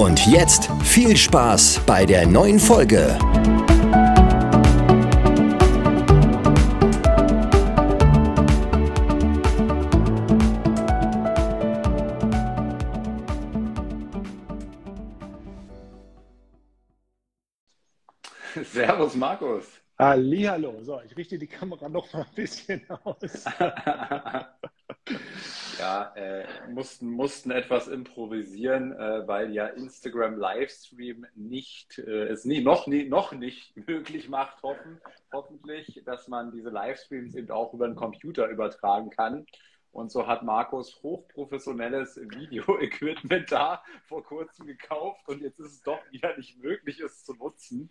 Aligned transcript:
Und 0.00 0.26
jetzt 0.26 0.70
viel 0.82 1.14
Spaß 1.14 1.82
bei 1.84 2.06
der 2.06 2.26
neuen 2.26 2.58
Folge. 2.58 3.18
Servus 18.64 19.14
Markus. 19.14 19.66
Hallihallo. 19.98 20.82
So, 20.82 21.02
ich 21.04 21.14
richte 21.14 21.36
die 21.36 21.46
Kamera 21.46 21.90
noch 21.90 22.10
mal 22.14 22.22
ein 22.22 22.34
bisschen 22.34 22.80
aus. 23.04 23.16
ja, 25.80 26.12
äh, 26.14 26.44
mussten, 26.68 27.10
mussten 27.10 27.50
etwas 27.50 27.88
improvisieren, 27.88 28.92
äh, 28.92 29.26
weil 29.26 29.50
ja 29.50 29.66
Instagram 29.66 30.38
Livestream 30.38 31.26
nicht, 31.34 31.98
äh, 31.98 32.26
es 32.28 32.44
nie, 32.44 32.60
noch, 32.60 32.86
nie, 32.86 33.08
noch 33.08 33.32
nicht 33.32 33.74
möglich 33.88 34.28
macht, 34.28 34.62
hoffen, 34.62 35.00
hoffentlich, 35.32 36.02
dass 36.04 36.28
man 36.28 36.52
diese 36.52 36.68
Livestreams 36.68 37.34
eben 37.34 37.50
auch 37.50 37.72
über 37.72 37.88
den 37.88 37.96
Computer 37.96 38.46
übertragen 38.48 39.08
kann. 39.10 39.46
Und 39.92 40.12
so 40.12 40.26
hat 40.26 40.42
Markus 40.42 41.02
hochprofessionelles 41.02 42.16
Video-Equipment 42.16 43.50
da 43.50 43.82
vor 44.04 44.22
kurzem 44.22 44.66
gekauft 44.66 45.26
und 45.28 45.40
jetzt 45.40 45.58
ist 45.58 45.72
es 45.72 45.82
doch 45.82 45.98
wieder 46.10 46.36
nicht 46.36 46.62
möglich, 46.62 47.00
es 47.00 47.24
zu 47.24 47.34
nutzen. 47.34 47.90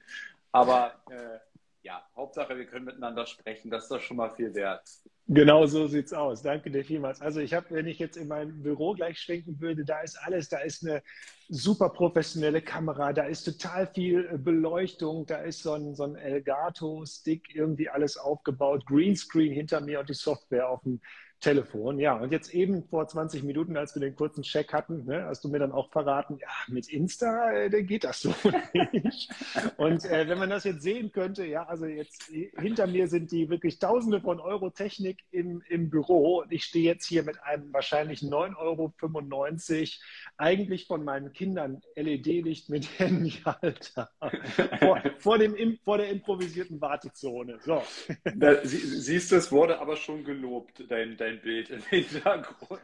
Aber 0.52 0.94
äh, 1.10 1.40
ja, 1.82 2.04
Hauptsache, 2.16 2.58
wir 2.58 2.66
können 2.66 2.86
miteinander 2.86 3.26
sprechen. 3.26 3.72
Das 3.72 3.84
ist 3.84 3.92
doch 3.92 4.02
schon 4.02 4.18
mal 4.18 4.30
viel 4.36 4.54
wert. 4.54 4.88
Genau 5.28 5.66
so 5.66 5.88
sieht's 5.88 6.12
aus. 6.12 6.42
Danke 6.42 6.72
dir 6.72 6.84
vielmals. 6.84 7.22
Also 7.22 7.40
ich 7.40 7.54
habe, 7.54 7.68
wenn 7.70 7.88
ich 7.88 8.00
jetzt 8.00 8.18
in 8.18 8.28
mein 8.28 8.62
Büro 8.62 8.94
gleich 8.94 9.20
schwenken 9.20 9.60
würde, 9.62 9.86
da 9.86 10.02
ist 10.02 10.18
alles, 10.22 10.50
da 10.50 10.58
ist 10.60 10.86
eine 10.86 11.02
super 11.48 11.90
professionelle 11.90 12.62
Kamera, 12.62 13.14
da 13.14 13.24
ist 13.24 13.44
total 13.44 13.88
viel 13.88 14.28
äh, 14.32 14.38
Beleuchtung, 14.38 15.26
da 15.26 15.38
ist 15.38 15.64
so 15.64 15.74
ein, 15.74 15.96
so 15.96 16.04
ein 16.04 16.16
Elgato-Stick, 16.16 17.56
irgendwie 17.56 17.90
alles 17.90 18.18
aufgebaut, 18.18 18.86
Greenscreen 18.86 19.54
hinter 19.54 19.82
mir 19.82 20.00
und 20.00 20.10
die 20.10 20.16
Software 20.16 20.70
auf 20.70 20.82
dem 20.82 21.00
Telefon. 21.40 22.00
Ja, 22.00 22.16
und 22.16 22.32
jetzt 22.32 22.54
eben 22.54 22.84
vor 22.84 23.08
20 23.08 23.44
Minuten, 23.44 23.78
als 23.78 23.96
wir 23.96 24.02
den 24.02 24.16
kurzen 24.16 24.44
Check 24.44 24.74
hatten, 24.74 25.06
ne, 25.06 25.26
hast 25.26 25.44
du 25.44 25.50
mir 25.50 25.60
dann 25.60 25.72
auch 25.72 25.90
verraten, 25.90 26.38
ja, 26.42 26.48
mit 26.68 26.90
Insta, 26.90 27.52
äh, 27.54 27.84
geht 27.84 28.04
das 28.04 28.22
so 28.22 28.34
nicht. 28.92 29.32
Und 29.78 30.04
äh, 30.06 30.28
wenn 30.28 30.38
man 30.38 30.50
das 30.50 30.66
jetzt 30.66 30.82
sehen 30.82 31.12
könnte, 31.12 31.46
ja, 31.46 31.66
also 31.66 31.86
jetzt 31.86 32.32
hinter 32.58 32.88
mir 32.88 33.08
sind 33.08 33.32
die 33.32 33.50
wirklich 33.50 33.80
Tausende 33.80 34.20
von 34.20 34.40
Euro 34.40 34.70
Technik 34.70 35.20
im, 35.32 35.62
im 35.70 35.90
Büro 35.90 36.40
und 36.42 36.52
ich 36.52 36.66
stehe 36.66 36.86
jetzt 36.86 37.06
hier 37.06 37.24
mit 37.24 37.42
einem 37.44 37.72
wahrscheinlich 37.72 38.20
9,95 38.20 38.58
Euro 38.58 38.94
eigentlich 40.38 40.88
von 40.88 41.04
meinen 41.06 41.32
Kindern 41.32 41.82
LED-Licht 41.96 42.70
mit 42.70 43.00
Handyhalter 43.00 44.10
vor, 44.80 45.02
vor, 45.20 45.38
dem, 45.38 45.80
vor 45.84 45.98
der 45.98 46.10
improvisierten 46.10 46.82
Wartezone. 46.82 47.60
So. 47.62 47.82
Da, 48.36 48.66
sie, 48.66 48.78
siehst 48.78 49.32
du, 49.32 49.38
es 49.38 49.52
wurde 49.52 49.80
aber 49.80 49.96
schon 49.96 50.24
gelobt, 50.24 50.84
dein, 50.90 51.16
dein 51.18 51.29
Bild 51.38 51.70
im 51.70 51.82
Hintergrund. 51.84 52.82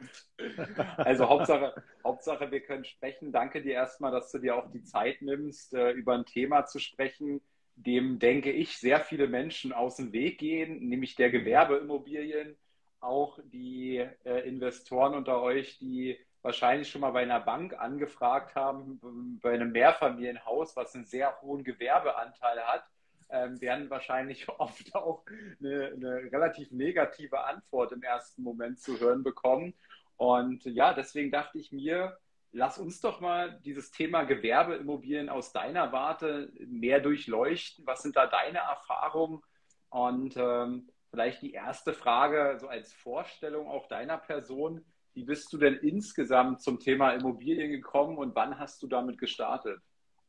Also 0.98 1.28
Hauptsache, 1.28 1.84
Hauptsache, 2.04 2.52
wir 2.52 2.62
können 2.62 2.86
sprechen. 2.86 3.32
Danke 3.32 3.62
dir 3.62 3.74
erstmal, 3.74 4.12
dass 4.12 4.32
du 4.32 4.40
dir 4.40 4.56
auch 4.56 4.72
die 4.72 4.84
Zeit 4.84 5.22
nimmst, 5.22 5.74
äh, 5.74 5.92
über 5.92 6.14
ein 6.14 6.26
Thema 6.26 6.66
zu 6.66 6.80
sprechen, 6.80 7.42
dem, 7.76 8.20
denke 8.20 8.52
ich, 8.52 8.78
sehr 8.78 9.00
viele 9.00 9.28
Menschen 9.28 9.74
aus 9.74 9.98
dem 9.98 10.14
Weg 10.14 10.38
gehen, 10.38 10.88
nämlich 10.88 11.16
der 11.16 11.30
Gewerbeimmobilien. 11.30 12.58
Auch 13.00 13.40
die 13.44 13.98
äh, 14.24 14.48
Investoren 14.48 15.16
unter 15.16 15.42
euch, 15.42 15.78
die 15.80 16.18
wahrscheinlich 16.42 16.90
schon 16.90 17.02
mal 17.02 17.12
bei 17.12 17.24
einer 17.24 17.40
Bank 17.40 17.74
angefragt 17.78 18.56
haben, 18.56 19.00
bei 19.42 19.54
einem 19.54 19.72
Mehrfamilienhaus, 19.72 20.76
was 20.76 20.96
einen 20.96 21.06
sehr 21.06 21.42
hohen 21.42 21.64
Gewerbeanteil 21.64 22.60
hat 22.62 22.86
ähm, 23.30 23.60
werden 23.62 23.90
wahrscheinlich 23.90 24.48
oft 24.60 24.94
auch 24.96 25.24
eine, 25.60 25.88
eine, 25.96 26.32
relativ 26.32 26.72
negative 26.72 27.44
Antwort 27.46 27.92
im 27.92 28.04
ersten 28.04 28.44
Moment 28.44 28.80
zu 28.80 29.00
hören 29.00 29.24
bekommen. 29.24 29.74
Und 30.18 30.64
ja, 30.66 30.94
deswegen 30.94 31.32
dachte 31.32 31.60
ich 31.60 31.72
mir, 31.72 32.18
lass 32.52 32.78
uns 32.78 33.02
doch 33.02 33.20
mal 33.20 33.60
dieses 33.66 33.92
Thema 33.92 34.24
Gewerbeimmobilien 34.24 35.30
aus 35.30 35.52
deiner 35.52 35.92
Warte 35.92 36.52
mehr 36.66 37.02
durchleuchten. 37.02 37.86
Was 37.86 38.02
sind 38.02 38.16
da 38.16 38.28
deine 38.28 38.60
Erfahrungen? 38.60 39.42
Und 39.90 40.36
ähm, 40.38 40.90
vielleicht 41.10 41.42
die 41.42 41.54
erste 41.54 41.94
Frage, 41.94 42.58
so 42.60 42.68
als 42.68 42.94
Vorstellung 42.94 43.68
auch 43.68 43.88
deiner 43.88 44.18
Person. 44.18 44.86
Wie 45.14 45.24
bist 45.24 45.52
du 45.54 45.58
denn 45.58 45.76
insgesamt 45.76 46.62
zum 46.62 46.80
Thema 46.80 47.12
Immobilien 47.12 47.72
gekommen 47.72 48.18
und 48.18 48.36
wann 48.36 48.60
hast 48.60 48.84
du 48.84 48.88
damit 48.88 49.18
gestartet? 49.18 49.82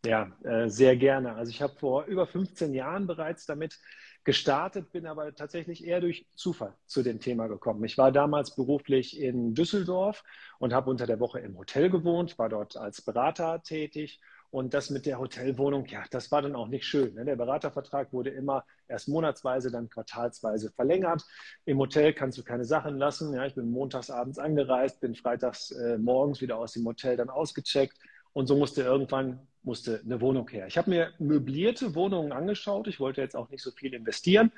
Ja, 0.06 0.30
äh, 0.44 0.68
sehr 0.68 0.96
gerne. 0.96 1.34
Also 1.34 1.50
ich 1.50 1.60
habe 1.60 1.74
vor 1.76 2.04
über 2.04 2.26
15 2.26 2.72
Jahren 2.72 3.06
bereits 3.08 3.44
damit 3.44 3.78
gestartet, 4.22 4.92
bin 4.92 5.06
aber 5.06 5.34
tatsächlich 5.34 5.84
eher 5.84 6.00
durch 6.00 6.26
Zufall 6.34 6.74
zu 6.86 7.02
dem 7.02 7.18
Thema 7.20 7.48
gekommen. 7.48 7.82
Ich 7.84 7.98
war 7.98 8.12
damals 8.12 8.54
beruflich 8.54 9.20
in 9.20 9.54
Düsseldorf 9.54 10.22
und 10.58 10.72
habe 10.72 10.90
unter 10.90 11.06
der 11.06 11.18
Woche 11.18 11.40
im 11.40 11.56
Hotel 11.56 11.90
gewohnt, 11.90 12.38
war 12.38 12.48
dort 12.48 12.76
als 12.76 13.02
Berater 13.02 13.62
tätig 13.62 14.20
und 14.50 14.74
das 14.74 14.90
mit 14.90 15.06
der 15.06 15.18
Hotelwohnung, 15.18 15.86
ja, 15.86 16.04
das 16.10 16.30
war 16.30 16.40
dann 16.40 16.54
auch 16.54 16.68
nicht 16.68 16.86
schön. 16.86 17.14
Ne? 17.14 17.24
Der 17.24 17.36
Beratervertrag 17.36 18.12
wurde 18.12 18.30
immer 18.30 18.64
erst 18.88 19.08
monatsweise, 19.08 19.70
dann 19.70 19.88
quartalsweise 19.88 20.70
verlängert. 20.70 21.24
Im 21.64 21.78
Hotel 21.78 22.12
kannst 22.12 22.38
du 22.38 22.44
keine 22.44 22.64
Sachen 22.64 22.96
lassen. 22.96 23.34
Ja, 23.34 23.44
ich 23.44 23.54
bin 23.54 23.70
montags 23.70 24.10
abends 24.10 24.38
angereist, 24.38 25.00
bin 25.00 25.14
freitags 25.14 25.72
äh, 25.72 25.98
morgens 25.98 26.40
wieder 26.40 26.58
aus 26.58 26.72
dem 26.72 26.86
Hotel 26.86 27.16
dann 27.16 27.28
ausgecheckt. 27.28 27.98
Und 28.36 28.48
so 28.48 28.54
musste 28.54 28.82
irgendwann 28.82 29.40
musste 29.62 30.02
eine 30.04 30.20
Wohnung 30.20 30.46
her. 30.50 30.66
Ich 30.66 30.76
habe 30.76 30.90
mir 30.90 31.10
möblierte 31.18 31.94
Wohnungen 31.94 32.32
angeschaut. 32.32 32.86
Ich 32.86 33.00
wollte 33.00 33.22
jetzt 33.22 33.34
auch 33.34 33.48
nicht 33.48 33.62
so 33.62 33.70
viel 33.70 33.94
investieren. 33.94 34.52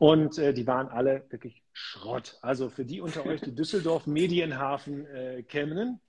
Und 0.00 0.38
äh, 0.38 0.52
die 0.52 0.66
waren 0.66 0.88
alle 0.88 1.24
wirklich 1.30 1.62
Schrott. 1.72 2.36
Also 2.42 2.68
für 2.68 2.84
die 2.84 3.00
unter 3.00 3.24
euch, 3.24 3.40
die 3.40 3.54
Düsseldorf 3.54 4.08
Medienhafen 4.08 5.06
äh, 5.06 5.44
kennen, 5.44 6.00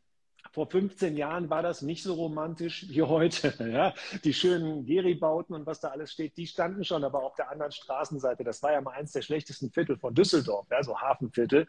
vor 0.53 0.66
15 0.66 1.16
Jahren 1.16 1.51
war 1.51 1.62
das 1.62 1.84
nicht 1.84 2.01
so 2.01 2.16
romantisch 2.16 2.88
wie 2.90 3.03
heute. 3.03 3.53
Ja? 3.72 3.94
Die 4.24 4.34
schönen 4.34 4.84
Geri-Bauten 4.84 5.53
und 5.53 5.68
was 5.68 5.81
da 5.81 5.90
alles 5.90 6.12
steht, 6.12 6.35
die 6.35 6.47
standen 6.47 6.84
schon, 6.84 7.03
aber 7.03 7.22
auf 7.22 7.35
der 7.35 7.51
anderen 7.51 7.72
Straßenseite. 7.72 8.44
Das 8.44 8.63
war 8.63 8.72
ja 8.72 8.81
mal 8.81 8.94
eins 8.94 9.12
der 9.12 9.22
schlechtesten 9.22 9.69
Viertel 9.69 9.97
von 9.97 10.16
Düsseldorf, 10.16 10.66
ja? 10.72 10.81
so 10.81 11.00
Hafenviertel. 11.00 11.68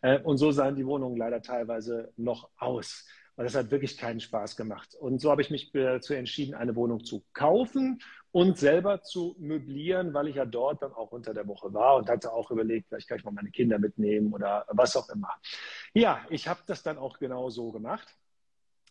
Äh, 0.00 0.20
und 0.20 0.38
so 0.38 0.52
sahen 0.52 0.74
die 0.74 0.86
Wohnungen 0.86 1.18
leider 1.18 1.42
teilweise 1.42 2.14
noch 2.16 2.48
aus. 2.56 3.04
Und 3.36 3.44
das 3.44 3.54
hat 3.54 3.70
wirklich 3.70 3.98
keinen 3.98 4.20
Spaß 4.20 4.56
gemacht. 4.56 4.94
Und 4.94 5.20
so 5.20 5.30
habe 5.30 5.42
ich 5.42 5.50
mich 5.50 5.70
dazu 5.72 6.14
entschieden, 6.14 6.54
eine 6.54 6.74
Wohnung 6.74 7.04
zu 7.04 7.22
kaufen 7.34 8.00
und 8.32 8.56
selber 8.56 9.02
zu 9.02 9.36
möblieren, 9.38 10.14
weil 10.14 10.28
ich 10.28 10.36
ja 10.36 10.46
dort 10.46 10.82
dann 10.82 10.92
auch 10.92 11.12
unter 11.12 11.34
der 11.34 11.46
Woche 11.46 11.72
war 11.72 11.96
und 11.96 12.08
hatte 12.08 12.32
auch 12.32 12.50
überlegt, 12.50 12.88
vielleicht 12.88 13.08
kann 13.08 13.18
ich 13.18 13.24
mal 13.24 13.30
meine 13.32 13.50
Kinder 13.50 13.78
mitnehmen 13.78 14.32
oder 14.32 14.64
was 14.68 14.96
auch 14.96 15.08
immer. 15.10 15.30
Ja, 15.92 16.24
ich 16.30 16.48
habe 16.48 16.60
das 16.66 16.82
dann 16.82 16.96
auch 16.98 17.18
genau 17.18 17.50
so 17.50 17.72
gemacht. 17.72 18.08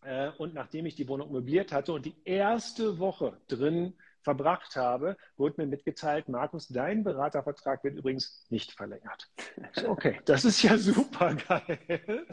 Äh, 0.04 0.30
und 0.38 0.54
nachdem 0.54 0.86
ich 0.86 0.96
die 0.96 1.08
Wohnung 1.08 1.32
möbliert 1.32 1.72
hatte 1.72 1.94
und 1.94 2.06
die 2.06 2.16
erste 2.24 3.00
Woche 3.00 3.38
drin 3.48 3.94
verbracht 4.26 4.76
habe, 4.76 5.16
wurde 5.38 5.62
mir 5.62 5.68
mitgeteilt, 5.68 6.28
Markus, 6.28 6.68
dein 6.68 7.04
Beratervertrag 7.04 7.84
wird 7.84 7.96
übrigens 7.96 8.46
nicht 8.50 8.74
verlängert. 8.74 9.30
Okay, 9.88 10.20
das 10.26 10.44
ist 10.44 10.64
ja 10.64 10.78
super 10.78 11.36
geil. 11.36 12.26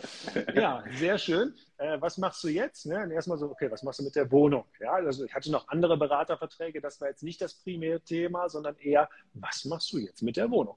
Ja, 0.55 0.83
sehr 0.99 1.19
schön. 1.19 1.55
Äh, 1.77 2.00
was 2.00 2.17
machst 2.17 2.43
du 2.43 2.49
jetzt? 2.49 2.87
Ne? 2.87 3.12
Erstmal 3.12 3.39
so, 3.39 3.50
okay, 3.50 3.71
was 3.71 3.83
machst 3.83 4.00
du 4.00 4.05
mit 4.05 4.17
der 4.17 4.31
Wohnung? 4.31 4.65
Ja, 4.81 4.93
also 4.93 5.25
ich 5.25 5.35
hatte 5.35 5.50
noch 5.50 5.69
andere 5.69 5.97
Beraterverträge, 5.97 6.81
das 6.81 7.00
war 7.00 7.09
jetzt 7.09 7.23
nicht 7.23 7.41
das 7.41 7.55
primäre 7.55 8.00
Thema, 8.00 8.49
sondern 8.49 8.77
eher, 8.77 9.09
was 9.35 9.65
machst 9.67 9.93
du 9.93 9.99
jetzt 9.99 10.23
mit 10.23 10.37
der 10.37 10.50
Wohnung? 10.50 10.77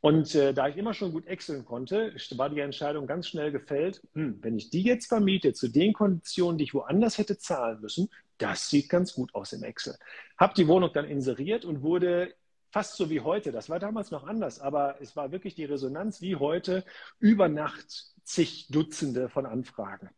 Und 0.00 0.34
äh, 0.34 0.54
da 0.54 0.68
ich 0.68 0.76
immer 0.76 0.94
schon 0.94 1.12
gut 1.12 1.26
exceln 1.26 1.64
konnte, 1.64 2.14
war 2.36 2.48
die 2.50 2.60
Entscheidung 2.60 3.06
ganz 3.06 3.28
schnell 3.28 3.52
gefällt, 3.52 4.00
hm, 4.14 4.38
wenn 4.40 4.56
ich 4.56 4.70
die 4.70 4.82
jetzt 4.82 5.08
vermiete 5.08 5.52
zu 5.52 5.68
den 5.68 5.92
Konditionen, 5.92 6.56
die 6.56 6.64
ich 6.64 6.74
woanders 6.74 7.18
hätte 7.18 7.36
zahlen 7.36 7.80
müssen, 7.80 8.08
das 8.38 8.68
sieht 8.68 8.88
ganz 8.88 9.14
gut 9.14 9.34
aus 9.34 9.52
im 9.52 9.62
Excel. 9.62 9.96
Habe 10.36 10.54
die 10.54 10.68
Wohnung 10.68 10.90
dann 10.92 11.04
inseriert 11.04 11.64
und 11.64 11.82
wurde 11.82 12.34
fast 12.70 12.96
so 12.96 13.10
wie 13.10 13.20
heute. 13.20 13.52
Das 13.52 13.68
war 13.68 13.78
damals 13.78 14.10
noch 14.10 14.24
anders, 14.24 14.60
aber 14.60 14.96
es 15.00 15.16
war 15.16 15.32
wirklich 15.32 15.54
die 15.54 15.64
Resonanz 15.64 16.20
wie 16.20 16.36
heute 16.36 16.84
über 17.18 17.48
Nacht 17.48 18.14
zig 18.24 18.68
Dutzende 18.68 19.28
von 19.28 19.46
Anfragen. 19.46 20.10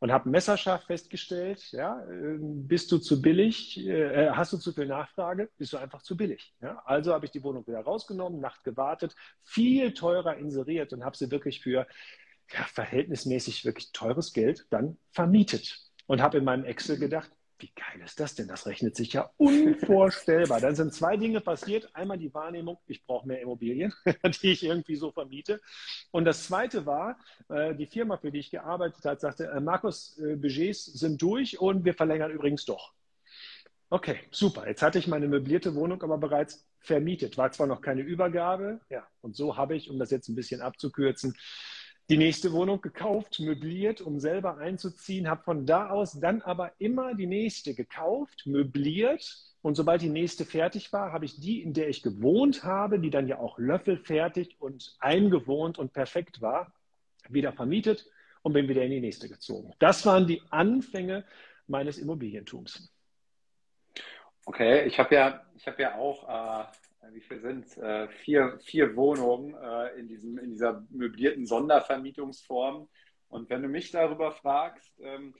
Und 0.00 0.12
habe 0.12 0.28
messerscharf 0.28 0.84
festgestellt, 0.84 1.72
ja, 1.72 2.04
ähm, 2.10 2.68
bist 2.68 2.92
du 2.92 2.98
zu 2.98 3.22
billig, 3.22 3.78
äh, 3.86 4.30
hast 4.32 4.52
du 4.52 4.58
zu 4.58 4.72
viel 4.72 4.86
Nachfrage, 4.86 5.48
bist 5.56 5.72
du 5.72 5.78
einfach 5.78 6.02
zu 6.02 6.14
billig. 6.14 6.54
Ja? 6.60 6.82
Also 6.84 7.14
habe 7.14 7.24
ich 7.24 7.32
die 7.32 7.42
Wohnung 7.42 7.66
wieder 7.66 7.80
rausgenommen, 7.80 8.38
Nacht 8.38 8.64
gewartet, 8.64 9.14
viel 9.42 9.94
teurer 9.94 10.36
inseriert 10.36 10.92
und 10.92 11.04
habe 11.04 11.16
sie 11.16 11.30
wirklich 11.30 11.62
für 11.62 11.86
ja, 12.52 12.64
verhältnismäßig 12.64 13.64
wirklich 13.64 13.92
teures 13.92 14.34
Geld 14.34 14.66
dann 14.68 14.98
vermietet. 15.10 15.80
Und 16.06 16.20
habe 16.20 16.36
in 16.36 16.44
meinem 16.44 16.66
Excel 16.66 16.98
gedacht, 16.98 17.30
wie 17.64 17.72
geil 17.74 18.04
ist 18.04 18.20
das 18.20 18.34
denn? 18.34 18.46
Das 18.46 18.66
rechnet 18.66 18.94
sich 18.94 19.14
ja 19.14 19.30
unvorstellbar. 19.38 20.60
Dann 20.60 20.74
sind 20.74 20.92
zwei 20.92 21.16
Dinge 21.16 21.40
passiert. 21.40 21.88
Einmal 21.94 22.18
die 22.18 22.34
Wahrnehmung, 22.34 22.76
ich 22.86 23.02
brauche 23.06 23.26
mehr 23.26 23.40
Immobilien, 23.40 23.94
die 24.42 24.52
ich 24.52 24.64
irgendwie 24.64 24.96
so 24.96 25.10
vermiete. 25.12 25.62
Und 26.10 26.26
das 26.26 26.44
zweite 26.44 26.84
war, 26.84 27.18
äh, 27.48 27.74
die 27.74 27.86
Firma, 27.86 28.18
für 28.18 28.30
die 28.30 28.40
ich 28.40 28.50
gearbeitet 28.50 29.02
habe, 29.06 29.18
sagte, 29.18 29.46
äh, 29.46 29.60
Markus, 29.60 30.18
äh, 30.18 30.36
Budgets 30.36 30.84
sind 30.84 31.22
durch 31.22 31.58
und 31.58 31.86
wir 31.86 31.94
verlängern 31.94 32.32
übrigens 32.32 32.66
doch. 32.66 32.92
Okay, 33.88 34.18
super. 34.30 34.68
Jetzt 34.68 34.82
hatte 34.82 34.98
ich 34.98 35.06
meine 35.06 35.26
möblierte 35.26 35.74
Wohnung 35.74 36.02
aber 36.02 36.18
bereits 36.18 36.66
vermietet. 36.80 37.38
War 37.38 37.50
zwar 37.52 37.66
noch 37.66 37.80
keine 37.80 38.02
Übergabe, 38.02 38.80
ja, 38.90 39.06
und 39.22 39.36
so 39.36 39.56
habe 39.56 39.74
ich, 39.74 39.88
um 39.88 39.98
das 39.98 40.10
jetzt 40.10 40.28
ein 40.28 40.34
bisschen 40.34 40.60
abzukürzen, 40.60 41.34
die 42.10 42.18
nächste 42.18 42.52
Wohnung 42.52 42.80
gekauft, 42.80 43.40
möbliert, 43.40 44.00
um 44.00 44.20
selber 44.20 44.58
einzuziehen, 44.58 45.28
habe 45.28 45.42
von 45.42 45.64
da 45.64 45.88
aus 45.88 46.20
dann 46.20 46.42
aber 46.42 46.72
immer 46.78 47.14
die 47.14 47.26
nächste 47.26 47.74
gekauft, 47.74 48.46
möbliert 48.46 49.54
und 49.62 49.76
sobald 49.76 50.02
die 50.02 50.10
nächste 50.10 50.44
fertig 50.44 50.92
war, 50.92 51.12
habe 51.12 51.24
ich 51.24 51.40
die, 51.40 51.62
in 51.62 51.72
der 51.72 51.88
ich 51.88 52.02
gewohnt 52.02 52.64
habe, 52.64 52.98
die 52.98 53.08
dann 53.08 53.26
ja 53.26 53.38
auch 53.38 53.58
löffelfertig 53.58 54.60
und 54.60 54.94
eingewohnt 54.98 55.78
und 55.78 55.94
perfekt 55.94 56.42
war, 56.42 56.74
wieder 57.30 57.54
vermietet 57.54 58.06
und 58.42 58.52
bin 58.52 58.68
wieder 58.68 58.82
in 58.82 58.90
die 58.90 59.00
nächste 59.00 59.26
gezogen. 59.26 59.72
Das 59.78 60.04
waren 60.04 60.26
die 60.26 60.42
Anfänge 60.50 61.24
meines 61.66 61.96
Immobilientums. 61.96 62.92
Okay, 64.44 64.84
ich 64.84 64.98
habe 64.98 65.14
ja, 65.14 65.46
ich 65.56 65.66
habe 65.66 65.80
ja 65.80 65.94
auch 65.94 66.28
äh, 66.28 66.64
wie 67.12 67.20
viel 67.20 67.40
sind 67.40 67.66
es? 67.66 67.76
Äh, 67.76 68.08
vier, 68.08 68.58
vier 68.64 68.96
Wohnungen 68.96 69.54
äh, 69.54 69.98
in, 69.98 70.08
diesem, 70.08 70.38
in 70.38 70.50
dieser 70.50 70.84
möblierten 70.90 71.46
Sondervermietungsform. 71.46 72.88
Und 73.28 73.50
wenn 73.50 73.62
du 73.62 73.68
mich 73.68 73.90
darüber 73.90 74.32
fragst, 74.32 74.92
ähm, 75.00 75.34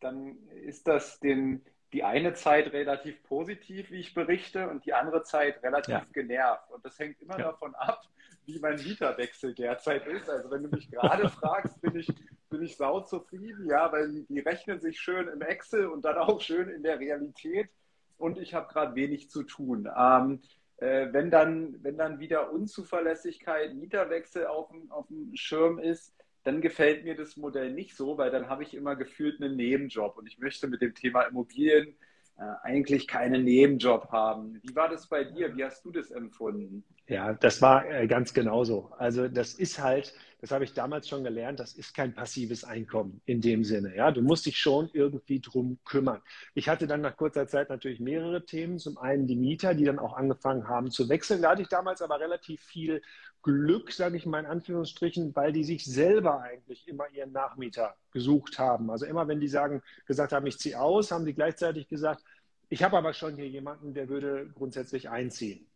dann 0.00 0.36
ist 0.64 0.86
das 0.86 1.18
den, 1.20 1.64
die 1.92 2.04
eine 2.04 2.34
Zeit 2.34 2.72
relativ 2.72 3.22
positiv, 3.22 3.90
wie 3.90 4.00
ich 4.00 4.14
berichte, 4.14 4.68
und 4.68 4.84
die 4.84 4.92
andere 4.92 5.22
Zeit 5.22 5.62
relativ 5.62 5.94
ja. 5.94 6.06
genervt. 6.12 6.70
Und 6.70 6.84
das 6.84 6.98
hängt 6.98 7.20
immer 7.22 7.38
ja. 7.38 7.46
davon 7.46 7.74
ab, 7.74 8.02
wie 8.44 8.58
mein 8.58 8.76
Mieterwechsel 8.76 9.54
derzeit 9.54 10.06
ist. 10.06 10.28
Also 10.28 10.50
wenn 10.50 10.62
du 10.62 10.68
mich 10.68 10.90
gerade 10.90 11.28
fragst, 11.40 11.80
bin 11.80 11.96
ich, 11.96 12.08
bin 12.50 12.62
ich 12.62 12.76
sau 12.76 13.00
zufrieden, 13.00 13.66
ja, 13.66 13.90
weil 13.92 14.24
die, 14.28 14.40
rechnen 14.40 14.80
sich 14.80 15.00
schön 15.00 15.28
im 15.28 15.42
Excel 15.42 15.86
und 15.86 16.04
dann 16.04 16.16
auch 16.16 16.40
schön 16.40 16.68
in 16.68 16.82
der 16.82 16.98
Realität. 16.98 17.70
Und 18.16 18.38
ich 18.38 18.54
habe 18.54 18.72
gerade 18.72 18.94
wenig 18.94 19.30
zu 19.30 19.44
tun. 19.44 19.88
Ähm, 19.96 20.42
äh, 20.78 21.12
wenn, 21.12 21.30
dann, 21.30 21.82
wenn 21.82 21.96
dann 21.96 22.20
wieder 22.20 22.52
Unzuverlässigkeit, 22.52 23.74
Mieterwechsel 23.74 24.46
auf 24.46 24.70
dem, 24.70 24.90
auf 24.90 25.08
dem 25.08 25.34
Schirm 25.34 25.78
ist, 25.78 26.14
dann 26.44 26.60
gefällt 26.60 27.04
mir 27.04 27.16
das 27.16 27.36
Modell 27.36 27.72
nicht 27.72 27.96
so, 27.96 28.16
weil 28.16 28.30
dann 28.30 28.48
habe 28.48 28.62
ich 28.62 28.74
immer 28.74 28.96
gefühlt 28.96 29.42
einen 29.42 29.56
Nebenjob 29.56 30.16
und 30.16 30.26
ich 30.26 30.38
möchte 30.38 30.68
mit 30.68 30.80
dem 30.80 30.94
Thema 30.94 31.22
Immobilien 31.22 31.94
äh, 32.38 32.42
eigentlich 32.62 33.08
keinen 33.08 33.44
Nebenjob 33.44 34.10
haben. 34.12 34.60
Wie 34.62 34.74
war 34.74 34.88
das 34.88 35.08
bei 35.08 35.24
dir? 35.24 35.56
Wie 35.56 35.64
hast 35.64 35.84
du 35.84 35.90
das 35.90 36.10
empfunden? 36.10 36.84
Ja, 37.08 37.32
das 37.32 37.62
war 37.62 37.86
äh, 37.90 38.06
ganz 38.06 38.34
genauso. 38.34 38.90
Also 38.98 39.28
das 39.28 39.54
ist 39.54 39.78
halt, 39.78 40.12
das 40.42 40.50
habe 40.50 40.64
ich 40.64 40.74
damals 40.74 41.08
schon 41.08 41.24
gelernt, 41.24 41.58
das 41.58 41.72
ist 41.72 41.94
kein 41.94 42.14
passives 42.14 42.64
Einkommen 42.64 43.22
in 43.24 43.40
dem 43.40 43.64
Sinne. 43.64 43.96
Ja, 43.96 44.10
du 44.10 44.20
musst 44.20 44.44
dich 44.44 44.58
schon 44.58 44.90
irgendwie 44.92 45.40
drum 45.40 45.78
kümmern. 45.86 46.20
Ich 46.54 46.68
hatte 46.68 46.86
dann 46.86 47.00
nach 47.00 47.16
kurzer 47.16 47.46
Zeit 47.48 47.70
natürlich 47.70 47.98
mehrere 47.98 48.44
Themen. 48.44 48.78
Zum 48.78 48.98
einen 48.98 49.26
die 49.26 49.36
Mieter, 49.36 49.74
die 49.74 49.84
dann 49.84 49.98
auch 49.98 50.14
angefangen 50.18 50.68
haben 50.68 50.90
zu 50.90 51.08
wechseln. 51.08 51.40
Da 51.40 51.52
hatte 51.52 51.62
ich 51.62 51.68
damals 51.68 52.02
aber 52.02 52.20
relativ 52.20 52.60
viel 52.62 53.00
Glück, 53.42 53.90
sage 53.92 54.18
ich 54.18 54.26
mal 54.26 54.40
in 54.40 54.46
Anführungsstrichen, 54.46 55.34
weil 55.34 55.52
die 55.52 55.64
sich 55.64 55.86
selber 55.86 56.42
eigentlich 56.42 56.86
immer 56.88 57.08
ihren 57.10 57.32
Nachmieter 57.32 57.96
gesucht 58.12 58.58
haben. 58.58 58.90
Also 58.90 59.06
immer, 59.06 59.26
wenn 59.28 59.40
die 59.40 59.48
sagen, 59.48 59.82
gesagt 60.06 60.32
haben, 60.32 60.46
ich 60.46 60.58
ziehe 60.58 60.78
aus, 60.78 61.10
haben 61.10 61.24
die 61.24 61.34
gleichzeitig 61.34 61.88
gesagt, 61.88 62.22
ich 62.68 62.82
habe 62.82 62.98
aber 62.98 63.14
schon 63.14 63.36
hier 63.36 63.48
jemanden, 63.48 63.94
der 63.94 64.10
würde 64.10 64.50
grundsätzlich 64.54 65.08
einziehen. 65.08 65.66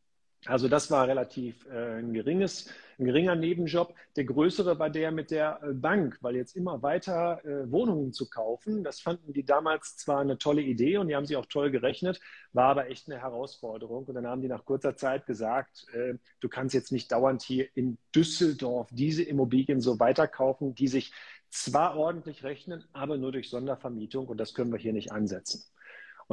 Also 0.47 0.69
das 0.69 0.91
war 0.91 1.07
relativ 1.07 1.67
äh, 1.67 1.99
ein 2.01 2.13
geringes, 2.13 2.69
ein 2.99 3.05
geringer 3.05 3.37
Nebenjob. 3.37 3.95
Der 4.17 4.25
größere 4.25 4.77
war 4.77 4.91
der 4.91 5.13
mit 5.13 5.31
der 5.31 5.61
äh, 5.63 5.73
Bank, 5.73 6.19
weil 6.21 6.35
jetzt 6.35 6.57
immer 6.57 6.83
weiter 6.83 7.45
äh, 7.45 7.71
Wohnungen 7.71 8.13
zu 8.13 8.29
kaufen, 8.29 8.83
das 8.83 9.01
fanden 9.01 9.33
die 9.33 9.45
damals 9.45 9.97
zwar 9.97 10.21
eine 10.21 10.39
tolle 10.39 10.63
Idee 10.63 10.97
und 10.97 11.07
die 11.07 11.15
haben 11.15 11.27
sich 11.27 11.37
auch 11.37 11.47
toll 11.47 11.71
gerechnet, 11.71 12.21
war 12.53 12.71
aber 12.71 12.89
echt 12.89 13.09
eine 13.09 13.21
Herausforderung. 13.21 14.05
Und 14.07 14.17
dann 14.17 14.27
haben 14.27 14.43
die 14.43 14.49
nach 14.49 14.65
kurzer 14.65 14.97
Zeit 14.97 15.27
gesagt, 15.27 15.87
äh, 15.95 16.15
du 16.41 16.49
kannst 16.49 16.75
jetzt 16.75 16.91
nicht 16.91 17.13
dauernd 17.13 17.43
hier 17.43 17.69
in 17.75 17.99
Düsseldorf 18.13 18.89
diese 18.91 19.23
Immobilien 19.23 19.81
so 19.81 20.01
weiterkaufen, 20.01 20.75
die 20.75 20.89
sich 20.89 21.13
zwar 21.51 21.97
ordentlich 21.97 22.43
rechnen, 22.43 22.85
aber 22.93 23.17
nur 23.17 23.31
durch 23.31 23.49
Sondervermietung 23.49 24.27
und 24.27 24.39
das 24.39 24.55
können 24.55 24.73
wir 24.73 24.79
hier 24.79 24.93
nicht 24.93 25.13
ansetzen. 25.13 25.63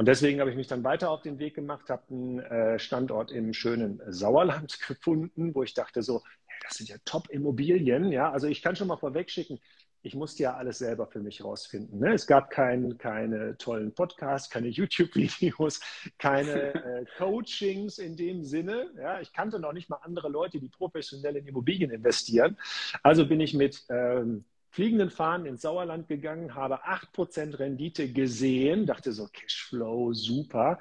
Und 0.00 0.06
deswegen 0.06 0.40
habe 0.40 0.48
ich 0.48 0.56
mich 0.56 0.66
dann 0.66 0.82
weiter 0.82 1.10
auf 1.10 1.20
den 1.20 1.38
Weg 1.38 1.54
gemacht, 1.54 1.90
habe 1.90 2.04
einen 2.08 2.38
äh, 2.38 2.78
Standort 2.78 3.30
im 3.30 3.52
schönen 3.52 4.00
Sauerland 4.06 4.78
gefunden, 4.88 5.54
wo 5.54 5.62
ich 5.62 5.74
dachte 5.74 6.02
so, 6.02 6.22
das 6.62 6.78
sind 6.78 6.88
ja 6.88 6.96
Top-Immobilien. 7.04 8.10
Ja, 8.10 8.32
also 8.32 8.46
ich 8.46 8.62
kann 8.62 8.76
schon 8.76 8.88
mal 8.88 8.96
vorwegschicken, 8.96 9.60
ich 10.00 10.14
musste 10.14 10.44
ja 10.44 10.54
alles 10.56 10.78
selber 10.78 11.06
für 11.06 11.20
mich 11.20 11.44
rausfinden. 11.44 11.98
Ne? 11.98 12.14
Es 12.14 12.26
gab 12.26 12.48
kein, 12.48 12.96
keine 12.96 13.58
tollen 13.58 13.92
Podcasts, 13.92 14.48
keine 14.48 14.68
YouTube-Videos, 14.68 15.80
keine 16.16 16.72
äh, 16.72 17.04
Coachings 17.18 17.98
in 17.98 18.16
dem 18.16 18.42
Sinne. 18.42 18.90
Ja? 18.96 19.20
Ich 19.20 19.34
kannte 19.34 19.58
noch 19.58 19.74
nicht 19.74 19.90
mal 19.90 19.98
andere 20.00 20.30
Leute, 20.30 20.60
die 20.60 20.70
professionell 20.70 21.36
in 21.36 21.46
Immobilien 21.46 21.90
investieren. 21.90 22.56
Also 23.02 23.28
bin 23.28 23.40
ich 23.40 23.52
mit 23.52 23.84
ähm, 23.90 24.46
fliegenden 24.70 25.10
Fahnen 25.10 25.46
ins 25.46 25.62
Sauerland 25.62 26.08
gegangen, 26.08 26.54
habe 26.54 26.84
8% 26.84 27.58
Rendite 27.58 28.12
gesehen, 28.12 28.86
dachte 28.86 29.12
so, 29.12 29.28
Cashflow, 29.32 30.12
super, 30.12 30.78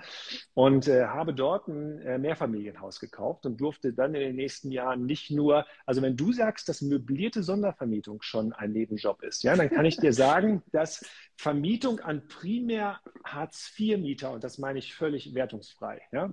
und 0.53 0.87
äh, 0.87 1.05
habe 1.05 1.33
dort 1.33 1.67
ein 1.67 1.99
äh, 2.01 2.17
Mehrfamilienhaus 2.17 2.99
gekauft 2.99 3.45
und 3.45 3.59
durfte 3.59 3.93
dann 3.93 4.13
in 4.13 4.21
den 4.21 4.35
nächsten 4.35 4.71
Jahren 4.71 5.05
nicht 5.05 5.31
nur, 5.31 5.65
also 5.85 6.01
wenn 6.01 6.15
du 6.15 6.31
sagst, 6.31 6.69
dass 6.69 6.81
möblierte 6.81 7.41
Sondervermietung 7.43 8.21
schon 8.21 8.53
ein 8.53 8.71
Nebenjob 8.71 9.23
ist, 9.23 9.43
ja, 9.43 9.55
dann 9.55 9.69
kann 9.69 9.85
ich 9.85 9.97
dir 9.97 10.13
sagen, 10.13 10.61
dass 10.71 11.03
Vermietung 11.35 11.99
an 11.99 12.27
primär 12.27 12.99
Hartz-IV-Mieter, 13.23 14.31
und 14.31 14.43
das 14.43 14.59
meine 14.59 14.79
ich 14.79 14.93
völlig 14.93 15.33
wertungsfrei, 15.33 16.01
ja, 16.11 16.31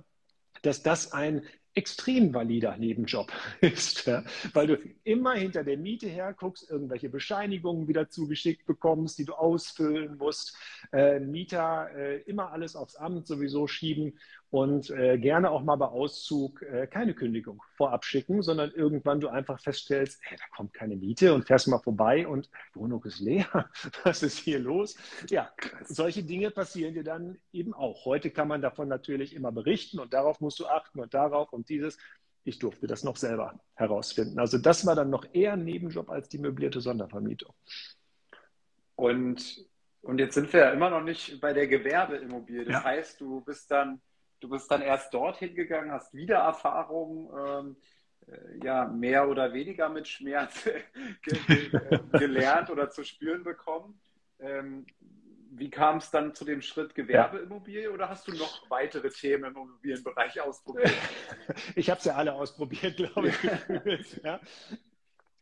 dass 0.61 0.83
das 0.83 1.11
ein 1.11 1.43
extrem 1.77 2.33
valider 2.33 2.75
Nebenjob 2.77 3.31
ist, 3.61 4.07
ja? 4.07 4.23
weil 4.53 4.67
du 4.67 4.77
immer 5.03 5.33
hinter 5.35 5.63
der 5.63 5.77
Miete 5.77 6.07
herguckst, 6.07 6.69
irgendwelche 6.69 7.07
Bescheinigungen 7.07 7.87
wieder 7.87 8.09
zugeschickt 8.09 8.65
bekommst, 8.65 9.19
die 9.19 9.25
du 9.25 9.33
ausfüllen 9.33 10.17
musst, 10.17 10.57
äh, 10.91 11.19
Mieter 11.19 11.89
äh, 11.95 12.21
immer 12.23 12.51
alles 12.51 12.75
aufs 12.75 12.95
Amt 12.95 13.27
sowieso 13.27 13.67
schieben 13.67 14.17
und 14.49 14.89
äh, 14.91 15.17
gerne 15.17 15.51
auch 15.51 15.63
mal 15.63 15.75
bei 15.75 15.87
Auszug 15.87 16.61
äh, 16.61 16.87
keine 16.87 17.13
Kündigung 17.13 17.61
vorab 17.75 18.05
schicken, 18.05 18.41
sondern 18.41 18.71
irgendwann 18.71 19.19
du 19.19 19.27
einfach 19.27 19.59
feststellst, 19.59 20.19
hey, 20.23 20.37
da 20.37 20.43
kommt 20.55 20.73
keine 20.73 20.95
Miete 20.95 21.33
und 21.33 21.45
fährst 21.45 21.67
mal 21.67 21.79
vorbei 21.79 22.27
und 22.27 22.49
Wohnung 22.73 23.03
ist 23.03 23.19
leer. 23.19 23.69
Was 24.03 24.23
ist 24.23 24.37
hier 24.37 24.59
los? 24.59 24.95
Ja, 25.29 25.51
solche 25.83 26.23
Dinge 26.23 26.51
passieren 26.51 26.93
dir 26.93 27.03
dann 27.03 27.37
eben 27.51 27.73
auch. 27.73 28.05
Heute 28.05 28.31
kann 28.31 28.47
man 28.47 28.61
davon 28.61 28.87
natürlich 28.87 29.35
immer 29.35 29.51
berichten 29.51 29.99
und 29.99 30.13
darauf 30.13 30.39
musst 30.39 30.59
du 30.59 30.67
achten 30.67 30.99
und 30.99 31.13
darauf 31.13 31.51
und 31.51 31.67
dieses. 31.69 31.97
Ich 32.45 32.59
durfte 32.59 32.87
das 32.87 33.03
noch 33.03 33.17
selber 33.17 33.59
herausfinden. 33.75 34.39
Also 34.39 34.57
das 34.57 34.85
war 34.85 34.95
dann 34.95 35.09
noch 35.09 35.25
eher 35.33 35.53
ein 35.53 35.65
Nebenjob 35.65 36.09
als 36.09 36.29
die 36.29 36.37
möblierte 36.37 36.79
Sondervermietung. 36.79 37.53
Und, 38.95 39.65
und 40.01 40.19
jetzt 40.19 40.35
sind 40.35 40.53
wir 40.53 40.61
ja 40.61 40.69
immer 40.71 40.89
noch 40.89 41.03
nicht 41.03 41.41
bei 41.41 41.51
der 41.51 41.67
Gewerbeimmobilie. 41.67 42.63
Das 42.63 42.75
ja. 42.75 42.83
heißt, 42.85 43.19
du 43.19 43.41
bist 43.41 43.69
dann 43.69 43.99
Du 44.39 44.49
bist 44.49 44.69
dann 44.69 44.81
erst 44.81 45.13
dorthin 45.13 45.55
gegangen, 45.55 45.91
hast 45.91 46.13
wieder 46.13 46.37
Erfahrungen, 46.37 47.29
ähm, 47.37 47.77
äh, 48.27 48.65
ja, 48.65 48.85
mehr 48.85 49.27
oder 49.29 49.53
weniger 49.53 49.89
mit 49.89 50.07
Schmerz 50.07 50.63
ge 51.23 51.69
gelernt 52.11 52.69
oder 52.69 52.89
zu 52.89 53.03
spüren 53.03 53.43
bekommen. 53.43 53.99
Ähm, 54.39 54.85
wie 55.51 55.69
kam 55.69 55.97
es 55.97 56.11
dann 56.11 56.35
zu 56.35 56.45
dem 56.45 56.61
Schritt 56.61 56.93
Gewerbeimmobilie 56.93 57.91
oder 57.91 58.09
hast 58.09 58.27
du 58.27 58.33
noch 58.33 58.69
weitere 58.69 59.09
Themen 59.09 59.45
im 59.45 59.55
Immobilienbereich 59.55 60.39
ausprobiert? 60.41 60.91
Ich 61.75 61.89
habe 61.89 61.99
es 61.99 62.05
ja 62.05 62.15
alle 62.15 62.33
ausprobiert, 62.33 62.97
glaube 62.97 63.29
ich. 63.29 64.23
ja. 64.23 64.39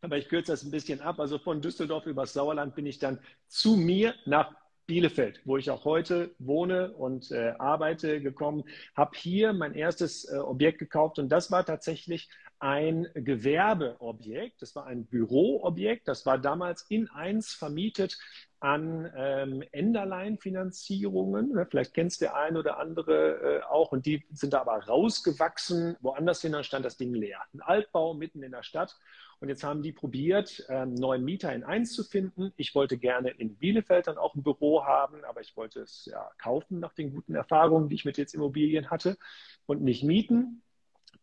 Aber 0.02 0.18
ich 0.18 0.30
kürze 0.30 0.52
das 0.52 0.64
ein 0.64 0.72
bisschen 0.72 1.02
ab. 1.02 1.20
Also 1.20 1.40
von 1.40 1.62
Düsseldorf 1.62 2.06
übers 2.06 2.34
Sauerland 2.34 2.76
bin 2.76 2.86
ich 2.86 3.00
dann 3.00 3.20
zu 3.48 3.76
mir 3.76 4.16
nach 4.26 4.56
Bielefeld, 4.86 5.42
wo 5.46 5.58
ich 5.58 5.70
auch 5.70 5.86
heute 5.86 6.36
wohne 6.40 6.94
und 6.94 7.32
äh, 7.32 7.54
arbeite, 7.58 8.22
gekommen, 8.22 8.64
habe 8.96 9.18
hier 9.18 9.54
mein 9.54 9.74
erstes 9.74 10.26
äh, 10.26 10.38
Objekt 10.38 10.80
gekauft 10.80 11.20
und 11.20 11.30
das 11.30 11.52
war 11.52 11.66
tatsächlich 11.66 12.30
ein 12.60 13.08
Gewerbeobjekt, 13.14 14.62
das 14.62 14.76
war 14.76 14.86
ein 14.86 15.06
Büroobjekt, 15.06 16.08
das 16.08 16.26
war 16.26 16.38
damals 16.38 16.84
in 16.90 17.10
eins 17.10 17.54
vermietet 17.54 18.18
an 18.60 19.12
ähm, 19.16 19.64
Enderlein-Finanzierungen. 19.72 21.52
Ne? 21.52 21.68
Vielleicht 21.70 21.94
kennst 21.94 22.22
der 22.22 22.36
ein 22.36 22.58
oder 22.58 22.80
andere 22.80 23.60
äh, 23.60 23.62
auch 23.64 23.92
und 23.92 24.06
die 24.06 24.26
sind 24.32 24.54
da 24.54 24.62
aber 24.62 24.84
rausgewachsen. 24.86 25.98
Woanders 26.02 26.42
hin, 26.42 26.54
dann 26.54 26.64
stand 26.64 26.86
das 26.86 26.98
Ding 26.98 27.14
leer. 27.14 27.42
Ein 27.54 27.62
Altbau 27.62 28.14
mitten 28.14 28.42
in 28.42 28.52
der 28.52 28.64
Stadt. 28.64 28.98
Und 29.40 29.50
jetzt 29.50 29.64
haben 29.64 29.84
die 29.84 29.92
probiert, 29.92 30.66
ähm, 30.70 30.94
neuen 30.94 31.24
Mieter 31.24 31.54
in 31.54 31.64
eins 31.64 31.94
zu 31.94 32.04
finden. 32.04 32.54
Ich 32.56 32.74
wollte 32.74 32.98
gerne 32.98 33.30
in 33.30 33.58
Bielefeld 33.58 34.08
dann 34.08 34.18
auch 34.18 34.36
ein 34.36 34.44
Büro 34.44 34.86
haben, 34.86 35.24
aber 35.26 35.42
ich 35.42 35.56
wollte 35.58 35.82
es 35.82 36.06
ja 36.06 36.30
kaufen 36.38 36.80
nach 36.80 36.94
den 36.94 37.14
guten 37.14 37.36
Erfahrungen, 37.36 37.90
die 37.90 37.96
ich 37.96 38.06
mit 38.06 38.18
jetzt 38.18 38.34
Immobilien 38.34 38.90
hatte 38.90 39.18
und 39.66 39.82
nicht 39.82 40.04
mieten 40.04 40.62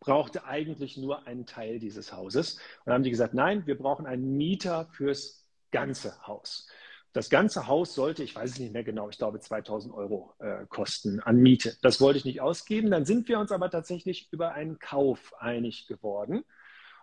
brauchte 0.02 0.44
eigentlich 0.44 0.96
nur 0.96 1.28
einen 1.28 1.46
Teil 1.46 1.78
dieses 1.78 2.12
Hauses. 2.12 2.54
Und 2.54 2.86
dann 2.86 2.94
haben 2.94 3.02
die 3.04 3.10
gesagt, 3.10 3.34
nein, 3.34 3.66
wir 3.66 3.78
brauchen 3.78 4.04
einen 4.04 4.36
Mieter 4.36 4.88
fürs 4.92 5.46
ganze 5.70 6.26
Haus. 6.26 6.68
Das 7.12 7.28
ganze 7.28 7.66
Haus 7.66 7.94
sollte, 7.94 8.24
ich 8.24 8.34
weiß 8.34 8.52
es 8.52 8.58
nicht 8.58 8.72
mehr 8.72 8.84
genau, 8.84 9.10
ich 9.10 9.18
glaube 9.18 9.38
2000 9.38 9.94
Euro 9.94 10.34
äh, 10.38 10.66
kosten 10.68 11.20
an 11.20 11.36
Miete. 11.36 11.76
Das 11.82 12.00
wollte 12.00 12.18
ich 12.18 12.24
nicht 12.24 12.40
ausgeben. 12.40 12.90
Dann 12.90 13.04
sind 13.04 13.28
wir 13.28 13.38
uns 13.38 13.52
aber 13.52 13.70
tatsächlich 13.70 14.28
über 14.32 14.52
einen 14.52 14.78
Kauf 14.78 15.34
einig 15.38 15.86
geworden. 15.86 16.44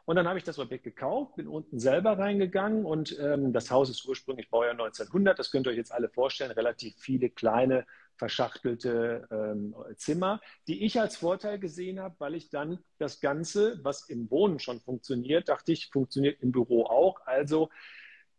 Und 0.10 0.16
dann 0.16 0.28
habe 0.28 0.40
ich 0.40 0.44
das 0.44 0.58
Objekt 0.58 0.86
gekauft, 0.86 1.36
bin 1.36 1.48
unten 1.48 1.78
selber 1.78 2.18
reingegangen 2.18 2.84
und 2.84 3.16
ähm, 3.20 3.54
das 3.54 3.70
Haus 3.70 3.92
ist 3.92 4.04
ursprünglich 4.08 4.50
Baujahr 4.50 4.72
1900. 4.72 5.38
Das 5.38 5.52
könnt 5.52 5.68
ihr 5.68 5.70
euch 5.70 5.78
jetzt 5.78 5.92
alle 5.92 6.10
vorstellen. 6.10 6.50
Relativ 6.50 6.96
viele 6.98 7.30
kleine 7.30 7.86
verschachtelte 8.16 9.28
ähm, 9.30 9.76
Zimmer, 9.98 10.42
die 10.68 10.84
ich 10.84 11.00
als 11.00 11.18
Vorteil 11.18 11.60
gesehen 11.60 12.00
habe, 12.00 12.16
weil 12.18 12.34
ich 12.34 12.50
dann 12.50 12.80
das 12.98 13.20
Ganze, 13.20 13.80
was 13.84 14.10
im 14.10 14.32
Wohnen 14.32 14.58
schon 14.58 14.82
funktioniert, 14.82 15.48
dachte 15.48 15.74
ich, 15.74 15.92
funktioniert 15.92 16.42
im 16.42 16.52
Büro 16.52 16.86
auch. 16.86 17.22
Also 17.28 17.70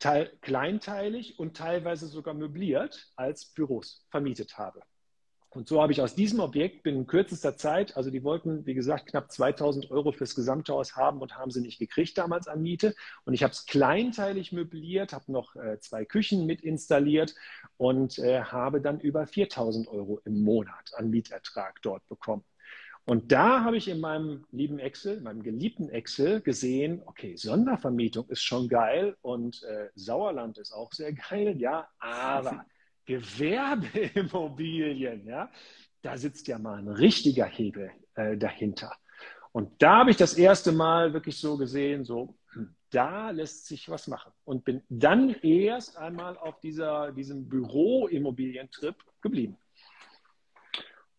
teil, 0.01 0.37
kleinteilig 0.41 1.39
und 1.39 1.57
teilweise 1.57 2.09
sogar 2.09 2.35
möbliert 2.35 3.13
als 3.15 3.45
Büros 3.47 4.05
vermietet 4.11 4.59
habe. 4.59 4.83
Und 5.53 5.67
so 5.67 5.83
habe 5.83 5.93
ich 5.93 6.01
aus 6.01 6.15
diesem 6.15 6.39
Objekt 6.39 6.85
binnen 6.85 7.09
kürzester 7.09 7.57
Zeit, 7.57 7.97
also 7.97 8.11
die 8.11 8.23
wollten, 8.23 8.67
wie 8.67 8.75
gesagt, 8.75 9.07
knapp 9.07 9.33
2000 9.33 9.91
Euro 9.91 10.13
fürs 10.13 10.37
gesamte 10.37 10.73
Haus 10.73 10.95
haben 10.95 11.21
und 11.21 11.37
haben 11.37 11.51
sie 11.51 11.61
nicht 11.61 11.81
gekriegt 11.81 12.17
damals 12.19 12.47
an 12.47 12.63
Miete. 12.63 12.95
Und 13.25 13.35
ich 13.35 13.43
habe 13.43 13.53
es 13.53 13.67
kleinteilig 13.67 14.53
möbliert, 14.53 15.13
habe 15.13 15.33
noch 15.33 15.57
äh, 15.57 15.81
zwei 15.81 16.05
Küchen 16.05 16.47
mit 16.47 16.61
installiert 16.61 17.35
und 17.79 18.21
äh, 18.21 18.43
habe 18.43 18.81
dann 18.81 19.01
über 19.01 19.27
4000 19.27 19.89
Euro 19.89 20.21
im 20.25 20.41
Monat 20.45 20.93
an 20.95 21.11
Mietertrag 21.11 21.83
dort 21.83 22.07
bekommen. 22.09 22.45
Und 23.05 23.33
da 23.33 23.65
habe 23.65 23.77
ich 23.77 23.89
in 23.89 23.99
meinem 23.99 24.45
lieben 24.53 24.79
Excel, 24.79 25.21
meinem 25.21 25.43
geliebten 25.43 25.89
Excel 25.89 26.43
gesehen, 26.43 27.03
okay, 27.07 27.35
Sondervermietung 27.35 28.29
ist 28.29 28.43
schon 28.43 28.69
geil 28.69 29.17
und 29.21 29.65
äh, 29.65 29.89
Sauerland 29.97 30.59
ist 30.59 30.71
auch 30.71 30.93
sehr 30.93 31.13
geil, 31.13 31.57
ja, 31.59 31.89
aber 31.99 32.65
Gewerbeimmobilien, 33.11 35.27
ja, 35.33 35.51
da 36.03 36.17
sitzt 36.17 36.47
ja 36.47 36.59
mal 36.59 36.79
ein 36.79 36.89
richtiger 36.89 37.45
Hebel 37.45 37.91
äh, 38.15 38.37
dahinter. 38.37 38.93
Und 39.53 39.83
da 39.83 39.99
habe 39.99 40.11
ich 40.11 40.17
das 40.17 40.35
erste 40.35 40.71
Mal 40.71 41.13
wirklich 41.13 41.39
so 41.39 41.57
gesehen, 41.57 42.05
so, 42.05 42.37
hm, 42.53 42.77
da 42.91 43.31
lässt 43.31 43.67
sich 43.67 43.89
was 43.89 44.07
machen. 44.07 44.33
Und 44.45 44.65
bin 44.65 44.83
dann 44.89 45.35
erst 45.43 45.99
einmal 45.99 46.39
auf 46.39 46.61
dieser, 46.61 47.11
diesem 47.11 47.49
Büroimmobilientrip 47.49 48.95
geblieben. 49.21 49.57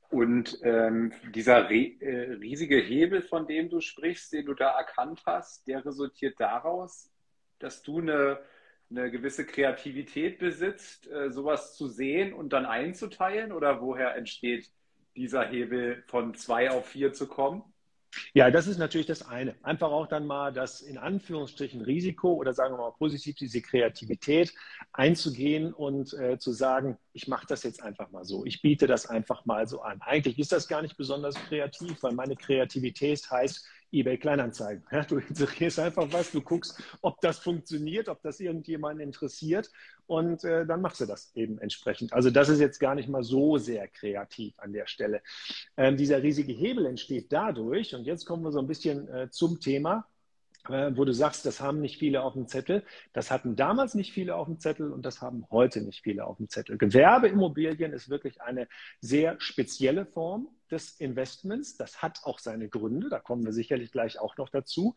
Und 0.09 0.59
ähm, 0.63 1.11
dieser 1.33 1.69
äh, 1.69 2.33
riesige 2.33 2.77
Hebel, 2.77 3.21
von 3.21 3.47
dem 3.47 3.69
du 3.69 3.81
sprichst, 3.81 4.31
den 4.31 4.45
du 4.45 4.53
da 4.53 4.77
erkannt 4.77 5.23
hast, 5.25 5.67
der 5.67 5.85
resultiert 5.85 6.39
daraus, 6.39 7.11
dass 7.59 7.81
du 7.81 7.99
eine, 7.99 8.39
eine 8.91 9.09
gewisse 9.09 9.45
Kreativität 9.45 10.39
besitzt, 10.39 11.09
äh, 11.09 11.31
sowas 11.31 11.75
zu 11.75 11.87
sehen 11.87 12.33
und 12.33 12.53
dann 12.53 12.65
einzuteilen? 12.65 13.51
Oder 13.51 13.81
woher 13.81 14.15
entsteht 14.15 14.69
dieser 15.15 15.47
Hebel 15.47 16.03
von 16.07 16.35
zwei 16.35 16.69
auf 16.69 16.87
vier 16.87 17.13
zu 17.13 17.27
kommen? 17.27 17.63
Ja, 18.33 18.51
das 18.51 18.67
ist 18.67 18.77
natürlich 18.77 19.07
das 19.07 19.25
eine. 19.25 19.55
Einfach 19.63 19.89
auch 19.89 20.07
dann 20.07 20.25
mal 20.27 20.51
das 20.51 20.81
in 20.81 20.97
Anführungsstrichen 20.97 21.81
Risiko 21.81 22.33
oder 22.33 22.53
sagen 22.53 22.73
wir 22.73 22.79
mal 22.79 22.91
positiv 22.91 23.35
diese 23.35 23.61
Kreativität 23.61 24.53
einzugehen 24.91 25.73
und 25.73 26.13
äh, 26.13 26.37
zu 26.37 26.51
sagen, 26.51 26.97
ich 27.13 27.27
mache 27.29 27.47
das 27.47 27.63
jetzt 27.63 27.81
einfach 27.81 28.11
mal 28.11 28.25
so. 28.25 28.45
Ich 28.45 28.61
biete 28.61 28.85
das 28.87 29.05
einfach 29.05 29.45
mal 29.45 29.67
so 29.67 29.81
an. 29.81 30.01
Eigentlich 30.01 30.39
ist 30.39 30.51
das 30.51 30.67
gar 30.67 30.81
nicht 30.81 30.97
besonders 30.97 31.35
kreativ, 31.35 32.03
weil 32.03 32.13
meine 32.13 32.35
Kreativität 32.35 33.29
heißt, 33.31 33.65
eBay 33.91 34.17
Kleinanzeigen. 34.17 34.83
Ja, 34.91 35.03
du 35.03 35.17
inserierst 35.17 35.79
einfach 35.79 36.07
was, 36.11 36.31
du 36.31 36.41
guckst, 36.41 36.81
ob 37.01 37.21
das 37.21 37.39
funktioniert, 37.39 38.09
ob 38.09 38.21
das 38.21 38.39
irgendjemanden 38.39 39.05
interessiert 39.05 39.71
und 40.07 40.43
äh, 40.43 40.65
dann 40.65 40.81
machst 40.81 41.01
du 41.01 41.05
das 41.05 41.31
eben 41.35 41.59
entsprechend. 41.59 42.13
Also 42.13 42.29
das 42.29 42.49
ist 42.49 42.59
jetzt 42.59 42.79
gar 42.79 42.95
nicht 42.95 43.09
mal 43.09 43.23
so 43.23 43.57
sehr 43.57 43.87
kreativ 43.87 44.53
an 44.57 44.73
der 44.73 44.87
Stelle. 44.87 45.21
Ähm, 45.77 45.97
dieser 45.97 46.21
riesige 46.23 46.53
Hebel 46.53 46.85
entsteht 46.85 47.31
dadurch 47.31 47.95
und 47.95 48.05
jetzt 48.05 48.25
kommen 48.25 48.43
wir 48.43 48.51
so 48.51 48.59
ein 48.59 48.67
bisschen 48.67 49.07
äh, 49.09 49.29
zum 49.29 49.59
Thema 49.59 50.07
äh, 50.69 50.91
wo 50.95 51.05
du 51.05 51.13
sagst, 51.13 51.45
das 51.45 51.59
haben 51.59 51.81
nicht 51.81 51.97
viele 51.97 52.21
auf 52.21 52.33
dem 52.33 52.47
Zettel. 52.47 52.83
Das 53.13 53.31
hatten 53.31 53.55
damals 53.55 53.95
nicht 53.95 54.13
viele 54.13 54.35
auf 54.35 54.47
dem 54.47 54.59
Zettel 54.59 54.91
und 54.91 55.05
das 55.05 55.21
haben 55.21 55.45
heute 55.49 55.81
nicht 55.81 56.03
viele 56.03 56.25
auf 56.25 56.37
dem 56.37 56.49
Zettel. 56.49 56.77
Gewerbeimmobilien 56.77 57.93
ist 57.93 58.09
wirklich 58.09 58.41
eine 58.41 58.67
sehr 58.99 59.39
spezielle 59.39 60.05
Form 60.05 60.49
des 60.71 60.99
Investments. 60.99 61.77
Das 61.77 62.01
hat 62.01 62.21
auch 62.23 62.39
seine 62.39 62.69
Gründe, 62.69 63.09
da 63.09 63.19
kommen 63.19 63.45
wir 63.45 63.53
sicherlich 63.53 63.91
gleich 63.91 64.19
auch 64.19 64.37
noch 64.37 64.49
dazu. 64.49 64.95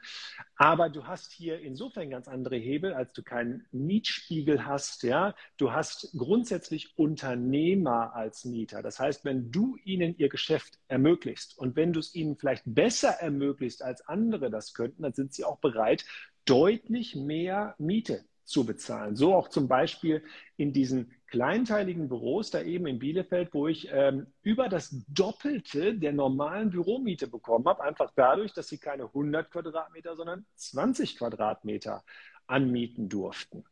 Aber 0.57 0.89
du 0.89 1.07
hast 1.07 1.33
hier 1.33 1.61
insofern 1.61 2.11
ganz 2.11 2.29
andere 2.29 2.57
Hebel, 2.57 2.95
als 2.95 3.13
du 3.13 3.23
keinen 3.23 3.67
Mietspiegel 3.73 4.67
hast. 4.67 5.03
Ja? 5.03 5.35
Du 5.57 5.73
hast 5.73 6.13
grundsätzlich 6.17 6.99
Unternehmer 6.99 8.15
als 8.15 8.45
Mieter. 8.45 8.83
Das 8.83 8.99
heißt, 9.01 9.25
wenn 9.25 9.51
du 9.51 9.77
ihnen 9.85 10.17
ihr 10.19 10.29
Geschäft 10.29 10.79
ermöglicht 10.89 11.59
und 11.59 11.77
wenn 11.77 11.93
du 11.93 12.01
es 12.01 12.15
ihnen 12.15 12.37
vielleicht 12.37 12.65
besser 12.67 13.11
ermöglicht, 13.11 13.83
als 13.83 14.07
andere 14.07 14.51
das 14.51 14.75
könnten, 14.75 15.03
dann 15.03 15.13
sind 15.13 15.35
sie 15.35 15.45
auch 15.45 15.59
bereit, 15.59 16.05
deutlich 16.45 17.17
mehr 17.17 17.75
Miete 17.79 18.25
zu 18.45 18.65
bezahlen. 18.67 19.17
So 19.17 19.35
auch 19.35 19.49
zum 19.49 19.69
Beispiel 19.69 20.23
in 20.57 20.73
diesen 20.73 21.13
kleinteiligen 21.35 22.09
Büros 22.09 22.53
da 22.53 22.63
eben 22.63 22.87
in 22.87 23.01
Bielefeld, 23.01 23.53
wo 23.55 23.67
ich 23.67 23.89
ähm, 23.91 24.29
über 24.43 24.69
das 24.69 24.95
Doppelte 25.09 25.95
der 25.95 26.13
normalen 26.13 26.71
Büromiete 26.71 27.27
bekommen 27.27 27.67
habe, 27.67 27.83
einfach 27.83 28.13
dadurch, 28.15 28.53
dass 28.53 28.69
sie 28.69 28.79
keine 28.79 29.07
100 29.07 29.51
Quadratmeter, 29.51 30.15
sondern 30.15 30.47
20 30.55 31.19
Quadratmeter 31.19 32.05
anmieten 32.47 33.09
durften. 33.09 33.65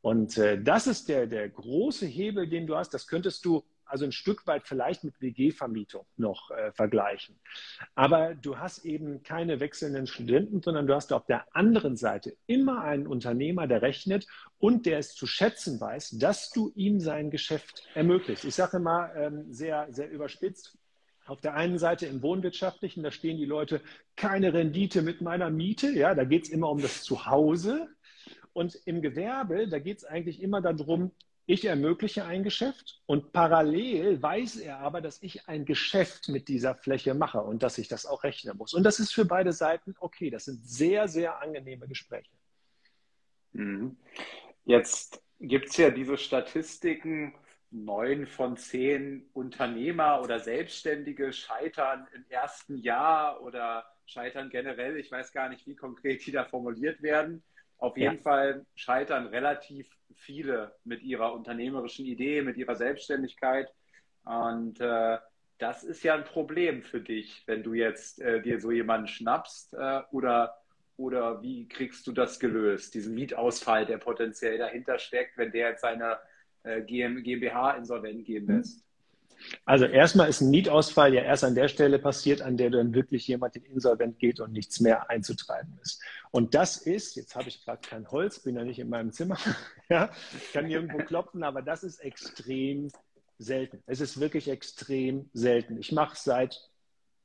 Und 0.00 0.36
äh, 0.36 0.60
das 0.60 0.88
ist 0.88 1.08
der, 1.08 1.28
der 1.28 1.48
große 1.48 2.06
Hebel, 2.06 2.48
den 2.48 2.66
du 2.66 2.74
hast. 2.74 2.92
Das 2.92 3.06
könntest 3.06 3.44
du 3.44 3.62
also 3.86 4.04
ein 4.04 4.12
Stück 4.12 4.46
weit 4.46 4.66
vielleicht 4.66 5.04
mit 5.04 5.20
WG-Vermietung 5.20 6.06
noch 6.16 6.50
äh, 6.50 6.72
vergleichen. 6.72 7.36
Aber 7.94 8.34
du 8.34 8.58
hast 8.58 8.84
eben 8.84 9.22
keine 9.22 9.60
wechselnden 9.60 10.06
Studenten, 10.06 10.60
sondern 10.60 10.86
du 10.86 10.94
hast 10.94 11.12
auf 11.12 11.26
der 11.26 11.46
anderen 11.54 11.96
Seite 11.96 12.36
immer 12.46 12.82
einen 12.82 13.06
Unternehmer, 13.06 13.66
der 13.66 13.82
rechnet 13.82 14.26
und 14.58 14.86
der 14.86 14.98
es 14.98 15.14
zu 15.14 15.26
schätzen 15.26 15.80
weiß, 15.80 16.18
dass 16.18 16.50
du 16.50 16.72
ihm 16.74 17.00
sein 17.00 17.30
Geschäft 17.30 17.86
ermöglicht. 17.94 18.44
Ich 18.44 18.54
sage 18.54 18.78
mal 18.78 19.12
ähm, 19.16 19.52
sehr, 19.52 19.86
sehr 19.90 20.10
überspitzt, 20.10 20.76
auf 21.26 21.40
der 21.40 21.54
einen 21.54 21.78
Seite 21.78 22.06
im 22.06 22.22
Wohnwirtschaftlichen, 22.22 23.02
da 23.02 23.10
stehen 23.10 23.36
die 23.36 23.44
Leute, 23.44 23.80
keine 24.14 24.54
Rendite 24.54 25.02
mit 25.02 25.20
meiner 25.20 25.50
Miete, 25.50 25.90
ja, 25.90 26.14
da 26.14 26.24
geht 26.24 26.44
es 26.44 26.50
immer 26.50 26.70
um 26.70 26.80
das 26.80 27.02
Zuhause. 27.02 27.88
Und 28.52 28.78
im 28.86 29.02
Gewerbe, 29.02 29.68
da 29.68 29.78
geht 29.78 29.98
es 29.98 30.04
eigentlich 30.04 30.40
immer 30.40 30.62
darum, 30.62 31.10
ich 31.46 31.64
ermögliche 31.64 32.24
ein 32.24 32.42
Geschäft 32.42 33.00
und 33.06 33.32
parallel 33.32 34.20
weiß 34.20 34.56
er 34.56 34.78
aber, 34.80 35.00
dass 35.00 35.22
ich 35.22 35.48
ein 35.48 35.64
Geschäft 35.64 36.28
mit 36.28 36.48
dieser 36.48 36.74
Fläche 36.74 37.14
mache 37.14 37.40
und 37.40 37.62
dass 37.62 37.78
ich 37.78 37.86
das 37.86 38.04
auch 38.04 38.24
rechnen 38.24 38.56
muss. 38.56 38.74
Und 38.74 38.82
das 38.82 38.98
ist 38.98 39.12
für 39.12 39.24
beide 39.24 39.52
Seiten 39.52 39.94
okay. 40.00 40.28
Das 40.28 40.46
sind 40.46 40.66
sehr, 40.66 41.06
sehr 41.06 41.40
angenehme 41.40 41.86
Gespräche. 41.86 42.30
Mhm. 43.52 43.96
Jetzt 44.64 45.22
gibt 45.38 45.70
es 45.70 45.76
ja 45.76 45.90
diese 45.90 46.18
Statistiken, 46.18 47.34
neun 47.70 48.26
von 48.26 48.56
zehn 48.56 49.28
Unternehmer 49.32 50.22
oder 50.22 50.40
Selbstständige 50.40 51.32
scheitern 51.32 52.08
im 52.14 52.24
ersten 52.28 52.76
Jahr 52.78 53.40
oder 53.42 53.84
scheitern 54.06 54.50
generell. 54.50 54.96
Ich 54.96 55.10
weiß 55.12 55.32
gar 55.32 55.48
nicht, 55.48 55.66
wie 55.66 55.76
konkret 55.76 56.26
die 56.26 56.32
da 56.32 56.44
formuliert 56.44 57.02
werden. 57.02 57.44
Auf 57.78 57.96
jeden 57.96 58.16
ja. 58.16 58.22
Fall 58.22 58.66
scheitern 58.74 59.26
relativ 59.26 59.95
viele 60.16 60.74
mit 60.84 61.02
ihrer 61.02 61.32
unternehmerischen 61.32 62.06
Idee, 62.06 62.42
mit 62.42 62.56
ihrer 62.56 62.74
Selbstständigkeit. 62.74 63.72
Und 64.24 64.80
äh, 64.80 65.18
das 65.58 65.84
ist 65.84 66.02
ja 66.02 66.14
ein 66.14 66.24
Problem 66.24 66.82
für 66.82 67.00
dich, 67.00 67.42
wenn 67.46 67.62
du 67.62 67.74
jetzt 67.74 68.20
äh, 68.20 68.42
dir 68.42 68.60
so 68.60 68.70
jemanden 68.70 69.08
schnappst 69.08 69.74
äh, 69.74 70.02
oder, 70.10 70.56
oder 70.96 71.42
wie 71.42 71.68
kriegst 71.68 72.06
du 72.06 72.12
das 72.12 72.38
gelöst, 72.38 72.94
diesen 72.94 73.14
Mietausfall, 73.14 73.86
der 73.86 73.98
potenziell 73.98 74.58
dahinter 74.58 74.98
steckt, 74.98 75.38
wenn 75.38 75.52
der 75.52 75.70
jetzt 75.70 75.82
seine 75.82 76.18
äh, 76.62 76.82
GmbH 76.82 77.72
insolvent 77.72 78.24
gehen 78.24 78.46
lässt? 78.46 78.85
Also 79.64 79.84
erstmal 79.84 80.28
ist 80.28 80.40
ein 80.40 80.50
Mietausfall 80.50 81.14
ja 81.14 81.22
erst 81.22 81.44
an 81.44 81.54
der 81.54 81.68
Stelle 81.68 81.98
passiert, 81.98 82.42
an 82.42 82.56
der 82.56 82.70
dann 82.70 82.94
wirklich 82.94 83.28
jemand 83.28 83.56
in 83.56 83.64
Insolvent 83.64 84.18
geht 84.18 84.40
und 84.40 84.52
nichts 84.52 84.80
mehr 84.80 85.10
einzutreiben 85.10 85.78
ist. 85.82 86.02
Und 86.30 86.54
das 86.54 86.76
ist, 86.76 87.16
jetzt 87.16 87.34
habe 87.34 87.48
ich 87.48 87.64
gerade 87.64 87.86
kein 87.86 88.10
Holz, 88.10 88.40
bin 88.40 88.56
ja 88.56 88.64
nicht 88.64 88.78
in 88.78 88.88
meinem 88.88 89.12
Zimmer, 89.12 89.38
ja, 89.88 90.10
kann 90.52 90.66
nirgendwo 90.66 90.98
klopfen, 90.98 91.42
aber 91.42 91.62
das 91.62 91.82
ist 91.82 91.98
extrem 92.00 92.90
selten. 93.38 93.82
Es 93.86 94.00
ist 94.00 94.20
wirklich 94.20 94.48
extrem 94.48 95.30
selten. 95.32 95.78
Ich 95.78 95.92
mache 95.92 96.16
seit 96.16 96.70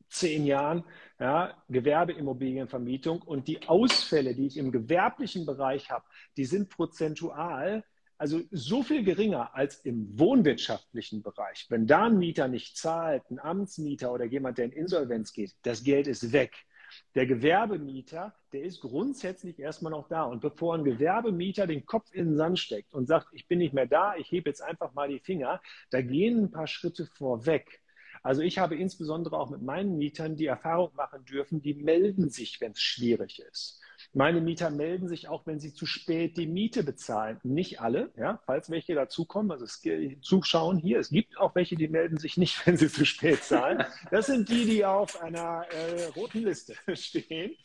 zehn 0.09 0.45
Jahren 0.45 0.83
ja, 1.19 1.63
Gewerbeimmobilienvermietung 1.69 3.21
und 3.21 3.47
die 3.47 3.67
Ausfälle, 3.67 4.35
die 4.35 4.47
ich 4.47 4.57
im 4.57 4.71
gewerblichen 4.71 5.45
Bereich 5.45 5.89
habe, 5.89 6.05
die 6.37 6.45
sind 6.45 6.69
prozentual 6.69 7.83
also 8.21 8.39
so 8.51 8.83
viel 8.83 9.03
geringer 9.03 9.55
als 9.55 9.79
im 9.79 10.19
wohnwirtschaftlichen 10.19 11.23
Bereich. 11.23 11.65
Wenn 11.69 11.87
da 11.87 12.05
ein 12.05 12.19
Mieter 12.19 12.47
nicht 12.47 12.77
zahlt, 12.77 13.23
ein 13.31 13.39
Amtsmieter 13.39 14.13
oder 14.13 14.25
jemand, 14.25 14.59
der 14.59 14.65
in 14.65 14.73
Insolvenz 14.73 15.33
geht, 15.33 15.55
das 15.63 15.83
Geld 15.83 16.05
ist 16.05 16.31
weg. 16.31 16.53
Der 17.15 17.25
Gewerbemieter, 17.25 18.35
der 18.53 18.61
ist 18.61 18.81
grundsätzlich 18.81 19.57
erstmal 19.57 19.89
noch 19.91 20.07
da. 20.07 20.25
Und 20.25 20.39
bevor 20.39 20.75
ein 20.75 20.83
Gewerbemieter 20.83 21.65
den 21.65 21.87
Kopf 21.87 22.13
in 22.13 22.25
den 22.25 22.37
Sand 22.37 22.59
steckt 22.59 22.93
und 22.93 23.07
sagt, 23.07 23.29
ich 23.31 23.47
bin 23.47 23.57
nicht 23.57 23.73
mehr 23.73 23.87
da, 23.87 24.15
ich 24.15 24.31
hebe 24.31 24.51
jetzt 24.51 24.61
einfach 24.61 24.93
mal 24.93 25.09
die 25.09 25.19
Finger, 25.19 25.59
da 25.89 26.03
gehen 26.03 26.43
ein 26.43 26.51
paar 26.51 26.67
Schritte 26.67 27.07
vorweg. 27.07 27.81
Also 28.21 28.43
ich 28.43 28.59
habe 28.59 28.75
insbesondere 28.75 29.39
auch 29.39 29.49
mit 29.49 29.63
meinen 29.63 29.97
Mietern 29.97 30.35
die 30.35 30.45
Erfahrung 30.45 30.93
machen 30.93 31.25
dürfen, 31.25 31.63
die 31.63 31.73
melden 31.73 32.29
sich, 32.29 32.61
wenn 32.61 32.73
es 32.73 32.81
schwierig 32.81 33.39
ist. 33.39 33.81
Meine 34.13 34.41
Mieter 34.41 34.69
melden 34.69 35.07
sich 35.07 35.27
auch, 35.27 35.45
wenn 35.45 35.59
sie 35.59 35.73
zu 35.73 35.85
spät 35.85 36.37
die 36.37 36.47
Miete 36.47 36.83
bezahlen. 36.83 37.39
Nicht 37.43 37.81
alle, 37.81 38.11
ja, 38.17 38.41
falls 38.45 38.69
welche 38.69 38.95
dazukommen, 38.95 39.51
also 39.51 39.65
es, 39.65 39.81
zuschauen 40.21 40.77
hier, 40.77 40.99
es 40.99 41.09
gibt 41.09 41.37
auch 41.37 41.55
welche, 41.55 41.75
die 41.75 41.87
melden 41.87 42.17
sich 42.17 42.37
nicht, 42.37 42.65
wenn 42.65 42.77
sie 42.77 42.89
zu 42.89 43.05
spät 43.05 43.43
zahlen. 43.43 43.83
Das 44.09 44.27
sind 44.27 44.49
die, 44.49 44.65
die 44.65 44.85
auf 44.85 45.21
einer 45.21 45.65
äh, 45.71 46.05
roten 46.15 46.43
Liste 46.43 46.75
stehen. 46.95 47.55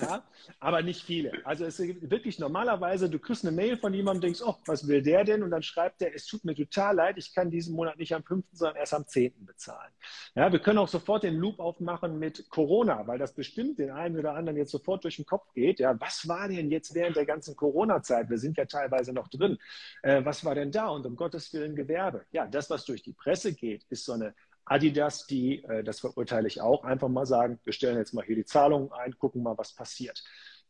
Ja, 0.00 0.22
aber 0.60 0.82
nicht 0.82 1.02
viele. 1.02 1.32
Also 1.44 1.64
es 1.64 1.78
gibt 1.78 2.10
wirklich 2.10 2.38
normalerweise, 2.38 3.10
du 3.10 3.18
kriegst 3.18 3.44
eine 3.44 3.54
Mail 3.54 3.76
von 3.76 3.92
jemandem, 3.92 4.22
denkst, 4.22 4.42
oh, 4.44 4.54
was 4.66 4.86
will 4.86 5.02
der 5.02 5.24
denn? 5.24 5.42
Und 5.42 5.50
dann 5.50 5.62
schreibt 5.62 6.00
der, 6.00 6.14
es 6.14 6.26
tut 6.26 6.44
mir 6.44 6.54
total 6.54 6.94
leid, 6.94 7.18
ich 7.18 7.34
kann 7.34 7.50
diesen 7.50 7.74
Monat 7.74 7.98
nicht 7.98 8.14
am 8.14 8.22
5., 8.22 8.44
sondern 8.52 8.76
erst 8.76 8.94
am 8.94 9.06
10. 9.06 9.44
bezahlen. 9.44 9.92
Ja, 10.34 10.52
wir 10.52 10.60
können 10.60 10.78
auch 10.78 10.88
sofort 10.88 11.24
den 11.24 11.36
Loop 11.36 11.58
aufmachen 11.58 12.18
mit 12.18 12.48
Corona, 12.50 13.06
weil 13.06 13.18
das 13.18 13.34
bestimmt 13.34 13.78
den 13.78 13.90
einen 13.90 14.18
oder 14.18 14.34
anderen 14.34 14.56
jetzt 14.56 14.70
sofort 14.70 15.04
durch 15.04 15.16
den 15.16 15.26
Kopf 15.26 15.35
Kopf 15.36 15.52
geht. 15.52 15.80
Ja, 15.80 16.00
was 16.00 16.26
war 16.28 16.48
denn 16.48 16.70
jetzt 16.70 16.94
während 16.94 17.14
der 17.14 17.26
ganzen 17.26 17.56
Corona-Zeit? 17.56 18.30
Wir 18.30 18.38
sind 18.38 18.56
ja 18.56 18.64
teilweise 18.64 19.12
noch 19.12 19.28
drin. 19.28 19.58
Äh, 20.02 20.24
was 20.24 20.44
war 20.46 20.54
denn 20.54 20.70
da? 20.70 20.88
Und 20.88 21.04
um 21.04 21.14
Gottes 21.14 21.52
Willen 21.52 21.76
Gewerbe. 21.76 22.24
Ja, 22.32 22.46
das, 22.46 22.70
was 22.70 22.86
durch 22.86 23.02
die 23.02 23.12
Presse 23.12 23.52
geht, 23.52 23.84
ist 23.90 24.06
so 24.06 24.12
eine 24.12 24.34
Adidas, 24.64 25.26
die, 25.26 25.62
äh, 25.64 25.84
das 25.84 26.00
verurteile 26.00 26.48
ich 26.48 26.62
auch, 26.62 26.84
einfach 26.84 27.08
mal 27.08 27.26
sagen, 27.26 27.60
wir 27.64 27.74
stellen 27.74 27.98
jetzt 27.98 28.14
mal 28.14 28.24
hier 28.24 28.36
die 28.36 28.46
Zahlungen 28.46 28.90
ein, 28.92 29.18
gucken 29.18 29.42
mal, 29.42 29.58
was 29.58 29.74
passiert. 29.74 30.24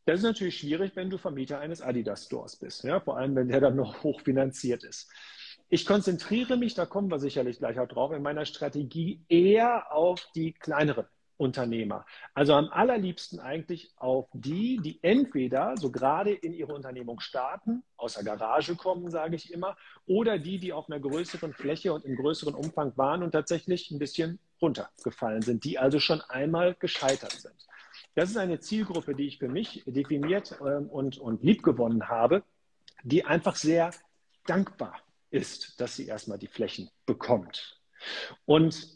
Das 0.05 0.19
ist 0.19 0.25
natürlich 0.25 0.59
schwierig, 0.59 0.97
wenn 0.97 1.11
du 1.11 1.17
Vermieter 1.17 1.61
eines 1.61 1.81
Adidas-Stores 1.81 2.57
bist, 2.57 2.83
ja? 2.83 2.99
vor 2.99 3.17
allem 3.19 3.37
wenn 3.37 3.49
der 3.49 3.61
dann 3.61 3.77
noch 3.77 4.03
hochfinanziert 4.03 4.83
ist. 4.83 5.09
Ich 5.69 5.87
konzentriere 5.87 6.57
mich, 6.57 6.75
da 6.75 6.87
kommen 6.87 7.11
wir 7.11 7.21
sicherlich 7.21 7.59
gleich 7.59 7.79
auch 7.79 7.89
drauf, 7.89 8.13
in 8.13 8.23
meiner 8.23 8.47
Strategie 8.47 9.25
eher 9.29 9.93
auf 9.93 10.29
die 10.35 10.53
kleineren 10.53 11.07
Unternehmer. 11.37 12.07
Also 12.35 12.55
am 12.55 12.69
allerliebsten 12.71 13.41
eigentlich 13.41 13.93
auf 13.97 14.29
die, 14.33 14.79
die 14.83 14.99
entweder 15.03 15.77
so 15.77 15.91
gerade 15.91 16.33
in 16.33 16.53
ihre 16.53 16.73
Unternehmung 16.73 17.21
starten, 17.21 17.83
aus 17.97 18.15
der 18.15 18.25
Garage 18.25 18.75
kommen, 18.75 19.11
sage 19.11 19.37
ich 19.37 19.53
immer, 19.53 19.77
oder 20.07 20.39
die, 20.39 20.59
die 20.59 20.73
auf 20.73 20.89
einer 20.89 21.01
größeren 21.01 21.53
Fläche 21.53 21.93
und 21.93 22.05
im 22.05 22.17
größeren 22.17 22.55
Umfang 22.55 22.97
waren 22.97 23.23
und 23.23 23.33
tatsächlich 23.33 23.91
ein 23.91 23.99
bisschen 23.99 24.39
runtergefallen 24.61 25.43
sind, 25.43 25.65
die 25.65 25.79
also 25.79 26.01
schon 26.01 26.21
einmal 26.23 26.75
gescheitert 26.75 27.33
sind. 27.33 27.67
Das 28.15 28.31
ist 28.31 28.39
eine 28.39 28.61
Zielgruppe, 28.61 29.15
die 29.15 29.27
ich 29.27 29.39
für 29.39 29.49
mich 29.49 29.85
definiert 29.87 30.57
ähm, 30.61 30.89
und, 30.89 31.19
und 31.19 31.43
liebgewonnen 31.43 32.09
habe, 32.09 32.43
die 33.03 33.25
einfach 33.25 33.57
sehr 33.57 33.91
dankbar 34.47 35.01
ist, 35.31 35.81
dass 35.81 35.97
sie 35.97 36.07
erstmal 36.07 36.39
die 36.39 36.47
Flächen 36.47 36.91
bekommt. 37.05 37.81
Und 38.47 38.96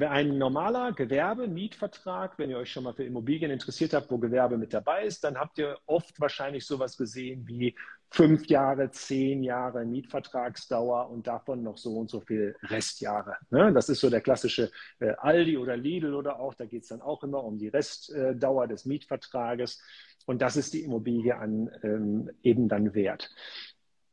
ein 0.00 0.38
normaler 0.38 0.92
Gewerbe-Mietvertrag, 0.92 2.38
wenn 2.38 2.50
ihr 2.50 2.58
euch 2.58 2.72
schon 2.72 2.84
mal 2.84 2.94
für 2.94 3.04
Immobilien 3.04 3.50
interessiert 3.50 3.94
habt, 3.94 4.10
wo 4.10 4.18
Gewerbe 4.18 4.58
mit 4.58 4.74
dabei 4.74 5.04
ist, 5.04 5.22
dann 5.22 5.38
habt 5.38 5.58
ihr 5.58 5.78
oft 5.86 6.20
wahrscheinlich 6.20 6.66
sowas 6.66 6.96
gesehen 6.96 7.46
wie 7.46 7.76
fünf 8.10 8.46
Jahre, 8.46 8.90
zehn 8.90 9.42
Jahre 9.42 9.84
Mietvertragsdauer 9.84 11.10
und 11.10 11.26
davon 11.26 11.62
noch 11.62 11.78
so 11.78 11.96
und 11.96 12.10
so 12.10 12.20
viel 12.20 12.56
Restjahre. 12.62 13.36
Ne? 13.50 13.72
Das 13.72 13.88
ist 13.88 14.00
so 14.00 14.10
der 14.10 14.20
klassische 14.20 14.70
äh, 14.98 15.12
Aldi 15.18 15.56
oder 15.56 15.76
Lidl 15.76 16.14
oder 16.14 16.40
auch, 16.40 16.54
da 16.54 16.64
geht 16.66 16.82
es 16.82 16.88
dann 16.88 17.00
auch 17.00 17.22
immer 17.22 17.44
um 17.44 17.58
die 17.58 17.68
Restdauer 17.68 18.66
des 18.66 18.84
Mietvertrages 18.86 19.80
und 20.26 20.42
das 20.42 20.56
ist 20.56 20.74
die 20.74 20.82
Immobilie 20.82 21.36
an 21.36 21.70
ähm, 21.82 22.30
eben 22.42 22.68
dann 22.68 22.94
wert 22.94 23.30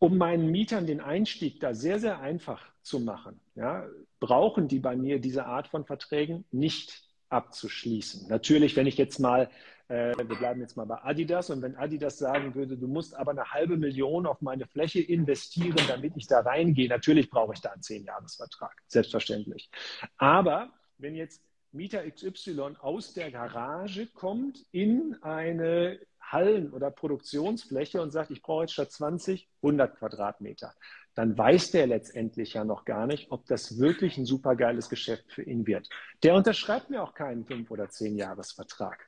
um 0.03 0.17
meinen 0.17 0.49
Mietern 0.49 0.87
den 0.87 0.99
Einstieg 0.99 1.59
da 1.59 1.75
sehr, 1.75 1.99
sehr 1.99 2.19
einfach 2.19 2.73
zu 2.81 2.99
machen, 2.99 3.39
ja, 3.53 3.85
brauchen 4.21 4.69
die 4.69 4.79
bei 4.79 4.95
mir 4.95 5.19
diese 5.19 5.45
Art 5.45 5.67
von 5.67 5.83
Verträgen 5.83 6.45
nicht 6.51 7.03
abzuschließen. 7.27 8.29
Natürlich, 8.29 8.75
wenn 8.75 8.87
ich 8.87 8.97
jetzt 8.97 9.19
mal, 9.19 9.49
äh, 9.87 10.15
wir 10.15 10.37
bleiben 10.37 10.61
jetzt 10.61 10.77
mal 10.77 10.85
bei 10.85 11.03
Adidas 11.03 11.49
und 11.49 11.61
wenn 11.61 11.75
Adidas 11.75 12.17
sagen 12.17 12.55
würde, 12.55 12.77
du 12.77 12.87
musst 12.87 13.15
aber 13.15 13.31
eine 13.31 13.51
halbe 13.51 13.77
Million 13.77 14.25
auf 14.25 14.41
meine 14.41 14.67
Fläche 14.67 15.01
investieren, 15.01 15.79
damit 15.87 16.15
ich 16.15 16.27
da 16.27 16.41
reingehe, 16.41 16.87
natürlich 16.87 17.29
brauche 17.29 17.53
ich 17.53 17.61
da 17.61 17.71
einen 17.71 17.81
Zehn-Jahres-Vertrag, 17.81 18.75
selbstverständlich. 18.87 19.69
Aber 20.17 20.71
wenn 20.97 21.15
jetzt 21.15 21.41
Mieter 21.71 22.09
XY 22.09 22.75
aus 22.79 23.13
der 23.13 23.31
Garage 23.31 24.05
kommt 24.07 24.65
in 24.71 25.15
eine 25.21 25.99
Hallen- 26.19 26.71
oder 26.71 26.91
Produktionsfläche 26.91 28.01
und 28.01 28.11
sagt, 28.11 28.29
ich 28.31 28.41
brauche 28.41 28.63
jetzt 28.63 28.73
statt 28.73 28.91
20 28.91 29.49
100 29.61 29.97
Quadratmeter, 29.97 30.73
dann 31.15 31.37
weiß 31.37 31.71
der 31.71 31.87
letztendlich 31.87 32.53
ja 32.53 32.63
noch 32.63 32.85
gar 32.85 33.07
nicht, 33.07 33.31
ob 33.31 33.45
das 33.45 33.79
wirklich 33.79 34.17
ein 34.17 34.25
supergeiles 34.25 34.89
Geschäft 34.89 35.25
für 35.31 35.43
ihn 35.43 35.67
wird. 35.67 35.89
Der 36.23 36.35
unterschreibt 36.35 36.89
mir 36.89 37.03
auch 37.03 37.13
keinen 37.13 37.45
5- 37.45 37.69
oder 37.69 37.85
10-Jahres-Vertrag. 37.85 39.07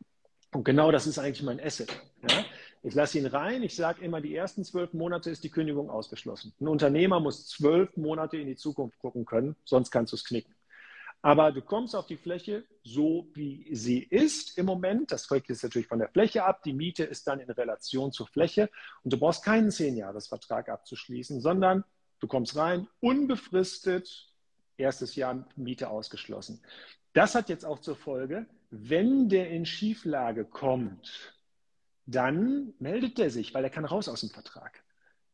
Und 0.53 0.65
genau 0.65 0.91
das 0.91 1.07
ist 1.07 1.17
eigentlich 1.17 1.43
mein 1.43 1.59
Asset. 1.59 1.89
Ja? 2.27 2.45
Ich 2.83 2.93
lasse 2.93 3.17
ihn 3.17 3.25
rein. 3.25 3.63
Ich 3.63 3.75
sage 3.75 4.03
immer, 4.03 4.21
die 4.21 4.35
ersten 4.35 4.63
zwölf 4.63 4.93
Monate 4.93 5.29
ist 5.29 5.43
die 5.43 5.49
Kündigung 5.49 5.89
ausgeschlossen. 5.89 6.53
Ein 6.59 6.67
Unternehmer 6.67 7.19
muss 7.19 7.47
zwölf 7.47 7.95
Monate 7.95 8.37
in 8.37 8.47
die 8.47 8.55
Zukunft 8.55 8.99
gucken 8.99 9.25
können, 9.25 9.55
sonst 9.63 9.89
kannst 9.89 10.11
du 10.11 10.17
es 10.17 10.25
knicken. 10.25 10.53
Aber 11.23 11.53
du 11.53 11.61
kommst 11.61 11.95
auf 11.95 12.05
die 12.05 12.17
Fläche 12.17 12.65
so, 12.83 13.29
wie 13.33 13.73
sie 13.73 13.99
ist 13.99 14.57
im 14.57 14.65
Moment. 14.65 15.09
Das 15.09 15.25
folgt 15.25 15.47
jetzt 15.47 15.63
natürlich 15.63 15.87
von 15.87 15.99
der 15.99 16.09
Fläche 16.09 16.43
ab. 16.43 16.61
Die 16.63 16.73
Miete 16.73 17.05
ist 17.05 17.25
dann 17.27 17.39
in 17.39 17.49
Relation 17.49 18.11
zur 18.11 18.27
Fläche. 18.27 18.69
Und 19.03 19.13
du 19.13 19.17
brauchst 19.17 19.45
keinen 19.45 19.71
Zehnjahresvertrag 19.71 20.67
abzuschließen, 20.67 21.39
sondern 21.39 21.85
du 22.19 22.27
kommst 22.27 22.57
rein, 22.57 22.89
unbefristet, 22.99 24.33
erstes 24.75 25.15
Jahr 25.15 25.47
Miete 25.55 25.89
ausgeschlossen. 25.89 26.61
Das 27.13 27.35
hat 27.35 27.47
jetzt 27.47 27.65
auch 27.65 27.79
zur 27.79 27.95
Folge, 27.95 28.45
wenn 28.69 29.29
der 29.29 29.49
in 29.49 29.65
Schieflage 29.65 30.43
kommt, 30.43 31.37
dann 32.05 32.73
meldet 32.79 33.17
der 33.17 33.29
sich, 33.29 33.53
weil 33.53 33.63
er 33.63 33.69
kann 33.69 33.85
raus 33.85 34.09
aus 34.09 34.19
dem 34.19 34.29
Vertrag 34.29 34.83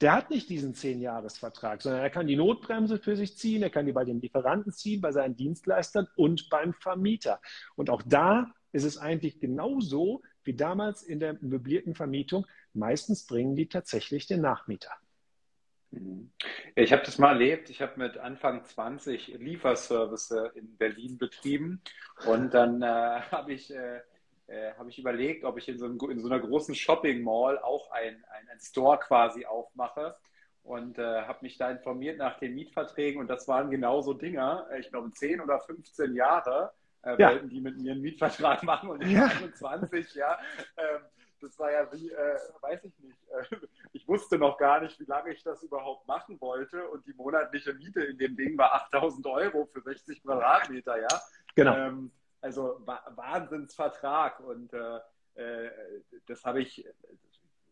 der 0.02 0.14
hat 0.14 0.30
nicht 0.30 0.50
diesen 0.50 0.74
Zehn-Jahres-Vertrag, 0.74 1.82
sondern 1.82 2.02
er 2.02 2.10
kann 2.10 2.28
die 2.28 2.36
Notbremse 2.36 3.00
für 3.00 3.16
sich 3.16 3.38
ziehen, 3.38 3.64
er 3.64 3.70
kann 3.70 3.86
die 3.86 3.92
bei 3.92 4.06
den 4.06 4.22
Lieferanten 4.22 4.72
ziehen, 4.72 5.02
bei 5.02 5.12
seinen 5.12 5.36
Dienstleistern 5.36 6.08
und 6.16 6.50
beim 6.50 6.74
Vermieter. 6.74 7.42
Und 7.76 7.90
auch 7.90 8.02
da 8.06 8.54
ist 8.72 8.86
es 8.86 8.98
eigentlich 8.98 9.40
genauso 9.40 10.22
wie 10.44 10.56
damals 10.56 11.04
in 11.04 11.20
der 11.20 11.38
möblierten 11.42 11.96
Vermietung. 11.96 12.48
Meistens 12.74 13.26
bringen 13.26 13.56
die 13.56 13.68
tatsächlich 13.68 14.28
den 14.28 14.42
Nachmieter. 14.42 14.92
Ich 16.76 16.94
habe 16.94 17.04
das 17.04 17.18
mal 17.18 17.34
erlebt. 17.34 17.70
Ich 17.70 17.82
habe 17.82 18.00
mit 18.00 18.18
Anfang 18.18 18.64
20 18.64 19.40
Lieferservice 19.40 20.32
in 20.54 20.78
Berlin 20.78 21.18
betrieben 21.18 21.82
und 22.28 22.54
dann 22.54 22.82
äh, 22.82 22.86
habe 23.32 23.54
ich 23.54 23.74
äh, 23.74 24.02
äh, 24.50 24.74
habe 24.78 24.90
ich 24.90 25.00
überlegt, 25.00 25.44
ob 25.44 25.58
ich 25.58 25.70
in 25.70 25.78
so, 25.78 25.86
einem, 25.86 26.00
in 26.10 26.22
so 26.22 26.28
einer 26.28 26.40
großen 26.40 26.76
Shopping 26.76 27.24
Mall 27.24 27.60
auch 27.60 27.92
ein, 27.92 28.24
ein, 28.32 28.50
ein 28.50 28.60
Store 28.60 28.98
quasi 28.98 29.46
aufmache 29.46 30.16
und 30.64 30.98
äh, 30.98 31.22
habe 31.24 31.40
mich 31.42 31.58
da 31.58 31.72
informiert 31.72 32.18
nach 32.18 32.40
den 32.40 32.56
Mietverträgen 32.56 33.22
und 33.22 33.28
das 33.28 33.48
waren 33.48 33.70
genauso 33.70 34.14
Dinger, 34.14 34.68
äh, 34.72 34.80
ich 34.80 34.90
glaube 34.90 35.12
10 35.12 35.42
oder 35.42 35.60
15 35.60 36.16
Jahre 36.16 36.72
äh, 37.04 37.16
ja. 37.20 37.30
wollten 37.30 37.50
die 37.50 37.62
mit 37.62 37.78
mir 37.78 37.94
einen 37.94 38.02
Mietvertrag 38.02 38.64
machen 38.64 38.90
und 38.90 39.02
ich 39.04 39.12
ja. 39.12 39.26
21, 39.26 40.16
ja. 40.16 40.38
Ähm, 40.78 41.02
das 41.42 41.58
war 41.58 41.72
ja 41.72 41.90
wie, 41.94 42.10
äh, 42.10 42.38
weiß 42.62 42.84
ich 42.84 43.00
nicht, 43.00 43.18
äh, 43.30 43.56
ich 43.94 44.08
wusste 44.08 44.38
noch 44.38 44.58
gar 44.58 44.82
nicht, 44.82 45.00
wie 45.00 45.06
lange 45.06 45.32
ich 45.32 45.44
das 45.44 45.64
überhaupt 45.64 46.08
machen 46.08 46.40
wollte 46.42 46.88
und 46.90 47.06
die 47.06 47.14
monatliche 47.14 47.74
Miete 47.74 48.02
in 48.02 48.18
dem 48.18 48.36
Ding 48.36 48.58
war 48.58 48.74
8000 48.74 49.26
Euro 49.28 49.66
für 49.66 49.82
60 49.82 50.22
Quadratmeter, 50.22 51.00
ja. 51.00 51.22
Genau. 51.56 51.76
Ähm, 51.76 52.12
also 52.42 52.82
Wahnsinnsvertrag 52.86 54.40
und 54.40 54.74
äh, 54.74 55.00
äh, 55.36 55.70
das 56.28 56.44
habe 56.44 56.62
ich, 56.62 56.86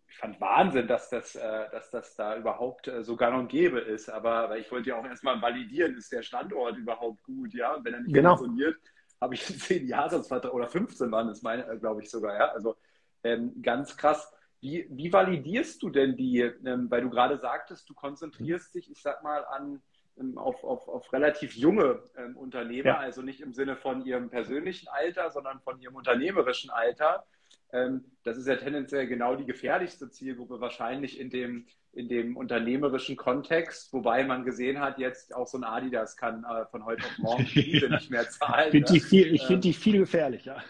ich 0.09 0.17
fand 0.17 0.39
Wahnsinn, 0.39 0.87
dass 0.87 1.09
das, 1.09 1.35
äh, 1.35 1.69
dass 1.71 1.89
das 1.91 2.15
da 2.15 2.37
überhaupt 2.37 2.87
äh, 2.87 3.03
sogar 3.03 3.31
noch 3.31 3.47
gäbe 3.47 3.79
ist. 3.79 4.09
Aber 4.09 4.57
ich 4.57 4.71
wollte 4.71 4.89
ja 4.89 4.99
auch 4.99 5.05
erstmal 5.05 5.41
validieren, 5.41 5.95
ist 5.95 6.11
der 6.11 6.23
Standort 6.23 6.77
überhaupt 6.77 7.23
gut, 7.23 7.53
ja? 7.53 7.75
Und 7.75 7.85
wenn 7.85 7.93
er 7.93 7.99
nicht 8.01 8.13
genau. 8.13 8.37
funktioniert, 8.37 8.77
habe 9.19 9.35
ich 9.35 9.47
einen 9.49 9.59
10 9.59 9.87
Jahresvertrag 9.87 10.53
oder 10.53 10.67
15 10.67 11.11
waren 11.11 11.29
es 11.29 11.41
meine, 11.41 11.77
glaube 11.79 12.01
ich 12.01 12.09
sogar, 12.09 12.35
ja. 12.35 12.51
Also 12.51 12.77
ähm, 13.23 13.61
ganz 13.61 13.97
krass. 13.97 14.31
Wie, 14.59 14.87
wie 14.89 15.13
validierst 15.13 15.83
du 15.83 15.89
denn 15.89 16.15
die, 16.15 16.39
ähm, 16.39 16.89
weil 16.89 17.01
du 17.01 17.09
gerade 17.09 17.37
sagtest, 17.37 17.87
du 17.89 17.93
konzentrierst 17.93 18.73
dich, 18.73 18.89
ich 18.89 19.01
sag 19.01 19.21
mal, 19.21 19.45
an 19.45 19.83
auf, 20.35 20.63
auf, 20.63 20.87
auf 20.87 21.13
relativ 21.13 21.55
junge 21.55 21.99
ähm, 22.17 22.35
Unternehmer, 22.37 22.89
ja. 22.89 22.97
also 22.97 23.21
nicht 23.21 23.41
im 23.41 23.53
Sinne 23.53 23.75
von 23.75 24.05
ihrem 24.05 24.29
persönlichen 24.29 24.87
Alter, 24.87 25.29
sondern 25.31 25.59
von 25.61 25.79
ihrem 25.79 25.95
unternehmerischen 25.95 26.69
Alter. 26.69 27.25
Ähm, 27.71 28.05
das 28.23 28.37
ist 28.37 28.47
ja 28.47 28.55
tendenziell 28.55 29.07
genau 29.07 29.35
die 29.35 29.45
gefährlichste 29.45 30.09
Zielgruppe 30.09 30.59
wahrscheinlich 30.61 31.19
in 31.19 31.29
dem, 31.29 31.67
in 31.93 32.07
dem 32.07 32.37
unternehmerischen 32.37 33.17
Kontext, 33.17 33.91
wobei 33.93 34.23
man 34.23 34.45
gesehen 34.45 34.79
hat, 34.79 34.99
jetzt 34.99 35.35
auch 35.35 35.47
so 35.47 35.57
ein 35.57 35.63
Adidas 35.63 36.15
kann 36.15 36.43
äh, 36.43 36.65
von 36.65 36.85
heute 36.85 37.03
auf 37.05 37.17
morgen 37.17 37.45
die 37.45 37.79
ja. 37.79 37.89
nicht 37.89 38.09
mehr 38.09 38.29
zahlen. 38.29 38.71
Find 38.71 38.89
ne? 38.89 38.99
viel, 38.99 39.33
ich 39.33 39.45
finde 39.45 39.61
die 39.61 39.73
viel 39.73 39.99
gefährlicher. 39.99 40.63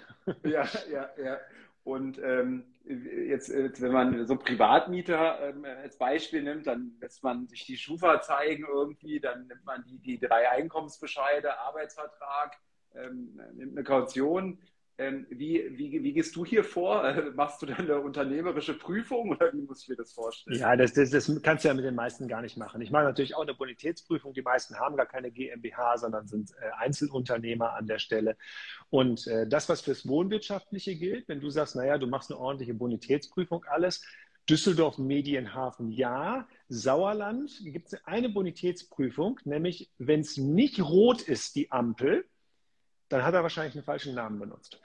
Ja, 0.44 0.68
ja, 0.92 1.10
ja. 1.24 1.38
Und 1.84 2.20
ähm, 2.22 2.66
jetzt, 2.88 3.50
jetzt, 3.50 3.82
wenn 3.82 3.92
man 3.92 4.26
so 4.26 4.36
Privatmieter 4.36 5.50
ähm, 5.50 5.66
als 5.66 5.98
Beispiel 5.98 6.44
nimmt, 6.44 6.68
dann 6.68 6.98
lässt 7.00 7.24
man 7.24 7.48
sich 7.48 7.66
die 7.66 7.78
Schufa 7.78 8.22
zeigen 8.22 8.66
irgendwie, 8.66 9.20
dann 9.20 9.48
nimmt 9.48 9.66
man 9.66 9.84
die, 9.86 10.00
die 10.00 10.20
drei 10.20 10.50
Einkommensbescheide, 10.50 11.60
Arbeitsvertrag, 11.60 12.58
ähm, 12.96 13.40
nimmt 13.54 13.74
eine 13.74 13.84
Kaution 13.84 14.60
wie, 14.98 15.64
wie, 15.78 16.04
wie, 16.04 16.14
gehst 16.14 16.36
du 16.36 16.44
hier 16.44 16.64
vor? 16.64 17.14
Machst 17.36 17.62
du 17.62 17.68
dann 17.68 17.78
eine 17.78 18.00
unternehmerische 18.00 18.74
Prüfung 18.74 19.30
oder 19.30 19.54
wie 19.54 19.62
muss 19.62 19.84
ich 19.84 19.90
mir 19.90 19.96
das 19.96 20.14
vorstellen? 20.14 20.60
Ja, 20.60 20.76
das, 20.76 20.94
das, 20.94 21.12
das, 21.12 21.32
kannst 21.44 21.64
du 21.64 21.68
ja 21.68 21.76
mit 21.76 21.86
den 21.86 21.94
meisten 21.94 22.28
gar 22.28 22.42
nicht 22.42 22.58
machen. 22.58 22.82
Ich 22.82 22.90
mache 22.90 23.04
natürlich 23.04 23.36
auch 23.36 23.44
eine 23.44 23.54
Bonitätsprüfung. 23.54 24.34
Die 24.34 24.42
meisten 24.42 24.80
haben 24.80 24.98
gar 24.98 25.06
keine 25.06 25.30
GmbH, 25.30 25.98
sondern 25.98 26.28
sind 26.28 26.52
äh, 26.60 26.72
Einzelunternehmer 26.80 27.74
an 27.74 27.86
der 27.86 28.00
Stelle. 28.00 28.38
Und 28.90 29.28
äh, 29.28 29.48
das, 29.48 29.70
was 29.70 29.82
fürs 29.82 30.08
Wohnwirtschaftliche 30.08 30.96
gilt, 30.96 31.28
wenn 31.28 31.42
du 31.42 31.50
sagst, 31.52 31.76
naja, 31.76 32.00
du 32.00 32.08
machst 32.08 32.32
eine 32.32 32.40
ordentliche 32.40 32.74
Bonitätsprüfung, 32.74 33.66
alles, 33.66 34.04
Düsseldorf 34.50 34.98
Medienhafen 34.98 35.92
ja. 35.92 36.48
Sauerland 36.70 37.62
gibt 37.66 37.88
es 37.88 38.06
eine 38.06 38.30
Bonitätsprüfung, 38.30 39.40
nämlich 39.44 39.92
wenn 39.98 40.22
es 40.22 40.38
nicht 40.38 40.82
rot 40.82 41.22
ist, 41.22 41.56
die 41.56 41.72
Ampel, 41.72 42.26
dann 43.10 43.24
hat 43.24 43.34
er 43.34 43.44
wahrscheinlich 43.44 43.76
einen 43.76 43.84
falschen 43.84 44.16
Namen 44.16 44.40
benutzt. 44.40 44.80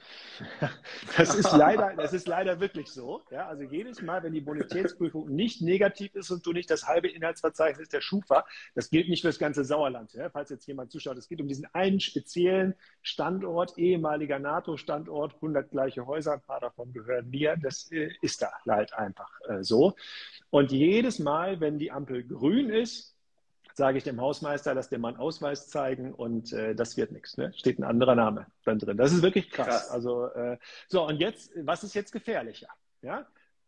Das 1.16 1.34
ist 1.34 1.52
leider, 1.52 1.94
das 1.96 2.12
ist 2.12 2.26
leider 2.26 2.58
wirklich 2.58 2.88
so. 2.88 3.22
Ja, 3.30 3.46
also 3.46 3.62
jedes 3.64 4.00
Mal, 4.00 4.22
wenn 4.22 4.32
die 4.32 4.40
Bonitätsprüfung 4.40 5.28
nicht 5.28 5.60
negativ 5.60 6.14
ist 6.14 6.30
und 6.30 6.44
du 6.46 6.52
nicht 6.52 6.70
das 6.70 6.86
halbe 6.86 7.08
Inhaltsverzeichnis 7.08 7.88
der 7.88 8.00
Schufa, 8.00 8.46
das 8.74 8.90
gilt 8.90 9.08
nicht 9.08 9.22
für 9.22 9.28
das 9.28 9.38
ganze 9.38 9.64
Sauerland. 9.64 10.14
Ja, 10.14 10.30
falls 10.30 10.50
jetzt 10.50 10.66
jemand 10.66 10.90
zuschaut, 10.90 11.16
es 11.18 11.28
geht 11.28 11.40
um 11.40 11.48
diesen 11.48 11.66
einen 11.74 12.00
speziellen 12.00 12.74
Standort, 13.02 13.76
ehemaliger 13.76 14.38
NATO-Standort, 14.38 15.34
100 15.34 15.70
gleiche 15.70 16.06
Häuser, 16.06 16.34
ein 16.34 16.40
paar 16.40 16.60
davon 16.60 16.92
gehören 16.92 17.28
mir. 17.28 17.56
Das 17.60 17.90
äh, 17.92 18.10
ist 18.22 18.42
da 18.42 18.50
halt 18.66 18.94
einfach 18.94 19.30
äh, 19.48 19.62
so. 19.62 19.94
Und 20.50 20.72
jedes 20.72 21.18
Mal, 21.18 21.60
wenn 21.60 21.78
die 21.78 21.90
Ampel 21.90 22.24
grün 22.24 22.70
ist, 22.70 23.11
sage 23.74 23.98
ich 23.98 24.04
dem 24.04 24.20
Hausmeister, 24.20 24.74
lass 24.74 24.88
dem 24.88 25.00
Mann 25.00 25.16
Ausweis 25.16 25.68
zeigen 25.68 26.12
und 26.12 26.52
äh, 26.52 26.74
das 26.74 26.96
wird 26.96 27.12
nichts. 27.12 27.36
Ne? 27.36 27.52
Steht 27.56 27.78
ein 27.78 27.84
anderer 27.84 28.14
Name 28.14 28.46
dann 28.64 28.78
drin. 28.78 28.96
Das 28.96 29.12
ist 29.12 29.22
wirklich 29.22 29.50
krass. 29.50 29.66
krass. 29.66 29.90
Also 29.90 30.26
äh, 30.26 30.58
so 30.88 31.06
und 31.06 31.20
jetzt, 31.20 31.52
was 31.56 31.84
ist 31.84 31.94
jetzt 31.94 32.12
gefährlicher? 32.12 32.68
Ja, 33.02 33.26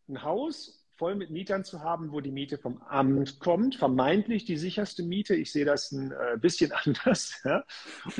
ein 0.09 0.23
Haus 0.23 0.85
voll 0.97 1.17
mit 1.17 1.31
Mietern 1.31 1.65
zu 1.65 1.83
haben, 1.83 2.13
wo 2.13 2.21
die 2.21 2.31
Miete 2.31 2.59
vom 2.59 2.81
Amt 2.83 3.41
kommt, 3.41 3.75
vermeintlich 3.77 4.45
die 4.45 4.57
sicherste 4.57 5.03
Miete. 5.03 5.35
Ich 5.35 5.53
sehe 5.53 5.65
das 5.65 5.93
ein 5.93 6.13
äh, 6.13 6.39
bisschen 6.39 6.73
anders. 6.85 7.41
Ja? 7.45 7.65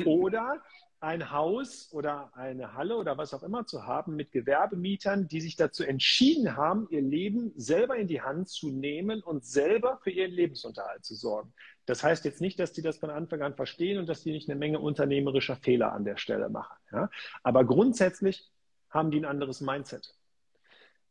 Oder 0.05 0.61
ein 0.99 1.29
Haus 1.31 1.89
oder 1.91 2.31
eine 2.35 2.73
Halle 2.73 2.95
oder 2.95 3.17
was 3.17 3.33
auch 3.33 3.43
immer 3.43 3.65
zu 3.65 3.85
haben 3.85 4.15
mit 4.15 4.31
Gewerbemietern, 4.31 5.27
die 5.27 5.39
sich 5.39 5.55
dazu 5.55 5.83
entschieden 5.83 6.55
haben, 6.55 6.87
ihr 6.89 7.01
Leben 7.01 7.53
selber 7.55 7.95
in 7.95 8.07
die 8.07 8.21
Hand 8.21 8.49
zu 8.49 8.71
nehmen 8.71 9.21
und 9.21 9.45
selber 9.45 9.99
für 10.01 10.09
ihren 10.09 10.31
Lebensunterhalt 10.31 11.05
zu 11.05 11.13
sorgen. 11.13 11.53
Das 11.85 12.03
heißt 12.03 12.25
jetzt 12.25 12.41
nicht, 12.41 12.59
dass 12.59 12.73
die 12.73 12.81
das 12.81 12.97
von 12.97 13.09
Anfang 13.09 13.41
an 13.41 13.55
verstehen 13.55 13.97
und 13.99 14.07
dass 14.07 14.23
die 14.23 14.31
nicht 14.31 14.49
eine 14.49 14.57
Menge 14.57 14.79
unternehmerischer 14.79 15.55
Fehler 15.55 15.93
an 15.93 16.03
der 16.03 16.17
Stelle 16.17 16.49
machen. 16.49 16.75
Ja? 16.91 17.09
Aber 17.43 17.63
grundsätzlich 17.63 18.49
haben 18.89 19.11
die 19.11 19.19
ein 19.19 19.25
anderes 19.25 19.61
Mindset. 19.61 20.13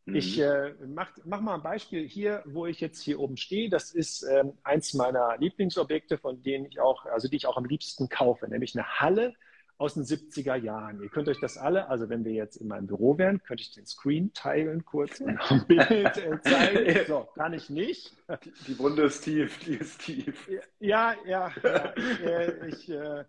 Mhm. 0.06 0.14
Ich 0.16 0.38
äh, 0.38 0.74
mach, 0.87 1.10
mach 1.24 1.40
mal 1.40 1.54
ein 1.54 1.62
Beispiel 1.62 2.06
hier, 2.08 2.42
wo 2.46 2.66
ich 2.66 2.80
jetzt 2.80 3.00
hier 3.02 3.20
oben 3.20 3.37
stehe. 3.37 3.70
Das 3.70 3.92
ist 3.92 4.22
ähm, 4.22 4.52
eins 4.62 4.94
meiner 4.94 5.37
Lieblingsobjekte, 5.38 6.18
von 6.18 6.42
denen 6.42 6.66
ich 6.66 6.80
auch, 6.80 7.06
also 7.06 7.28
die 7.28 7.37
ich 7.37 7.46
auch 7.46 7.56
am 7.56 7.64
liebsten 7.64 8.08
kaufe, 8.08 8.48
nämlich 8.48 8.74
eine 8.74 9.00
Halle 9.00 9.34
aus 9.76 9.94
den 9.94 10.04
70er 10.04 10.56
Jahren. 10.56 11.02
Ihr 11.02 11.08
könnt 11.08 11.28
euch 11.28 11.40
das 11.40 11.56
alle, 11.56 11.88
also 11.88 12.08
wenn 12.08 12.24
wir 12.24 12.32
jetzt 12.32 12.56
in 12.56 12.68
meinem 12.68 12.87
Büro 12.87 13.18
wären, 13.18 13.42
könnte 13.42 13.62
ich 13.62 13.72
den 13.72 13.87
Screen 13.87 14.32
teilen 14.32 14.84
kurz 14.84 15.20
und 15.20 15.38
ein 15.50 15.64
Bild 15.68 15.90
äh, 15.90 16.40
zeigen. 16.42 17.06
So, 17.06 17.28
kann 17.34 17.52
ich 17.52 17.70
nicht. 17.70 18.16
Die, 18.66 18.78
Wunde 18.78 19.04
ist 19.04 19.22
tief, 19.22 19.58
die 19.60 19.74
ist 19.74 20.00
tief. 20.00 20.48
Ja, 20.78 21.14
ja, 21.26 21.50
ja 21.62 21.94
ich, 21.96 22.20
äh, 22.20 22.68
ich 22.68 22.88
äh, 22.90 23.24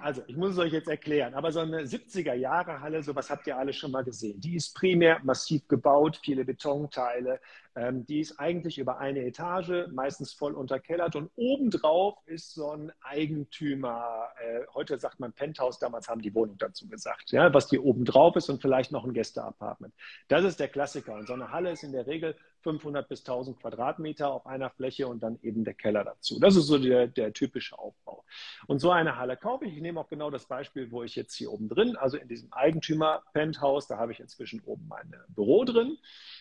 also, 0.00 0.22
ich 0.26 0.36
muss 0.36 0.52
es 0.52 0.58
euch 0.58 0.72
jetzt 0.72 0.88
erklären, 0.88 1.34
aber 1.34 1.52
so 1.52 1.60
eine 1.60 1.82
70er-Jahre-Halle, 1.82 3.02
sowas 3.02 3.28
habt 3.30 3.46
ihr 3.46 3.56
alle 3.56 3.72
schon 3.72 3.90
mal 3.90 4.04
gesehen. 4.04 4.40
Die 4.40 4.56
ist 4.56 4.74
primär 4.74 5.20
massiv 5.22 5.68
gebaut, 5.68 6.20
viele 6.22 6.44
Betonteile. 6.44 7.40
Ähm, 7.76 8.06
die 8.06 8.20
ist 8.20 8.38
eigentlich 8.38 8.78
über 8.78 8.98
eine 8.98 9.24
Etage, 9.24 9.88
meistens 9.92 10.32
voll 10.32 10.54
unterkellert 10.54 11.16
und 11.16 11.30
obendrauf 11.36 12.16
ist 12.26 12.54
so 12.54 12.70
ein 12.70 12.92
Eigentümer, 13.02 14.28
äh, 14.40 14.60
heute 14.74 14.98
sagt 14.98 15.18
man 15.20 15.32
Penthouse, 15.32 15.78
damals 15.78 16.08
haben 16.08 16.22
die 16.22 16.34
Wohnung 16.34 16.56
dazu 16.58 16.88
gesagt, 16.88 17.32
ja, 17.32 17.52
was 17.52 17.70
hier 17.70 17.84
obendrauf 17.84 18.36
ist 18.36 18.48
und 18.48 18.62
vielleicht 18.62 18.92
noch 18.92 19.04
ein 19.04 19.12
Gästeapartment. 19.12 19.92
Das 20.28 20.44
ist 20.44 20.60
der 20.60 20.68
Klassiker. 20.68 21.14
Und 21.14 21.26
so 21.26 21.32
eine 21.32 21.50
Halle 21.50 21.72
ist 21.72 21.82
in 21.82 21.92
der 21.92 22.06
Regel 22.06 22.36
500 22.64 23.08
bis 23.08 23.20
1000 23.20 23.60
Quadratmeter 23.60 24.32
auf 24.32 24.46
einer 24.46 24.70
Fläche 24.70 25.06
und 25.06 25.22
dann 25.22 25.38
eben 25.42 25.64
der 25.64 25.74
Keller 25.74 26.02
dazu. 26.02 26.40
Das 26.40 26.56
ist 26.56 26.66
so 26.66 26.78
der, 26.78 27.06
der 27.06 27.32
typische 27.32 27.78
Aufbau. 27.78 28.24
Und 28.66 28.80
so 28.80 28.90
eine 28.90 29.16
Halle 29.16 29.36
kaufe 29.36 29.66
ich. 29.66 29.76
Ich 29.76 29.82
nehme 29.82 30.00
auch 30.00 30.08
genau 30.08 30.30
das 30.30 30.46
Beispiel, 30.46 30.90
wo 30.90 31.02
ich 31.02 31.14
jetzt 31.14 31.34
hier 31.34 31.52
oben 31.52 31.68
drin, 31.68 31.96
also 31.96 32.16
in 32.16 32.26
diesem 32.26 32.52
Eigentümer-Penthouse, 32.52 33.86
da 33.86 33.98
habe 33.98 34.12
ich 34.12 34.20
inzwischen 34.20 34.60
oben 34.64 34.88
mein 34.88 35.14
Büro 35.28 35.64
drin. 35.64 35.98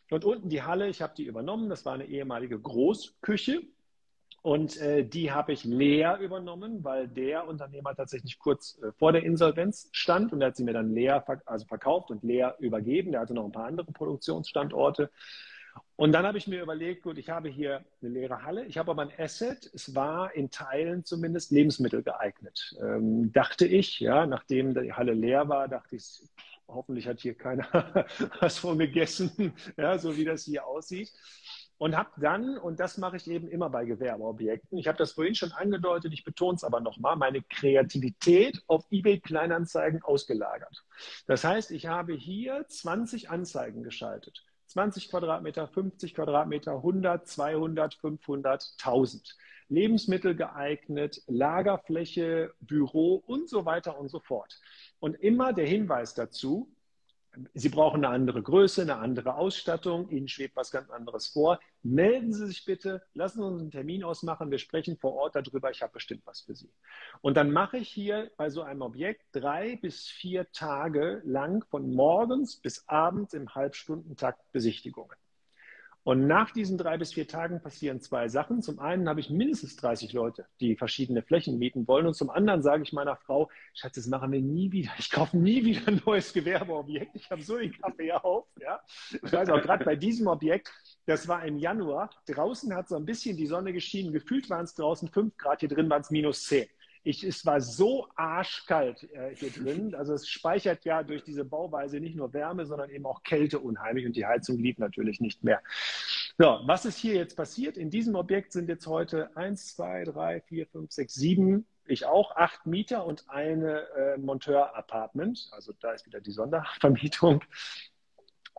Und 0.10 0.26
unten 0.26 0.50
die 0.50 0.64
Halle, 0.64 0.88
ich 0.88 1.02
habe 1.02 1.14
die 1.16 1.23
übernommen. 1.24 1.70
Das 1.70 1.86
war 1.86 1.94
eine 1.94 2.06
ehemalige 2.06 2.60
Großküche. 2.60 3.64
Und 4.44 4.76
äh, 4.82 5.06
die 5.06 5.32
habe 5.32 5.54
ich 5.54 5.64
leer 5.64 6.18
übernommen, 6.20 6.84
weil 6.84 7.08
der 7.08 7.48
Unternehmer 7.48 7.96
tatsächlich 7.96 8.40
kurz 8.40 8.78
äh, 8.84 8.92
vor 8.92 9.14
der 9.14 9.24
Insolvenz 9.24 9.88
stand 9.94 10.34
und 10.34 10.42
er 10.42 10.48
hat 10.48 10.58
sie 10.58 10.66
mir 10.66 10.74
dann 10.74 10.94
leer 10.94 11.22
verk 11.22 11.44
also 11.46 11.66
verkauft 11.66 12.12
und 12.12 12.24
leer 12.24 12.58
übergeben. 12.60 13.14
Der 13.14 13.22
hatte 13.22 13.34
noch 13.34 13.46
ein 13.46 13.54
paar 13.54 13.68
andere 13.68 13.92
Produktionsstandorte. 13.94 15.10
Und 15.96 16.12
dann 16.12 16.26
habe 16.26 16.38
ich 16.38 16.48
mir 16.48 16.62
überlegt, 16.62 17.04
gut, 17.04 17.18
ich 17.18 17.30
habe 17.30 17.48
hier 17.48 17.86
eine 18.02 18.12
leere 18.12 18.44
Halle, 18.44 18.66
ich 18.66 18.78
habe 18.78 18.92
aber 18.92 19.04
ein 19.04 19.12
Asset, 19.18 19.70
es 19.74 19.96
war 19.96 20.34
in 20.36 20.50
Teilen 20.50 21.06
zumindest 21.06 21.52
Lebensmittel 21.52 22.04
geeignet. 22.04 22.76
Ähm, 22.82 23.32
dachte 23.32 23.66
ich, 23.66 24.00
ja, 24.00 24.26
nachdem 24.26 24.74
die 24.74 24.92
Halle 24.92 25.14
leer 25.14 25.48
war, 25.48 25.68
dachte 25.68 25.96
ich, 25.96 26.22
hoffentlich 26.68 27.08
hat 27.08 27.20
hier 27.20 27.36
keiner 27.36 28.06
was 28.40 28.58
von 28.58 28.78
gegessen, 28.78 29.54
ja, 29.78 29.98
so 29.98 30.16
wie 30.18 30.26
das 30.26 30.44
hier 30.44 30.66
aussieht. 30.66 31.12
Und 31.78 31.98
habe 31.98 32.12
dann, 32.18 32.58
und 32.58 32.80
das 32.80 32.98
mache 32.98 33.18
ich 33.18 33.28
eben 33.28 33.48
immer 33.50 33.70
bei 33.70 33.84
Gewerbeobjekten, 33.84 34.78
ich 34.78 34.88
habe 34.88 34.98
das 34.98 35.14
vorhin 35.14 35.36
schon 35.36 35.52
angedeutet, 35.52 36.14
ich 36.14 36.24
betone 36.24 36.56
es 36.56 36.64
aber 36.64 36.80
nochmal, 36.80 37.18
meine 37.18 37.42
Kreativität 37.42 38.62
auf 38.68 38.86
eBay 38.90 39.20
Kleinanzeigen 39.20 40.02
ausgelagert. 40.02 40.86
Das 41.26 41.44
heißt, 41.44 41.72
ich 41.72 41.88
habe 41.88 42.14
hier 42.14 42.66
20 42.68 43.30
Anzeigen 43.30 43.84
geschaltet. 43.84 44.44
20 44.74 45.10
Quadratmeter, 45.10 45.68
50 45.68 46.16
Quadratmeter, 46.16 46.78
100, 46.78 47.28
200, 47.28 47.94
500, 47.94 48.74
1000. 48.80 49.38
Lebensmittel 49.70 50.36
geeignet, 50.36 51.22
Lagerfläche, 51.28 52.52
Büro 52.60 53.24
und 53.28 53.48
so 53.50 53.66
weiter 53.66 54.00
und 54.00 54.10
so 54.10 54.20
fort. 54.20 54.60
Und 55.00 55.14
immer 55.16 55.54
der 55.54 55.68
Hinweis 55.68 56.16
dazu, 56.16 56.73
Sie 57.54 57.70
brauchen 57.70 58.06
eine 58.06 58.14
andere 58.14 58.42
Größe, 58.42 58.84
eine 58.84 58.98
andere 58.98 59.36
Ausstattung, 59.36 60.10
Ihnen 60.10 60.28
schwebt 60.28 60.56
was 60.56 60.72
ganz 60.72 60.90
anderes 60.90 61.28
vor. 61.28 61.60
Melden 61.82 62.32
Sie 62.32 62.48
sich 62.48 62.64
bitte, 62.66 63.02
lassen 63.14 63.40
Sie 63.40 63.46
uns 63.46 63.62
einen 63.62 63.72
Termin 63.72 64.04
ausmachen, 64.04 64.52
wir 64.52 64.60
sprechen 64.60 64.98
vor 64.98 65.14
Ort 65.14 65.36
darüber, 65.36 65.72
ich 65.72 65.82
habe 65.82 65.94
bestimmt 65.94 66.22
was 66.26 66.42
für 66.42 66.56
Sie. 66.56 66.72
Und 67.22 67.36
dann 67.36 67.52
mache 67.52 67.78
ich 67.78 67.90
hier 67.90 68.32
bei 68.38 68.50
so 68.50 68.62
einem 68.62 68.82
Objekt 68.82 69.24
drei 69.32 69.78
bis 69.78 70.08
vier 70.08 70.52
Tage 70.52 71.22
lang 71.26 71.66
von 71.70 71.92
morgens 71.94 72.58
bis 72.58 72.88
abends 72.88 73.34
im 73.34 73.54
Halbstundentakt 73.56 74.52
Besichtigungen. 74.52 75.16
Und 76.04 76.28
nach 76.28 76.52
diesen 76.52 76.78
drei 76.78 76.98
bis 76.98 77.14
vier 77.14 77.28
Tagen 77.28 77.62
passieren 77.62 78.02
zwei 78.02 78.28
Sachen. 78.28 78.62
Zum 78.62 78.80
einen 78.80 79.08
habe 79.08 79.22
ich 79.22 79.30
mindestens 79.30 79.78
30 79.78 80.12
Leute, 80.12 80.46
die 80.60 80.76
verschiedene 80.76 81.24
Flächen 81.24 81.58
mieten 81.58 81.88
wollen. 81.88 82.06
Und 82.08 82.14
zum 82.14 82.30
anderen 82.30 82.62
sage 82.62 82.84
ich 82.84 82.92
meiner 82.92 83.16
Frau, 83.16 83.50
Schatz, 83.74 83.96
das 83.96 84.08
machen 84.08 84.32
wir 84.34 84.42
nie 84.42 84.72
wieder. 84.72 84.92
Ich 85.00 85.10
kaufe 85.10 85.38
nie 85.38 85.64
wieder 85.64 85.88
ein 85.88 86.02
neues 86.06 86.34
Gewerbeobjekt. 86.34 87.16
Ich 87.16 87.32
habe 87.32 87.42
so 87.42 87.58
den 87.58 87.72
Kaffee 87.72 88.12
auf. 88.12 88.46
Ja. 88.60 88.82
Ich 89.12 89.32
weiß 89.32 89.50
auch 89.50 89.62
gerade 89.62 89.86
bei 89.86 89.96
diesem 89.96 90.28
Objekt, 90.28 90.72
das 91.06 91.28
war 91.28 91.46
im 91.46 91.58
Januar. 91.58 92.10
Draußen 92.28 92.74
hat 92.76 92.90
so 92.90 92.96
ein 92.98 93.06
bisschen 93.06 93.38
die 93.38 93.48
Sonne 93.48 93.72
geschienen. 93.72 94.12
Gefühlt 94.12 94.50
waren 94.50 94.66
es 94.66 94.74
draußen 94.76 95.08
fünf 95.08 95.38
Grad, 95.38 95.62
hier 95.62 95.70
drin 95.70 95.90
waren 95.90 96.02
es 96.02 96.12
minus 96.12 96.44
zehn. 96.44 96.68
Ich, 97.04 97.24
es 97.24 97.46
war 97.46 97.60
so 97.62 98.08
arschkalt 98.16 99.04
äh, 99.14 99.36
hier 99.36 99.52
drin. 99.52 99.96
Also 100.04 100.14
es 100.14 100.28
speichert 100.28 100.86
ja 100.86 101.04
durch 101.04 101.24
diese 101.24 101.46
Bauweise 101.46 102.00
nicht 102.00 102.16
nur 102.16 102.34
Wärme, 102.34 102.66
sondern 102.66 102.90
eben 102.90 103.06
auch 103.06 103.24
Kälte 103.24 103.60
unheimlich 103.60 104.06
und 104.06 104.16
die 104.16 104.26
Heizung 104.26 104.58
lief 104.58 104.78
natürlich 104.78 105.22
nicht 105.22 105.44
mehr. 105.44 105.62
So, 106.38 106.60
was 106.66 106.86
ist 106.86 106.98
hier 106.98 107.14
jetzt 107.14 107.36
passiert? 107.36 107.78
In 107.78 107.90
diesem 107.90 108.16
Objekt 108.16 108.54
sind 108.54 108.68
jetzt 108.70 108.88
heute 108.88 109.36
eins, 109.38 109.76
zwei, 109.76 110.04
drei, 110.04 110.42
vier, 110.42 110.66
fünf, 110.68 110.92
sechs, 110.92 111.14
sieben, 111.14 111.66
ich 111.86 112.06
auch, 112.06 112.36
acht 112.36 112.66
Mieter 112.66 113.06
und 113.06 113.30
eine 113.30 113.82
äh, 113.90 114.18
Monteur-Apartment. 114.18 115.50
Also 115.52 115.74
da 115.80 115.92
ist 115.92 116.06
wieder 116.06 116.22
die 116.22 116.32
Sondervermietung. 116.32 117.44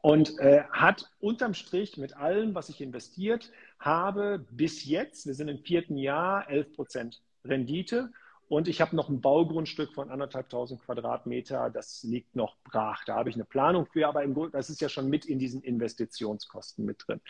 Und 0.03 0.39
äh, 0.39 0.65
hat 0.71 1.11
unterm 1.19 1.55
Strich 1.55 1.97
mit 1.97 2.17
allem, 2.17 2.55
was 2.55 2.69
ich 2.69 2.83
investiert 2.83 3.51
habe, 3.79 4.45
bis 4.51 4.85
jetzt, 4.85 5.27
wir 5.27 5.35
sind 5.35 5.49
im 5.49 5.59
vierten 5.59 5.97
Jahr, 5.97 6.49
11 6.51 6.75
Prozent 6.75 7.23
Rendite. 7.45 8.13
Und 8.55 8.69
ich 8.69 8.81
habe 8.81 8.95
noch 8.95 9.09
ein 9.09 9.21
Baugrundstück 9.21 9.93
von 9.93 10.11
anderthalbtausend 10.11 10.81
Quadratmeter, 10.81 11.71
das 11.71 12.05
liegt 12.05 12.37
noch 12.37 12.57
brach. 12.63 13.05
Da 13.05 13.17
habe 13.17 13.29
ich 13.29 13.35
eine 13.35 13.45
Planung 13.45 13.87
für, 13.87 14.07
aber 14.07 14.23
im 14.23 14.33
Grunde, 14.33 14.53
das 14.53 14.71
ist 14.71 14.81
ja 14.81 14.89
schon 14.89 15.09
mit 15.09 15.25
in 15.25 15.41
diesen 15.41 15.61
Investitionskosten 15.61 16.85
mit 16.85 17.03
drin. 17.05 17.21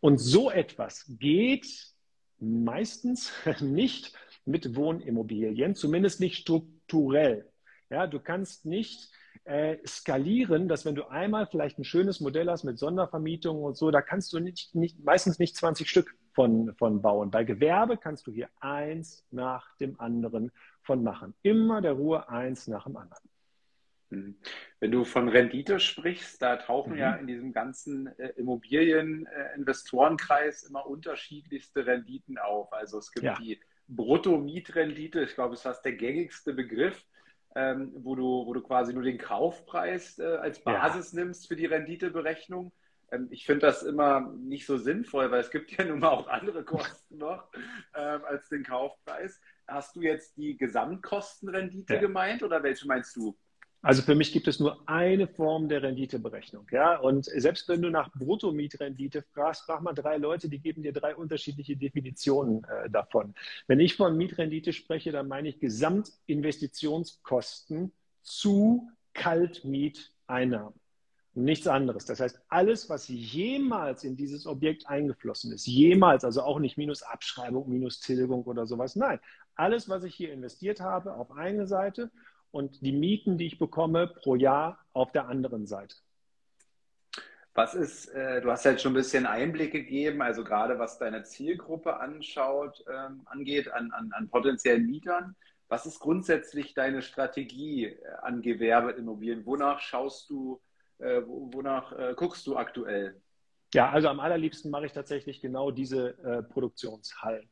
Und 0.00 0.18
so 0.18 0.50
etwas 0.50 1.06
geht 1.18 1.66
meistens 2.38 3.32
nicht 3.60 4.12
mit 4.44 4.76
Wohnimmobilien, 4.76 5.74
zumindest 5.74 6.20
nicht 6.20 6.36
strukturell. 6.36 7.50
Ja, 7.88 8.06
du 8.06 8.20
kannst 8.20 8.66
nicht 8.66 9.10
äh, 9.44 9.78
skalieren, 9.86 10.68
dass 10.68 10.84
wenn 10.84 10.94
du 10.94 11.04
einmal 11.08 11.46
vielleicht 11.46 11.78
ein 11.78 11.84
schönes 11.84 12.20
Modell 12.20 12.50
hast 12.50 12.64
mit 12.64 12.78
Sondervermietung 12.78 13.62
und 13.62 13.78
so, 13.78 13.90
da 13.90 14.02
kannst 14.02 14.30
du 14.34 14.40
nicht, 14.40 14.74
nicht, 14.74 15.02
meistens 15.02 15.38
nicht 15.38 15.56
20 15.56 15.88
Stück 15.88 16.14
von, 16.36 16.72
von 16.76 17.02
bauen. 17.02 17.32
Bei 17.32 17.42
Gewerbe 17.42 17.96
kannst 17.96 18.28
du 18.28 18.30
hier 18.30 18.48
eins 18.60 19.26
nach 19.30 19.74
dem 19.78 19.98
anderen 19.98 20.52
von 20.82 21.02
machen. 21.02 21.34
Immer 21.42 21.80
der 21.80 21.94
Ruhe 21.94 22.28
eins 22.28 22.68
nach 22.68 22.84
dem 22.84 22.98
anderen. 22.98 23.28
Hm. 24.10 24.36
Wenn 24.78 24.92
du 24.92 25.04
von 25.04 25.30
Rendite 25.30 25.80
sprichst, 25.80 26.40
da 26.40 26.54
tauchen 26.56 26.92
mhm. 26.92 26.98
ja 26.98 27.16
in 27.16 27.26
diesem 27.26 27.52
ganzen 27.52 28.06
äh, 28.18 28.28
Immobilieninvestorenkreis 28.36 30.62
äh, 30.62 30.68
immer 30.68 30.86
unterschiedlichste 30.86 31.84
Renditen 31.86 32.38
auf. 32.38 32.72
Also 32.72 32.98
es 32.98 33.10
gibt 33.10 33.24
ja. 33.24 33.36
die 33.40 33.58
Brutto-Mietrendite, 33.88 35.22
ich 35.22 35.34
glaube, 35.34 35.54
es 35.54 35.64
ist 35.64 35.82
der 35.82 35.94
gängigste 35.94 36.52
Begriff, 36.52 37.04
ähm, 37.56 37.90
wo, 37.96 38.14
du, 38.14 38.46
wo 38.46 38.52
du 38.52 38.60
quasi 38.60 38.92
nur 38.92 39.02
den 39.02 39.18
Kaufpreis 39.18 40.18
äh, 40.18 40.36
als 40.36 40.62
Basis 40.62 41.12
ja. 41.12 41.20
nimmst 41.20 41.48
für 41.48 41.56
die 41.56 41.66
Renditeberechnung. 41.66 42.70
Ähm, 43.10 43.28
ich 43.30 43.46
finde 43.46 43.66
das 43.66 43.82
immer 43.82 44.32
nicht 44.38 44.66
so 44.66 44.76
sinnvoll, 44.78 45.30
weil 45.30 45.40
es 45.40 45.50
gibt 45.50 45.70
ja 45.72 45.84
nun 45.84 46.00
mal 46.00 46.10
auch 46.10 46.28
andere 46.28 46.64
Kosten 46.64 47.18
noch 47.18 47.50
ähm, 47.94 48.20
als 48.24 48.48
den 48.48 48.64
Kaufpreis. 48.64 49.40
Hast 49.66 49.96
du 49.96 50.02
jetzt 50.02 50.36
die 50.36 50.56
Gesamtkostenrendite 50.56 51.94
ja. 51.94 52.00
gemeint 52.00 52.42
oder 52.42 52.62
welche 52.62 52.86
meinst 52.86 53.16
du? 53.16 53.36
Also 53.82 54.00
für 54.02 54.14
mich 54.16 54.32
gibt 54.32 54.48
es 54.48 54.58
nur 54.58 54.88
eine 54.88 55.28
Form 55.28 55.68
der 55.68 55.82
Renditeberechnung. 55.82 56.66
Ja? 56.72 56.96
Und 56.96 57.26
selbst 57.26 57.68
wenn 57.68 57.82
du 57.82 57.90
nach 57.90 58.10
Bruttomietrendite 58.12 59.22
fragst, 59.32 59.62
frag 59.62 59.82
mal 59.82 59.92
drei 59.92 60.16
Leute, 60.16 60.48
die 60.48 60.58
geben 60.58 60.82
dir 60.82 60.92
drei 60.92 61.14
unterschiedliche 61.14 61.76
Definitionen 61.76 62.64
äh, 62.64 62.90
davon. 62.90 63.32
Wenn 63.68 63.78
ich 63.78 63.94
von 63.94 64.16
Mietrendite 64.16 64.72
spreche, 64.72 65.12
dann 65.12 65.28
meine 65.28 65.50
ich 65.50 65.60
Gesamtinvestitionskosten 65.60 67.92
zu 68.22 68.90
Kaltmieteinnahmen. 69.14 70.74
Nichts 71.38 71.66
anderes. 71.66 72.06
Das 72.06 72.18
heißt, 72.18 72.40
alles, 72.48 72.88
was 72.88 73.08
jemals 73.08 74.04
in 74.04 74.16
dieses 74.16 74.46
Objekt 74.46 74.88
eingeflossen 74.88 75.52
ist, 75.52 75.66
jemals, 75.66 76.24
also 76.24 76.40
auch 76.40 76.58
nicht 76.58 76.78
minus 76.78 77.02
Abschreibung, 77.02 77.68
minus 77.68 78.00
Tilgung 78.00 78.44
oder 78.44 78.64
sowas, 78.64 78.96
nein, 78.96 79.20
alles, 79.54 79.86
was 79.90 80.04
ich 80.04 80.14
hier 80.14 80.32
investiert 80.32 80.80
habe, 80.80 81.12
auf 81.12 81.32
eine 81.32 81.66
Seite 81.66 82.10
und 82.52 82.80
die 82.80 82.92
Mieten, 82.92 83.36
die 83.36 83.48
ich 83.48 83.58
bekomme 83.58 84.06
pro 84.06 84.34
Jahr 84.34 84.78
auf 84.94 85.12
der 85.12 85.28
anderen 85.28 85.66
Seite. 85.66 85.96
Was 87.52 87.74
ist, 87.74 88.06
äh, 88.14 88.40
du 88.40 88.50
hast 88.50 88.64
ja 88.64 88.70
jetzt 88.70 88.82
schon 88.82 88.92
ein 88.92 88.96
bisschen 88.96 89.26
Einblick 89.26 89.72
gegeben, 89.72 90.22
also 90.22 90.42
gerade 90.42 90.78
was 90.78 90.96
deine 90.96 91.24
Zielgruppe 91.24 92.00
anschaut, 92.00 92.82
ähm, 92.90 93.20
angeht, 93.26 93.70
an, 93.70 93.90
an, 93.92 94.10
an 94.12 94.30
potenziellen 94.30 94.86
Mietern. 94.86 95.36
Was 95.68 95.84
ist 95.84 96.00
grundsätzlich 96.00 96.72
deine 96.72 97.02
Strategie 97.02 97.88
äh, 97.88 97.98
an 98.22 98.40
Gewerbeimmobilien? 98.40 99.44
Wonach 99.44 99.80
schaust 99.80 100.30
du 100.30 100.62
äh, 100.98 101.22
wonach 101.26 101.92
äh, 101.92 102.14
guckst 102.16 102.46
du 102.46 102.56
aktuell? 102.56 103.20
Ja, 103.74 103.90
also 103.90 104.08
am 104.08 104.20
allerliebsten 104.20 104.70
mache 104.70 104.86
ich 104.86 104.92
tatsächlich 104.92 105.40
genau 105.40 105.70
diese 105.70 106.18
äh, 106.22 106.42
Produktionshallen. 106.42 107.48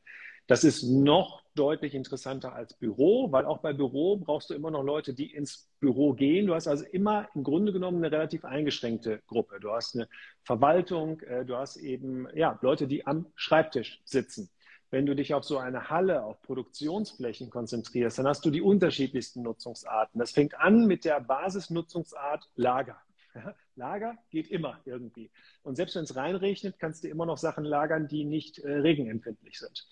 Das 0.47 0.63
ist 0.63 0.83
noch 0.83 1.41
deutlich 1.55 1.95
interessanter 1.95 2.53
als 2.53 2.75
Büro, 2.75 3.31
weil 3.31 3.45
auch 3.45 3.59
bei 3.59 3.73
Büro 3.73 4.17
brauchst 4.17 4.51
du 4.51 4.53
immer 4.53 4.69
noch 4.69 4.83
Leute, 4.83 5.15
die 5.15 5.33
ins 5.33 5.67
Büro 5.79 6.13
gehen. 6.13 6.45
Du 6.45 6.53
hast 6.53 6.67
also 6.67 6.85
immer 6.85 7.27
im 7.33 7.43
Grunde 7.43 7.73
genommen 7.73 7.97
eine 7.97 8.11
relativ 8.11 8.45
eingeschränkte 8.45 9.21
Gruppe. 9.25 9.59
Du 9.59 9.71
hast 9.71 9.95
eine 9.95 10.07
Verwaltung, 10.43 11.19
äh, 11.21 11.45
du 11.45 11.55
hast 11.55 11.77
eben 11.77 12.27
ja, 12.35 12.59
Leute, 12.61 12.87
die 12.87 13.07
am 13.07 13.25
Schreibtisch 13.35 14.01
sitzen. 14.05 14.51
Wenn 14.91 15.07
du 15.07 15.15
dich 15.15 15.33
auf 15.33 15.43
so 15.43 15.57
eine 15.57 15.89
Halle, 15.89 16.23
auf 16.23 16.41
Produktionsflächen 16.43 17.49
konzentrierst, 17.49 18.19
dann 18.19 18.27
hast 18.27 18.45
du 18.45 18.51
die 18.51 18.61
unterschiedlichsten 18.61 19.41
Nutzungsarten. 19.41 20.19
Das 20.19 20.31
fängt 20.31 20.59
an 20.59 20.85
mit 20.85 21.05
der 21.05 21.21
Basisnutzungsart 21.21 22.49
Lager. 22.55 22.97
Lager 23.75 24.17
geht 24.29 24.49
immer 24.49 24.79
irgendwie. 24.85 25.31
Und 25.63 25.75
selbst 25.75 25.95
wenn 25.95 26.03
es 26.03 26.15
reinregnet, 26.15 26.79
kannst 26.79 27.03
du 27.03 27.07
immer 27.07 27.25
noch 27.25 27.37
Sachen 27.37 27.63
lagern, 27.63 28.07
die 28.07 28.25
nicht 28.25 28.59
äh, 28.59 28.71
regenempfindlich 28.71 29.59
sind. 29.59 29.87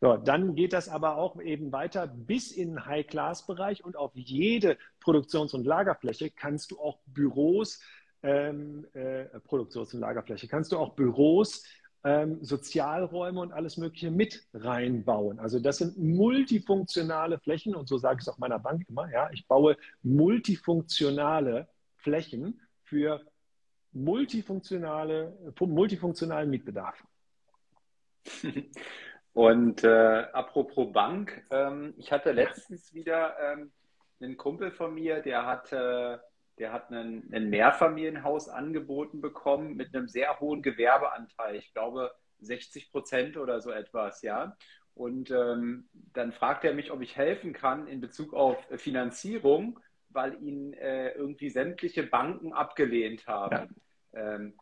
So, 0.00 0.16
dann 0.16 0.54
geht 0.54 0.72
das 0.72 0.88
aber 0.88 1.16
auch 1.16 1.40
eben 1.40 1.72
weiter 1.72 2.06
bis 2.06 2.52
in 2.52 2.70
den 2.70 2.86
High-Class-Bereich 2.86 3.84
und 3.84 3.96
auf 3.96 4.12
jede 4.14 4.76
Produktions- 5.00 5.54
und 5.54 5.64
Lagerfläche 5.64 6.30
kannst 6.30 6.72
du 6.72 6.78
auch 6.78 6.98
Büros, 7.06 7.80
ähm, 8.22 8.86
äh, 8.92 9.24
Produktions- 9.40 9.94
und 9.94 10.00
Lagerfläche, 10.00 10.48
kannst 10.48 10.72
du 10.72 10.78
auch 10.78 10.94
Büros, 10.94 11.64
ähm, 12.04 12.44
Sozialräume 12.44 13.40
und 13.40 13.52
alles 13.52 13.78
Mögliche 13.78 14.10
mit 14.10 14.46
reinbauen. 14.52 15.38
Also 15.38 15.58
das 15.58 15.78
sind 15.78 15.96
multifunktionale 15.96 17.38
Flächen 17.38 17.74
und 17.74 17.88
so 17.88 17.96
sage 17.96 18.18
ich 18.18 18.26
es 18.26 18.28
auch 18.28 18.38
meiner 18.38 18.58
Bank 18.58 18.84
immer, 18.88 19.10
ja, 19.10 19.30
ich 19.32 19.48
baue 19.48 19.76
multifunktionale 20.02 21.66
Flächen 21.96 22.60
für 22.94 23.20
multifunktionale, 23.90 25.36
multifunktionalen 25.58 26.48
Mietbedarf. 26.48 27.02
Und 29.32 29.82
äh, 29.82 30.26
apropos 30.32 30.92
Bank, 30.92 31.42
ähm, 31.50 31.94
ich 31.96 32.12
hatte 32.12 32.30
letztens 32.30 32.94
wieder 32.94 33.34
ähm, 33.40 33.72
einen 34.20 34.36
Kumpel 34.36 34.70
von 34.70 34.94
mir, 34.94 35.22
der 35.22 35.44
hat, 35.44 35.72
äh, 35.72 36.18
der 36.58 36.72
hat 36.72 36.92
einen, 36.92 37.28
ein 37.34 37.50
Mehrfamilienhaus 37.50 38.48
angeboten 38.48 39.20
bekommen 39.20 39.74
mit 39.74 39.92
einem 39.92 40.06
sehr 40.06 40.38
hohen 40.38 40.62
Gewerbeanteil. 40.62 41.56
Ich 41.56 41.72
glaube 41.72 42.12
60 42.42 42.92
Prozent 42.92 43.36
oder 43.36 43.60
so 43.60 43.72
etwas, 43.72 44.22
ja. 44.22 44.56
Und 44.94 45.32
ähm, 45.32 45.88
dann 45.92 46.30
fragt 46.30 46.62
er 46.64 46.74
mich, 46.74 46.92
ob 46.92 47.00
ich 47.00 47.16
helfen 47.16 47.52
kann 47.52 47.88
in 47.88 48.00
Bezug 48.00 48.34
auf 48.34 48.56
Finanzierung 48.76 49.80
weil 50.14 50.40
ihn 50.42 50.72
äh, 50.74 51.10
irgendwie 51.12 51.50
sämtliche 51.50 52.02
Banken 52.04 52.52
abgelehnt 52.52 53.26
haben. 53.26 53.74
Ja. 54.12 54.36
Ähm, 54.36 54.54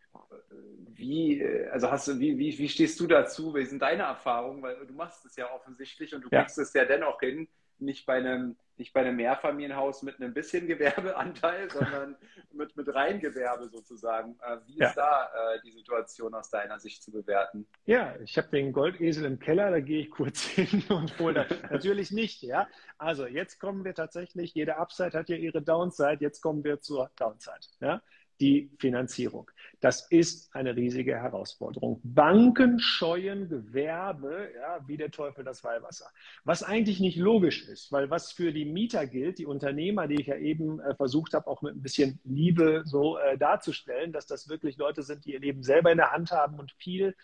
wie, 0.94 1.40
äh, 1.40 1.68
also 1.68 1.90
hast 1.90 2.08
du, 2.08 2.18
wie, 2.18 2.38
wie, 2.38 2.58
wie 2.58 2.68
stehst 2.68 2.98
du 3.00 3.06
dazu? 3.06 3.54
Wie 3.54 3.64
sind 3.64 3.82
deine 3.82 4.04
Erfahrungen? 4.04 4.62
Weil 4.62 4.86
du 4.86 4.94
machst 4.94 5.24
es 5.26 5.36
ja 5.36 5.52
offensichtlich 5.52 6.14
und 6.14 6.22
du 6.22 6.28
ja. 6.30 6.40
kriegst 6.40 6.58
es 6.58 6.72
ja 6.72 6.84
dennoch 6.84 7.20
hin, 7.20 7.48
nicht 7.78 8.06
bei 8.06 8.14
einem, 8.14 8.56
nicht 8.78 8.92
bei 8.92 9.00
einem 9.00 9.16
Mehrfamilienhaus 9.16 10.02
mit 10.02 10.20
einem 10.20 10.32
bisschen 10.34 10.66
Gewerbeanteil, 10.66 11.70
sondern 11.72 12.16
mit, 12.52 12.76
mit 12.76 12.92
Reingewerbe 12.94 13.68
sozusagen. 13.68 14.38
Äh, 14.46 14.58
wie 14.66 14.72
ist 14.72 14.78
ja. 14.78 14.92
da 14.94 15.54
äh, 15.54 15.60
die 15.64 15.70
Situation 15.70 16.34
aus 16.34 16.50
deiner 16.50 16.78
Sicht 16.78 17.02
zu 17.02 17.10
bewerten? 17.10 17.66
Ja, 17.84 18.14
ich 18.22 18.36
habe 18.38 18.48
den 18.48 18.72
Goldesel 18.72 19.24
im 19.24 19.38
Keller, 19.38 19.70
da 19.70 19.80
gehe 19.80 20.00
ich 20.00 20.10
kurz 20.10 20.42
hin 20.46 20.84
und 20.88 21.18
hole 21.18 21.34
das. 21.34 21.46
Natürlich 21.70 22.10
nicht, 22.10 22.42
ja. 22.42 22.68
Also 22.98 23.26
jetzt 23.26 23.58
kommen 23.58 23.84
wir 23.84 23.94
tatsächlich, 23.94 24.54
jede 24.54 24.76
Upside 24.76 25.18
hat 25.18 25.28
ja 25.28 25.36
ihre 25.36 25.62
Downside, 25.62 26.18
jetzt 26.20 26.40
kommen 26.40 26.64
wir 26.64 26.80
zur 26.80 27.10
Downside. 27.16 27.60
Ja? 27.80 28.02
Die 28.42 28.70
Finanzierung. 28.78 29.48
Das 29.80 30.08
ist 30.10 30.54
eine 30.54 30.74
riesige 30.74 31.14
Herausforderung. 31.14 32.00
Banken 32.02 32.80
scheuen 32.80 33.48
Gewerbe 33.48 34.50
ja, 34.54 34.80
wie 34.86 34.96
der 34.96 35.10
Teufel 35.10 35.44
das 35.44 35.62
Weihwasser. 35.62 36.06
Was 36.44 36.62
eigentlich 36.62 36.98
nicht 36.98 37.16
logisch 37.16 37.68
ist, 37.68 37.92
weil 37.92 38.10
was 38.10 38.32
für 38.32 38.52
die 38.52 38.64
Mieter 38.64 39.06
gilt, 39.06 39.38
die 39.38 39.46
Unternehmer, 39.46 40.08
die 40.08 40.20
ich 40.20 40.26
ja 40.26 40.36
eben 40.36 40.80
äh, 40.80 40.94
versucht 40.96 41.34
habe, 41.34 41.46
auch 41.46 41.62
mit 41.62 41.76
ein 41.76 41.82
bisschen 41.82 42.18
Liebe 42.24 42.82
so 42.84 43.16
äh, 43.18 43.38
darzustellen, 43.38 44.12
dass 44.12 44.26
das 44.26 44.48
wirklich 44.48 44.76
Leute 44.76 45.02
sind, 45.02 45.24
die 45.24 45.34
ihr 45.34 45.40
Leben 45.40 45.62
selber 45.62 45.92
in 45.92 45.98
der 45.98 46.10
Hand 46.10 46.32
haben 46.32 46.58
und 46.58 46.72
viel, 46.72 47.14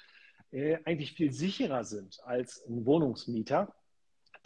äh, 0.52 0.78
eigentlich 0.84 1.14
viel 1.14 1.32
sicherer 1.32 1.84
sind 1.84 2.20
als 2.24 2.64
ein 2.68 2.86
Wohnungsmieter 2.86 3.74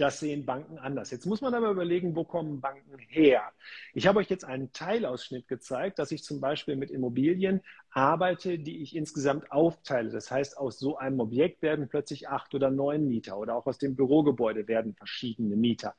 das 0.03 0.19
sehen 0.19 0.45
Banken 0.45 0.79
anders. 0.79 1.12
Jetzt 1.12 1.27
muss 1.27 1.41
man 1.41 1.55
aber 1.55 1.71
überlegen, 1.71 2.17
wo 2.17 2.25
kommen 2.25 2.61
Banken 2.61 2.99
her? 2.99 3.53
Ich 3.95 4.09
habe 4.09 4.19
euch 4.19 4.29
jetzt 4.29 4.45
einen 4.45 4.73
Teilausschnitt 4.73 5.47
gezeigt, 5.47 6.01
dass 6.01 6.11
ich 6.11 6.25
zum 6.25 6.41
Beispiel 6.41 6.75
mit 6.75 6.91
Immobilien 6.91 7.62
arbeite, 7.91 8.59
die 8.59 8.83
ich 8.83 8.97
insgesamt 8.97 9.53
aufteile. 9.53 10.11
Das 10.11 10.31
heißt, 10.31 10.59
aus 10.59 10.81
so 10.81 10.97
einem 10.97 11.21
Objekt 11.21 11.62
werden 11.62 11.88
plötzlich 11.88 12.29
acht 12.29 12.53
oder 12.55 12.71
neun 12.71 13.07
Mieter 13.07 13.38
oder 13.38 13.55
auch 13.55 13.67
aus 13.67 13.79
dem 13.79 13.95
Bürogebäude 13.95 14.67
werden 14.67 14.95
verschiedene 14.95 15.55
Mieter. 15.55 15.95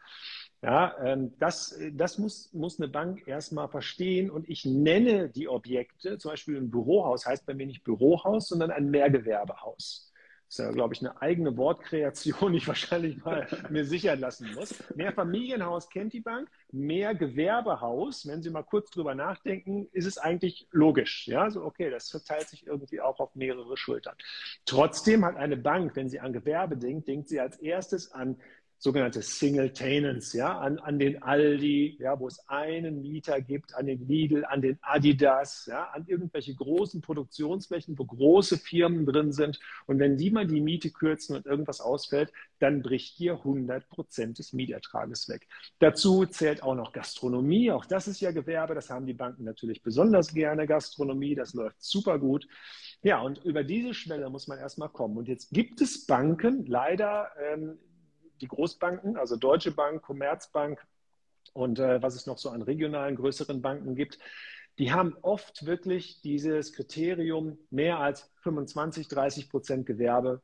Ja, 0.62 0.96
ähm, 1.04 1.34
das, 1.40 1.78
das 1.94 2.18
muss, 2.18 2.52
muss 2.54 2.80
eine 2.80 2.90
Bank 2.90 3.28
erstmal 3.28 3.70
verstehen 3.70 4.30
und 4.30 4.50
ich 4.50 4.66
nenne 4.66 5.30
die 5.30 5.48
Objekte, 5.48 6.18
zum 6.18 6.32
Beispiel 6.32 6.58
ein 6.58 6.72
Bürohaus 6.72 7.26
heißt 7.26 7.46
bei 7.46 7.54
mir 7.54 7.68
nicht 7.68 7.84
Bürohaus, 7.84 8.50
sondern 8.50 8.72
ein 8.72 8.90
Mehrgewerbehaus. 8.90 10.13
Das 10.54 10.60
ist 10.60 10.66
ja, 10.66 10.72
glaube 10.72 10.94
ich, 10.94 11.02
eine 11.02 11.20
eigene 11.20 11.58
Wortkreation, 11.58 12.52
die 12.52 12.60
ich 12.60 12.68
wahrscheinlich 12.68 13.26
mal 13.26 13.48
mir 13.72 13.86
sichern 13.86 14.20
lassen 14.20 14.54
muss. 14.54 14.84
Mehr 14.96 15.12
Familienhaus 15.12 15.90
kennt 15.90 16.14
die 16.14 16.20
Bank, 16.20 16.48
mehr 16.72 17.16
Gewerbehaus, 17.16 18.28
wenn 18.28 18.44
Sie 18.44 18.52
mal 18.52 18.62
kurz 18.62 18.92
drüber 18.92 19.16
nachdenken, 19.16 19.88
ist 19.94 20.06
es 20.06 20.20
eigentlich 20.20 20.68
logisch. 20.70 21.28
Ja, 21.28 21.50
so 21.50 21.64
okay, 21.64 21.90
das 21.90 22.12
verteilt 22.12 22.50
sich 22.50 22.68
irgendwie 22.68 23.02
auch 23.02 23.20
auf 23.20 23.34
mehrere 23.34 23.76
Schultern. 23.78 24.14
Trotzdem 24.66 25.26
hat 25.26 25.38
eine 25.38 25.58
Bank, 25.58 25.96
wenn 25.96 26.08
sie 26.08 26.20
an 26.20 26.34
Gewerbe 26.34 26.78
denkt, 26.78 27.08
denkt 27.08 27.30
sie 27.30 27.40
als 27.40 27.58
erstes 27.58 28.12
an 28.12 28.38
sogenannte 28.84 29.22
Single 29.22 29.72
Tenants, 29.72 30.34
ja, 30.34 30.60
an, 30.60 30.78
an 30.78 31.00
den 31.00 31.24
Aldi, 31.24 31.96
ja, 32.02 32.20
wo 32.20 32.28
es 32.28 32.50
einen 32.50 33.02
Mieter 33.02 33.40
gibt, 33.40 33.74
an 33.76 33.86
den 33.86 34.06
Lidl, 34.06 34.44
an 34.44 34.62
den 34.62 34.78
Adidas, 34.82 35.68
ja, 35.68 35.86
an 35.94 36.04
irgendwelche 36.06 36.54
großen 36.54 37.00
Produktionsflächen, 37.00 37.98
wo 37.98 38.04
große 38.04 38.58
Firmen 38.58 39.06
drin 39.06 39.32
sind. 39.32 39.58
Und 39.86 40.00
wenn 40.00 40.18
die 40.18 40.32
mal 40.32 40.46
die 40.46 40.60
Miete 40.60 40.92
kürzen 40.92 41.34
und 41.38 41.46
irgendwas 41.46 41.80
ausfällt, 41.80 42.34
dann 42.60 42.82
bricht 42.82 43.20
dir 43.20 43.36
100 43.36 43.88
Prozent 43.88 44.38
des 44.38 44.52
Mietertrages 44.52 45.30
weg. 45.30 45.48
Dazu 45.80 46.26
zählt 46.26 46.62
auch 46.62 46.76
noch 46.76 46.92
Gastronomie. 46.92 47.72
Auch 47.72 47.86
das 47.86 48.10
ist 48.10 48.20
ja 48.20 48.32
Gewerbe. 48.32 48.76
Das 48.76 48.90
haben 48.90 49.06
die 49.06 49.14
Banken 49.14 49.46
natürlich 49.46 49.82
besonders 49.82 50.34
gerne. 50.34 50.68
Gastronomie, 50.68 51.36
das 51.36 51.54
läuft 51.54 51.82
super 51.82 52.20
gut. 52.20 52.50
Ja, 53.02 53.22
und 53.22 53.38
über 53.46 53.64
diese 53.64 53.94
Schwelle 53.94 54.30
muss 54.30 54.50
man 54.50 54.60
erstmal 54.60 54.90
kommen. 54.90 55.16
Und 55.16 55.30
jetzt 55.30 55.52
gibt 55.52 55.80
es 55.80 56.06
Banken, 56.06 56.66
leider, 56.66 57.30
ähm, 57.40 57.78
die 58.44 58.48
Großbanken, 58.50 59.18
also 59.18 59.38
Deutsche 59.38 59.72
Bank, 59.72 60.04
Commerzbank 60.04 60.86
und 61.54 61.80
äh, 61.80 62.02
was 62.02 62.16
es 62.16 62.28
noch 62.28 62.38
so 62.38 62.50
an 62.50 62.62
regionalen 62.62 63.16
größeren 63.16 63.62
Banken 63.62 63.96
gibt, 63.96 64.20
die 64.80 64.92
haben 64.92 65.16
oft 65.22 65.66
wirklich 65.66 66.22
dieses 66.22 66.74
Kriterium 66.74 67.58
mehr 67.70 68.00
als 68.00 68.30
25, 68.42 69.08
30 69.08 69.50
Prozent 69.50 69.86
Gewerbe. 69.86 70.42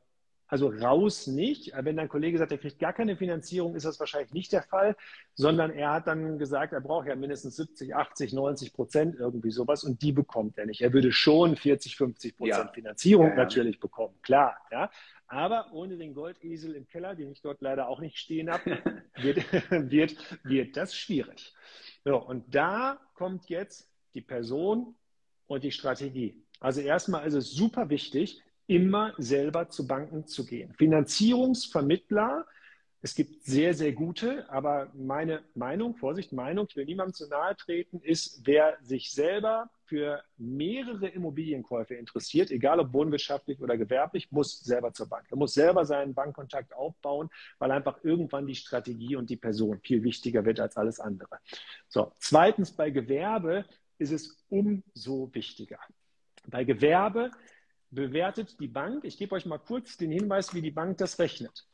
Also 0.50 0.68
raus 0.68 1.28
nicht. 1.28 1.72
Wenn 1.74 1.96
dein 1.96 2.08
Kollege 2.08 2.36
sagt, 2.36 2.50
er 2.50 2.58
kriegt 2.58 2.80
gar 2.80 2.92
keine 2.92 3.16
Finanzierung, 3.16 3.76
ist 3.76 3.86
das 3.86 4.00
wahrscheinlich 4.00 4.32
nicht 4.32 4.52
der 4.52 4.62
Fall, 4.62 4.96
sondern 5.34 5.70
er 5.70 5.92
hat 5.92 6.08
dann 6.08 6.38
gesagt, 6.38 6.72
er 6.72 6.80
braucht 6.80 7.06
ja 7.06 7.14
mindestens 7.14 7.54
70, 7.56 7.94
80, 7.94 8.32
90 8.32 8.72
Prozent 8.72 9.14
irgendwie 9.16 9.52
sowas 9.52 9.84
und 9.84 10.02
die 10.02 10.10
bekommt 10.10 10.58
er 10.58 10.66
nicht. 10.66 10.80
Er 10.80 10.92
würde 10.92 11.12
schon 11.12 11.56
40, 11.56 11.96
50 11.96 12.36
Prozent 12.36 12.66
ja. 12.66 12.72
Finanzierung 12.72 13.26
ja, 13.26 13.32
ja. 13.32 13.36
natürlich 13.36 13.78
bekommen, 13.78 14.14
klar. 14.22 14.56
Ja. 14.72 14.90
Aber 15.28 15.72
ohne 15.72 15.96
den 15.96 16.14
Goldesel 16.14 16.74
im 16.74 16.88
Keller, 16.88 17.14
den 17.14 17.30
ich 17.30 17.40
dort 17.40 17.60
leider 17.60 17.88
auch 17.88 18.00
nicht 18.00 18.18
stehen 18.18 18.50
habe, 18.50 18.78
wird, 19.16 19.44
wird, 19.70 20.16
wird 20.42 20.76
das 20.76 20.96
schwierig. 20.96 21.54
So, 22.04 22.16
und 22.16 22.52
da 22.52 22.98
kommt 23.14 23.48
jetzt 23.48 23.88
die 24.14 24.22
Person 24.22 24.96
und 25.46 25.62
die 25.62 25.70
Strategie. 25.70 26.42
Also 26.58 26.80
erstmal 26.80 27.26
ist 27.26 27.34
es 27.34 27.52
super 27.52 27.88
wichtig, 27.88 28.42
immer 28.70 29.14
selber 29.18 29.68
zu 29.68 29.86
Banken 29.86 30.26
zu 30.26 30.46
gehen. 30.46 30.72
Finanzierungsvermittler 30.74 32.46
es 33.02 33.14
gibt 33.14 33.44
sehr, 33.44 33.72
sehr 33.72 33.92
gute, 33.92 34.48
aber 34.50 34.90
meine 34.94 35.42
Meinung, 35.54 35.96
Vorsicht, 35.96 36.32
Meinung, 36.32 36.66
ich 36.68 36.76
will 36.76 36.84
niemandem 36.84 37.14
zu 37.14 37.28
nahe 37.28 37.56
treten, 37.56 38.00
ist, 38.02 38.42
wer 38.44 38.76
sich 38.82 39.10
selber 39.10 39.70
für 39.86 40.22
mehrere 40.36 41.08
Immobilienkäufe 41.08 41.94
interessiert, 41.94 42.50
egal 42.50 42.78
ob 42.78 42.92
wohnwirtschaftlich 42.92 43.58
oder 43.60 43.78
gewerblich, 43.78 44.30
muss 44.30 44.60
selber 44.60 44.92
zur 44.92 45.08
Bank. 45.08 45.24
Er 45.30 45.38
muss 45.38 45.54
selber 45.54 45.86
seinen 45.86 46.12
Bankkontakt 46.12 46.74
aufbauen, 46.74 47.30
weil 47.58 47.70
einfach 47.70 48.04
irgendwann 48.04 48.46
die 48.46 48.54
Strategie 48.54 49.16
und 49.16 49.30
die 49.30 49.38
Person 49.38 49.80
viel 49.80 50.02
wichtiger 50.02 50.44
wird 50.44 50.60
als 50.60 50.76
alles 50.76 51.00
andere. 51.00 51.38
So, 51.88 52.12
zweitens 52.18 52.70
bei 52.72 52.90
Gewerbe 52.90 53.64
ist 53.96 54.12
es 54.12 54.44
umso 54.50 55.30
wichtiger. 55.32 55.78
Bei 56.48 56.64
Gewerbe 56.64 57.30
bewertet 57.90 58.58
die 58.60 58.68
Bank, 58.68 59.04
ich 59.04 59.18
gebe 59.18 59.34
euch 59.34 59.46
mal 59.46 59.58
kurz 59.58 59.96
den 59.96 60.10
Hinweis, 60.10 60.54
wie 60.54 60.62
die 60.62 60.70
Bank 60.70 60.98
das 60.98 61.18
rechnet. 61.18 61.66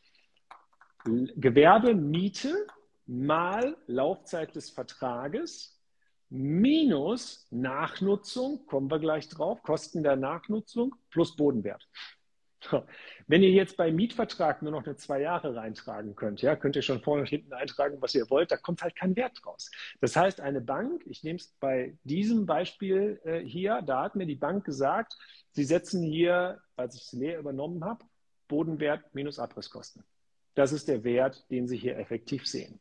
Gewerbemiete 1.04 2.66
mal 3.06 3.76
Laufzeit 3.86 4.54
des 4.56 4.70
Vertrages 4.70 5.76
minus 6.28 7.46
Nachnutzung, 7.50 8.66
kommen 8.66 8.90
wir 8.90 8.98
gleich 8.98 9.28
drauf, 9.28 9.62
Kosten 9.62 10.02
der 10.02 10.16
Nachnutzung 10.16 10.94
plus 11.10 11.36
Bodenwert. 11.36 11.86
Wenn 13.26 13.42
ihr 13.42 13.50
jetzt 13.50 13.76
beim 13.76 13.96
Mietvertrag 13.96 14.62
nur 14.62 14.72
noch 14.72 14.84
eine 14.84 14.96
zwei 14.96 15.20
Jahre 15.20 15.56
reintragen 15.56 16.14
könnt, 16.14 16.42
ja, 16.42 16.54
könnt 16.54 16.76
ihr 16.76 16.82
schon 16.82 17.00
vorne 17.00 17.22
und 17.22 17.28
hinten 17.28 17.52
eintragen, 17.52 17.96
was 18.00 18.14
ihr 18.14 18.28
wollt, 18.30 18.50
da 18.50 18.56
kommt 18.56 18.82
halt 18.82 18.94
kein 18.94 19.16
Wert 19.16 19.40
draus. 19.42 19.70
Das 20.00 20.14
heißt, 20.14 20.40
eine 20.40 20.60
Bank, 20.60 21.02
ich 21.06 21.24
nehme 21.24 21.38
es 21.38 21.48
bei 21.58 21.96
diesem 22.04 22.46
Beispiel 22.46 23.20
äh, 23.24 23.40
hier, 23.40 23.82
da 23.82 24.04
hat 24.04 24.16
mir 24.16 24.26
die 24.26 24.36
Bank 24.36 24.64
gesagt, 24.64 25.16
sie 25.52 25.64
setzen 25.64 26.02
hier, 26.02 26.60
als 26.76 26.94
ich 26.94 27.02
es 27.02 27.12
leer 27.12 27.38
übernommen 27.38 27.84
habe, 27.84 28.04
Bodenwert 28.48 29.14
minus 29.14 29.38
Abrisskosten. 29.38 30.04
Das 30.54 30.72
ist 30.72 30.88
der 30.88 31.04
Wert, 31.04 31.50
den 31.50 31.68
Sie 31.68 31.76
hier 31.76 31.98
effektiv 31.98 32.46
sehen. 32.46 32.80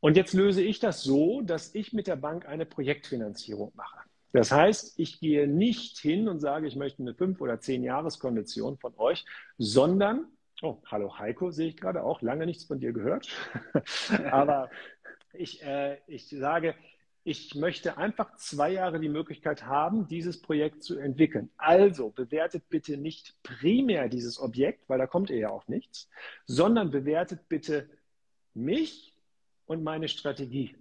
Und 0.00 0.16
jetzt 0.16 0.34
löse 0.34 0.62
ich 0.62 0.78
das 0.78 1.02
so, 1.02 1.40
dass 1.40 1.74
ich 1.74 1.92
mit 1.92 2.06
der 2.06 2.16
Bank 2.16 2.46
eine 2.46 2.66
Projektfinanzierung 2.66 3.72
mache. 3.74 3.98
Das 4.34 4.50
heißt, 4.50 4.98
ich 4.98 5.20
gehe 5.20 5.46
nicht 5.46 5.96
hin 5.98 6.28
und 6.28 6.40
sage, 6.40 6.66
ich 6.66 6.74
möchte 6.74 7.02
eine 7.02 7.14
fünf 7.14 7.40
oder 7.40 7.60
zehn 7.60 7.84
Jahreskondition 7.84 8.78
von 8.78 8.92
euch, 8.96 9.24
sondern, 9.58 10.26
oh, 10.60 10.78
hallo 10.86 11.16
Heiko, 11.20 11.52
sehe 11.52 11.68
ich 11.68 11.76
gerade 11.76 12.02
auch, 12.02 12.20
lange 12.20 12.44
nichts 12.44 12.64
von 12.64 12.80
dir 12.80 12.92
gehört. 12.92 13.28
Aber 14.32 14.70
ich, 15.34 15.62
äh, 15.62 15.98
ich 16.08 16.28
sage, 16.30 16.74
ich 17.22 17.54
möchte 17.54 17.96
einfach 17.96 18.34
zwei 18.34 18.72
Jahre 18.72 18.98
die 18.98 19.08
Möglichkeit 19.08 19.66
haben, 19.66 20.08
dieses 20.08 20.42
Projekt 20.42 20.82
zu 20.82 20.98
entwickeln. 20.98 21.48
Also 21.56 22.10
bewertet 22.10 22.64
bitte 22.68 22.96
nicht 22.96 23.40
primär 23.44 24.08
dieses 24.08 24.40
Objekt, 24.40 24.88
weil 24.88 24.98
da 24.98 25.06
kommt 25.06 25.30
ihr 25.30 25.38
ja 25.38 25.50
auch 25.50 25.68
nichts, 25.68 26.10
sondern 26.44 26.90
bewertet 26.90 27.48
bitte 27.48 27.88
mich 28.52 29.14
und 29.66 29.84
meine 29.84 30.08
Strategie. 30.08 30.74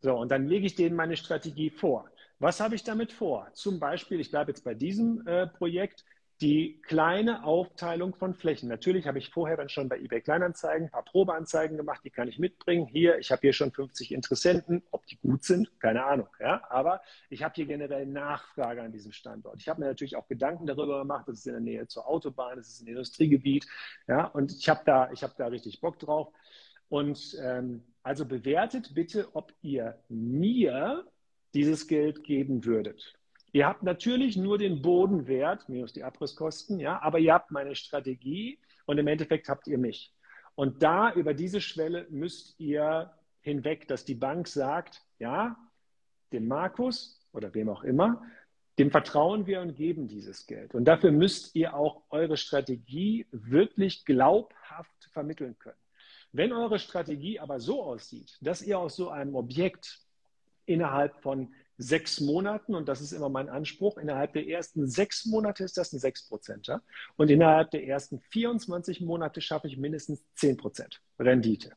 So, 0.00 0.16
und 0.16 0.30
dann 0.30 0.48
lege 0.48 0.64
ich 0.64 0.74
denen 0.74 0.96
meine 0.96 1.18
Strategie 1.18 1.68
vor. 1.68 2.08
Was 2.40 2.58
habe 2.58 2.74
ich 2.74 2.82
damit 2.82 3.12
vor? 3.12 3.48
Zum 3.52 3.78
Beispiel, 3.78 4.18
ich 4.18 4.30
bleibe 4.30 4.50
jetzt 4.50 4.64
bei 4.64 4.74
diesem 4.74 5.26
äh, 5.26 5.46
Projekt, 5.46 6.06
die 6.40 6.80
kleine 6.80 7.44
Aufteilung 7.44 8.14
von 8.14 8.32
Flächen. 8.32 8.70
Natürlich 8.70 9.06
habe 9.06 9.18
ich 9.18 9.28
vorher 9.28 9.58
dann 9.58 9.68
schon 9.68 9.90
bei 9.90 9.98
eBay 9.98 10.22
Kleinanzeigen 10.22 10.86
ein 10.86 10.90
paar 10.90 11.04
Probeanzeigen 11.04 11.76
gemacht, 11.76 12.00
die 12.02 12.08
kann 12.08 12.28
ich 12.28 12.38
mitbringen. 12.38 12.86
Hier, 12.86 13.18
ich 13.18 13.30
habe 13.30 13.42
hier 13.42 13.52
schon 13.52 13.72
50 13.72 14.12
Interessenten, 14.12 14.82
ob 14.90 15.04
die 15.04 15.18
gut 15.18 15.44
sind, 15.44 15.78
keine 15.80 16.02
Ahnung. 16.04 16.28
Ja? 16.40 16.62
Aber 16.70 17.02
ich 17.28 17.42
habe 17.42 17.52
hier 17.56 17.66
generell 17.66 18.06
Nachfrage 18.06 18.80
an 18.80 18.90
diesem 18.90 19.12
Standort. 19.12 19.60
Ich 19.60 19.68
habe 19.68 19.80
mir 19.80 19.88
natürlich 19.88 20.16
auch 20.16 20.26
Gedanken 20.26 20.64
darüber 20.64 21.00
gemacht, 21.00 21.28
das 21.28 21.40
ist 21.40 21.46
in 21.46 21.52
der 21.52 21.60
Nähe 21.60 21.86
zur 21.88 22.08
Autobahn, 22.08 22.56
das 22.56 22.68
ist 22.68 22.80
ein 22.80 22.86
Industriegebiet. 22.86 23.66
Ja? 24.08 24.24
Und 24.24 24.50
ich 24.50 24.66
habe 24.70 24.80
da, 24.86 25.10
ich 25.12 25.20
da 25.20 25.46
richtig 25.48 25.82
Bock 25.82 25.98
drauf. 25.98 26.32
Und 26.88 27.36
ähm, 27.42 27.84
also 28.02 28.24
bewertet 28.24 28.94
bitte, 28.94 29.28
ob 29.34 29.52
ihr 29.60 29.98
mir 30.08 31.04
dieses 31.54 31.86
Geld 31.86 32.24
geben 32.24 32.64
würdet. 32.64 33.14
Ihr 33.52 33.66
habt 33.66 33.82
natürlich 33.82 34.36
nur 34.36 34.58
den 34.58 34.80
Bodenwert 34.80 35.68
minus 35.68 35.92
die 35.92 36.04
Abrisskosten, 36.04 36.78
ja, 36.78 37.00
aber 37.02 37.18
ihr 37.18 37.34
habt 37.34 37.50
meine 37.50 37.74
Strategie 37.74 38.58
und 38.86 38.98
im 38.98 39.08
Endeffekt 39.08 39.48
habt 39.48 39.66
ihr 39.66 39.78
mich. 39.78 40.14
Und 40.54 40.82
da 40.82 41.12
über 41.12 41.34
diese 41.34 41.60
Schwelle 41.60 42.06
müsst 42.10 42.58
ihr 42.60 43.12
hinweg, 43.40 43.88
dass 43.88 44.04
die 44.04 44.14
Bank 44.14 44.46
sagt, 44.46 45.02
ja, 45.18 45.56
dem 46.32 46.46
Markus 46.46 47.26
oder 47.32 47.52
wem 47.54 47.68
auch 47.68 47.82
immer, 47.82 48.22
dem 48.78 48.90
vertrauen 48.90 49.46
wir 49.46 49.60
und 49.60 49.74
geben 49.74 50.06
dieses 50.06 50.46
Geld. 50.46 50.74
Und 50.74 50.84
dafür 50.84 51.10
müsst 51.10 51.54
ihr 51.54 51.74
auch 51.74 52.02
eure 52.10 52.36
Strategie 52.36 53.26
wirklich 53.30 54.04
glaubhaft 54.04 55.10
vermitteln 55.12 55.58
können. 55.58 55.76
Wenn 56.32 56.52
eure 56.52 56.78
Strategie 56.78 57.40
aber 57.40 57.58
so 57.58 57.82
aussieht, 57.82 58.38
dass 58.40 58.62
ihr 58.62 58.78
aus 58.78 58.96
so 58.96 59.10
einem 59.10 59.34
Objekt 59.34 60.00
innerhalb 60.70 61.20
von 61.22 61.52
sechs 61.76 62.20
Monaten, 62.20 62.74
und 62.74 62.88
das 62.88 63.00
ist 63.00 63.12
immer 63.12 63.28
mein 63.28 63.48
Anspruch, 63.48 63.96
innerhalb 63.98 64.34
der 64.34 64.46
ersten 64.46 64.86
sechs 64.86 65.24
Monate 65.26 65.64
ist 65.64 65.78
das 65.78 65.92
ein 65.92 65.98
6%er 65.98 66.82
und 67.16 67.30
innerhalb 67.30 67.70
der 67.70 67.86
ersten 67.86 68.20
24 68.20 69.00
Monate 69.00 69.40
schaffe 69.40 69.66
ich 69.66 69.78
mindestens 69.78 70.22
10% 70.38 70.98
Rendite. 71.18 71.72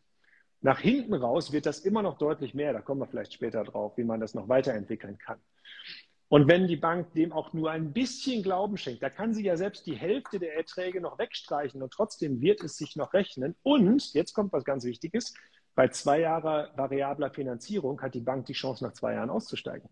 Nach 0.61 0.79
hinten 0.79 1.13
raus 1.13 1.51
wird 1.53 1.65
das 1.65 1.79
immer 1.79 2.01
noch 2.01 2.17
deutlich 2.17 2.53
mehr, 2.53 2.73
da 2.73 2.81
kommen 2.81 3.01
wir 3.01 3.07
vielleicht 3.07 3.33
später 3.33 3.63
drauf, 3.63 3.97
wie 3.97 4.03
man 4.03 4.19
das 4.19 4.33
noch 4.33 4.49
weiterentwickeln 4.49 5.17
kann. 5.17 5.39
Und 6.27 6.47
wenn 6.47 6.67
die 6.67 6.77
Bank 6.77 7.13
dem 7.13 7.31
auch 7.31 7.53
nur 7.53 7.71
ein 7.71 7.93
bisschen 7.93 8.43
Glauben 8.43 8.75
schenkt, 8.75 9.03
da 9.03 9.09
kann 9.09 9.33
sie 9.33 9.43
ja 9.43 9.55
selbst 9.55 9.85
die 9.85 9.95
Hälfte 9.95 10.39
der 10.39 10.55
Erträge 10.55 10.99
noch 10.99 11.19
wegstreichen 11.19 11.81
und 11.81 11.93
trotzdem 11.93 12.41
wird 12.41 12.63
es 12.63 12.75
sich 12.75 12.95
noch 12.95 13.13
rechnen. 13.13 13.55
Und 13.61 14.13
jetzt 14.13 14.33
kommt 14.33 14.51
was 14.51 14.65
ganz 14.65 14.83
Wichtiges, 14.83 15.35
bei 15.75 15.87
zwei 15.87 16.19
Jahren 16.19 16.69
variabler 16.75 17.31
Finanzierung 17.31 18.01
hat 18.01 18.13
die 18.13 18.21
Bank 18.21 18.45
die 18.45 18.53
Chance, 18.53 18.83
nach 18.83 18.93
zwei 18.93 19.13
Jahren 19.13 19.29
auszusteigen. 19.29 19.89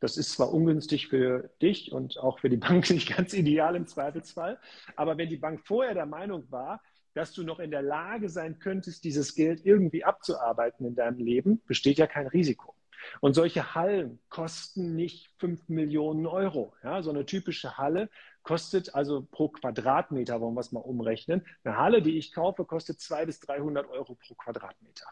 Das 0.00 0.16
ist 0.16 0.32
zwar 0.32 0.52
ungünstig 0.52 1.08
für 1.08 1.50
dich 1.60 1.92
und 1.92 2.18
auch 2.18 2.38
für 2.38 2.48
die 2.48 2.56
Bank 2.56 2.88
nicht 2.90 3.14
ganz 3.16 3.32
ideal 3.32 3.76
im 3.76 3.86
Zweifelsfall, 3.86 4.58
aber 4.96 5.18
wenn 5.18 5.28
die 5.28 5.36
Bank 5.36 5.66
vorher 5.66 5.94
der 5.94 6.06
Meinung 6.06 6.50
war, 6.50 6.80
dass 7.14 7.32
du 7.32 7.42
noch 7.42 7.58
in 7.58 7.70
der 7.70 7.82
Lage 7.82 8.28
sein 8.28 8.58
könntest, 8.60 9.02
dieses 9.02 9.34
Geld 9.34 9.64
irgendwie 9.66 10.04
abzuarbeiten 10.04 10.86
in 10.86 10.94
deinem 10.94 11.18
Leben, 11.18 11.60
besteht 11.66 11.98
ja 11.98 12.06
kein 12.06 12.28
Risiko. 12.28 12.74
Und 13.20 13.34
solche 13.34 13.74
Hallen 13.74 14.20
kosten 14.28 14.94
nicht 14.94 15.30
5 15.38 15.68
Millionen 15.68 16.26
Euro. 16.26 16.74
Ja, 16.82 17.02
so 17.02 17.10
eine 17.10 17.26
typische 17.26 17.76
Halle 17.76 18.08
kostet 18.48 18.94
also 18.94 19.26
pro 19.30 19.48
Quadratmeter, 19.48 20.40
wollen 20.40 20.54
wir 20.54 20.62
es 20.62 20.72
mal 20.72 20.80
umrechnen. 20.80 21.44
Eine 21.64 21.76
Halle, 21.76 22.00
die 22.00 22.16
ich 22.16 22.32
kaufe, 22.32 22.64
kostet 22.64 22.98
200 22.98 23.26
bis 23.26 23.40
300 23.40 23.90
Euro 23.90 24.14
pro 24.14 24.34
Quadratmeter. 24.36 25.04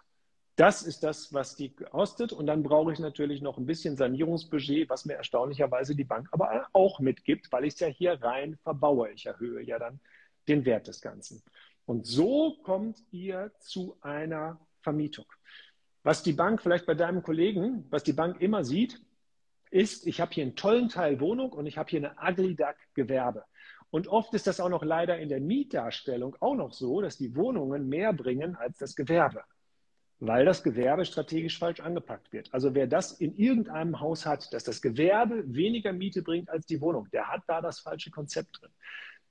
Das 0.56 0.82
ist 0.82 1.02
das, 1.02 1.34
was 1.34 1.54
die 1.54 1.74
kostet. 1.74 2.32
Und 2.32 2.46
dann 2.46 2.62
brauche 2.62 2.94
ich 2.94 2.98
natürlich 2.98 3.42
noch 3.42 3.58
ein 3.58 3.66
bisschen 3.66 3.98
Sanierungsbudget, 3.98 4.88
was 4.88 5.04
mir 5.04 5.16
erstaunlicherweise 5.16 5.94
die 5.94 6.04
Bank 6.04 6.28
aber 6.32 6.66
auch 6.72 6.98
mitgibt, 6.98 7.52
weil 7.52 7.66
ich 7.66 7.74
es 7.74 7.80
ja 7.80 7.88
hier 7.88 8.22
rein 8.22 8.58
verbaue. 8.62 9.10
Ich 9.10 9.26
erhöhe 9.26 9.62
ja 9.62 9.78
dann 9.78 10.00
den 10.48 10.64
Wert 10.64 10.88
des 10.88 11.02
Ganzen. 11.02 11.42
Und 11.84 12.06
so 12.06 12.56
kommt 12.62 13.02
ihr 13.10 13.52
zu 13.60 13.98
einer 14.00 14.58
Vermietung. 14.80 15.26
Was 16.04 16.22
die 16.22 16.32
Bank 16.32 16.62
vielleicht 16.62 16.86
bei 16.86 16.94
deinem 16.94 17.22
Kollegen, 17.22 17.84
was 17.90 18.02
die 18.02 18.14
Bank 18.14 18.40
immer 18.40 18.64
sieht, 18.64 18.98
ist, 19.70 20.06
ich 20.06 20.20
habe 20.20 20.32
hier 20.32 20.44
einen 20.44 20.56
tollen 20.56 20.88
Teil 20.88 21.20
Wohnung 21.20 21.52
und 21.52 21.66
ich 21.66 21.78
habe 21.78 21.90
hier 21.90 22.14
eine 22.18 22.54
Duck 22.54 22.76
Gewerbe. 22.94 23.44
Und 23.90 24.08
oft 24.08 24.34
ist 24.34 24.46
das 24.46 24.60
auch 24.60 24.68
noch 24.68 24.82
leider 24.82 25.18
in 25.18 25.28
der 25.28 25.40
Mietdarstellung 25.40 26.36
auch 26.40 26.54
noch 26.54 26.72
so, 26.72 27.00
dass 27.00 27.16
die 27.16 27.36
Wohnungen 27.36 27.88
mehr 27.88 28.12
bringen 28.12 28.56
als 28.56 28.78
das 28.78 28.96
Gewerbe, 28.96 29.44
weil 30.18 30.44
das 30.44 30.62
Gewerbe 30.62 31.04
strategisch 31.04 31.58
falsch 31.58 31.80
angepackt 31.80 32.32
wird. 32.32 32.52
Also 32.52 32.74
wer 32.74 32.86
das 32.86 33.12
in 33.12 33.34
irgendeinem 33.36 34.00
Haus 34.00 34.26
hat, 34.26 34.52
dass 34.52 34.64
das 34.64 34.82
Gewerbe 34.82 35.44
weniger 35.46 35.92
Miete 35.92 36.22
bringt 36.22 36.50
als 36.50 36.66
die 36.66 36.80
Wohnung, 36.80 37.08
der 37.12 37.28
hat 37.28 37.42
da 37.46 37.60
das 37.60 37.80
falsche 37.80 38.10
Konzept 38.10 38.60
drin. 38.60 38.70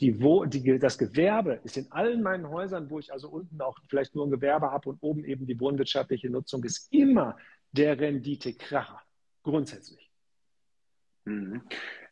Die, 0.01 0.21
wo, 0.21 0.43
die, 0.43 0.77
das 0.77 0.97
Gewerbe 0.97 1.61
ist 1.63 1.77
in 1.77 1.89
allen 1.91 2.21
meinen 2.21 2.49
Häusern, 2.49 2.89
wo 2.89 2.99
ich 2.99 3.13
also 3.13 3.29
unten 3.29 3.61
auch 3.61 3.77
vielleicht 3.87 4.13
nur 4.13 4.27
ein 4.27 4.31
Gewerbe 4.31 4.71
habe 4.71 4.89
und 4.89 4.97
oben 5.01 5.23
eben 5.23 5.47
die 5.47 5.59
wohnwirtschaftliche 5.59 6.29
Nutzung, 6.29 6.63
ist 6.63 6.91
immer 6.91 7.37
der 7.71 7.97
Renditekracher. 7.97 9.01
Grundsätzlich. 9.41 10.04
Mhm. 11.25 11.63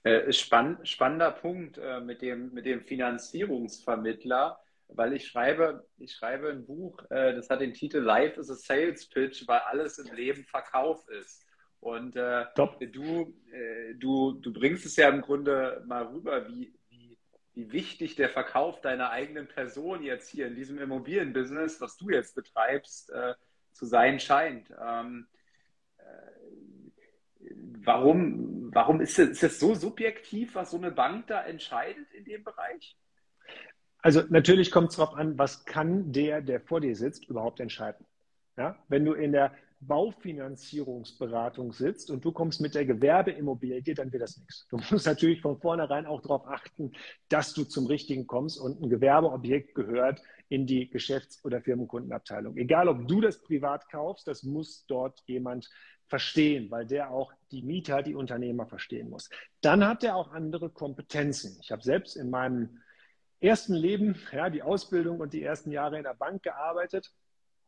Äh, 0.04 0.34
spann, 0.34 0.86
spannender 0.86 1.32
Punkt 1.32 1.78
äh, 1.78 2.02
mit, 2.02 2.22
dem, 2.22 2.54
mit 2.54 2.66
dem 2.66 2.82
Finanzierungsvermittler, 2.82 4.60
weil 4.90 5.14
ich 5.14 5.28
schreibe, 5.28 5.88
ich 5.98 6.14
schreibe 6.14 6.50
ein 6.50 6.66
Buch, 6.66 7.00
äh, 7.10 7.34
das 7.34 7.50
hat 7.50 7.62
den 7.62 7.74
Titel 7.74 8.00
Life 8.00 8.40
is 8.40 8.50
a 8.50 8.56
Sales 8.56 9.08
Pitch, 9.08 9.48
weil 9.48 9.60
alles 9.60 10.00
im 10.00 10.14
Leben 10.14 10.44
Verkauf 10.44 11.08
ist. 11.10 11.46
Und 11.80 12.16
du, 12.16 13.34
du, 13.98 14.32
du 14.32 14.54
bringst 14.54 14.86
es 14.86 14.96
ja 14.96 15.10
im 15.10 15.20
Grunde 15.20 15.84
mal 15.86 16.04
rüber, 16.04 16.48
wie, 16.48 16.74
wie 17.54 17.74
wichtig 17.74 18.16
der 18.16 18.30
Verkauf 18.30 18.80
deiner 18.80 19.10
eigenen 19.10 19.50
Person 19.50 20.02
jetzt 20.02 20.30
hier 20.30 20.48
in 20.48 20.56
diesem 20.56 20.80
Immobilienbusiness, 20.80 21.82
was 21.82 21.98
du 21.98 22.10
jetzt 22.10 22.36
betreibst, 22.36 23.12
zu 23.74 23.86
sein 23.86 24.20
scheint. 24.22 24.74
Ähm, 24.82 25.28
äh, 25.98 27.54
warum 27.84 28.63
warum 28.74 29.02
ist 29.02 29.20
es, 29.20 29.30
ist 29.30 29.44
es 29.44 29.60
so 29.60 29.76
subjektiv, 29.76 30.56
was 30.56 30.72
so 30.72 30.78
eine 30.78 30.92
Bank 30.92 31.28
da 31.28 31.44
entscheidet 31.44 32.12
in 32.12 32.26
dem 32.26 32.44
Bereich? 32.44 32.98
Also 34.00 34.22
natürlich 34.30 34.70
kommt 34.70 34.90
es 34.90 34.98
darauf 34.98 35.16
an, 35.16 35.38
was 35.38 35.66
kann 35.66 36.12
der, 36.12 36.42
der 36.42 36.60
vor 36.60 36.82
dir 36.82 36.96
sitzt, 36.96 37.26
überhaupt 37.26 37.60
entscheiden. 37.60 38.06
Ja? 38.58 38.78
Wenn 38.90 39.06
du 39.06 39.14
in 39.14 39.32
der 39.32 39.54
Baufinanzierungsberatung 39.88 41.74
sitzt 41.74 42.10
und 42.10 42.24
du 42.24 42.32
kommst 42.32 42.62
mit 42.62 42.76
der 42.76 42.86
Gewerbeimmobilie, 42.86 43.94
dann 43.94 44.12
wird 44.12 44.24
das 44.24 44.38
nichts. 44.38 44.68
Du 44.70 44.78
musst 44.92 45.06
natürlich 45.06 45.42
von 45.42 45.60
vornherein 45.60 46.06
auch 46.06 46.22
darauf 46.22 46.48
achten, 46.48 46.92
dass 47.30 47.54
du 47.54 47.64
zum 47.64 47.88
Richtigen 47.88 48.28
kommst 48.28 48.60
und 48.60 48.82
ein 48.82 48.90
Gewerbeobjekt 48.90 49.76
gehört 49.76 50.22
in 50.50 50.68
die 50.68 50.90
Geschäfts- 50.90 51.44
oder 51.44 51.62
Firmenkundenabteilung. 51.62 52.58
Egal, 52.58 52.88
ob 52.88 53.08
du 53.08 53.22
das 53.22 53.42
privat 53.42 53.90
kaufst, 53.90 54.28
das 54.28 54.44
muss 54.44 54.86
dort 54.88 55.22
jemand 55.26 55.70
verstehen, 56.08 56.70
weil 56.72 56.86
der 56.86 57.12
auch 57.12 57.34
die 57.52 57.62
Mieter, 57.62 58.04
die 58.04 58.16
Unternehmer 58.16 58.66
verstehen 58.66 59.10
muss. 59.10 59.30
Dann 59.62 59.88
hat 59.88 60.04
er 60.04 60.16
auch 60.16 60.32
andere 60.32 60.70
Kompetenzen. 60.70 61.58
Ich 61.62 61.72
habe 61.72 61.84
selbst 61.84 62.16
in 62.16 62.30
meinem 62.30 62.82
ersten 63.40 63.74
Leben, 63.74 64.16
ja, 64.32 64.50
die 64.50 64.64
Ausbildung 64.64 65.20
und 65.20 65.34
die 65.34 65.44
ersten 65.44 65.72
Jahre 65.72 65.98
in 65.98 66.04
der 66.04 66.14
Bank 66.14 66.44
gearbeitet 66.44 67.12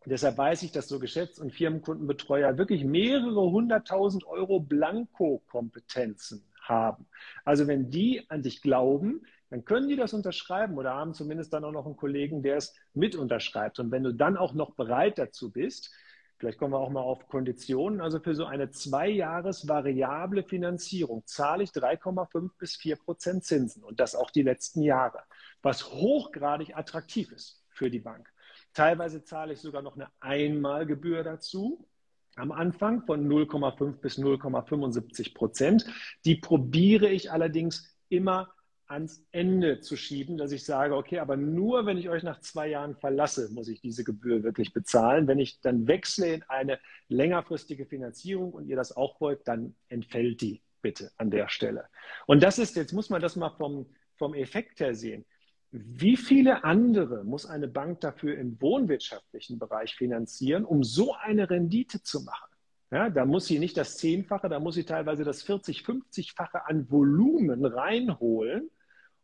Deshalb 0.06 0.38
weiß 0.38 0.62
ich, 0.64 0.72
dass 0.72 0.88
so 0.88 1.00
Geschäfts- 1.00 1.40
und 1.40 1.52
Firmenkundenbetreuer 1.52 2.58
wirklich 2.58 2.84
mehrere 2.86 3.50
hunderttausend 3.50 4.26
Euro 4.26 4.60
Blanko-Kompetenzen 4.60 6.44
haben. 6.62 7.08
Also 7.44 7.68
wenn 7.68 7.90
die 7.90 8.30
an 8.30 8.44
dich 8.44 8.62
glauben, 8.62 9.26
dann 9.50 9.66
können 9.66 9.88
die 9.88 9.96
das 9.96 10.14
unterschreiben 10.14 10.78
oder 10.78 10.94
haben 10.94 11.14
zumindest 11.14 11.54
dann 11.54 11.64
auch 11.64 11.72
noch 11.72 11.86
einen 11.86 11.98
Kollegen, 11.98 12.44
der 12.44 12.58
es 12.58 12.76
mit 12.94 13.16
unterschreibt. 13.16 13.80
Und 13.80 13.92
wenn 13.92 14.04
du 14.04 14.14
dann 14.14 14.38
auch 14.38 14.54
noch 14.54 14.76
bereit 14.76 15.18
dazu 15.18 15.52
bist, 15.52 15.92
vielleicht 16.38 16.58
kommen 16.58 16.74
wir 16.74 16.80
auch 16.80 16.90
mal 16.90 17.02
auf 17.02 17.28
Konditionen, 17.28 18.02
also 18.02 18.20
für 18.20 18.36
so 18.36 18.46
eine 18.46 18.72
zwei 18.72 19.10
Jahres 19.10 19.68
variable 19.68 20.44
Finanzierung 20.44 21.24
zahle 21.26 21.64
ich 21.64 21.72
3,5 21.72 22.52
bis 22.58 22.76
4 22.76 22.96
Prozent 22.98 23.44
Zinsen 23.44 23.84
und 23.84 24.00
das 24.00 24.16
auch 24.16 24.32
die 24.32 24.44
letzten 24.44 24.82
Jahre, 24.82 25.20
was 25.62 25.92
hochgradig 25.92 26.76
attraktiv 26.76 27.32
ist 27.32 27.64
für 27.70 27.90
die 27.90 28.00
Bank. 28.00 28.32
Teilweise 28.74 29.24
zahle 29.24 29.54
ich 29.54 29.62
sogar 29.62 29.82
noch 29.82 29.96
eine 29.96 30.10
Einmalgebühr 30.20 31.24
dazu 31.24 31.88
am 32.36 32.52
Anfang 32.52 33.06
von 33.06 33.28
0,5 33.28 34.02
bis 34.02 34.18
0,75 34.18 35.34
Prozent. 35.34 35.86
Die 36.26 36.36
probiere 36.36 37.08
ich 37.08 37.32
allerdings 37.32 37.96
immer 38.10 38.50
ans 38.88 39.26
Ende 39.32 39.80
zu 39.80 39.96
schieben, 39.96 40.38
dass 40.38 40.52
ich 40.52 40.64
sage, 40.64 40.96
okay, 40.96 41.20
aber 41.20 41.38
nur 41.38 41.86
wenn 41.86 41.98
ich 41.98 42.10
euch 42.10 42.24
nach 42.24 42.40
zwei 42.42 42.68
Jahren 42.68 42.96
verlasse, 42.96 43.50
muss 43.52 43.68
ich 43.68 43.82
diese 43.82 44.04
Gebühr 44.04 44.44
wirklich 44.44 44.74
bezahlen. 44.74 45.28
Wenn 45.28 45.40
ich 45.40 45.60
dann 45.62 45.88
wechsle 45.88 46.34
in 46.34 46.44
eine 46.44 46.80
längerfristige 47.08 47.86
Finanzierung 47.86 48.54
und 48.54 48.68
ihr 48.68 48.76
das 48.76 48.96
auch 48.96 49.20
wollt, 49.22 49.48
dann 49.48 49.76
entfällt 49.90 50.42
die 50.42 50.62
bitte 50.82 51.12
an 51.18 51.32
der 51.32 51.50
Stelle. 51.50 51.86
Und 52.28 52.44
das 52.44 52.60
ist, 52.60 52.76
jetzt 52.76 52.94
muss 52.94 53.10
man 53.10 53.22
das 53.22 53.36
mal 53.36 53.50
vom, 53.50 53.88
vom 54.18 54.34
Effekt 54.36 54.80
her 54.80 54.94
sehen. 54.94 55.26
Wie 55.72 56.16
viele 56.16 56.64
andere 56.64 57.24
muss 57.24 57.46
eine 57.46 57.68
Bank 57.68 58.02
dafür 58.02 58.38
im 58.38 58.62
wohnwirtschaftlichen 58.62 59.60
Bereich 59.60 59.96
finanzieren, 59.96 60.64
um 60.64 60.84
so 60.84 61.14
eine 61.14 61.50
Rendite 61.50 62.02
zu 62.02 62.22
machen? 62.22 62.55
Ja, 62.92 63.10
da 63.10 63.26
muss 63.26 63.48
sie 63.48 63.60
nicht 63.60 63.78
das 63.78 63.98
Zehnfache, 63.98 64.48
da 64.48 64.60
muss 64.60 64.76
sie 64.76 64.86
teilweise 64.86 65.24
das 65.24 65.42
40, 65.44 65.82
50-fache 65.82 66.66
an 66.66 66.90
Volumen 66.90 67.66
reinholen, 67.66 68.70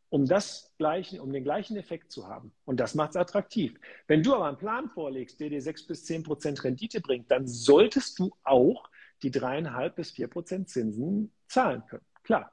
um 0.10 0.26
das 0.26 0.74
gleichen, 0.78 1.20
um 1.20 1.32
den 1.32 1.44
gleichen 1.44 1.78
Effekt 1.78 2.12
zu 2.12 2.28
haben. 2.28 2.52
Und 2.66 2.80
das 2.80 2.96
macht 2.96 3.12
es 3.12 3.16
attraktiv. 3.16 3.80
Wenn 4.08 4.24
du 4.24 4.34
aber 4.34 4.48
einen 4.48 4.58
Plan 4.58 4.90
vorlegst, 4.90 5.40
der 5.40 5.50
dir 5.50 5.62
6 5.62 5.88
bis 5.88 6.06
10 6.06 6.24
Prozent 6.24 6.64
Rendite 6.64 7.02
bringt, 7.02 7.30
dann 7.32 7.48
solltest 7.48 8.20
du 8.20 8.36
auch 8.44 8.90
die 9.24 9.32
dreieinhalb 9.32 9.96
bis 9.96 10.12
vier 10.12 10.28
Prozent 10.28 10.70
Zinsen 10.70 11.32
zahlen 11.48 11.84
können. 11.88 12.06
Klar. 12.24 12.52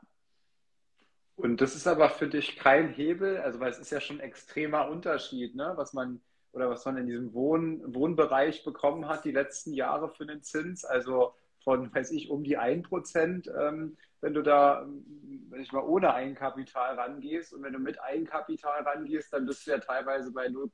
Und 1.36 1.60
das 1.60 1.74
ist 1.74 1.86
aber 1.86 2.10
für 2.10 2.28
dich 2.28 2.56
kein 2.56 2.90
Hebel, 2.90 3.38
also 3.38 3.60
weil 3.60 3.70
es 3.70 3.78
ist 3.78 3.90
ja 3.90 4.00
schon 4.00 4.16
ein 4.16 4.26
extremer 4.26 4.88
Unterschied, 4.88 5.54
ne? 5.54 5.72
was 5.76 5.92
man 5.92 6.20
oder 6.52 6.70
was 6.70 6.84
man 6.84 6.96
in 6.96 7.06
diesem 7.06 7.34
Wohn 7.34 7.82
Wohnbereich 7.94 8.64
bekommen 8.64 9.08
hat 9.08 9.24
die 9.24 9.32
letzten 9.32 9.72
Jahre 9.72 10.08
für 10.10 10.26
den 10.26 10.42
Zins, 10.42 10.84
also 10.84 11.34
von, 11.62 11.94
weiß 11.94 12.12
ich, 12.12 12.30
um 12.30 12.44
die 12.44 12.58
1%, 12.58 13.50
ähm, 13.58 13.96
wenn 14.20 14.34
du 14.34 14.42
da, 14.42 14.86
wenn 15.50 15.60
ich 15.60 15.72
mal 15.72 15.84
ohne 15.84 16.14
Eigenkapital 16.14 16.96
rangehst 16.96 17.52
und 17.52 17.62
wenn 17.62 17.72
du 17.72 17.78
mit 17.78 18.02
Eigenkapital 18.02 18.82
rangehst, 18.82 19.32
dann 19.32 19.46
bist 19.46 19.66
du 19.66 19.72
ja 19.72 19.78
teilweise 19.78 20.32
bei 20.32 20.48
0, 20.48 20.70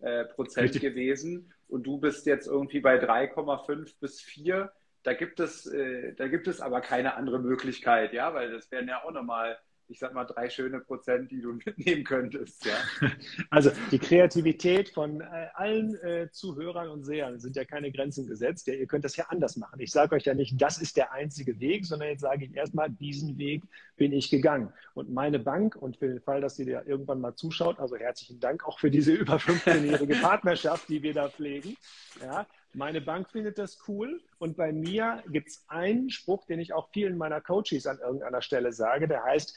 äh, 0.00 0.24
Prozent 0.26 0.80
gewesen. 0.80 1.52
Und 1.68 1.86
du 1.86 1.98
bist 1.98 2.26
jetzt 2.26 2.46
irgendwie 2.46 2.80
bei 2.80 2.98
3,5 2.98 3.94
bis 4.00 4.20
4. 4.20 4.72
Da 5.02 5.14
gibt 5.14 5.40
es, 5.40 5.66
äh, 5.66 6.14
da 6.14 6.28
gibt 6.28 6.48
es 6.48 6.60
aber 6.60 6.80
keine 6.80 7.14
andere 7.14 7.38
Möglichkeit, 7.38 8.12
ja, 8.12 8.34
weil 8.34 8.50
das 8.50 8.70
wären 8.70 8.88
ja 8.88 9.02
auch 9.04 9.12
nochmal 9.12 9.58
ich 9.88 9.98
sag 9.98 10.12
mal, 10.14 10.24
drei 10.24 10.50
schöne 10.50 10.80
Prozent, 10.80 11.30
die 11.30 11.40
du 11.40 11.52
mitnehmen 11.64 12.04
könntest. 12.04 12.64
Ja? 12.64 12.76
Also 13.50 13.70
die 13.90 13.98
Kreativität 13.98 14.90
von 14.90 15.20
äh, 15.20 15.48
allen 15.54 15.94
äh, 16.02 16.28
Zuhörern 16.30 16.88
und 16.88 17.04
Sehern 17.04 17.40
sind 17.40 17.56
ja 17.56 17.64
keine 17.64 17.90
Grenzen 17.90 18.26
gesetzt. 18.26 18.66
Ja, 18.66 18.74
ihr 18.74 18.86
könnt 18.86 19.04
das 19.04 19.16
ja 19.16 19.26
anders 19.28 19.56
machen. 19.56 19.80
Ich 19.80 19.90
sage 19.90 20.14
euch 20.14 20.24
ja 20.24 20.34
nicht, 20.34 20.60
das 20.60 20.78
ist 20.78 20.96
der 20.96 21.12
einzige 21.12 21.58
Weg, 21.60 21.86
sondern 21.86 22.10
jetzt 22.10 22.20
sage 22.20 22.44
ich 22.44 22.54
erstmal, 22.54 22.90
diesen 22.90 23.38
Weg 23.38 23.64
bin 23.96 24.12
ich 24.12 24.30
gegangen. 24.30 24.72
Und 24.94 25.10
meine 25.10 25.38
Bank, 25.38 25.76
und 25.76 25.96
für 25.96 26.08
den 26.08 26.20
Fall, 26.20 26.40
dass 26.40 26.56
sie 26.56 26.64
dir 26.64 26.84
irgendwann 26.86 27.20
mal 27.20 27.34
zuschaut, 27.34 27.78
also 27.80 27.96
herzlichen 27.96 28.40
Dank 28.40 28.66
auch 28.66 28.78
für 28.78 28.90
diese 28.90 29.12
über 29.12 29.36
15-jährige 29.36 30.14
Partnerschaft, 30.22 30.88
die 30.88 31.02
wir 31.02 31.14
da 31.14 31.28
pflegen. 31.28 31.76
Ja, 32.20 32.46
meine 32.78 33.00
Bank 33.00 33.28
findet 33.30 33.58
das 33.58 33.78
cool 33.88 34.22
und 34.38 34.56
bei 34.56 34.72
mir 34.72 35.22
gibt 35.28 35.48
es 35.48 35.64
einen 35.68 36.10
Spruch, 36.10 36.46
den 36.46 36.60
ich 36.60 36.72
auch 36.72 36.88
vielen 36.92 37.18
meiner 37.18 37.40
Coaches 37.40 37.86
an 37.86 37.98
irgendeiner 37.98 38.40
Stelle 38.40 38.72
sage, 38.72 39.08
der 39.08 39.24
heißt 39.24 39.56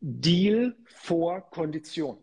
Deal 0.00 0.76
vor 0.84 1.48
Kondition. 1.50 2.18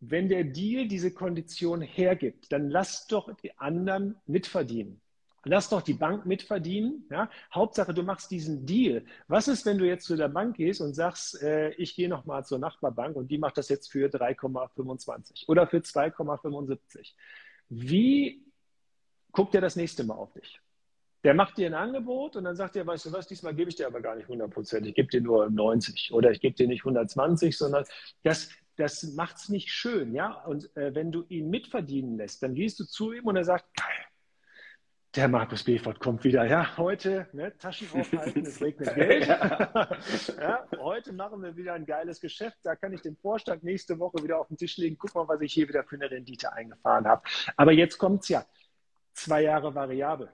Wenn 0.00 0.28
der 0.28 0.44
Deal 0.44 0.86
diese 0.86 1.12
Kondition 1.12 1.80
hergibt, 1.80 2.52
dann 2.52 2.68
lass 2.68 3.06
doch 3.08 3.34
die 3.36 3.58
anderen 3.58 4.16
mitverdienen. 4.26 5.00
Lass 5.44 5.70
doch 5.70 5.82
die 5.82 5.94
Bank 5.94 6.26
mitverdienen. 6.26 7.06
Ja? 7.10 7.30
Hauptsache, 7.52 7.94
du 7.94 8.02
machst 8.02 8.30
diesen 8.30 8.66
Deal. 8.66 9.04
Was 9.26 9.48
ist, 9.48 9.64
wenn 9.64 9.78
du 9.78 9.86
jetzt 9.86 10.04
zu 10.04 10.16
der 10.16 10.28
Bank 10.28 10.56
gehst 10.56 10.80
und 10.82 10.94
sagst, 10.94 11.42
äh, 11.42 11.70
ich 11.70 11.96
gehe 11.96 12.08
nochmal 12.08 12.44
zur 12.44 12.58
Nachbarbank 12.58 13.16
und 13.16 13.30
die 13.30 13.38
macht 13.38 13.56
das 13.56 13.70
jetzt 13.70 13.90
für 13.90 14.08
3,25 14.08 15.48
oder 15.48 15.66
für 15.66 15.78
2,75? 15.78 17.14
Wie 17.70 18.47
guckt 19.32 19.54
er 19.54 19.60
das 19.60 19.76
nächste 19.76 20.04
Mal 20.04 20.14
auf 20.14 20.32
dich. 20.32 20.60
Der 21.24 21.34
macht 21.34 21.58
dir 21.58 21.66
ein 21.66 21.74
Angebot 21.74 22.36
und 22.36 22.44
dann 22.44 22.54
sagt 22.54 22.76
er, 22.76 22.86
weißt 22.86 23.06
du 23.06 23.12
was, 23.12 23.26
diesmal 23.26 23.54
gebe 23.54 23.70
ich 23.70 23.76
dir 23.76 23.86
aber 23.86 24.00
gar 24.00 24.14
nicht 24.14 24.26
100 24.26 24.50
Prozent, 24.50 24.86
ich 24.86 24.94
gebe 24.94 25.08
dir 25.08 25.20
nur 25.20 25.50
90 25.50 26.12
oder 26.12 26.30
ich 26.30 26.40
gebe 26.40 26.54
dir 26.54 26.68
nicht 26.68 26.82
120, 26.82 27.58
sondern 27.58 27.84
das, 28.22 28.50
das 28.76 29.02
macht 29.14 29.36
es 29.36 29.48
nicht 29.48 29.70
schön, 29.70 30.14
ja. 30.14 30.44
Und 30.44 30.74
äh, 30.76 30.94
wenn 30.94 31.10
du 31.10 31.24
ihn 31.28 31.50
mitverdienen 31.50 32.16
lässt, 32.16 32.42
dann 32.42 32.54
gehst 32.54 32.78
du 32.78 32.84
zu 32.84 33.12
ihm 33.12 33.24
und 33.26 33.36
er 33.36 33.44
sagt, 33.44 33.66
geil, 33.76 34.06
der 35.16 35.26
Markus 35.26 35.64
Befort 35.64 36.00
kommt 36.00 36.22
wieder. 36.22 36.44
Ja, 36.44 36.76
heute 36.76 37.26
ne, 37.32 37.56
Taschen 37.56 37.88
aufhalten, 37.98 38.42
es 38.44 38.60
regnet 38.60 38.94
Geld. 38.94 39.26
ja, 39.26 40.66
heute 40.78 41.12
machen 41.12 41.42
wir 41.42 41.56
wieder 41.56 41.72
ein 41.72 41.86
geiles 41.86 42.20
Geschäft. 42.20 42.58
Da 42.62 42.76
kann 42.76 42.92
ich 42.92 43.00
den 43.00 43.16
Vorstand 43.16 43.64
nächste 43.64 43.98
Woche 43.98 44.22
wieder 44.22 44.38
auf 44.38 44.48
den 44.48 44.58
Tisch 44.58 44.76
legen. 44.76 44.96
Guck 44.98 45.14
mal, 45.14 45.26
was 45.26 45.40
ich 45.40 45.52
hier 45.52 45.66
wieder 45.66 45.82
für 45.82 45.96
eine 45.96 46.10
Rendite 46.10 46.52
eingefahren 46.52 47.06
habe. 47.06 47.22
Aber 47.56 47.72
jetzt 47.72 47.96
kommt 47.96 48.22
es 48.22 48.28
ja 48.28 48.44
zwei 49.18 49.42
Jahre 49.42 49.74
variabel. 49.74 50.30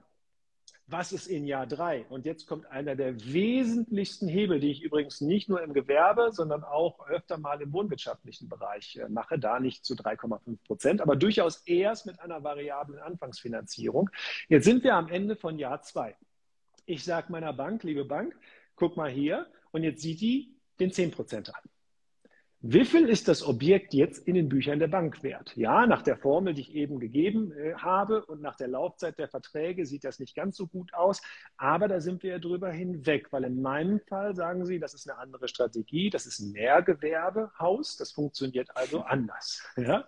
Was 0.87 1.11
ist 1.11 1.25
in 1.25 1.45
Jahr 1.45 1.65
drei? 1.65 2.05
Und 2.09 2.25
jetzt 2.25 2.45
kommt 2.45 2.67
einer 2.67 2.95
der 2.95 3.19
wesentlichsten 3.33 4.27
Hebel, 4.27 4.59
die 4.59 4.69
ich 4.69 4.83
übrigens 4.83 5.19
nicht 5.19 5.49
nur 5.49 5.63
im 5.63 5.73
Gewerbe, 5.73 6.31
sondern 6.31 6.63
auch 6.63 7.07
öfter 7.07 7.39
mal 7.39 7.59
im 7.59 7.73
wohnwirtschaftlichen 7.73 8.49
Bereich 8.49 8.97
äh, 8.97 9.09
mache, 9.09 9.39
da 9.39 9.59
nicht 9.59 9.83
zu 9.83 9.95
3,5 9.95 10.57
Prozent, 10.63 11.01
aber 11.01 11.15
durchaus 11.15 11.63
erst 11.65 12.05
mit 12.05 12.19
einer 12.19 12.43
variablen 12.43 12.99
Anfangsfinanzierung. 12.99 14.11
Jetzt 14.47 14.65
sind 14.65 14.83
wir 14.83 14.93
am 14.93 15.07
Ende 15.07 15.35
von 15.35 15.57
Jahr 15.57 15.81
zwei. 15.81 16.15
Ich 16.85 17.03
sage 17.03 17.31
meiner 17.31 17.53
Bank, 17.53 17.81
liebe 17.81 18.05
Bank, 18.05 18.37
guck 18.75 18.95
mal 18.95 19.09
hier, 19.09 19.47
und 19.71 19.81
jetzt 19.81 20.03
sieht 20.03 20.21
die 20.21 20.55
den 20.79 20.91
10 20.91 21.09
Prozent 21.09 21.49
an. 21.49 21.61
Wie 22.67 22.83
viel 22.83 23.09
ist 23.09 23.27
das 23.27 23.43
Objekt 23.43 23.93
jetzt 23.93 24.27
in 24.27 24.33
den 24.33 24.49
Büchern 24.49 24.79
der 24.79 24.87
Bank 24.87 25.21
wert? 25.21 25.55
Ja, 25.55 25.85
nach 25.85 26.01
der 26.01 26.17
Formel, 26.17 26.55
die 26.55 26.61
ich 26.61 26.73
eben 26.73 26.99
gegeben 26.99 27.51
äh, 27.51 27.75
habe 27.75 28.25
und 28.25 28.41
nach 28.41 28.55
der 28.55 28.67
Laufzeit 28.67 29.19
der 29.19 29.27
Verträge 29.27 29.85
sieht 29.85 30.03
das 30.03 30.19
nicht 30.19 30.35
ganz 30.35 30.57
so 30.57 30.65
gut 30.65 30.91
aus, 30.95 31.21
aber 31.57 31.87
da 31.87 32.01
sind 32.01 32.23
wir 32.23 32.31
ja 32.31 32.39
drüber 32.39 32.71
hinweg, 32.71 33.27
weil 33.31 33.43
in 33.43 33.61
meinem 33.61 33.99
Fall 33.99 34.35
sagen 34.35 34.65
Sie, 34.65 34.79
das 34.79 34.95
ist 34.95 35.07
eine 35.07 35.19
andere 35.19 35.47
Strategie, 35.47 36.09
das 36.09 36.25
ist 36.25 36.39
ein 36.39 36.53
Mehrgewerbehaus, 36.53 37.97
das 37.97 38.11
funktioniert 38.11 38.75
also 38.75 39.01
anders. 39.01 39.63
Ja? 39.77 40.07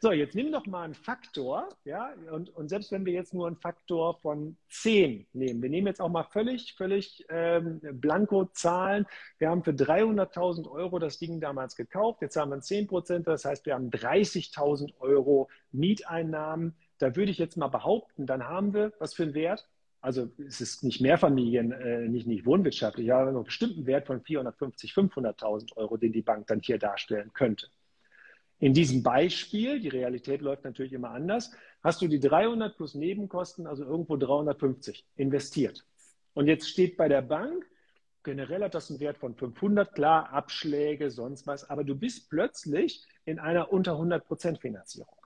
So, 0.00 0.12
jetzt 0.12 0.34
nimm 0.34 0.50
doch 0.50 0.64
mal 0.64 0.84
einen 0.84 0.94
Faktor, 0.94 1.68
ja, 1.84 2.14
und, 2.30 2.48
und 2.56 2.68
selbst 2.70 2.90
wenn 2.92 3.04
wir 3.04 3.12
jetzt 3.12 3.34
nur 3.34 3.46
einen 3.46 3.56
Faktor 3.56 4.18
von 4.20 4.56
10 4.70 5.26
nehmen, 5.34 5.60
wir 5.60 5.68
nehmen 5.68 5.88
jetzt 5.88 6.00
auch 6.00 6.08
mal 6.08 6.24
völlig, 6.24 6.74
völlig 6.78 7.26
ähm, 7.28 7.80
blanko 7.82 8.46
Zahlen. 8.46 9.04
Wir 9.36 9.50
haben 9.50 9.62
für 9.62 9.72
300.000 9.72 10.70
Euro 10.70 10.98
das 10.98 11.18
Ding 11.18 11.40
damals 11.40 11.76
gekauft, 11.76 11.89
jetzt 12.20 12.36
haben 12.36 12.50
wir 12.50 12.60
10 12.60 12.86
Prozent, 12.86 13.26
das 13.26 13.44
heißt, 13.44 13.66
wir 13.66 13.74
haben 13.74 13.90
30.000 13.90 14.94
Euro 15.00 15.48
Mieteinnahmen. 15.72 16.74
Da 16.98 17.16
würde 17.16 17.30
ich 17.30 17.38
jetzt 17.38 17.56
mal 17.56 17.68
behaupten, 17.68 18.26
dann 18.26 18.44
haben 18.48 18.74
wir, 18.74 18.92
was 18.98 19.14
für 19.14 19.24
einen 19.24 19.34
Wert? 19.34 19.68
Also 20.00 20.30
es 20.38 20.60
ist 20.60 20.82
nicht 20.82 21.00
Mehrfamilien, 21.00 21.72
äh, 21.72 22.08
nicht, 22.08 22.26
nicht 22.26 22.46
wohnwirtschaftlich, 22.46 23.12
aber 23.12 23.28
einen 23.28 23.44
bestimmten 23.44 23.86
Wert 23.86 24.06
von 24.06 24.22
450.000, 24.22 24.94
500.000 24.94 25.76
Euro, 25.76 25.96
den 25.98 26.12
die 26.12 26.22
Bank 26.22 26.46
dann 26.46 26.60
hier 26.60 26.78
darstellen 26.78 27.32
könnte. 27.34 27.68
In 28.58 28.74
diesem 28.74 29.02
Beispiel, 29.02 29.80
die 29.80 29.88
Realität 29.88 30.42
läuft 30.42 30.64
natürlich 30.64 30.92
immer 30.92 31.10
anders, 31.10 31.50
hast 31.82 32.02
du 32.02 32.08
die 32.08 32.20
300 32.20 32.76
plus 32.76 32.94
Nebenkosten, 32.94 33.66
also 33.66 33.84
irgendwo 33.84 34.16
350 34.16 35.06
investiert. 35.16 35.86
Und 36.34 36.46
jetzt 36.46 36.68
steht 36.68 36.96
bei 36.96 37.08
der 37.08 37.22
Bank, 37.22 37.66
generell 38.22 38.64
hat 38.64 38.74
das 38.74 38.90
einen 38.90 39.00
Wert 39.00 39.18
von 39.18 39.34
500, 39.34 39.94
klar, 39.94 40.30
Abschläge, 40.32 41.10
sonst 41.10 41.46
was, 41.46 41.68
aber 41.68 41.84
du 41.84 41.94
bist 41.94 42.28
plötzlich 42.30 43.04
in 43.24 43.38
einer 43.38 43.72
unter 43.72 43.92
100 43.92 44.26
Prozent 44.26 44.60
Finanzierung 44.60 45.16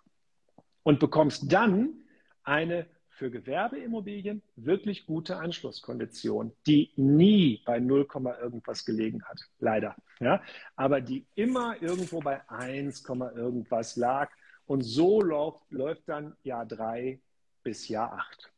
und 0.82 1.00
bekommst 1.00 1.52
dann 1.52 2.04
eine 2.42 2.86
für 3.14 3.30
Gewerbeimmobilien 3.30 4.42
wirklich 4.56 5.06
gute 5.06 5.36
Anschlusskondition, 5.36 6.52
die 6.66 6.92
nie 6.96 7.62
bei 7.64 7.78
0, 7.78 8.06
irgendwas 8.40 8.84
gelegen 8.84 9.22
hat, 9.24 9.40
leider. 9.60 9.94
Ja? 10.20 10.42
Aber 10.74 11.00
die 11.00 11.26
immer 11.34 11.80
irgendwo 11.80 12.20
bei 12.20 12.48
1, 12.50 13.04
irgendwas 13.08 13.96
lag. 13.96 14.30
Und 14.66 14.82
so 14.82 15.20
läuft, 15.20 15.70
läuft 15.70 16.08
dann 16.08 16.36
Jahr 16.42 16.66
3 16.66 17.20
bis 17.62 17.88
Jahr 17.88 18.12
8. 18.14 18.53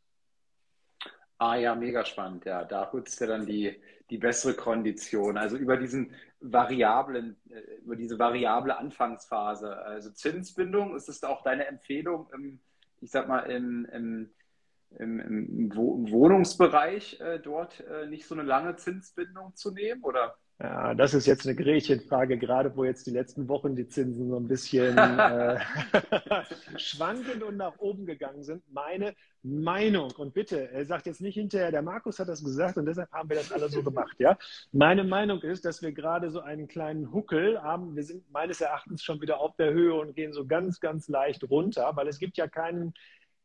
Ah 1.39 1.57
ja, 1.57 1.74
mega 1.74 2.05
spannend. 2.05 2.45
Ja, 2.47 2.64
da 2.64 2.91
nutzt 2.93 3.20
ja 3.20 3.26
dann 3.26 3.47
die, 3.47 3.80
die 4.11 4.18
bessere 4.18 4.55
Kondition. 4.55 5.37
Also 5.37 5.57
über 5.57 5.76
diesen 5.76 6.14
variablen, 6.41 7.37
äh, 7.51 7.61
über 7.84 7.97
diese 7.97 8.18
variable 8.18 8.76
Anfangsphase. 8.76 9.76
Also 9.78 10.11
Zinsbindung, 10.11 10.97
ist 10.97 11.09
das 11.09 11.22
auch 11.24 11.43
deine 11.43 11.66
Empfehlung 11.66 12.28
im, 12.32 12.61
ich 13.01 13.11
sag 13.11 13.28
mal, 13.28 13.41
im, 13.41 13.84
im 13.87 14.30
im, 14.99 15.20
im 15.20 15.74
Wohnungsbereich 15.74 17.20
äh, 17.20 17.39
dort 17.39 17.80
äh, 17.80 18.07
nicht 18.07 18.26
so 18.26 18.34
eine 18.34 18.45
lange 18.45 18.76
Zinsbindung 18.76 19.55
zu 19.55 19.70
nehmen, 19.72 20.03
oder? 20.03 20.37
Ja, 20.59 20.94
das 20.94 21.12
ist 21.12 21.26
jetzt 21.26 21.46
eine 21.46 21.54
Gretchenfrage, 21.54 22.38
gerade 22.38 22.74
wo 22.76 22.84
jetzt 22.84 23.07
die 23.07 23.11
letzten 23.11 23.46
Wochen 23.46 23.76
die 23.76 23.88
Zinsen 23.88 24.30
so 24.30 24.36
ein 24.38 24.48
bisschen 24.48 24.96
äh, 24.96 25.59
schwankend 26.78 27.42
und 27.42 27.59
nach 27.59 27.78
oben 27.78 28.07
gegangen 28.07 28.42
sind. 28.42 28.62
Meine 28.72 29.14
Meinung, 29.42 30.12
und 30.16 30.32
bitte, 30.32 30.70
er 30.70 30.86
sagt 30.86 31.04
jetzt 31.04 31.20
nicht 31.20 31.34
hinterher, 31.34 31.70
der 31.70 31.82
Markus 31.82 32.18
hat 32.18 32.28
das 32.28 32.42
gesagt 32.42 32.78
und 32.78 32.86
deshalb 32.86 33.12
haben 33.12 33.28
wir 33.28 33.36
das 33.36 33.52
alle 33.52 33.68
so 33.68 33.82
gemacht, 33.82 34.16
ja. 34.18 34.38
Meine 34.72 35.04
Meinung 35.04 35.42
ist, 35.42 35.66
dass 35.66 35.82
wir 35.82 35.92
gerade 35.92 36.30
so 36.30 36.40
einen 36.40 36.68
kleinen 36.68 37.12
Huckel 37.12 37.62
haben. 37.62 37.94
Wir 37.94 38.04
sind 38.04 38.24
meines 38.32 38.62
Erachtens 38.62 39.02
schon 39.02 39.20
wieder 39.20 39.40
auf 39.40 39.57
der 39.57 39.74
Höhe 39.74 39.94
und 39.94 40.16
gehen 40.16 40.32
so 40.32 40.46
ganz, 40.46 40.80
ganz 40.80 41.07
leicht 41.09 41.44
runter, 41.50 41.92
weil 41.96 42.09
es 42.09 42.18
gibt 42.18 42.38
ja 42.38 42.48
keinen 42.48 42.94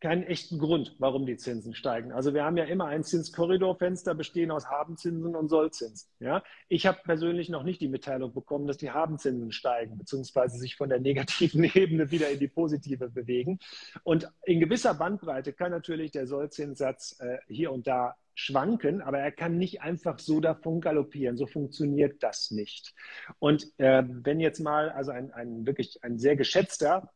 keinen 0.01 0.23
echten 0.23 0.57
Grund, 0.57 0.95
warum 0.97 1.27
die 1.27 1.37
Zinsen 1.37 1.75
steigen. 1.75 2.11
Also 2.11 2.33
wir 2.33 2.43
haben 2.43 2.57
ja 2.57 2.63
immer 2.63 2.87
ein 2.87 3.03
Zinskorridorfenster 3.03 4.15
bestehen 4.15 4.49
aus 4.49 4.65
Habenzinsen 4.65 5.35
und 5.35 5.47
Sollzinsen. 5.47 6.09
Ja? 6.19 6.43
Ich 6.67 6.87
habe 6.87 6.99
persönlich 7.03 7.49
noch 7.49 7.61
nicht 7.61 7.79
die 7.81 7.87
Mitteilung 7.87 8.33
bekommen, 8.33 8.65
dass 8.65 8.77
die 8.77 8.89
Habenzinsen 8.89 9.51
steigen, 9.51 9.99
beziehungsweise 9.99 10.57
sich 10.57 10.75
von 10.75 10.89
der 10.89 10.99
negativen 10.99 11.63
Ebene 11.75 12.09
wieder 12.09 12.31
in 12.31 12.39
die 12.39 12.47
positive 12.47 13.09
bewegen. 13.09 13.59
Und 14.03 14.27
in 14.43 14.59
gewisser 14.59 14.95
Bandbreite 14.95 15.53
kann 15.53 15.69
natürlich 15.69 16.11
der 16.11 16.25
Sollzinssatz 16.25 17.19
äh, 17.19 17.37
hier 17.47 17.71
und 17.71 17.85
da 17.85 18.15
schwanken, 18.33 19.01
aber 19.01 19.19
er 19.19 19.31
kann 19.31 19.59
nicht 19.59 19.81
einfach 19.81 20.17
so 20.17 20.39
davon 20.39 20.81
galoppieren. 20.81 21.37
So 21.37 21.45
funktioniert 21.45 22.23
das 22.23 22.49
nicht. 22.49 22.95
Und 23.37 23.67
äh, 23.77 24.03
wenn 24.07 24.39
jetzt 24.39 24.61
mal 24.61 24.89
also 24.89 25.11
ein, 25.11 25.31
ein 25.31 25.67
wirklich 25.67 26.03
ein 26.03 26.17
sehr 26.17 26.35
geschätzter 26.35 27.11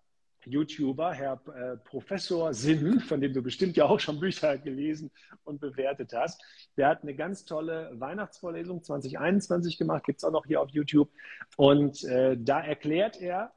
YouTuber, 0.46 1.14
Herr 1.14 1.42
äh, 1.48 1.78
Professor 1.78 2.54
Sinn, 2.54 3.00
von 3.00 3.22
dem 3.22 3.34
du 3.34 3.42
bestimmt 3.42 3.76
ja 3.78 3.86
auch 3.86 4.00
schon 4.00 4.20
Bücher 4.20 4.58
gelesen 4.58 5.12
und 5.44 5.60
bewertet 5.60 6.14
hast. 6.14 6.42
Der 6.78 6.88
hat 6.88 7.04
eine 7.04 7.16
ganz 7.16 7.46
tolle 7.46 7.92
Weihnachtsvorlesung 7.94 8.84
2021 8.84 9.78
gemacht, 9.78 10.04
gibt 10.06 10.20
es 10.20 10.24
auch 10.24 10.32
noch 10.32 10.46
hier 10.46 10.62
auf 10.62 10.70
YouTube. 10.70 11.10
Und 11.58 12.04
äh, 12.04 12.38
da 12.38 12.60
erklärt 12.62 13.20
er, 13.20 13.52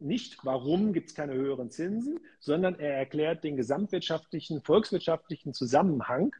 nicht, 0.00 0.38
warum 0.44 0.92
gibt 0.92 1.10
es 1.10 1.14
keine 1.14 1.34
höheren 1.34 1.70
Zinsen, 1.70 2.20
sondern 2.38 2.78
er 2.78 2.94
erklärt 2.94 3.44
den 3.44 3.56
gesamtwirtschaftlichen, 3.56 4.62
volkswirtschaftlichen 4.62 5.52
Zusammenhang. 5.54 6.34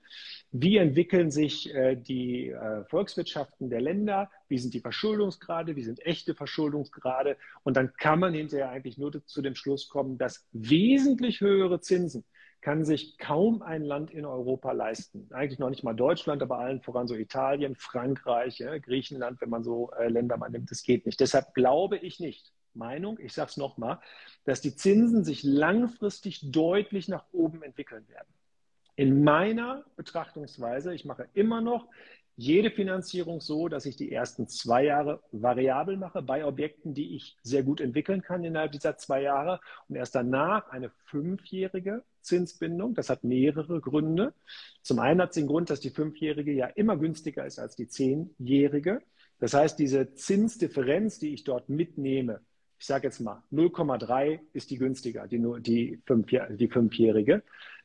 Wie 0.53 0.77
entwickeln 0.77 1.31
sich 1.31 1.75
äh, 1.75 1.97
die 1.97 2.49
äh, 2.49 2.85
Volkswirtschaften 2.85 3.71
der 3.71 3.81
Länder? 3.81 4.31
Wie 4.49 4.59
sind 4.59 4.75
die 4.75 4.81
Verschuldungsgrade? 4.81 5.77
Wie 5.77 5.83
sind 5.83 6.05
echte 6.05 6.35
Verschuldungsgrade? 6.35 7.37
Und 7.63 7.77
dann 7.77 7.93
kann 7.95 8.19
man 8.19 8.35
hinterher 8.35 8.71
eigentlich 8.71 8.99
nur 8.99 9.25
zu 9.27 9.43
dem 9.43 9.55
Schluss 9.55 9.89
kommen, 9.89 10.19
dass 10.19 10.47
wesentlich 10.53 11.41
höhere 11.41 11.81
Zinsen 11.81 12.25
kann 12.61 12.85
sich 12.85 13.17
kaum 13.19 13.63
ein 13.63 13.83
Land 13.83 14.11
in 14.11 14.27
Europa 14.27 14.73
leisten. 14.73 15.29
Eigentlich 15.33 15.59
noch 15.59 15.71
nicht 15.71 15.83
mal 15.83 15.95
Deutschland, 15.95 16.43
aber 16.43 16.59
allen 16.59 16.83
voran 16.83 17.09
so 17.09 17.15
Italien, 17.15 17.75
Frankreich, 17.75 18.59
ja, 18.59 18.77
Griechenland, 18.79 19.41
wenn 19.41 19.51
man 19.51 19.65
so 19.65 19.91
äh, 19.99 20.09
Länder 20.09 20.37
mal 20.37 20.51
nimmt, 20.51 20.71
das 20.71 20.83
geht 20.83 21.07
nicht. 21.07 21.21
Deshalb 21.21 21.55
glaube 21.55 21.97
ich 21.97 22.21
nicht, 22.21 22.53
Meinung, 22.75 23.19
ich 23.21 23.33
sage 23.33 23.51
es 23.51 23.57
nochmal, 23.57 24.01
dass 24.45 24.61
die 24.61 24.75
Zinsen 24.75 25.25
sich 25.25 25.43
langfristig 25.43 26.51
deutlich 26.51 27.09
nach 27.09 27.25
oben 27.33 27.63
entwickeln 27.63 28.09
werden. 28.09 28.29
In 28.97 29.25
meiner 29.25 29.85
Betrachtungsweise, 29.97 30.95
ich 30.95 31.05
mache 31.05 31.29
immer 31.35 31.61
noch 31.61 31.89
jede 32.37 32.71
Finanzierung 32.71 33.41
so, 33.43 33.69
dass 33.69 33.85
ich 33.85 33.97
die 33.97 34.13
ersten 34.13 34.49
zwei 34.49 34.85
Jahre 34.85 35.23
variabel 35.31 35.99
mache 35.99 36.23
bei 36.23 36.45
Objekten, 36.47 36.95
die 36.95 37.15
ich 37.15 37.37
sehr 37.43 37.63
gut 37.63 37.83
entwickeln 37.83 38.23
kann 38.23 38.45
innerhalb 38.45 38.73
dieser 38.73 38.97
zwei 38.97 39.21
Jahre 39.23 39.61
und 39.89 39.97
erst 39.97 40.15
danach 40.15 40.69
eine 40.71 40.91
fünfjährige 41.05 42.03
Zinsbindung. 42.23 42.95
Das 42.95 43.11
hat 43.11 43.25
mehrere 43.25 43.81
Gründe. 43.81 44.33
Zum 44.83 45.01
einen 45.01 45.21
hat 45.21 45.31
es 45.31 45.35
den 45.35 45.49
Grund, 45.49 45.69
dass 45.69 45.81
die 45.81 45.91
fünfjährige 45.91 46.53
ja 46.53 46.67
immer 46.67 46.97
günstiger 46.97 47.45
ist 47.45 47.59
als 47.59 47.77
die 47.77 47.89
zehnjährige. 47.89 49.03
Das 49.39 49.53
heißt, 49.53 49.79
diese 49.79 50.15
Zinsdifferenz, 50.15 51.19
die 51.19 51.35
ich 51.35 51.45
dort 51.45 51.69
mitnehme, 51.69 52.41
ich 52.81 52.87
sage 52.87 53.07
jetzt 53.07 53.21
mal 53.21 53.43
0,3 53.53 54.41
ist 54.55 54.71
die 54.71 54.79
günstiger, 54.79 55.29
die, 55.29 55.39
die, 55.61 56.03
die 56.57 56.69
fünfjährige. 56.69 57.43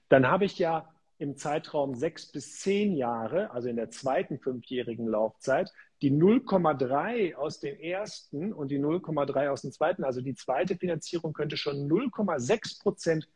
Dann 0.08 0.28
habe 0.28 0.46
ich 0.46 0.58
ja 0.58 0.89
im 1.18 1.36
Zeitraum 1.36 1.96
sechs 1.96 2.32
bis 2.32 2.60
zehn 2.60 2.96
Jahre, 2.96 3.52
also 3.52 3.68
in 3.68 3.76
der 3.76 3.89
zweiten 3.89 4.39
fünfjährigen 4.39 5.06
Laufzeit, 5.06 5.70
die 6.02 6.12
0,3 6.12 7.36
aus 7.36 7.60
dem 7.60 7.78
ersten 7.78 8.54
und 8.54 8.70
die 8.70 8.80
0,3 8.80 9.50
aus 9.50 9.64
dem 9.64 9.74
zweiten, 9.74 10.06
also 10.06 10.22
die 10.22 10.36
zweite 10.36 10.78
Finanzierung 10.78 11.34
könnte 11.34 11.58
schon 11.58 11.89
0,6 11.89 12.82
Prozent 12.82 13.28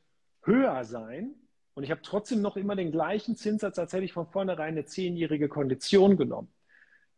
höher 0.43 0.86
sein. 0.86 1.36
Und 1.74 1.84
ich 1.84 1.91
habe 1.91 2.01
trotzdem 2.01 2.41
noch 2.41 2.55
immer 2.55 2.78
den 2.78 2.91
gleichen 2.91 3.36
Zinssatz, 3.36 3.78
als 3.80 3.91
hätte 3.91 4.05
ich 4.05 4.14
von 4.14 4.28
vornherein 4.28 4.76
eine 4.76 4.86
zehnjährige 4.86 5.49
Kondition 5.49 6.16
genommen. 6.16 6.53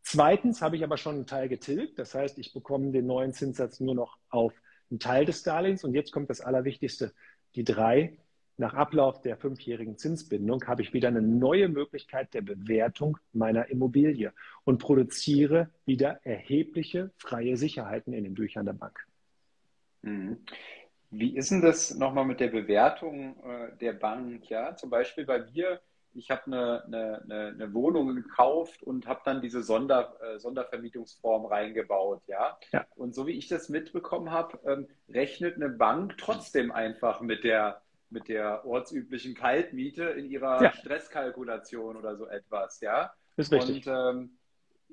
Zweitens 0.04 0.62
habe 0.62 0.76
ich 0.76 0.84
aber 0.84 0.98
schon 0.98 1.16
einen 1.16 1.28
Teil 1.28 1.48
getilgt. 1.48 2.00
Das 2.00 2.16
heißt, 2.16 2.38
ich 2.40 2.54
bekomme 2.54 2.92
den 2.92 3.06
neuen 3.06 3.34
Zinssatz 3.34 3.80
nur 3.80 3.96
noch 3.96 4.18
auf 4.30 4.54
einen 4.90 5.00
Teil 5.00 5.26
des 5.26 5.44
Darlehens. 5.44 5.84
Und 5.84 5.94
jetzt 5.94 6.12
kommt 6.12 6.30
das 6.30 6.42
Allerwichtigste. 6.42 7.14
Die 7.56 7.64
drei 7.64 8.18
nach 8.58 8.74
Ablauf 8.74 9.22
der 9.22 9.38
fünfjährigen 9.38 9.98
Zinsbindung 9.98 10.68
habe 10.68 10.82
ich 10.82 10.94
wieder 10.94 11.08
eine 11.08 11.22
neue 11.22 11.68
Möglichkeit 11.68 12.34
der 12.34 12.42
Bewertung 12.42 13.18
meiner 13.34 13.70
Immobilie 13.70 14.34
und 14.66 14.78
produziere 14.78 15.70
wieder 15.86 16.20
erhebliche 16.24 17.12
freie 17.18 17.58
Sicherheiten 17.58 18.14
in 18.14 18.24
den 18.24 18.36
Büchern 18.36 18.66
der 18.66 18.74
Bank. 18.74 19.00
Mhm. 20.04 20.38
Wie 21.10 21.36
ist 21.36 21.52
denn 21.52 21.62
das 21.62 21.94
nochmal 21.96 22.26
mit 22.26 22.40
der 22.40 22.48
Bewertung 22.48 23.36
äh, 23.44 23.76
der 23.80 23.94
Bank? 23.94 24.50
Ja, 24.50 24.76
zum 24.76 24.90
Beispiel 24.90 25.26
bei 25.26 25.40
mir, 25.40 25.82
ich 26.14 26.32
habe 26.32 26.46
eine, 26.46 26.84
eine, 26.86 27.54
eine, 27.56 27.74
Wohnung 27.74 28.16
gekauft 28.16 28.84
und 28.84 29.08
habe 29.08 29.22
dann 29.24 29.42
diese 29.42 29.64
Sonder, 29.64 30.16
äh, 30.22 30.40
Sondervermietungsform 30.40 31.46
reingebaut. 31.46 32.22
Ja? 32.28 32.58
ja? 32.72 32.86
Und 32.96 33.16
so 33.16 33.28
wie 33.28 33.32
ich 33.32 33.48
das 33.48 33.70
mitbekommen 33.70 34.32
habe, 34.32 34.60
ähm, 34.66 34.88
rechnet 35.10 35.56
eine 35.56 35.70
Bank 35.70 36.18
trotzdem 36.18 36.72
einfach 36.72 37.22
mit 37.22 37.44
der 37.44 37.82
mit 38.12 38.28
der 38.28 38.66
ortsüblichen 38.66 39.36
Kaltmiete 39.36 40.04
in 40.04 40.30
ihrer 40.30 40.62
ja. 40.62 40.74
Stresskalkulation 40.74 41.96
oder 41.96 42.18
so 42.18 42.28
etwas, 42.28 42.82
ja. 42.82 43.14
Ist 43.38 43.54
richtig. 43.54 43.88
Und 43.88 43.94
ähm, 43.94 44.38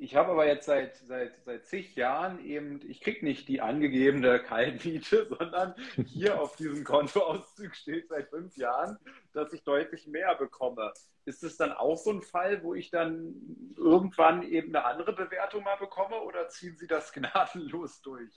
ich 0.00 0.14
habe 0.14 0.32
aber 0.32 0.46
jetzt 0.46 0.66
seit, 0.66 0.96
seit, 0.96 1.32
seit 1.44 1.66
zig 1.66 1.96
Jahren 1.96 2.44
eben, 2.44 2.80
ich 2.88 3.00
kriege 3.00 3.24
nicht 3.24 3.48
die 3.48 3.60
angegebene 3.60 4.38
Kaltmiete, 4.40 5.26
sondern 5.38 5.74
hier 6.06 6.40
auf 6.40 6.56
diesem 6.56 6.84
Kontoauszug 6.84 7.74
steht 7.74 8.08
seit 8.08 8.28
fünf 8.28 8.56
Jahren, 8.56 8.98
dass 9.32 9.52
ich 9.52 9.64
deutlich 9.64 10.06
mehr 10.06 10.34
bekomme. 10.36 10.92
Ist 11.24 11.42
es 11.42 11.56
dann 11.56 11.72
auch 11.72 11.96
so 11.96 12.10
ein 12.10 12.22
Fall, 12.22 12.62
wo 12.62 12.74
ich 12.74 12.90
dann 12.90 13.34
irgendwann 13.76 14.42
eben 14.42 14.74
eine 14.74 14.84
andere 14.84 15.12
Bewertung 15.12 15.64
mal 15.64 15.76
bekomme 15.76 16.20
oder 16.22 16.48
ziehen 16.48 16.76
Sie 16.76 16.86
das 16.86 17.12
gnadenlos 17.12 18.00
durch? 18.02 18.30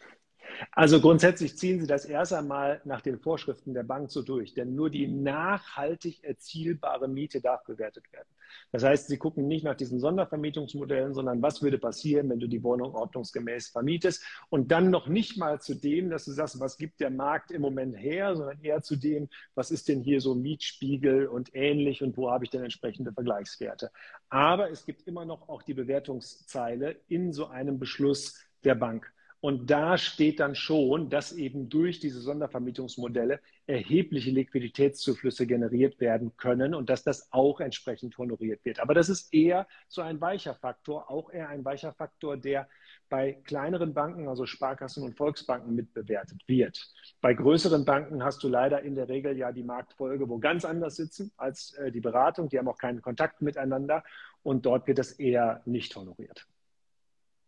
Also 0.71 0.99
grundsätzlich 0.99 1.57
ziehen 1.57 1.79
Sie 1.79 1.87
das 1.87 2.05
erst 2.05 2.33
einmal 2.33 2.81
nach 2.83 3.01
den 3.01 3.19
Vorschriften 3.19 3.73
der 3.73 3.83
Bank 3.83 4.11
so 4.11 4.21
durch, 4.21 4.53
denn 4.53 4.75
nur 4.75 4.89
die 4.89 5.07
nachhaltig 5.07 6.23
erzielbare 6.23 7.07
Miete 7.07 7.41
darf 7.41 7.63
bewertet 7.63 8.11
werden. 8.11 8.27
Das 8.71 8.83
heißt, 8.83 9.07
Sie 9.07 9.17
gucken 9.17 9.47
nicht 9.47 9.63
nach 9.63 9.75
diesen 9.75 9.99
Sondervermietungsmodellen, 9.99 11.13
sondern 11.13 11.41
was 11.41 11.61
würde 11.61 11.77
passieren, 11.77 12.29
wenn 12.29 12.39
du 12.39 12.47
die 12.47 12.63
Wohnung 12.63 12.93
ordnungsgemäß 12.93 13.69
vermietest 13.69 14.23
und 14.49 14.71
dann 14.71 14.89
noch 14.89 15.07
nicht 15.07 15.37
mal 15.37 15.59
zu 15.61 15.75
dem, 15.75 16.09
dass 16.09 16.25
du 16.25 16.31
sagst, 16.31 16.59
was 16.59 16.77
gibt 16.77 16.99
der 16.99 17.09
Markt 17.09 17.51
im 17.51 17.61
Moment 17.61 17.97
her, 17.97 18.35
sondern 18.35 18.61
eher 18.61 18.81
zu 18.81 18.95
dem, 18.95 19.29
was 19.55 19.71
ist 19.71 19.87
denn 19.87 20.01
hier 20.01 20.21
so 20.21 20.35
Mietspiegel 20.35 21.27
und 21.27 21.53
ähnlich 21.53 22.01
und 22.01 22.17
wo 22.17 22.31
habe 22.31 22.45
ich 22.45 22.49
denn 22.49 22.63
entsprechende 22.63 23.11
Vergleichswerte. 23.11 23.91
Aber 24.29 24.69
es 24.69 24.85
gibt 24.85 25.07
immer 25.07 25.25
noch 25.25 25.49
auch 25.49 25.61
die 25.61 25.73
Bewertungszeile 25.73 26.97
in 27.07 27.33
so 27.33 27.47
einem 27.47 27.79
Beschluss 27.79 28.39
der 28.63 28.75
Bank. 28.75 29.11
Und 29.41 29.71
da 29.71 29.97
steht 29.97 30.39
dann 30.39 30.53
schon, 30.53 31.09
dass 31.09 31.33
eben 31.33 31.67
durch 31.67 31.99
diese 31.99 32.21
Sondervermietungsmodelle 32.21 33.39
erhebliche 33.65 34.29
Liquiditätszuflüsse 34.29 35.47
generiert 35.47 35.99
werden 35.99 36.37
können 36.37 36.75
und 36.75 36.91
dass 36.91 37.03
das 37.03 37.27
auch 37.31 37.59
entsprechend 37.59 38.15
honoriert 38.19 38.63
wird. 38.63 38.79
Aber 38.79 38.93
das 38.93 39.09
ist 39.09 39.33
eher 39.33 39.67
so 39.87 40.03
ein 40.03 40.21
weicher 40.21 40.53
Faktor, 40.53 41.09
auch 41.09 41.31
eher 41.31 41.49
ein 41.49 41.65
weicher 41.65 41.91
Faktor, 41.91 42.37
der 42.37 42.69
bei 43.09 43.33
kleineren 43.43 43.95
Banken, 43.95 44.27
also 44.27 44.45
Sparkassen 44.45 45.03
und 45.03 45.17
Volksbanken, 45.17 45.73
mitbewertet 45.73 46.39
wird. 46.47 46.79
Bei 47.19 47.33
größeren 47.33 47.83
Banken 47.83 48.23
hast 48.23 48.43
du 48.43 48.47
leider 48.47 48.83
in 48.83 48.93
der 48.93 49.09
Regel 49.09 49.35
ja 49.35 49.51
die 49.51 49.63
Marktfolge, 49.63 50.29
wo 50.29 50.37
ganz 50.37 50.65
anders 50.65 50.97
sitzen 50.97 51.31
als 51.35 51.73
äh, 51.73 51.91
die 51.91 51.99
Beratung. 51.99 52.47
Die 52.49 52.59
haben 52.59 52.67
auch 52.67 52.77
keinen 52.77 53.01
Kontakt 53.01 53.41
miteinander 53.41 54.03
und 54.43 54.67
dort 54.67 54.85
wird 54.85 54.99
das 54.99 55.13
eher 55.13 55.63
nicht 55.65 55.95
honoriert. 55.95 56.45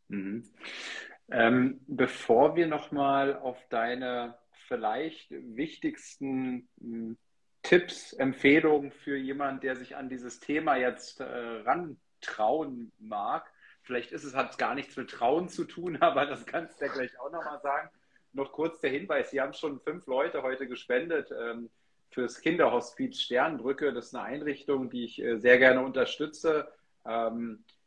Mhm. 0.07 0.43
Ähm, 1.31 1.81
bevor 1.87 2.55
wir 2.55 2.67
nochmal 2.67 3.37
auf 3.37 3.57
deine 3.69 4.37
vielleicht 4.67 5.31
wichtigsten 5.31 6.67
hm, 6.79 7.17
Tipps, 7.61 8.13
Empfehlungen 8.13 8.91
für 8.91 9.15
jemanden, 9.15 9.61
der 9.61 9.75
sich 9.75 9.95
an 9.95 10.09
dieses 10.09 10.39
Thema 10.39 10.75
jetzt 10.75 11.21
äh, 11.21 11.23
rantrauen 11.23 12.91
mag, 12.99 13.49
vielleicht 13.83 14.11
ist 14.11 14.23
es, 14.23 14.35
hat 14.35 14.51
es 14.51 14.57
gar 14.57 14.75
nichts 14.75 14.97
mit 14.97 15.09
Trauen 15.09 15.47
zu 15.47 15.63
tun, 15.63 15.97
aber 16.01 16.25
das 16.25 16.45
kannst 16.45 16.81
du 16.81 16.85
ja 16.85 16.93
gleich 16.93 17.17
auch 17.19 17.31
nochmal 17.31 17.61
sagen. 17.61 17.89
Noch 18.33 18.51
kurz 18.51 18.79
der 18.79 18.89
Hinweis, 18.89 19.29
Sie 19.29 19.39
haben 19.39 19.53
schon 19.53 19.79
fünf 19.79 20.07
Leute 20.07 20.41
heute 20.41 20.67
gespendet 20.67 21.31
ähm, 21.31 21.69
fürs 22.09 22.41
Kinderhospiz 22.41 23.21
Sternbrücke. 23.21 23.93
Das 23.93 24.07
ist 24.07 24.15
eine 24.15 24.25
Einrichtung, 24.25 24.89
die 24.89 25.05
ich 25.05 25.21
äh, 25.21 25.37
sehr 25.37 25.59
gerne 25.59 25.81
unterstütze. 25.81 26.67
Ähm, 27.05 27.63
äh, 27.63 27.82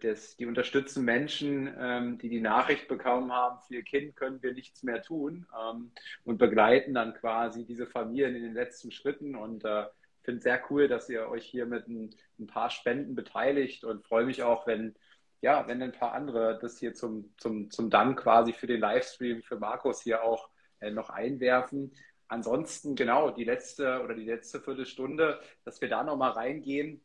das, 0.00 0.36
die 0.36 0.46
unterstützen 0.46 1.04
Menschen, 1.04 1.72
ähm, 1.78 2.18
die 2.18 2.28
die 2.28 2.40
Nachricht 2.40 2.88
bekommen 2.88 3.30
haben, 3.32 3.60
für 3.66 3.74
ihr 3.74 3.82
Kind 3.82 4.16
können 4.16 4.42
wir 4.42 4.54
nichts 4.54 4.82
mehr 4.82 5.02
tun 5.02 5.46
ähm, 5.58 5.90
und 6.24 6.38
begleiten 6.38 6.94
dann 6.94 7.14
quasi 7.14 7.66
diese 7.66 7.86
Familien 7.86 8.34
in 8.34 8.42
den 8.42 8.54
letzten 8.54 8.90
Schritten 8.90 9.36
und 9.36 9.64
äh, 9.64 9.84
finde 10.22 10.38
es 10.38 10.44
sehr 10.44 10.62
cool, 10.70 10.88
dass 10.88 11.08
ihr 11.08 11.28
euch 11.28 11.44
hier 11.44 11.66
mit 11.66 11.88
ein, 11.88 12.10
ein 12.38 12.46
paar 12.46 12.70
Spenden 12.70 13.14
beteiligt 13.14 13.84
und 13.84 14.06
freue 14.06 14.24
mich 14.24 14.42
auch, 14.42 14.66
wenn 14.66 14.94
ja, 15.42 15.66
wenn 15.66 15.82
ein 15.82 15.92
paar 15.92 16.12
andere 16.12 16.58
das 16.60 16.78
hier 16.78 16.94
zum, 16.94 17.32
zum, 17.38 17.70
zum 17.70 17.90
Dank 17.90 18.20
quasi 18.20 18.52
für 18.52 18.66
den 18.66 18.80
Livestream 18.80 19.42
für 19.42 19.56
Markus 19.56 20.02
hier 20.02 20.22
auch 20.22 20.50
äh, 20.80 20.90
noch 20.90 21.10
einwerfen. 21.10 21.92
Ansonsten, 22.28 22.94
genau, 22.94 23.30
die 23.30 23.44
letzte 23.44 24.02
oder 24.02 24.14
die 24.14 24.24
letzte 24.24 24.60
Viertelstunde, 24.60 25.40
dass 25.64 25.80
wir 25.80 25.88
da 25.88 26.04
nochmal 26.04 26.32
reingehen. 26.32 27.00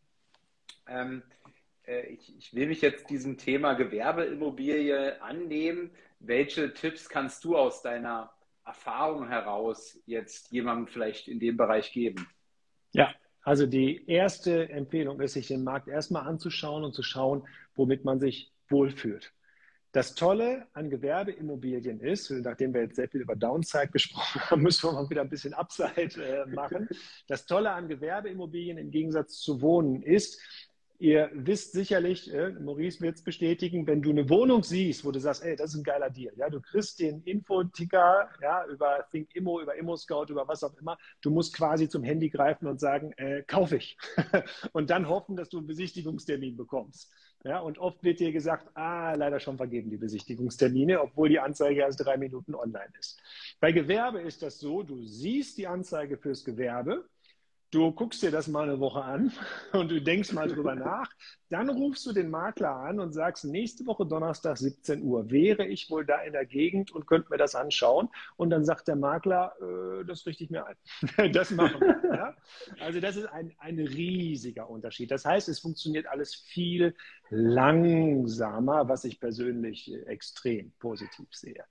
Ähm, 0.88 1.24
äh, 1.45 1.45
ich, 1.88 2.38
ich 2.38 2.54
will 2.54 2.68
mich 2.68 2.82
jetzt 2.82 3.10
diesem 3.10 3.38
Thema 3.38 3.74
Gewerbeimmobilie 3.74 5.22
annehmen. 5.22 5.92
Welche 6.20 6.74
Tipps 6.74 7.10
kannst 7.10 7.44
du 7.44 7.58
aus 7.58 7.82
deiner 7.82 8.32
Erfahrung 8.66 9.28
heraus 9.28 10.00
jetzt 10.06 10.52
jemandem 10.52 10.88
vielleicht 10.88 11.28
in 11.28 11.40
dem 11.40 11.58
Bereich 11.58 11.92
geben? 11.92 12.28
Ja, 12.92 13.14
also 13.44 13.68
die 13.68 14.10
erste 14.10 14.70
Empfehlung 14.70 15.22
ist, 15.22 15.34
sich 15.34 15.48
den 15.48 15.64
Markt 15.64 15.88
erstmal 15.88 16.28
anzuschauen 16.28 16.84
und 16.84 16.94
zu 16.94 17.04
schauen, 17.04 17.48
womit 17.76 18.04
man 18.04 18.20
sich 18.20 18.52
wohlfühlt. 18.70 19.34
Das 19.96 20.14
Tolle 20.14 20.68
an 20.74 20.90
Gewerbeimmobilien 20.90 22.02
ist, 22.02 22.30
nachdem 22.30 22.74
wir 22.74 22.82
jetzt 22.82 22.98
sehr 22.98 23.08
viel 23.08 23.22
über 23.22 23.36
Downside 23.36 23.88
gesprochen 23.88 24.42
haben, 24.42 24.62
müssen 24.64 24.90
wir 24.90 24.92
mal 24.92 25.10
wieder 25.10 25.22
ein 25.22 25.30
bisschen 25.30 25.54
Upside 25.54 26.22
äh, 26.22 26.46
machen. 26.48 26.90
Das 27.28 27.46
Tolle 27.46 27.72
an 27.72 27.88
Gewerbeimmobilien 27.88 28.78
im 28.78 28.92
Gegensatz 28.92 29.40
zu 29.40 29.62
Wohnen 29.62 30.02
ist, 30.02 30.42
Ihr 30.98 31.30
wisst 31.34 31.74
sicherlich, 31.74 32.34
äh, 32.34 32.52
Maurice 32.52 33.02
wird 33.02 33.16
es 33.16 33.24
bestätigen, 33.24 33.86
wenn 33.86 34.02
du 34.02 34.12
eine 34.12 34.30
Wohnung 34.30 34.64
siehst, 34.64 35.04
wo 35.04 35.12
du 35.12 35.20
sagst, 35.20 35.44
ey, 35.44 35.56
das 35.56 35.72
ist 35.72 35.78
ein 35.78 35.84
geiler 35.84 36.10
Deal. 36.10 36.34
Ja, 36.38 36.50
du 36.50 36.62
kriegst 36.62 37.00
den 37.00 37.22
Infoticker 37.24 38.30
ja, 38.42 38.66
über 38.68 39.06
ThinkImmo, 39.12 39.62
über 39.62 39.76
ImmoScout, 39.76 40.28
über 40.30 40.48
was 40.48 40.64
auch 40.64 40.74
immer. 40.80 40.98
Du 41.22 41.32
musst 41.32 41.54
quasi 41.54 41.90
zum 41.90 42.04
Handy 42.04 42.30
greifen 42.30 42.68
und 42.68 42.80
sagen, 42.80 43.12
äh, 43.18 43.44
kaufe 43.44 43.76
ich. 43.76 43.98
und 44.72 44.90
dann 44.90 45.10
hoffen, 45.10 45.36
dass 45.36 45.50
du 45.50 45.58
einen 45.58 45.68
Besichtigungstermin 45.68 46.56
bekommst. 46.56 47.12
Ja, 47.44 47.60
und 47.60 47.78
oft 47.78 48.04
wird 48.04 48.20
dir 48.20 48.32
gesagt, 48.32 48.72
ah, 48.74 49.14
leider 49.14 49.40
schon 49.40 49.58
vergeben 49.58 49.92
die 49.92 49.98
Besichtigungstermine, 49.98 51.00
obwohl 51.00 51.30
die 51.30 51.40
Anzeige 51.40 51.82
erst 51.82 52.04
drei 52.04 52.18
Minuten 52.18 52.56
online 52.56 52.90
ist. 52.98 53.22
Bei 53.60 53.72
Gewerbe 53.72 54.22
ist 54.22 54.42
das 54.42 54.58
so, 54.58 54.82
du 54.82 55.04
siehst 55.04 55.60
die 55.60 55.68
Anzeige 55.68 56.18
fürs 56.18 56.44
Gewerbe, 56.44 57.08
Du 57.72 57.92
guckst 57.92 58.22
dir 58.22 58.32
das 58.32 58.48
mal 58.48 58.70
eine 58.70 58.80
Woche 58.80 59.02
an 59.02 59.32
und 59.74 59.90
du 59.90 60.02
denkst 60.02 60.32
mal 60.34 60.48
drüber 60.48 60.76
nach. 60.76 61.10
Dann 61.50 61.70
rufst 61.70 62.06
du 62.06 62.14
den 62.14 62.30
Makler 62.30 62.76
an 62.76 63.00
und 63.00 63.14
sagst, 63.14 63.46
nächste 63.46 63.86
Woche 63.86 64.06
Donnerstag 64.06 64.58
17 64.58 65.04
Uhr 65.04 65.30
wäre 65.30 65.66
ich 65.66 65.90
wohl 65.90 66.06
da 66.06 66.22
in 66.22 66.34
der 66.34 66.46
Gegend 66.46 66.92
und 66.92 67.06
könnte 67.06 67.30
mir 67.30 67.38
das 67.38 67.56
anschauen. 67.56 68.10
Und 68.38 68.50
dann 68.50 68.66
sagt 68.66 68.88
der 68.88 68.96
Makler, 68.96 69.54
äh, 69.62 70.06
das 70.06 70.26
richte 70.26 70.44
ich 70.44 70.50
mir 70.50 70.66
ein. 70.66 70.76
das 71.34 71.52
machen 71.52 71.82
wir. 71.82 72.16
Ja? 72.16 72.36
Also 72.80 73.00
das 73.00 73.16
ist 73.16 73.28
ein, 73.28 73.54
ein 73.60 73.80
riesiger 73.80 74.70
Unterschied. 74.70 75.12
Das 75.12 75.26
heißt, 75.26 75.50
es 75.50 75.60
funktioniert 75.60 76.08
alles 76.08 76.36
viel 76.36 76.96
langsamer, 77.30 78.88
was 78.88 79.04
ich 79.04 79.20
persönlich 79.20 79.94
extrem 80.06 80.72
positiv 80.80 81.28
sehe. 81.32 81.64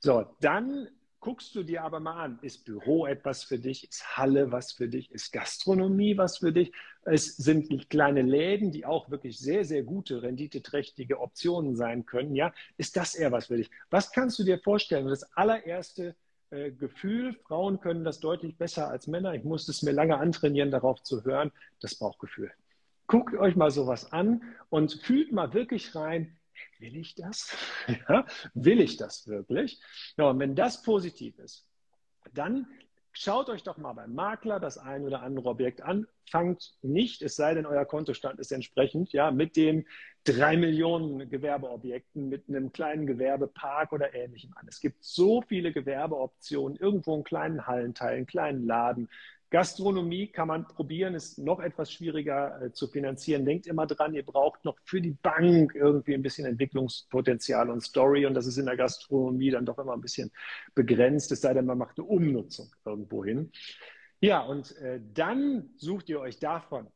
So, 0.00 0.26
dann 0.40 0.88
guckst 1.22 1.54
du 1.54 1.62
dir 1.62 1.84
aber 1.84 2.00
mal 2.00 2.20
an, 2.20 2.38
ist 2.42 2.64
Büro 2.64 3.06
etwas 3.06 3.44
für 3.44 3.58
dich, 3.58 3.88
ist 3.88 4.18
Halle 4.18 4.50
was 4.50 4.72
für 4.72 4.88
dich, 4.88 5.10
ist 5.12 5.32
Gastronomie 5.32 6.18
was 6.18 6.38
für 6.38 6.52
dich, 6.52 6.72
es 7.04 7.36
sind 7.36 7.88
kleine 7.88 8.22
Läden, 8.22 8.72
die 8.72 8.84
auch 8.84 9.08
wirklich 9.08 9.38
sehr, 9.38 9.64
sehr 9.64 9.84
gute, 9.84 10.22
renditeträchtige 10.22 11.20
Optionen 11.20 11.76
sein 11.76 12.06
können, 12.06 12.34
ja, 12.34 12.52
ist 12.76 12.96
das 12.96 13.14
eher 13.14 13.30
was 13.30 13.46
für 13.46 13.56
dich? 13.56 13.70
Was 13.88 14.10
kannst 14.10 14.38
du 14.40 14.42
dir 14.42 14.58
vorstellen? 14.58 15.06
Das 15.06 15.22
allererste 15.36 16.16
äh, 16.50 16.72
Gefühl, 16.72 17.38
Frauen 17.46 17.80
können 17.80 18.02
das 18.02 18.18
deutlich 18.18 18.58
besser 18.58 18.90
als 18.90 19.06
Männer, 19.06 19.32
ich 19.34 19.44
musste 19.44 19.70
es 19.70 19.82
mir 19.82 19.92
lange 19.92 20.18
antrainieren, 20.18 20.72
darauf 20.72 21.04
zu 21.04 21.24
hören, 21.24 21.52
das 21.80 21.94
Bauchgefühl. 21.94 22.50
Guckt 23.06 23.36
euch 23.36 23.54
mal 23.54 23.70
sowas 23.70 24.12
an 24.12 24.42
und 24.70 24.94
fühlt 25.04 25.30
mal 25.30 25.54
wirklich 25.54 25.94
rein, 25.94 26.36
will 26.78 26.96
ich 26.96 27.14
das? 27.14 27.56
ja, 28.08 28.26
will 28.54 28.80
ich 28.80 28.96
das 28.96 29.26
wirklich? 29.26 29.80
Ja, 30.16 30.30
und 30.30 30.38
wenn 30.38 30.54
das 30.54 30.82
positiv 30.82 31.38
ist, 31.38 31.66
dann 32.32 32.66
schaut 33.12 33.48
euch 33.50 33.62
doch 33.62 33.76
mal 33.76 33.92
beim 33.92 34.14
Makler 34.14 34.58
das 34.58 34.78
ein 34.78 35.04
oder 35.04 35.22
andere 35.22 35.48
Objekt 35.48 35.82
an. 35.82 36.06
Fangt 36.30 36.74
nicht, 36.82 37.22
es 37.22 37.36
sei 37.36 37.54
denn, 37.54 37.66
euer 37.66 37.84
Kontostand 37.84 38.40
ist 38.40 38.52
entsprechend, 38.52 39.12
ja, 39.12 39.30
mit 39.30 39.56
den 39.56 39.86
drei 40.24 40.56
Millionen 40.56 41.28
Gewerbeobjekten, 41.28 42.28
mit 42.28 42.48
einem 42.48 42.72
kleinen 42.72 43.06
Gewerbepark 43.06 43.92
oder 43.92 44.14
ähnlichem 44.14 44.52
an. 44.56 44.66
Es 44.68 44.80
gibt 44.80 45.04
so 45.04 45.42
viele 45.42 45.72
Gewerbeoptionen, 45.72 46.78
irgendwo 46.78 47.14
einen 47.14 47.24
kleinen 47.24 47.66
Hallenteil, 47.66 48.16
einen 48.16 48.26
kleinen 48.26 48.66
Laden, 48.66 49.08
Gastronomie 49.52 50.28
kann 50.28 50.48
man 50.48 50.66
probieren, 50.66 51.14
ist 51.14 51.38
noch 51.38 51.60
etwas 51.60 51.92
schwieriger 51.92 52.62
äh, 52.62 52.72
zu 52.72 52.88
finanzieren. 52.88 53.44
Denkt 53.44 53.66
immer 53.66 53.86
dran, 53.86 54.14
ihr 54.14 54.24
braucht 54.24 54.64
noch 54.64 54.78
für 54.82 55.02
die 55.02 55.10
Bank 55.10 55.74
irgendwie 55.74 56.14
ein 56.14 56.22
bisschen 56.22 56.46
Entwicklungspotenzial 56.46 57.68
und 57.68 57.82
Story 57.82 58.24
und 58.24 58.32
das 58.32 58.46
ist 58.46 58.56
in 58.56 58.64
der 58.64 58.78
Gastronomie 58.78 59.50
dann 59.50 59.66
doch 59.66 59.78
immer 59.78 59.92
ein 59.92 60.00
bisschen 60.00 60.32
begrenzt, 60.74 61.30
es 61.32 61.42
sei 61.42 61.52
denn, 61.52 61.66
man 61.66 61.76
macht 61.76 61.98
eine 61.98 62.08
Umnutzung 62.08 62.70
irgendwo 62.86 63.26
hin. 63.26 63.52
Ja, 64.20 64.40
und 64.40 64.74
äh, 64.78 65.00
dann 65.12 65.68
sucht 65.76 66.08
ihr 66.08 66.20
euch 66.20 66.38
davon 66.38 66.86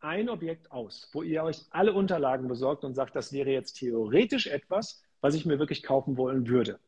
ein 0.00 0.30
Objekt 0.30 0.72
aus, 0.72 1.10
wo 1.12 1.22
ihr 1.22 1.42
euch 1.42 1.66
alle 1.68 1.92
Unterlagen 1.92 2.48
besorgt 2.48 2.82
und 2.84 2.94
sagt, 2.94 3.14
das 3.14 3.30
wäre 3.30 3.50
jetzt 3.50 3.74
theoretisch 3.74 4.46
etwas, 4.46 5.02
was 5.20 5.34
ich 5.34 5.44
mir 5.44 5.58
wirklich 5.58 5.82
kaufen 5.82 6.16
wollen 6.16 6.48
würde. 6.48 6.78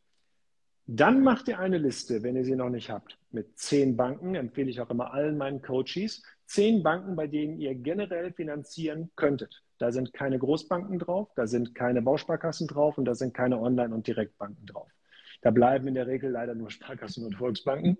Dann 0.90 1.22
macht 1.22 1.48
ihr 1.48 1.58
eine 1.58 1.76
Liste, 1.76 2.22
wenn 2.22 2.34
ihr 2.34 2.46
sie 2.46 2.56
noch 2.56 2.70
nicht 2.70 2.88
habt, 2.88 3.18
mit 3.30 3.58
zehn 3.58 3.94
Banken, 3.94 4.34
empfehle 4.34 4.70
ich 4.70 4.80
auch 4.80 4.88
immer 4.88 5.12
allen 5.12 5.36
meinen 5.36 5.60
Coaches, 5.60 6.22
zehn 6.46 6.82
Banken, 6.82 7.14
bei 7.14 7.26
denen 7.26 7.60
ihr 7.60 7.74
generell 7.74 8.32
finanzieren 8.32 9.10
könntet. 9.14 9.62
Da 9.76 9.92
sind 9.92 10.14
keine 10.14 10.38
Großbanken 10.38 10.98
drauf, 10.98 11.28
da 11.36 11.46
sind 11.46 11.74
keine 11.74 12.00
Bausparkassen 12.00 12.66
drauf 12.68 12.96
und 12.96 13.04
da 13.04 13.14
sind 13.14 13.34
keine 13.34 13.60
Online- 13.60 13.94
und 13.94 14.06
Direktbanken 14.06 14.64
drauf. 14.64 14.88
Da 15.42 15.50
bleiben 15.50 15.88
in 15.88 15.94
der 15.94 16.06
Regel 16.06 16.30
leider 16.30 16.54
nur 16.54 16.70
Sparkassen 16.70 17.26
und 17.26 17.36
Volksbanken. 17.36 17.98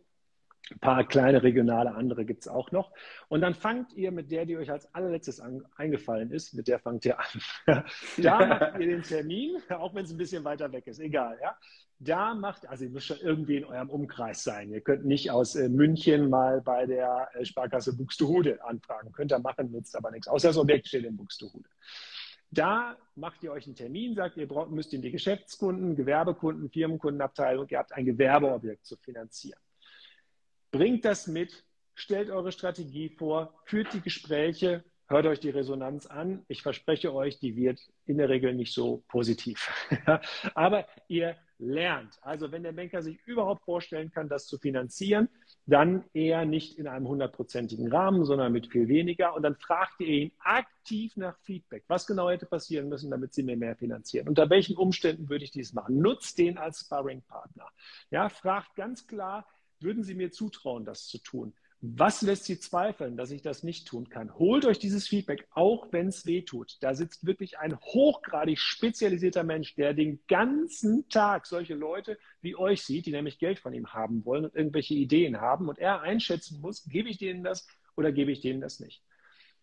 Ein 0.71 0.79
paar 0.81 1.07
kleine 1.07 1.43
regionale 1.43 1.95
andere 1.95 2.25
gibt 2.25 2.45
es 2.45 2.49
auch 2.49 2.73
noch. 2.73 2.93
Und 3.29 3.43
dann 3.43 3.55
fangt 3.55 3.93
ihr 3.93 4.13
mit 4.13 4.31
der, 4.31 4.47
die 4.47 4.57
euch 4.57 4.71
als 4.71 4.93
allerletztes 4.95 5.41
an, 5.41 5.63
eingefallen 5.77 6.31
ist, 6.31 6.55
mit 6.55 6.69
der 6.69 6.79
fangt 6.79 7.05
ihr 7.05 7.19
an. 7.21 7.85
da 8.17 8.47
macht 8.47 8.81
ihr 8.81 8.87
den 8.87 9.03
Termin, 9.03 9.59
auch 9.69 9.95
wenn 9.95 10.07
es 10.07 10.11
ein 10.11 10.17
bisschen 10.17 10.43
weiter 10.45 10.73
weg 10.73 10.87
ist, 10.87 11.01
egal. 11.01 11.39
Ja? 11.43 11.55
Da 12.01 12.35
macht, 12.35 12.69
also 12.69 12.85
ihr 12.85 12.91
müsst 12.91 13.07
schon 13.07 13.19
irgendwie 13.19 13.57
in 13.57 13.65
eurem 13.65 13.91
Umkreis 13.91 14.45
sein. 14.45 14.71
Ihr 14.71 14.81
könnt 14.81 15.05
nicht 15.05 15.33
aus 15.33 15.57
äh, 15.57 15.69
München 15.69 16.31
mal 16.31 16.61
bei 16.61 16.87
der 16.87 17.29
äh, 17.35 17.45
Sparkasse 17.45 17.97
Buxtehude 17.97 18.65
anfragen. 18.65 19.11
Könnt 19.13 19.33
ihr 19.33 19.39
machen, 19.41 19.73
nutzt 19.73 19.97
aber 19.97 20.13
nichts. 20.13 20.29
Außer 20.29 20.49
das 20.49 20.59
Objekt 20.59 20.87
steht 20.87 21.05
in 21.05 21.17
Buxtehude. 21.17 21.69
Da 22.51 22.97
macht 23.17 23.43
ihr 23.43 23.53
euch 23.53 23.67
einen 23.67 23.75
Termin, 23.75 24.15
sagt, 24.15 24.37
ihr 24.37 24.49
braucht, 24.49 24.71
müsst 24.71 24.95
in 24.95 25.03
die 25.03 25.11
Geschäftskunden, 25.11 25.97
Gewerbekunden, 25.97 26.71
Firmenkundenabteilung, 26.71 27.67
ihr 27.69 27.79
habt 27.79 27.93
ein 27.93 28.07
Gewerbeobjekt 28.07 28.87
zu 28.87 28.97
finanzieren. 28.97 29.61
Bringt 30.71 31.05
das 31.05 31.27
mit, 31.27 31.65
stellt 31.95 32.31
eure 32.31 32.53
Strategie 32.53 33.11
vor, 33.11 33.61
führt 33.65 33.93
die 33.93 34.01
Gespräche, 34.01 34.85
hört 35.09 35.27
euch 35.27 35.41
die 35.41 35.51
Resonanz 35.51 36.07
an. 36.07 36.45
Ich 36.49 36.63
verspreche 36.63 37.13
euch, 37.13 37.39
die 37.39 37.57
wird 37.57 37.81
in 38.07 38.19
der 38.19 38.29
Regel 38.29 38.55
nicht 38.55 38.73
so 38.73 39.03
positiv. 39.09 39.69
Aber 40.55 40.87
ihr 41.09 41.37
lernt. 41.59 42.19
Also 42.23 42.53
wenn 42.53 42.63
der 42.63 42.73
Banker 42.73 43.03
sich 43.03 43.19
überhaupt 43.27 43.65
vorstellen 43.65 44.11
kann, 44.11 44.29
das 44.29 44.47
zu 44.47 44.59
finanzieren, 44.59 45.29
dann 45.67 46.05
eher 46.15 46.45
nicht 46.45 46.79
in 46.79 46.87
einem 46.87 47.09
hundertprozentigen 47.09 47.91
Rahmen, 47.93 48.25
sondern 48.25 48.53
mit 48.53 48.69
viel 48.69 48.89
weniger. 48.89 49.35
Und 49.35 49.43
dann 49.43 49.57
fragt 49.57 50.01
ihr 50.01 50.07
ihn 50.07 50.33
aktiv 50.39 51.17
nach 51.17 51.37
Feedback. 51.43 51.85
Was 51.89 52.07
genau 52.07 52.31
hätte 52.31 52.47
passieren 52.47 52.89
müssen, 52.89 53.11
damit 53.11 53.35
Sie 53.35 53.43
mir 53.43 53.57
mehr 53.57 53.77
finanzieren? 53.77 54.29
Unter 54.29 54.49
welchen 54.51 54.77
Umständen 54.77 55.29
würde 55.29 55.45
ich 55.45 55.51
dies 55.51 55.73
machen? 55.73 55.99
Nutzt 55.99 56.39
den 56.39 56.59
als 56.59 56.81
Sparring-Partner. 56.81 57.67
Ja, 58.11 58.29
fragt 58.29 58.75
ganz 58.77 59.07
klar, 59.07 59.47
würden 59.81 60.03
Sie 60.03 60.15
mir 60.15 60.31
zutrauen, 60.31 60.85
das 60.85 61.07
zu 61.07 61.19
tun? 61.19 61.53
Was 61.81 62.23
lässt 62.23 62.47
Sie 62.47 62.59
zweifeln, 62.59 63.17
dass 63.17 63.31
ich 63.31 63.41
das 63.41 63.63
nicht 63.63 63.87
tun 63.87 64.09
kann? 64.09 64.35
Holt 64.35 64.65
euch 64.65 64.81
dieses 64.81 65.07
Feedback, 65.07 65.47
auch 65.53 65.87
wenn 65.93 66.09
es 66.09 66.27
weh 66.27 66.43
tut. 66.43 66.77
Da 66.81 66.93
sitzt 66.93 67.25
wirklich 67.25 67.61
ein 67.61 67.79
hochgradig 67.79 68.59
spezialisierter 68.59 69.45
Mensch, 69.45 69.77
der 69.77 69.95
den 69.95 70.19
ganzen 70.27 71.09
Tag 71.09 71.47
solche 71.47 71.77
Leute 71.77 72.19
wie 72.41 72.57
euch 72.57 72.83
sieht, 72.83 73.07
die 73.07 73.13
nämlich 73.13 73.39
Geld 73.39 73.61
von 73.61 73.75
ihm 73.75 73.93
haben 73.93 74.25
wollen 74.25 74.47
und 74.47 74.57
irgendwelche 74.57 74.95
Ideen 74.95 75.41
haben. 75.41 75.69
Und 75.69 75.79
er 75.79 76.01
einschätzen 76.01 76.61
muss, 76.61 76.85
gebe 76.85 77.09
ich 77.11 77.19
denen 77.19 77.45
das 77.45 77.69
oder 77.97 78.11
gebe 78.11 78.33
ich 78.33 78.41
denen 78.41 78.61
das 78.61 78.81
nicht. 78.81 79.01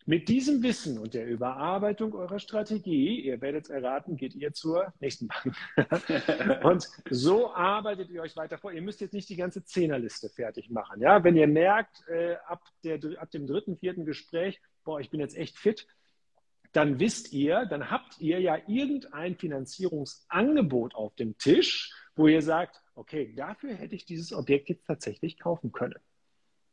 Mit 0.08 0.28
diesem 0.28 0.62
Wissen 0.62 0.98
und 1.00 1.14
der 1.14 1.26
Überarbeitung 1.26 2.14
eurer 2.14 2.38
Strategie, 2.38 3.20
ihr 3.22 3.40
werdet 3.40 3.64
es 3.64 3.70
erraten, 3.70 4.16
geht 4.16 4.36
ihr 4.36 4.52
zur 4.52 4.94
nächsten 5.00 5.26
Bank. 5.26 5.56
und 6.64 6.88
so 7.10 7.52
arbeitet 7.52 8.10
ihr 8.10 8.22
euch 8.22 8.36
weiter 8.36 8.56
vor. 8.56 8.72
Ihr 8.72 8.82
müsst 8.82 9.00
jetzt 9.00 9.14
nicht 9.14 9.28
die 9.28 9.34
ganze 9.34 9.64
Zehnerliste 9.64 10.28
fertig 10.28 10.70
machen. 10.70 11.00
Ja? 11.00 11.24
Wenn 11.24 11.36
ihr 11.36 11.48
merkt, 11.48 12.06
äh, 12.08 12.36
ab, 12.46 12.62
der, 12.84 13.00
ab 13.20 13.32
dem 13.32 13.48
dritten, 13.48 13.76
vierten 13.78 14.04
Gespräch, 14.04 14.60
boah, 14.84 15.00
ich 15.00 15.10
bin 15.10 15.18
jetzt 15.18 15.36
echt 15.36 15.58
fit, 15.58 15.88
dann 16.70 17.00
wisst 17.00 17.32
ihr, 17.32 17.66
dann 17.66 17.90
habt 17.90 18.20
ihr 18.20 18.38
ja 18.38 18.58
irgendein 18.68 19.34
Finanzierungsangebot 19.34 20.94
auf 20.94 21.16
dem 21.16 21.36
Tisch, 21.36 21.92
wo 22.14 22.28
ihr 22.28 22.42
sagt, 22.42 22.80
okay, 22.94 23.34
dafür 23.34 23.74
hätte 23.74 23.96
ich 23.96 24.04
dieses 24.04 24.32
Objekt 24.32 24.68
jetzt 24.68 24.86
tatsächlich 24.86 25.36
kaufen 25.36 25.72
können. 25.72 25.98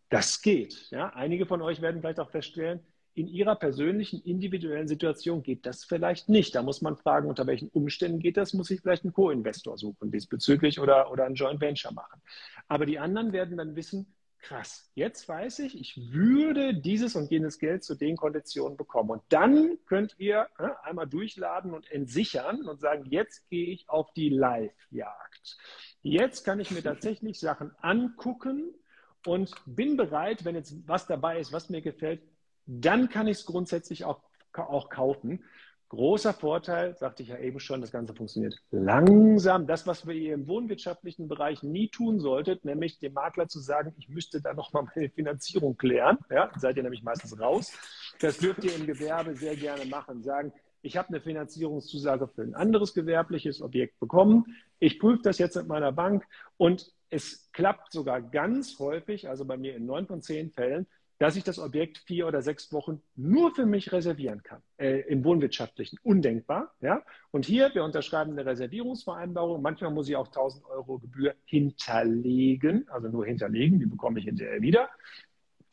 Das 0.10 0.44
geht. 0.44 0.92
Ja? 0.92 1.10
Einige 1.16 1.48
von 1.48 1.64
euch 1.64 1.82
werden 1.82 2.00
vielleicht 2.02 2.20
auch 2.20 2.30
feststellen, 2.30 2.86
in 3.16 3.28
Ihrer 3.28 3.56
persönlichen, 3.56 4.22
individuellen 4.24 4.88
Situation 4.88 5.44
geht 5.44 5.66
das 5.66 5.84
vielleicht 5.84 6.30
nicht. 6.30 6.56
Da 6.56 6.64
muss 6.64 6.82
man 6.82 6.98
fragen, 6.98 7.30
unter 7.30 7.46
welchen 7.46 7.70
Umständen 7.70 8.20
geht 8.20 8.38
das? 8.38 8.54
Muss 8.54 8.72
ich 8.72 8.82
vielleicht 8.82 9.04
einen 9.04 9.14
Co-Investor 9.14 9.78
suchen 9.78 10.12
diesbezüglich 10.12 10.80
oder, 10.80 11.12
oder 11.12 11.26
ein 11.26 11.36
Joint 11.36 11.62
Venture 11.62 11.94
machen? 11.94 12.22
Aber 12.68 12.86
die 12.86 13.00
anderen 13.00 13.32
werden 13.32 13.58
dann 13.58 13.76
wissen, 13.76 14.08
krass, 14.40 14.92
jetzt 14.94 15.28
weiß 15.30 15.60
ich, 15.60 15.80
ich 15.80 16.12
würde 16.12 16.74
dieses 16.74 17.16
und 17.16 17.32
jenes 17.32 17.60
Geld 17.60 17.84
zu 17.84 17.96
den 17.96 18.18
Konditionen 18.18 18.78
bekommen. 18.78 19.12
Und 19.12 19.24
dann 19.30 19.78
könnt 19.86 20.16
ihr 20.18 20.48
äh, 20.58 20.70
einmal 20.84 21.08
durchladen 21.08 21.74
und 21.74 21.90
entsichern 21.92 22.68
und 22.68 22.82
sagen, 22.82 23.06
jetzt 23.10 23.50
gehe 23.50 23.68
ich 23.68 23.90
auf 23.90 24.12
die 24.14 24.30
Live-Jagd. 24.30 25.58
Jetzt 26.02 26.44
kann 26.44 26.60
ich 26.60 26.72
mir 26.72 26.84
tatsächlich 26.84 27.40
Sachen 27.40 27.72
angucken 27.82 28.74
und 29.26 29.54
bin 29.66 29.98
bereit, 29.98 30.44
wenn 30.46 30.56
jetzt 30.56 30.88
was 30.88 31.08
dabei 31.08 31.40
ist, 31.40 31.54
was 31.54 31.70
mir 31.70 31.82
gefällt, 31.82 32.22
dann 32.66 33.10
kann 33.10 33.28
ich 33.28 33.40
es 33.40 33.46
grundsätzlich 33.46 34.06
auch, 34.06 34.20
auch 34.54 34.90
kaufen. 34.90 35.44
Großer 35.90 36.34
Vorteil, 36.34 36.98
sagte 36.98 37.22
ich 37.22 37.30
ja 37.30 37.38
eben 37.38 37.60
schon, 37.60 37.80
das 37.80 37.92
Ganze 37.92 38.16
funktioniert 38.16 38.56
langsam. 38.72 39.68
Das, 39.68 39.86
was 39.86 40.08
wir 40.08 40.34
im 40.34 40.48
wohnwirtschaftlichen 40.48 41.28
Bereich 41.28 41.62
nie 41.62 41.90
tun 41.90 42.20
solltet, 42.20 42.66
nämlich 42.66 42.98
dem 42.98 43.14
Makler 43.14 43.48
zu 43.48 43.60
sagen, 43.60 43.94
ich 44.00 44.10
müsste 44.10 44.42
da 44.42 44.56
nochmal 44.56 44.88
meine 44.96 45.10
Finanzierung 45.10 45.78
klären. 45.78 46.18
Ja, 46.32 46.52
seid 46.58 46.78
ihr 46.78 46.84
nämlich 46.84 47.04
meistens 47.04 47.40
raus. 47.40 47.72
Das 48.20 48.40
dürft 48.40 48.64
ihr 48.64 48.76
im 48.76 48.88
Gewerbe 48.88 49.36
sehr 49.36 49.56
gerne 49.56 49.86
machen. 49.86 50.24
Sagen, 50.24 50.52
ich 50.82 50.98
habe 50.98 51.10
eine 51.10 51.22
Finanzierungszusage 51.22 52.28
für 52.28 52.42
ein 52.42 52.56
anderes 52.56 52.96
gewerbliches 52.96 53.62
Objekt 53.62 54.00
bekommen. 54.00 54.58
Ich 54.80 55.00
prüfe 55.00 55.22
das 55.22 55.38
jetzt 55.38 55.56
mit 55.56 55.68
meiner 55.68 55.92
Bank 55.92 56.26
und 56.58 56.92
es 57.10 57.52
klappt 57.52 57.94
sogar 57.94 58.22
ganz 58.22 58.80
häufig, 58.80 59.30
also 59.30 59.46
bei 59.46 59.58
mir 59.58 59.76
in 59.76 59.86
neun 59.86 60.08
von 60.08 60.24
zehn 60.24 60.50
Fällen, 60.50 60.88
dass 61.24 61.38
ich 61.38 61.46
das 61.46 61.58
Objekt 61.58 62.00
vier 62.00 62.28
oder 62.28 62.42
sechs 62.42 62.74
Wochen 62.74 63.02
nur 63.16 63.56
für 63.56 63.66
mich 63.66 63.94
reservieren 63.94 64.44
kann. 64.44 64.62
Äh, 64.76 65.04
Im 65.08 65.24
Wohnwirtschaftlichen 65.24 65.98
undenkbar. 66.04 66.76
Ja? 66.82 67.02
Und 67.32 67.46
hier, 67.46 67.74
wir 67.74 67.86
unterschreiben 67.86 68.34
eine 68.34 68.46
Reservierungsvereinbarung. 68.46 69.62
Manchmal 69.62 69.92
muss 69.92 70.10
ich 70.10 70.18
auch 70.18 70.28
1000 70.28 70.66
Euro 70.66 71.00
Gebühr 71.00 71.34
hinterlegen, 71.46 72.90
also 72.90 73.08
nur 73.08 73.26
hinterlegen, 73.26 73.80
die 73.80 73.86
bekomme 73.86 74.20
ich 74.20 74.26
hinterher 74.26 74.62
wieder. 74.62 74.90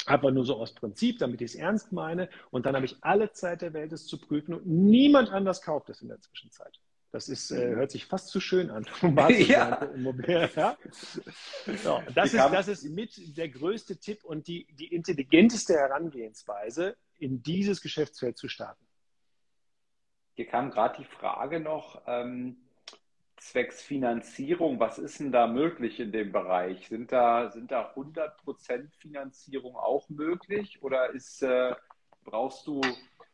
Einfach 0.06 0.30
nur 0.30 0.44
so 0.44 0.54
aus 0.54 0.72
Prinzip, 0.72 1.18
damit 1.18 1.40
ich 1.40 1.50
es 1.50 1.54
ernst 1.56 1.90
meine. 1.90 2.28
Und 2.52 2.64
dann 2.64 2.76
habe 2.76 2.86
ich 2.86 2.98
alle 3.00 3.32
Zeit 3.32 3.62
der 3.62 3.72
Welt, 3.72 3.90
es 3.90 4.06
zu 4.06 4.20
prüfen. 4.20 4.54
Und 4.54 4.68
niemand 4.68 5.32
anders 5.32 5.62
kauft 5.62 5.90
es 5.90 6.00
in 6.00 6.06
der 6.06 6.20
Zwischenzeit. 6.20 6.78
Das 7.12 7.28
ist, 7.28 7.50
äh, 7.50 7.74
hört 7.74 7.90
sich 7.90 8.06
fast 8.06 8.28
zu 8.28 8.40
schön 8.40 8.70
an. 8.70 8.86
ja. 9.02 9.88
ja. 10.54 10.78
So, 11.82 12.02
das, 12.14 12.32
ist, 12.32 12.44
das 12.52 12.68
ist 12.68 12.84
mit 12.84 13.36
der 13.36 13.48
größte 13.48 13.96
Tipp 13.98 14.22
und 14.24 14.46
die, 14.46 14.66
die 14.72 14.94
intelligenteste 14.94 15.74
Herangehensweise, 15.74 16.96
in 17.18 17.42
dieses 17.42 17.82
Geschäftsfeld 17.82 18.38
zu 18.38 18.48
starten. 18.48 18.84
Hier 20.34 20.46
kam 20.46 20.70
gerade 20.70 21.02
die 21.02 21.04
Frage 21.04 21.60
noch, 21.60 22.00
ähm, 22.06 22.56
zwecks 23.36 23.82
Finanzierung, 23.82 24.78
was 24.78 24.98
ist 24.98 25.18
denn 25.18 25.32
da 25.32 25.46
möglich 25.46 25.98
in 25.98 26.12
dem 26.12 26.30
Bereich? 26.30 26.88
Sind 26.88 27.10
da, 27.10 27.50
sind 27.50 27.70
da 27.70 27.92
100% 27.94 28.88
Finanzierung 28.98 29.76
auch 29.76 30.08
möglich 30.08 30.82
oder 30.82 31.10
ist, 31.10 31.42
äh, 31.42 31.74
brauchst 32.24 32.66
du 32.66 32.80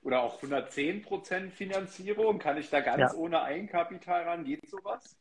oder 0.06 0.22
auch 0.22 0.40
110% 0.40 1.50
Finanzierung? 1.50 2.38
Kann 2.38 2.56
ich 2.58 2.70
da 2.70 2.80
ganz 2.80 3.12
ja. 3.12 3.18
ohne 3.18 3.42
Eigenkapital 3.42 4.22
ran? 4.22 4.44
Geht 4.44 4.68
sowas? 4.70 5.16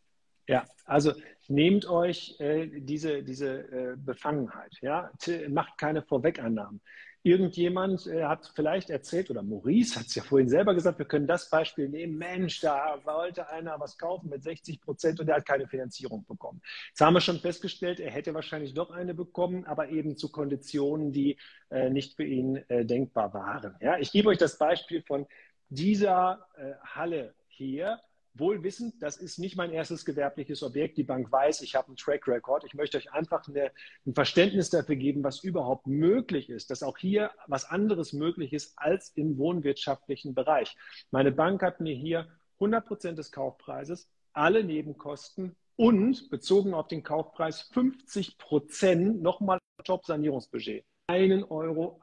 Ja, 0.47 0.63
also 0.85 1.11
nehmt 1.47 1.87
euch 1.87 2.39
äh, 2.39 2.67
diese, 2.67 3.23
diese 3.23 3.61
äh, 3.61 3.95
Befangenheit, 3.97 4.77
ja, 4.81 5.09
macht 5.49 5.79
keine 5.79 6.03
Vorwegannahmen. 6.03 6.81
Irgendjemand 7.25 8.05
äh, 8.05 8.25
hat 8.25 8.51
vielleicht 8.53 8.91
erzählt, 8.91 9.31
oder 9.31 9.41
Maurice 9.41 9.99
hat 9.99 10.05
es 10.05 10.13
ja 10.13 10.21
vorhin 10.21 10.47
selber 10.47 10.75
gesagt, 10.75 10.99
wir 10.99 11.07
können 11.07 11.25
das 11.25 11.49
Beispiel 11.49 11.89
nehmen. 11.89 12.19
Mensch, 12.19 12.59
da 12.59 12.99
wollte 13.03 13.49
einer 13.49 13.79
was 13.79 13.97
kaufen 13.97 14.29
mit 14.29 14.43
60 14.43 14.79
Prozent 14.79 15.19
und 15.19 15.27
er 15.27 15.37
hat 15.37 15.45
keine 15.47 15.65
Finanzierung 15.67 16.23
bekommen. 16.27 16.61
Jetzt 16.89 17.01
haben 17.01 17.15
wir 17.15 17.21
schon 17.21 17.39
festgestellt, 17.39 17.99
er 17.99 18.11
hätte 18.11 18.35
wahrscheinlich 18.35 18.75
doch 18.75 18.91
eine 18.91 19.15
bekommen, 19.15 19.65
aber 19.65 19.89
eben 19.89 20.17
zu 20.17 20.31
Konditionen, 20.31 21.11
die 21.11 21.37
äh, 21.71 21.89
nicht 21.89 22.15
für 22.15 22.25
ihn 22.25 22.57
äh, 22.67 22.85
denkbar 22.85 23.33
waren. 23.33 23.75
Ja, 23.81 23.97
ich 23.97 24.11
gebe 24.11 24.29
euch 24.29 24.37
das 24.37 24.59
Beispiel 24.59 25.01
von 25.01 25.25
dieser 25.69 26.45
äh, 26.57 26.73
Halle 26.83 27.33
hier 27.47 28.01
wohl 28.37 28.63
wissend, 28.63 29.01
das 29.01 29.17
ist 29.17 29.39
nicht 29.39 29.55
mein 29.55 29.71
erstes 29.71 30.05
gewerbliches 30.05 30.63
Objekt. 30.63 30.97
Die 30.97 31.03
Bank 31.03 31.31
weiß, 31.31 31.61
ich 31.61 31.75
habe 31.75 31.87
einen 31.87 31.95
Track 31.95 32.27
Record. 32.27 32.63
Ich 32.65 32.73
möchte 32.73 32.97
euch 32.97 33.11
einfach 33.13 33.47
eine, 33.47 33.71
ein 34.05 34.13
Verständnis 34.13 34.69
dafür 34.69 34.95
geben, 34.95 35.23
was 35.23 35.43
überhaupt 35.43 35.87
möglich 35.87 36.49
ist, 36.49 36.69
dass 36.69 36.83
auch 36.83 36.97
hier 36.97 37.31
was 37.47 37.65
anderes 37.65 38.13
möglich 38.13 38.53
ist 38.53 38.77
als 38.77 39.09
im 39.15 39.37
wohnwirtschaftlichen 39.37 40.33
Bereich. 40.33 40.75
Meine 41.11 41.31
Bank 41.31 41.61
hat 41.63 41.79
mir 41.79 41.95
hier 41.95 42.27
100 42.55 42.85
Prozent 42.85 43.17
des 43.17 43.31
Kaufpreises, 43.31 44.09
alle 44.33 44.63
Nebenkosten 44.63 45.55
und 45.75 46.29
bezogen 46.29 46.73
auf 46.73 46.87
den 46.87 47.03
Kaufpreis 47.03 47.61
50 47.73 48.37
Prozent 48.37 49.21
nochmal 49.21 49.59
Top-Sanierungsbudget. 49.83 50.85
Einen 51.07 51.43
Euro 51.43 52.01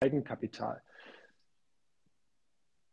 Eigenkapital. 0.00 0.82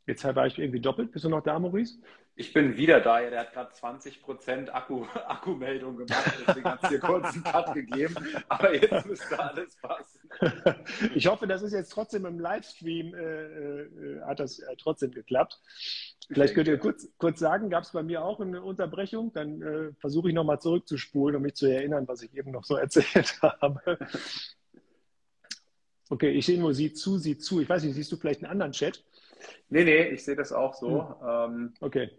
Jetzt 0.06 0.24
war 0.24 0.46
ich 0.46 0.60
irgendwie 0.60 0.82
doppelt. 0.82 1.12
Bist 1.12 1.24
du 1.24 1.30
noch 1.30 1.42
da, 1.42 1.58
Maurice? 1.58 2.00
Ich 2.36 2.52
bin 2.52 2.76
wieder 2.76 3.00
da. 3.00 3.22
Ja, 3.22 3.30
der 3.30 3.40
hat 3.42 3.54
gerade 3.54 3.72
20% 3.74 4.70
Akku, 4.70 5.06
Akkumeldung 5.28 5.98
gemacht. 5.98 6.34
Deswegen 6.46 6.70
hat 6.70 6.84
es 6.84 6.90
hier 6.90 7.00
kurz 7.00 7.34
einen 7.34 7.44
Cut 7.44 7.74
gegeben. 7.74 8.16
Aber 8.50 8.74
jetzt 8.74 9.06
müsste 9.06 9.40
alles 9.40 9.76
passen. 9.78 10.20
Ich 11.16 11.28
hoffe, 11.28 11.46
das 11.48 11.62
ist 11.62 11.74
jetzt 11.74 11.92
trotzdem 11.92 12.26
im 12.26 12.40
Livestream, 12.40 13.14
äh, 13.14 13.82
äh, 13.84 14.22
hat 14.24 14.40
das 14.40 14.60
äh, 14.60 14.76
trotzdem 14.78 15.12
geklappt. 15.12 15.60
Vielleicht 16.28 16.56
könnt 16.56 16.68
ihr 16.68 16.78
kurz, 16.80 17.08
kurz 17.18 17.40
sagen, 17.40 17.70
gab 17.70 17.84
es 17.84 17.92
bei 17.92 18.02
mir 18.02 18.24
auch 18.26 18.40
eine 18.40 18.64
Unterbrechung? 18.64 19.32
Dann 19.34 19.62
äh, 19.62 19.92
versuche 20.00 20.30
ich 20.30 20.36
nochmal 20.36 20.60
zurückzuspulen, 20.60 21.36
um 21.36 21.44
mich 21.44 21.54
zu 21.54 21.68
erinnern, 21.68 22.08
was 22.08 22.24
ich 22.24 22.36
eben 22.36 22.52
noch 22.52 22.64
so 22.64 22.76
erzählt 22.78 23.42
habe. 23.42 24.00
Okay, 26.10 26.32
ich 26.32 26.46
sehe 26.46 26.60
nur, 26.60 26.74
sieh 26.74 26.94
zu, 26.94 27.18
sieh 27.18 27.38
zu. 27.38 27.62
Ich 27.62 27.70
weiß 27.70 27.84
nicht, 27.84 27.94
siehst 27.94 28.12
du 28.12 28.18
vielleicht 28.18 28.44
einen 28.44 28.52
anderen 28.52 28.72
Chat? 28.72 29.04
Nee, 29.70 29.84
nee, 29.84 30.04
ich 30.10 30.24
sehe 30.24 30.36
das 30.36 30.52
auch 30.52 30.74
so. 30.74 31.10
Hm. 31.20 31.28
Ähm, 31.28 31.74
okay. 31.82 32.12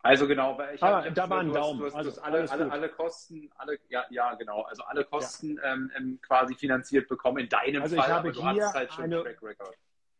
Also 0.00 0.28
genau, 0.28 0.56
weil 0.56 0.76
ich 0.76 0.82
Aber 0.82 1.10
da 1.10 1.28
war 1.28 1.40
ein 1.40 1.52
Daumen. 1.52 1.80
Du 1.80 1.86
hast, 1.86 1.94
also 1.94 2.20
alle, 2.22 2.48
alle, 2.50 2.70
alle, 2.70 2.88
Kosten, 2.88 3.50
alle, 3.56 3.78
ja, 3.88 4.04
ja, 4.10 4.34
genau, 4.34 4.62
also 4.62 4.84
alle 4.84 5.04
Kosten 5.04 5.56
ja. 5.56 5.72
ähm, 5.72 5.90
ähm 5.96 6.18
quasi 6.22 6.54
finanziert 6.54 7.08
bekommen 7.08 7.38
in 7.38 7.48
deinem 7.48 7.82
also 7.82 7.96
Fall. 7.96 8.06
Ich 8.06 8.12
habe 8.12 8.30
hier 8.54 8.72
halt 8.72 8.98
eine, 8.98 9.24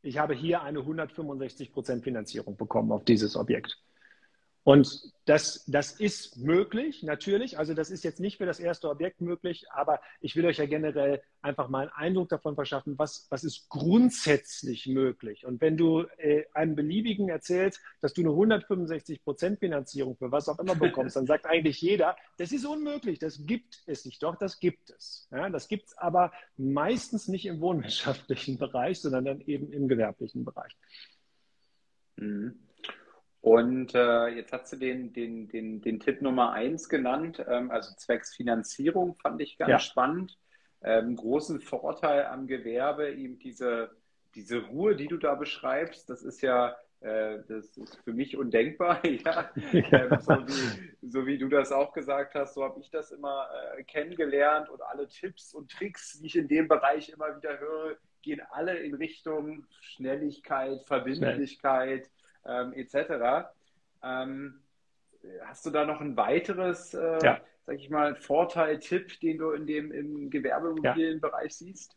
Ich 0.03 0.19
habe 0.19 0.35
hier 0.35 0.63
eine 0.63 0.81
165% 0.81 2.03
Finanzierung 2.03 2.57
bekommen 2.57 2.91
auf 2.91 3.05
dieses 3.05 3.37
Objekt. 3.37 3.79
Und 4.69 5.15
das, 5.25 5.65
das 5.67 5.93
ist 5.93 6.37
möglich, 6.37 7.03
natürlich. 7.03 7.59
Also 7.59 7.73
das 7.73 7.89
ist 7.89 8.05
jetzt 8.05 8.21
nicht 8.21 8.37
für 8.37 8.45
das 8.45 8.61
erste 8.61 8.91
Objekt 8.91 9.23
möglich, 9.23 9.65
aber 9.71 9.99
ich 10.21 10.37
will 10.37 10.45
euch 10.45 10.59
ja 10.59 10.67
generell 10.67 11.23
einfach 11.41 11.71
mal 11.71 11.85
einen 11.85 11.93
Eindruck 11.93 12.29
davon 12.29 12.55
verschaffen, 12.55 12.99
was, 12.99 13.27
was 13.31 13.45
ist 13.45 13.71
grundsätzlich 13.71 14.87
möglich. 14.87 15.47
Und 15.47 15.63
wenn 15.63 15.79
du 15.79 16.03
äh, 16.19 16.45
einem 16.53 16.77
Beliebigen 16.77 17.31
erzählst, 17.31 17.81
dass 18.03 18.13
du 18.13 18.21
eine 18.21 18.29
165 18.29 19.25
Prozent 19.25 19.59
Finanzierung 19.59 20.19
für 20.19 20.31
was 20.33 20.51
auch 20.51 20.59
immer 20.59 20.75
bekommst, 20.77 21.17
dann 21.17 21.25
sagt 21.25 21.47
eigentlich 21.47 21.81
jeder, 21.81 22.19
das 22.37 22.53
ist 22.53 22.67
unmöglich, 22.67 23.19
das 23.19 23.47
gibt 23.47 23.83
es 23.87 24.05
nicht. 24.05 24.23
Doch, 24.23 24.37
das 24.37 24.61
gibt 24.61 24.91
es. 24.91 25.29
Ja, 25.31 25.49
das 25.49 25.69
gibt 25.69 25.87
es 25.87 25.97
aber 25.97 26.31
meistens 26.59 27.27
nicht 27.27 27.47
im 27.47 27.63
wohnwirtschaftlichen 27.63 28.59
Bereich, 28.59 29.01
sondern 29.01 29.25
dann 29.25 29.41
eben 29.41 29.73
im 29.73 29.89
gewerblichen 29.89 30.45
Bereich. 30.45 30.77
Mhm. 32.17 32.68
Und 33.49 33.95
äh, 33.95 34.27
jetzt 34.29 34.53
hast 34.53 34.75
du 34.75 34.77
den, 34.77 35.15
den, 35.15 35.49
den, 35.49 35.81
den 35.81 36.01
Tipp 36.01 36.21
Nummer 36.21 36.53
eins 36.53 36.87
genannt, 36.91 37.43
ähm, 37.49 37.71
also 37.71 37.95
zwecks 37.97 38.37
Finanzierung 38.37 39.15
fand 39.15 39.41
ich 39.41 39.57
ganz 39.57 39.71
ja. 39.71 39.79
spannend. 39.79 40.37
Ähm, 40.83 41.17
großen 41.17 41.63
Vorteil 41.63 42.27
am 42.27 42.47
Gewerbe, 42.47 43.11
eben 43.15 43.39
diese, 43.39 43.91
diese 44.35 44.59
Ruhe, 44.67 44.97
die 44.97 45.07
du 45.07 45.17
da 45.17 45.35
beschreibst, 45.35 46.11
das 46.11 46.25
ist 46.25 46.43
ja, 46.43 46.77
äh, 47.01 47.39
das 47.49 47.75
ist 47.79 47.97
für 48.05 48.13
mich 48.13 48.37
undenkbar. 48.37 49.03
ja. 49.07 49.51
Ähm, 49.57 50.19
so, 50.21 50.35
wie, 50.47 51.09
so, 51.09 51.27
wie, 51.27 51.39
du 51.39 51.49
das 51.49 51.73
auch 51.73 51.95
gesagt 51.95 52.35
hast, 52.35 52.53
so 52.53 52.63
habe 52.63 52.79
ich 52.81 52.91
das 52.91 53.13
immer 53.13 53.49
äh, 53.79 53.83
kennengelernt 53.85 54.69
und 54.69 54.83
alle 54.83 55.09
Tipps 55.09 55.55
und 55.55 55.71
Tricks, 55.71 56.21
die 56.21 56.27
ich 56.27 56.37
in 56.37 56.49
dem 56.49 56.69
Bereich 56.69 57.09
immer 57.09 57.35
wieder 57.35 57.59
höre, 57.59 57.97
gehen 58.21 58.43
alle 58.51 58.77
in 58.77 58.93
Richtung 58.93 59.65
Schnelligkeit, 59.81 60.85
Verbindlichkeit. 60.85 62.05
Schnell 62.05 62.18
ähm, 62.47 62.73
etc. 62.73 63.49
Ähm, 64.03 64.61
hast 65.45 65.67
du 65.67 65.71
da 65.71 65.85
noch 65.85 66.01
ein 66.01 66.17
weiteres, 66.17 66.95
äh, 66.95 67.19
ja. 67.23 67.41
sag 67.67 67.77
ich 67.77 67.91
mal, 67.91 68.15
Vorteil, 68.17 68.79
Tipp, 68.79 69.21
den 69.21 69.39
du 69.39 69.51
in 69.53 69.67
dem 69.67 69.93
im 69.93 70.31
Gewerbeimmobilienbereich 70.31 71.53
ja. 71.53 71.57
siehst? 71.67 71.97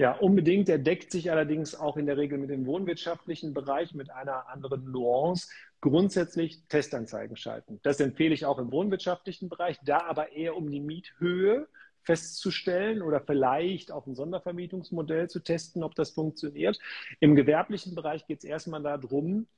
Ja, 0.00 0.12
unbedingt. 0.12 0.68
Der 0.68 0.78
deckt 0.78 1.12
sich 1.12 1.30
allerdings 1.30 1.74
auch 1.74 1.98
in 1.98 2.06
der 2.06 2.16
Regel 2.16 2.38
mit 2.38 2.48
dem 2.48 2.64
wohnwirtschaftlichen 2.64 3.52
Bereich 3.52 3.92
mit 3.92 4.10
einer 4.10 4.48
anderen 4.48 4.90
Nuance. 4.90 5.48
Grundsätzlich 5.82 6.62
Testanzeigen 6.68 7.36
schalten. 7.36 7.80
Das 7.82 8.00
empfehle 8.00 8.32
ich 8.32 8.46
auch 8.46 8.58
im 8.58 8.72
wohnwirtschaftlichen 8.72 9.50
Bereich, 9.50 9.78
da 9.84 9.98
aber 10.02 10.32
eher 10.32 10.56
um 10.56 10.70
die 10.70 10.80
Miethöhe 10.80 11.68
festzustellen 12.02 13.02
oder 13.02 13.20
vielleicht 13.20 13.92
auch 13.92 14.06
ein 14.06 14.14
Sondervermietungsmodell 14.14 15.28
zu 15.28 15.40
testen, 15.40 15.82
ob 15.82 15.94
das 15.94 16.12
funktioniert. 16.12 16.78
Im 17.20 17.36
gewerblichen 17.36 17.94
Bereich 17.94 18.26
geht 18.26 18.38
es 18.38 18.44
erstmal 18.44 18.82
darum, 18.82 19.48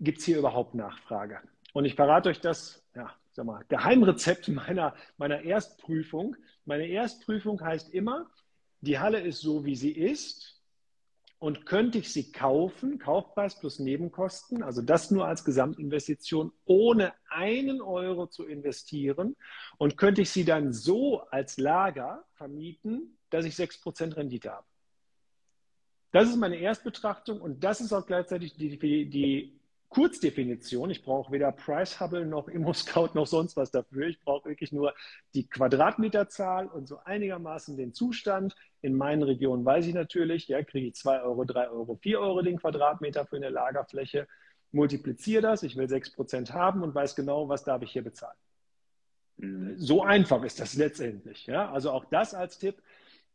gibt 0.00 0.18
es 0.18 0.24
hier 0.24 0.38
überhaupt 0.38 0.74
Nachfrage? 0.74 1.40
Und 1.72 1.84
ich 1.84 1.94
verrate 1.94 2.30
euch 2.30 2.40
das, 2.40 2.82
ja, 2.94 3.14
sag 3.32 3.46
mal, 3.46 3.64
Geheimrezept 3.68 4.48
meiner, 4.48 4.94
meiner 5.16 5.42
Erstprüfung. 5.42 6.36
Meine 6.64 6.86
Erstprüfung 6.86 7.60
heißt 7.60 7.90
immer, 7.90 8.30
die 8.80 8.98
Halle 8.98 9.20
ist 9.20 9.40
so, 9.40 9.64
wie 9.64 9.76
sie 9.76 9.92
ist. 9.92 10.56
Und 11.38 11.64
könnte 11.64 11.96
ich 11.96 12.12
sie 12.12 12.32
kaufen, 12.32 12.98
Kaufpreis 12.98 13.58
plus 13.58 13.78
Nebenkosten, 13.78 14.62
also 14.62 14.82
das 14.82 15.10
nur 15.10 15.26
als 15.26 15.42
Gesamtinvestition, 15.42 16.52
ohne 16.66 17.14
einen 17.30 17.80
Euro 17.80 18.26
zu 18.26 18.46
investieren, 18.46 19.36
und 19.78 19.96
könnte 19.96 20.20
ich 20.20 20.30
sie 20.30 20.44
dann 20.44 20.74
so 20.74 21.20
als 21.30 21.56
Lager 21.56 22.26
vermieten, 22.34 23.16
dass 23.30 23.46
ich 23.46 23.54
6% 23.54 24.16
Rendite 24.16 24.52
habe. 24.52 24.66
Das 26.12 26.28
ist 26.28 26.36
meine 26.36 26.56
Erstbetrachtung 26.56 27.40
und 27.40 27.64
das 27.64 27.80
ist 27.80 27.94
auch 27.94 28.04
gleichzeitig 28.04 28.54
die, 28.56 28.78
die, 28.78 29.08
die 29.08 29.59
Kurzdefinition. 29.90 30.88
Ich 30.90 31.02
brauche 31.02 31.32
weder 31.32 31.50
Price 31.50 32.00
Hubble 32.00 32.24
noch 32.24 32.48
ImmoScout 32.48 33.10
noch 33.14 33.26
sonst 33.26 33.56
was 33.56 33.72
dafür. 33.72 34.06
Ich 34.06 34.20
brauche 34.20 34.48
wirklich 34.48 34.72
nur 34.72 34.94
die 35.34 35.48
Quadratmeterzahl 35.48 36.68
und 36.68 36.86
so 36.86 36.98
einigermaßen 37.04 37.76
den 37.76 37.92
Zustand. 37.92 38.54
In 38.82 38.94
meinen 38.94 39.22
Regionen 39.22 39.64
weiß 39.64 39.86
ich 39.86 39.94
natürlich, 39.94 40.46
ja, 40.48 40.62
kriege 40.62 40.86
ich 40.86 40.94
2 40.94 41.22
Euro, 41.22 41.44
3 41.44 41.70
Euro, 41.70 41.96
4 41.96 42.20
Euro 42.20 42.40
den 42.42 42.58
Quadratmeter 42.58 43.26
für 43.26 43.36
eine 43.36 43.50
Lagerfläche. 43.50 44.28
Multipliziere 44.70 45.42
das, 45.42 45.64
ich 45.64 45.76
will 45.76 45.86
6% 45.86 46.52
haben 46.52 46.82
und 46.82 46.94
weiß 46.94 47.16
genau, 47.16 47.48
was 47.48 47.64
darf 47.64 47.82
ich 47.82 47.90
hier 47.90 48.04
bezahlen. 48.04 48.38
Mhm. 49.38 49.76
So 49.76 50.04
einfach 50.04 50.44
ist 50.44 50.60
das 50.60 50.74
letztendlich. 50.74 51.46
Ja? 51.46 51.70
Also 51.72 51.90
auch 51.90 52.04
das 52.04 52.32
als 52.32 52.58
Tipp 52.58 52.80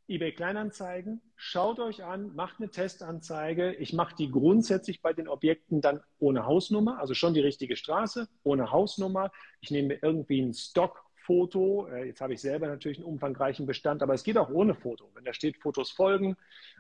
eBay 0.08 0.34
Kleinanzeigen, 0.34 1.22
schaut 1.36 1.80
euch 1.80 2.04
an, 2.04 2.36
macht 2.36 2.60
eine 2.60 2.70
Testanzeige. 2.70 3.74
Ich 3.74 3.94
mache 3.94 4.16
die 4.16 4.30
grundsätzlich 4.30 5.02
bei 5.02 5.14
den 5.14 5.28
Objekten 5.28 5.82
dann 5.82 6.02
ohne 6.20 6.46
Hausnummer, 6.46 7.00
also 7.00 7.14
schon 7.14 7.34
die 7.34 7.42
richtige 7.42 7.76
Straße, 7.76 8.28
ohne 8.44 8.72
Hausnummer. 8.72 9.32
Ich 9.62 9.72
nehme 9.72 9.98
irgendwie 10.02 10.42
einen 10.42 10.54
Stock 10.54 11.06
Foto. 11.26 11.88
Äh, 11.88 12.06
jetzt 12.06 12.22
habe 12.22 12.34
ich 12.34 12.42
selber 12.42 12.68
natürlich 12.68 13.00
einen 13.00 13.08
umfangreichen 13.08 13.66
Bestand, 13.66 14.04
aber 14.04 14.14
es 14.14 14.24
geht 14.24 14.38
auch 14.38 14.50
ohne 14.50 14.76
Foto. 14.76 15.10
Wenn 15.16 15.26
da 15.26 15.34
steht 15.34 15.58
Fotos 15.58 15.92
folgen 15.92 16.38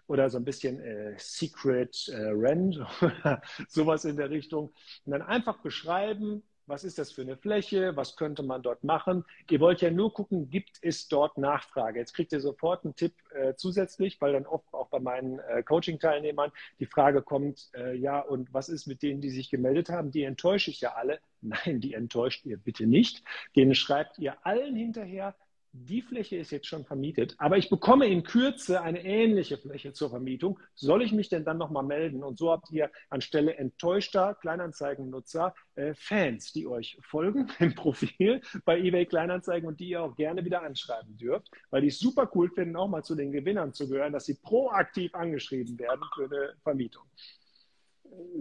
oder 0.07 0.29
so 0.29 0.37
ein 0.37 0.45
bisschen 0.45 0.79
äh, 0.79 1.15
Secret 1.17 2.07
äh, 2.09 2.27
Rent 2.27 2.79
oder 3.01 3.41
sowas 3.67 4.05
in 4.05 4.17
der 4.17 4.29
Richtung. 4.29 4.71
Und 5.05 5.11
dann 5.11 5.23
einfach 5.23 5.57
beschreiben, 5.61 6.43
was 6.67 6.83
ist 6.83 6.97
das 6.97 7.11
für 7.11 7.21
eine 7.21 7.37
Fläche? 7.37 7.95
Was 7.95 8.15
könnte 8.15 8.43
man 8.43 8.61
dort 8.61 8.83
machen? 8.83 9.25
Ihr 9.49 9.59
wollt 9.59 9.81
ja 9.81 9.91
nur 9.91 10.13
gucken, 10.13 10.49
gibt 10.49 10.79
es 10.81 11.07
dort 11.07 11.37
Nachfrage? 11.37 11.99
Jetzt 11.99 12.13
kriegt 12.13 12.31
ihr 12.33 12.39
sofort 12.39 12.83
einen 12.83 12.95
Tipp 12.95 13.13
äh, 13.33 13.53
zusätzlich, 13.55 14.19
weil 14.21 14.33
dann 14.33 14.45
oft 14.45 14.73
auch 14.73 14.87
bei 14.89 14.99
meinen 14.99 15.39
äh, 15.39 15.63
Coaching-Teilnehmern 15.63 16.51
die 16.79 16.85
Frage 16.85 17.21
kommt, 17.21 17.69
äh, 17.75 17.95
ja, 17.95 18.19
und 18.19 18.53
was 18.53 18.69
ist 18.69 18.87
mit 18.87 19.03
denen, 19.03 19.21
die 19.21 19.29
sich 19.29 19.49
gemeldet 19.49 19.89
haben? 19.89 20.11
Die 20.11 20.23
enttäusche 20.23 20.71
ich 20.71 20.81
ja 20.81 20.93
alle. 20.93 21.19
Nein, 21.41 21.79
die 21.79 21.93
enttäuscht 21.93 22.45
ihr 22.45 22.57
bitte 22.57 22.87
nicht. 22.87 23.23
Denen 23.55 23.75
schreibt 23.75 24.17
ihr 24.17 24.35
allen 24.45 24.75
hinterher, 24.75 25.35
die 25.77 26.01
Fläche 26.01 26.37
ist 26.37 26.51
jetzt 26.51 26.67
schon 26.67 26.85
vermietet, 26.85 27.35
aber 27.37 27.57
ich 27.57 27.69
bekomme 27.69 28.07
in 28.07 28.23
Kürze 28.23 28.81
eine 28.81 29.03
ähnliche 29.03 29.57
Fläche 29.57 29.91
zur 29.91 30.09
Vermietung. 30.09 30.57
Soll 30.73 31.01
ich 31.01 31.11
mich 31.11 31.27
denn 31.27 31.43
dann 31.43 31.57
nochmal 31.57 31.83
melden? 31.83 32.23
Und 32.23 32.37
so 32.37 32.51
habt 32.51 32.71
ihr 32.71 32.89
anstelle 33.09 33.55
enttäuschter 33.55 34.35
Kleinanzeigennutzer 34.35 35.53
äh, 35.75 35.93
Fans, 35.95 36.53
die 36.53 36.65
euch 36.65 36.97
folgen 37.01 37.49
im 37.59 37.75
Profil 37.75 38.41
bei 38.63 38.79
eBay 38.79 39.05
Kleinanzeigen 39.05 39.67
und 39.67 39.79
die 39.79 39.89
ihr 39.89 40.01
auch 40.01 40.15
gerne 40.15 40.45
wieder 40.45 40.63
anschreiben 40.63 41.17
dürft, 41.17 41.51
weil 41.71 41.81
die 41.81 41.89
es 41.89 41.99
super 41.99 42.31
cool 42.35 42.49
finden, 42.49 42.77
auch 42.77 42.87
mal 42.87 43.03
zu 43.03 43.15
den 43.15 43.33
Gewinnern 43.33 43.73
zu 43.73 43.89
gehören, 43.89 44.13
dass 44.13 44.25
sie 44.25 44.35
proaktiv 44.35 45.13
angeschrieben 45.13 45.77
werden 45.77 46.01
für 46.15 46.25
eine 46.25 46.53
Vermietung. 46.63 47.03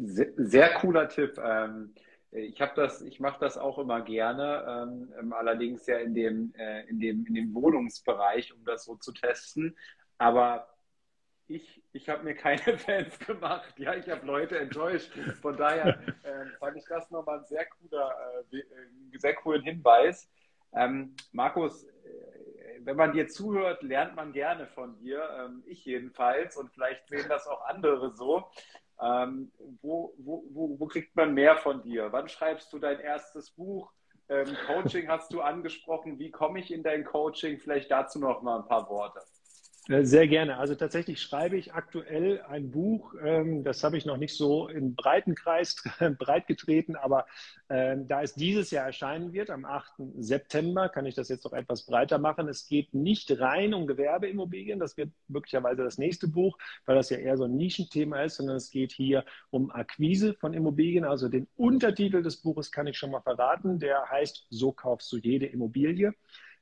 Sehr, 0.05 0.33
sehr 0.37 0.75
cooler 0.75 1.09
Tipp. 1.09 1.37
Ähm 1.45 1.95
ich 2.35 2.61
habe 2.61 2.73
das, 2.75 3.01
ich 3.03 3.21
mache 3.21 3.39
das 3.41 3.57
auch 3.57 3.79
immer 3.79 4.01
gerne, 4.01 4.65
ähm, 4.67 5.13
ähm, 5.19 5.33
allerdings 5.33 5.87
ja 5.87 5.99
in 5.99 6.15
dem, 6.15 6.53
äh, 6.57 6.83
in, 6.89 6.99
dem, 6.99 7.27
in 7.27 7.35
dem 7.35 7.55
Wohnungsbereich, 7.55 8.53
um 8.53 8.65
das 8.65 8.85
so 8.85 8.97
zu 8.97 9.13
testen. 9.13 9.77
Aber 10.19 10.69
ich, 11.47 11.83
ich 11.93 12.09
habe 12.09 12.25
mir 12.25 12.35
keine 12.35 12.59
Fans 12.79 13.19
gemacht. 13.21 13.75
Ja, 13.79 13.95
ich 13.95 14.09
habe 14.09 14.27
Leute 14.27 14.59
enttäuscht. 14.59 15.13
Von 15.41 15.57
daher 15.57 15.87
äh, 16.23 16.47
fand 16.59 16.77
ich 16.77 16.85
das 16.89 17.11
nochmal 17.11 17.39
ein 17.39 17.45
sehr 17.45 17.67
cooler, 17.67 18.15
äh, 18.53 18.59
äh, 18.59 19.19
sehr 19.19 19.35
coolen 19.35 19.63
Hinweis. 19.63 20.29
Ähm, 20.73 21.15
Markus, 21.33 21.85
äh, 21.85 22.81
wenn 22.81 22.97
man 22.97 23.13
dir 23.13 23.29
zuhört, 23.29 23.83
lernt 23.83 24.17
man 24.17 24.33
gerne 24.33 24.67
von 24.67 24.99
dir. 24.99 25.23
Ähm, 25.39 25.63
ich 25.67 25.85
jedenfalls 25.85 26.57
und 26.57 26.73
vielleicht 26.73 27.09
sehen 27.09 27.27
das 27.29 27.47
auch 27.47 27.65
andere 27.67 28.13
so. 28.15 28.45
Ähm, 29.01 29.51
wo, 29.83 30.15
wo, 30.19 30.45
wo, 30.51 30.79
wo, 30.79 30.87
kriegt 30.87 31.17
man 31.17 31.35
mehr 31.35 31.57
von 31.57 31.83
dir? 31.83 32.13
Wann 32.13 32.29
schreibst 32.29 32.73
du 32.73 32.79
dein 32.79 33.01
erstes 33.01 33.51
Buch? 33.51 33.93
Ähm, 34.29 34.57
Coaching 34.67 35.09
hast 35.09 35.33
du 35.33 35.41
angesprochen. 35.41 36.19
Wie 36.19 36.31
komme 36.31 36.61
ich 36.61 36.73
in 36.73 36.83
dein 36.83 37.05
Coaching? 37.05 37.59
Vielleicht 37.59 37.91
dazu 37.91 38.19
noch 38.19 38.43
mal 38.43 38.61
ein 38.61 38.67
paar 38.67 38.89
Worte. 38.89 39.21
Äh, 39.89 40.05
sehr 40.07 40.27
gerne. 40.29 40.57
Also 40.57 40.75
tatsächlich 40.75 41.21
schreibe 41.21 41.59
ich 41.59 41.75
aktuell 41.75 42.41
ein 42.49 42.71
Buch. 42.71 43.15
Ähm, 43.23 43.65
das 43.65 43.85
habe 43.85 43.99
ich 43.99 44.07
noch 44.07 44.17
nicht 44.17 44.35
so 44.35 44.69
im 44.69 44.95
breiten 44.95 45.35
Kreis 45.35 45.77
breit 46.19 46.47
getreten, 46.47 46.97
aber 46.97 47.27
ähm, 47.69 48.09
da 48.09 48.23
es 48.23 48.35
dieses 48.35 48.71
Jahr 48.71 48.87
erscheinen 48.87 49.35
wird, 49.35 49.51
am 49.51 49.67
8. 49.67 49.93
September, 50.19 50.89
kann 50.89 51.05
ich 51.05 51.15
das 51.15 51.29
jetzt 51.29 51.45
noch 51.45 51.53
etwas 51.53 51.85
breiter 51.85 52.17
machen. 52.19 52.49
Es 52.49 52.67
geht 52.67 52.95
nicht 52.95 53.39
rein 53.41 53.75
um 53.75 53.87
Gewerbeimmobilien. 53.87 54.79
Das 54.79 54.97
wird 54.97 55.11
möglicherweise 55.29 55.85
das 55.85 55.99
nächste 55.99 56.29
Buch, 56.29 56.57
weil 56.87 56.97
das 56.97 57.11
ja 57.11 57.19
eher 57.19 57.37
so 57.37 57.45
ein 57.45 57.55
Nischenthema 57.57 58.23
ist, 58.23 58.37
sondern 58.37 58.57
es 58.57 58.71
geht 58.71 58.93
hier 58.93 59.25
um 59.51 59.71
Akquise 59.71 60.33
von 60.33 60.55
Immobilien. 60.55 61.05
Also 61.05 61.29
den 61.29 61.47
Untertitel 61.57 62.23
des 62.23 62.39
Buches 62.39 62.73
kann 62.73 62.87
ich 62.87 62.97
schon 62.97 63.11
mal 63.11 63.21
verraten. 63.21 63.79
Der 63.81 64.09
heißt 64.11 64.47
So 64.49 64.73
kaufst 64.73 65.13
du 65.13 65.19
jede 65.19 65.45
Immobilie. 65.45 66.15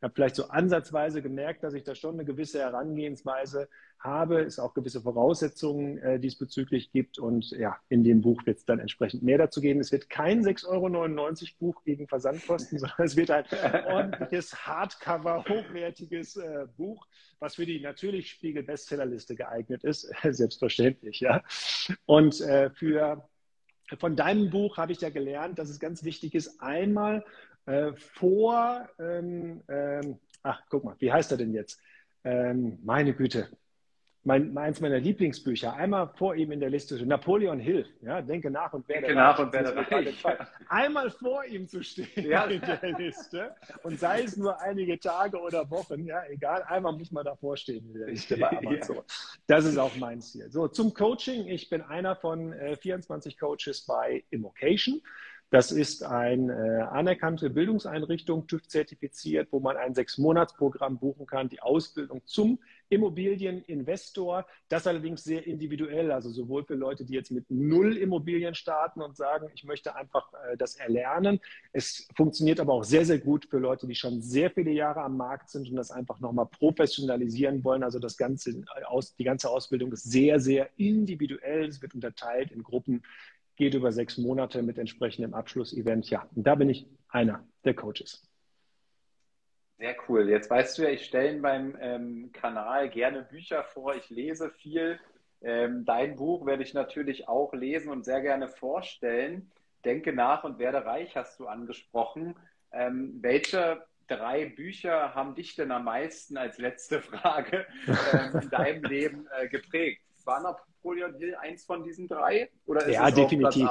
Habe 0.03 0.15
vielleicht 0.15 0.37
so 0.37 0.49
ansatzweise 0.49 1.23
gemerkt, 1.23 1.63
dass 1.63 1.75
ich 1.75 1.85
da 1.85 1.95
schon 1.95 2.15
eine 2.15 2.25
gewisse 2.25 2.59
Herangehensweise 2.59 3.69
habe, 3.99 4.41
es 4.41 4.59
auch 4.59 4.75
gewisse 4.75 5.01
Voraussetzungen 5.01 5.99
äh, 5.99 6.19
diesbezüglich 6.19 6.91
gibt. 6.91 7.19
Und 7.19 7.51
ja, 7.53 7.77
in 7.89 8.03
dem 8.03 8.21
Buch 8.21 8.45
wird 8.47 8.59
es 8.59 8.65
dann 8.65 8.81
entsprechend 8.81 9.23
mehr 9.23 9.39
dazu 9.39 9.61
geben. 9.61 9.81
Es 9.81 9.93
wird 9.93 10.11
kein 10.11 10.45
6,99 10.45 10.67
Euro 10.69 10.93
Buch 11.59 11.85
gegen 11.85 12.09
Versandkosten, 12.09 12.79
sondern 12.81 13.07
es 13.07 13.17
wird 13.17 13.31
ein 13.31 13.45
ordentliches 13.87 14.67
Hardcover, 14.67 15.45
hochwertiges 15.49 16.37
äh, 16.37 16.67
Buch, 16.77 17.07
was 17.39 17.55
für 17.55 17.67
die 17.67 17.81
natürlich 17.81 18.31
Spiegel 18.31 18.65
Bestsellerliste 18.65 19.37
geeignet 19.37 19.85
ist, 19.85 20.13
selbstverständlich, 20.23 21.21
ja. 21.21 21.43
Und 22.07 22.41
äh, 22.41 22.71
für 22.71 23.29
von 23.99 24.17
deinem 24.17 24.51
Buch 24.51 24.79
habe 24.79 24.93
ich 24.93 25.01
ja 25.01 25.11
gelernt, 25.11 25.59
dass 25.59 25.69
es 25.69 25.79
ganz 25.79 26.03
wichtig 26.05 26.35
ist, 26.35 26.61
einmal 26.61 27.25
äh, 27.67 27.93
vor, 27.95 28.89
ähm, 28.99 29.63
ähm, 29.69 30.19
ach, 30.43 30.63
guck 30.69 30.85
mal, 30.85 30.97
wie 30.99 31.13
heißt 31.13 31.31
er 31.33 31.39
denn 31.39 31.53
jetzt? 31.53 31.81
Ähm, 32.25 32.79
meine 32.83 33.15
Güte, 33.15 33.49
mein, 34.25 34.57
eins 34.57 34.81
meiner 34.81 35.01
Lieblingsbücher, 35.01 35.75
einmal 35.75 36.09
vor 36.15 36.37
ihm 36.37 36.53
in 36.53 36.61
der 36.61 36.71
Liste, 36.71 37.05
Napoleon 37.05 37.59
Hill, 37.59 37.87
ja, 38.03 38.23
denke 38.23 38.51
nach 38.51 38.73
und 38.73 38.89
werde 38.89 39.07
denke 39.07 39.17
nach 39.17 39.39
und 39.39 39.53
werde 39.53 39.77
reich. 39.77 40.25
Einmal 40.69 41.11
vor 41.11 41.45
ihm 41.45 41.67
zu 41.67 41.83
stehen 41.83 42.07
ja. 42.15 42.45
in 42.45 42.61
der 42.61 42.99
Liste 42.99 43.55
und 43.83 43.99
sei 43.99 44.23
es 44.23 44.37
nur 44.37 44.61
einige 44.61 44.99
Tage 45.01 45.39
oder 45.39 45.69
Wochen, 45.71 46.05
ja, 46.05 46.23
egal, 46.29 46.63
einmal 46.65 46.93
muss 46.93 47.11
man 47.11 47.25
davor 47.25 47.57
stehen 47.57 47.85
in 47.93 47.99
der 47.99 48.09
Liste 48.09 48.37
bei 48.37 48.51
Amazon. 48.59 48.97
Ja. 48.97 49.03
Das 49.49 49.65
ist 49.65 49.77
auch 49.77 49.97
mein 49.97 50.21
Ziel. 50.21 50.51
So, 50.51 50.69
zum 50.69 50.95
Coaching. 50.95 51.49
Ich 51.49 51.69
bin 51.69 51.83
einer 51.83 52.15
von 52.15 52.53
äh, 52.53 52.77
24 52.77 53.39
Coaches 53.39 53.85
bei 53.87 54.25
Immocation. 54.31 55.03
Das 55.53 55.71
ist 55.71 56.03
eine 56.03 56.51
äh, 56.51 56.81
anerkannte 56.81 57.51
Bildungseinrichtung, 57.51 58.47
TÜV 58.47 58.67
zertifiziert, 58.69 59.49
wo 59.51 59.61
man 59.61 59.77
ein 59.77 59.95
Sechs-Monats-Programm 59.95 60.99
buchen 60.99 61.27
kann, 61.27 61.51
die 61.51 61.61
Ausbildung 61.61 62.23
zum 62.25 62.59
Immobilieninvestor. 62.89 64.47
Das 64.71 64.87
allerdings 64.87 65.25
sehr 65.25 65.47
individuell, 65.47 66.11
also 66.11 66.31
sowohl 66.31 66.65
für 66.65 66.75
Leute, 66.75 67.05
die 67.05 67.13
jetzt 67.13 67.33
mit 67.33 67.51
null 67.51 67.99
Immobilien 67.99 68.55
starten 68.55 69.03
und 69.03 69.15
sagen, 69.15 69.51
ich 69.55 69.65
möchte 69.65 69.95
einfach 69.95 70.33
äh, 70.33 70.57
das 70.57 70.77
erlernen. 70.77 71.39
Es 71.75 72.09
funktioniert 72.17 72.59
aber 72.59 72.73
auch 72.73 72.85
sehr, 72.85 73.05
sehr 73.05 73.19
gut 73.19 73.45
für 73.51 73.59
Leute, 73.59 73.87
die 73.87 73.95
schon 73.95 74.23
sehr 74.23 74.51
viele 74.51 74.71
Jahre 74.71 75.03
am 75.03 75.19
Markt 75.19 75.51
sind 75.51 75.69
und 75.69 75.77
das 75.77 75.91
einfach 75.91 76.19
nochmal 76.21 76.47
professionalisieren 76.47 77.63
wollen. 77.63 77.83
Also 77.83 77.99
das 77.99 78.17
ganze, 78.17 78.53
äh, 78.53 79.01
die 79.19 79.25
ganze 79.25 79.51
Ausbildung 79.51 79.93
ist 79.93 80.11
sehr, 80.11 80.41
sehr 80.41 80.71
individuell. 80.79 81.69
Es 81.69 81.83
wird 81.83 81.93
unterteilt 81.95 82.53
in 82.53 82.63
Gruppen 82.63 83.03
geht 83.57 83.75
über 83.75 83.93
sechs 83.93 84.19
Monate 84.19 84.63
mit 84.63 84.79
entsprechendem 84.79 85.35
Abschlussevent. 85.35 86.11
Ja, 86.11 86.29
da 86.33 86.55
bin 86.55 86.71
ich 86.71 86.87
einer 87.09 87.47
der 87.65 87.75
Coaches. 87.75 88.27
Sehr 89.79 89.97
cool. 90.09 90.29
Jetzt 90.29 90.49
weißt 90.49 90.79
du 90.79 90.83
ja, 90.83 90.91
ich 90.91 91.05
stelle 91.05 91.31
in 91.31 91.41
meinem 91.41 91.77
ähm, 91.81 92.31
Kanal 92.33 92.89
gerne 92.89 93.23
Bücher 93.23 93.65
vor. 93.65 93.95
Ich 93.97 94.11
lese 94.11 94.51
viel. 94.51 95.01
Ähm, 95.41 95.85
dein 95.85 96.17
Buch 96.17 96.47
werde 96.47 96.63
ich 96.63 96.73
natürlich 96.73 97.29
auch 97.29 97.53
lesen 97.53 97.91
und 97.91 98.05
sehr 98.05 98.21
gerne 98.21 98.49
vorstellen. 98.49 99.51
Denke 99.85 100.13
nach 100.13 100.45
und 100.45 100.61
werde 100.61 100.85
reich, 100.85 101.17
hast 101.17 101.41
du 101.41 101.49
angesprochen. 101.49 102.37
Ähm, 102.73 103.19
welche 103.21 103.85
drei 104.07 104.47
Bücher 104.47 105.15
haben 105.15 105.35
dich 105.35 105.57
denn 105.57 105.73
am 105.73 105.85
meisten 105.85 106.37
als 106.37 106.59
letzte 106.59 107.01
Frage 107.01 107.67
ähm, 108.13 108.41
in 108.41 108.51
deinem 108.51 108.85
Leben 108.85 109.27
äh, 109.37 109.49
geprägt? 109.49 110.03
War 110.25 110.41
Napoleon 110.83 111.15
Hill 111.15 111.37
eins 111.37 111.65
von 111.65 111.85
diesen 111.85 112.09
drei? 112.09 112.51
Oder 112.67 112.87
ist 112.87 112.95
ja, 112.95 113.09
es 113.09 113.15
definitiv. 113.15 113.69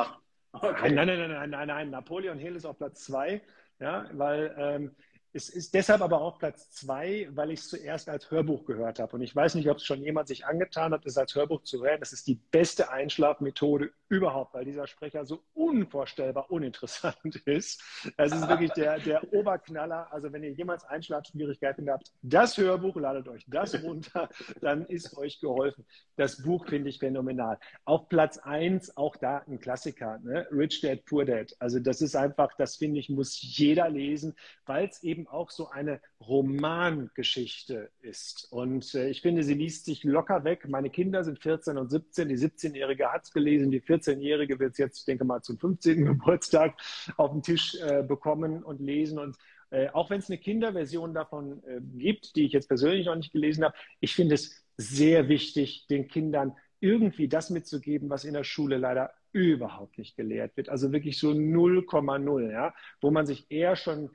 Okay. 0.54 0.92
Nein, 0.92 1.08
nein, 1.08 1.20
nein, 1.20 1.32
nein, 1.32 1.50
nein, 1.50 1.68
nein, 1.68 1.90
Napoleon 1.90 2.38
Hill 2.38 2.56
ist 2.56 2.66
auf 2.66 2.78
Platz 2.78 3.06
zwei, 3.06 3.42
ja, 3.80 4.06
weil 4.14 4.54
ähm, 4.58 4.96
es 5.34 5.48
ist 5.48 5.74
deshalb 5.74 6.02
aber 6.02 6.20
auch 6.22 6.40
Platz 6.40 6.72
zwei, 6.72 7.30
weil 7.32 7.52
ich 7.52 7.62
es 7.62 7.70
zuerst 7.70 8.10
als 8.10 8.30
Hörbuch 8.32 8.66
gehört 8.66 9.00
habe. 9.00 9.16
Und 9.16 9.22
ich 9.22 9.34
weiß 9.34 9.56
nicht, 9.56 9.70
ob 9.70 9.78
es 9.78 9.86
schon 9.86 10.02
jemand 10.02 10.28
sich 10.28 10.46
angetan 10.46 10.92
hat, 10.92 11.06
es 11.06 11.18
als 11.18 11.36
Hörbuch 11.36 11.64
zu 11.64 11.82
hören. 11.84 12.02
Das 12.02 12.12
ist 12.12 12.28
die 12.28 12.36
beste 12.36 12.92
Einschlafmethode 12.92 13.92
überhaupt, 14.12 14.54
weil 14.54 14.66
dieser 14.66 14.88
Sprecher 14.88 15.26
so 15.26 15.44
unvorstellbar 15.54 16.52
uninteressant 16.52 17.36
ist. 17.46 17.82
Das 18.18 18.34
ist 18.34 18.48
wirklich 18.48 18.72
der, 18.72 19.00
der 19.00 19.34
Oberknaller. 19.34 20.12
Also 20.12 20.32
wenn 20.34 20.44
ihr 20.44 20.52
jemals 20.52 20.84
Einschlafschwierigkeiten 20.84 21.90
habt, 21.90 22.12
das 22.22 22.58
Hörbuch, 22.58 22.98
ladet 22.98 23.28
euch 23.30 23.46
das 23.48 23.82
runter, 23.82 24.30
dann 24.62 24.86
ist 24.86 25.18
euch 25.18 25.40
geholfen. 25.40 25.86
Das 26.18 26.44
Buch 26.44 26.68
finde 26.68 26.90
ich 26.90 27.00
phänomenal. 27.00 27.58
Auf 27.86 28.10
Platz 28.10 28.38
eins, 28.38 28.96
auch 28.98 29.16
da 29.16 29.38
ein 29.48 29.60
Klassiker, 29.60 30.20
ne? 30.20 30.46
Rich 30.52 30.82
Dad, 30.82 31.06
Poor 31.06 31.24
Dad. 31.24 31.56
Also 31.60 31.80
das 31.80 32.02
ist 32.02 32.16
einfach, 32.16 32.52
das 32.58 32.76
finde 32.76 33.00
ich, 33.00 33.10
muss 33.10 33.42
jeder 33.42 33.90
lesen, 33.90 34.36
weil 34.66 34.88
es 34.88 35.02
eben 35.04 35.28
auch 35.28 35.50
so 35.50 35.70
eine 35.70 36.02
Romangeschichte 36.28 37.90
ist. 38.02 38.48
Und 38.52 38.94
äh, 38.94 39.10
ich 39.10 39.22
finde, 39.22 39.44
sie 39.44 39.54
liest 39.54 39.86
sich 39.86 40.04
locker 40.04 40.44
weg. 40.44 40.68
Meine 40.68 40.90
Kinder 40.90 41.24
sind 41.24 41.40
14 41.40 41.78
und 41.78 41.90
17. 41.90 42.30
Die 42.30 42.38
17-Jährige 42.38 43.12
hat 43.12 43.24
es 43.24 43.32
gelesen. 43.32 43.72
Die 43.72 43.82
14-Jährige 43.82 44.60
wird 44.60 44.74
es 44.74 44.78
jetzt, 44.78 45.00
ich 45.00 45.06
denke 45.06 45.26
mal, 45.26 45.42
zum 45.42 45.58
15. 45.58 46.06
Geburtstag 46.06 46.76
auf 47.18 47.32
den 47.32 47.42
Tisch 47.42 47.76
äh, 47.82 48.04
bekommen 48.04 48.64
und 48.64 48.80
lesen. 48.80 49.20
Und 49.20 49.38
äh, 49.72 49.90
auch 49.90 50.10
wenn 50.10 50.20
es 50.20 50.30
eine 50.30 50.38
Kinderversion 50.38 51.14
davon 51.14 51.64
äh, 51.64 51.82
gibt, 51.98 52.36
die 52.36 52.46
ich 52.46 52.54
jetzt 52.54 52.68
persönlich 52.68 53.08
noch 53.08 53.16
nicht 53.16 53.34
gelesen 53.34 53.64
habe, 53.64 53.76
ich 54.00 54.14
finde 54.14 54.36
es 54.36 54.64
sehr 54.78 55.28
wichtig, 55.28 55.88
den 55.88 56.08
Kindern 56.08 56.56
irgendwie 56.80 57.28
das 57.28 57.50
mitzugeben, 57.50 58.10
was 58.10 58.26
in 58.26 58.34
der 58.34 58.44
Schule 58.44 58.78
leider 58.78 59.14
überhaupt 59.32 59.98
nicht 59.98 60.18
gelehrt 60.18 60.58
wird. 60.58 60.70
Also 60.70 60.92
wirklich 60.92 61.18
so 61.20 61.30
0,0, 61.30 62.52
ja, 62.52 62.74
wo 63.00 63.12
man 63.12 63.26
sich 63.26 63.46
eher 63.50 63.76
schon 63.76 64.10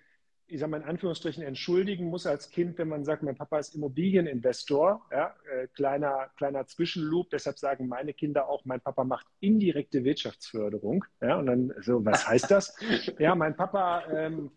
ich 0.48 0.60
sage 0.60 0.70
mal 0.70 0.80
in 0.82 0.88
Anführungsstrichen, 0.88 1.42
entschuldigen 1.42 2.06
muss 2.06 2.26
als 2.26 2.50
Kind, 2.50 2.78
wenn 2.78 2.88
man 2.88 3.04
sagt, 3.04 3.22
mein 3.22 3.36
Papa 3.36 3.58
ist 3.58 3.74
Immobilieninvestor, 3.74 5.04
ja, 5.10 5.34
äh, 5.50 5.66
kleiner, 5.68 6.30
kleiner 6.36 6.66
Zwischenloop. 6.66 7.30
Deshalb 7.30 7.58
sagen 7.58 7.88
meine 7.88 8.14
Kinder 8.14 8.48
auch, 8.48 8.64
mein 8.64 8.80
Papa 8.80 9.04
macht 9.04 9.26
indirekte 9.40 10.04
Wirtschaftsförderung. 10.04 11.04
Ja, 11.20 11.38
und 11.38 11.46
dann 11.46 11.74
so, 11.80 12.04
was 12.04 12.28
heißt 12.28 12.50
das? 12.50 12.76
ja, 13.18 13.34
mein 13.34 13.56
Papa 13.56 14.04
ähm, 14.10 14.52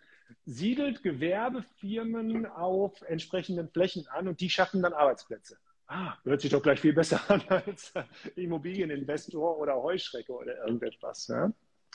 siedelt 0.46 1.02
Gewerbefirmen 1.02 2.46
auf 2.46 3.02
entsprechenden 3.02 3.70
Flächen 3.70 4.06
an 4.08 4.28
und 4.28 4.42
die 4.42 4.50
schaffen 4.50 4.82
dann 4.82 4.94
Arbeitsplätze. 4.94 5.58
Ah, 5.88 6.14
hört 6.24 6.42
sich 6.42 6.52
doch 6.52 6.62
gleich 6.62 6.80
viel 6.80 6.94
besser 6.94 7.20
an 7.30 7.42
als 7.48 7.94
Immobilieninvestor 8.36 9.58
oder 9.58 9.76
Heuschrecke 9.76 10.32
oder 10.32 10.56
irgendetwas. 10.66 11.28
Ja? 11.28 11.52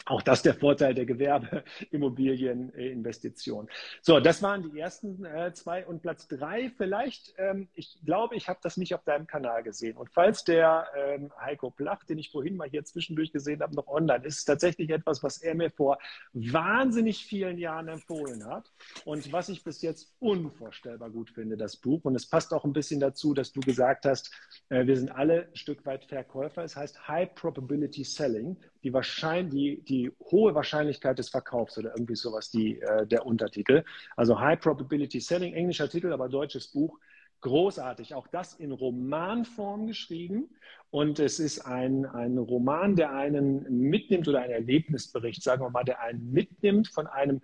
Auch 0.07 0.21
das 0.21 0.43
der 0.43 0.53
Vorteil 0.53 0.93
der 0.95 1.07
Gewerbeimmobilieninvestition. 1.07 3.71
So, 4.03 4.21
das 4.21 4.43
waren 4.43 4.71
die 4.71 4.79
ersten 4.79 5.25
äh, 5.25 5.55
zwei. 5.55 5.87
Und 5.87 6.03
Platz 6.03 6.29
drei 6.29 6.71
vielleicht, 6.77 7.33
ähm, 7.39 7.69
ich 7.75 7.99
glaube, 8.05 8.37
ich 8.37 8.47
habe 8.49 8.59
das 8.63 8.77
nicht 8.77 8.95
auf 8.95 9.03
deinem 9.05 9.27
Kanal 9.27 9.63
gesehen. 9.63 9.97
Und 9.97 10.11
falls 10.11 10.45
der 10.45 10.89
ähm, 10.95 11.33
Heiko 11.41 11.71
Plach, 11.71 12.05
den 12.05 12.19
ich 12.19 12.31
vorhin 12.31 12.57
mal 12.57 12.69
hier 12.69 12.85
zwischendurch 12.85 13.33
gesehen 13.33 13.63
habe, 13.63 13.75
noch 13.75 13.89
online 13.89 14.27
ist, 14.27 14.37
ist 14.39 14.45
tatsächlich 14.45 14.91
etwas, 14.91 15.23
was 15.23 15.39
er 15.39 15.55
mir 15.55 15.71
vor 15.71 15.97
wahnsinnig 16.35 17.25
vielen 17.25 17.57
Jahren 17.57 17.89
empfohlen 17.89 18.45
hat. 18.47 18.71
Und 19.07 19.33
was 19.33 19.49
ich 19.49 19.65
bis 19.65 19.81
jetzt 19.81 20.15
unvorstellbar 20.19 21.09
gut 21.09 21.31
finde, 21.31 21.57
das 21.57 21.77
Buch. 21.77 22.05
Und 22.05 22.15
es 22.15 22.29
passt 22.29 22.53
auch 22.53 22.65
ein 22.65 22.75
bisschen 22.75 23.01
dazu, 23.01 23.33
dass 23.33 23.53
du 23.53 23.61
gesagt 23.61 24.05
hast, 24.05 24.31
äh, 24.69 24.85
wir 24.87 24.99
sind 24.99 25.11
alle 25.11 25.47
ein 25.47 25.57
Stück 25.57 25.87
weit 25.87 26.05
Verkäufer. 26.05 26.63
Es 26.63 26.77
heißt 26.77 27.09
High 27.09 27.35
Probability 27.35 28.05
Selling 28.05 28.59
die, 28.85 28.93
Wahrschein 28.93 29.51
die, 29.51 29.83
die 29.83 30.13
hohe 30.31 30.55
Wahrscheinlichkeit 30.55 31.19
des 31.19 31.31
Verkaufs 31.31 31.79
oder 31.79 31.91
irgendwie 31.91 32.15
sowas, 32.15 32.51
die, 32.51 32.81
äh, 32.81 33.07
der 33.07 33.27
Untertitel. 33.27 33.83
Also 34.17 34.39
High 34.39 34.61
Probability 34.61 35.21
Selling, 35.21 35.55
englischer 35.55 35.89
Titel, 35.89 36.13
aber 36.13 36.29
deutsches 36.29 36.69
Buch. 36.69 36.99
Großartig, 37.41 38.15
auch 38.15 38.27
das 38.29 38.55
in 38.55 38.73
Romanform 38.73 39.87
geschrieben. 39.87 40.49
Und 40.91 41.19
es 41.19 41.41
ist 41.41 41.67
ein, 41.67 42.07
ein 42.07 42.39
Roman, 42.39 42.95
der 42.95 43.13
einen 43.13 43.65
mitnimmt 43.91 44.29
oder 44.29 44.43
ein 44.43 44.51
Erlebnisbericht, 44.51 45.43
sagen 45.43 45.63
wir 45.63 45.71
mal, 45.71 45.85
der 45.85 46.01
einen 46.01 46.33
mitnimmt 46.33 46.89
von 46.89 47.07
einem 47.07 47.41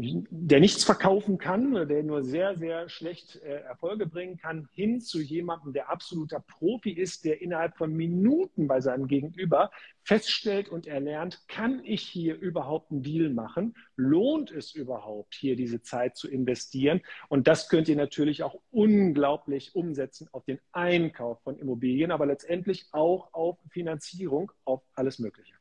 der 0.00 0.60
nichts 0.60 0.84
verkaufen 0.84 1.38
kann 1.38 1.72
oder 1.72 1.84
der 1.84 2.04
nur 2.04 2.22
sehr, 2.22 2.56
sehr 2.56 2.88
schlecht 2.88 3.42
äh, 3.42 3.62
Erfolge 3.62 4.06
bringen 4.06 4.36
kann, 4.36 4.68
hin 4.72 5.00
zu 5.00 5.20
jemandem, 5.20 5.72
der 5.72 5.90
absoluter 5.90 6.38
Profi 6.38 6.92
ist, 6.92 7.24
der 7.24 7.42
innerhalb 7.42 7.76
von 7.76 7.92
Minuten 7.92 8.68
bei 8.68 8.80
seinem 8.80 9.08
Gegenüber 9.08 9.72
feststellt 10.04 10.68
und 10.68 10.86
erlernt, 10.86 11.48
kann 11.48 11.82
ich 11.84 12.02
hier 12.02 12.36
überhaupt 12.36 12.92
einen 12.92 13.02
Deal 13.02 13.28
machen? 13.30 13.74
Lohnt 13.96 14.52
es 14.52 14.72
überhaupt, 14.72 15.34
hier 15.34 15.56
diese 15.56 15.82
Zeit 15.82 16.16
zu 16.16 16.30
investieren? 16.30 17.00
Und 17.28 17.48
das 17.48 17.68
könnt 17.68 17.88
ihr 17.88 17.96
natürlich 17.96 18.44
auch 18.44 18.60
unglaublich 18.70 19.74
umsetzen 19.74 20.28
auf 20.30 20.44
den 20.44 20.60
Einkauf 20.70 21.42
von 21.42 21.58
Immobilien, 21.58 22.12
aber 22.12 22.26
letztendlich 22.26 22.86
auch 22.92 23.34
auf 23.34 23.58
Finanzierung, 23.70 24.52
auf 24.64 24.80
alles 24.94 25.18
Mögliche. 25.18 25.54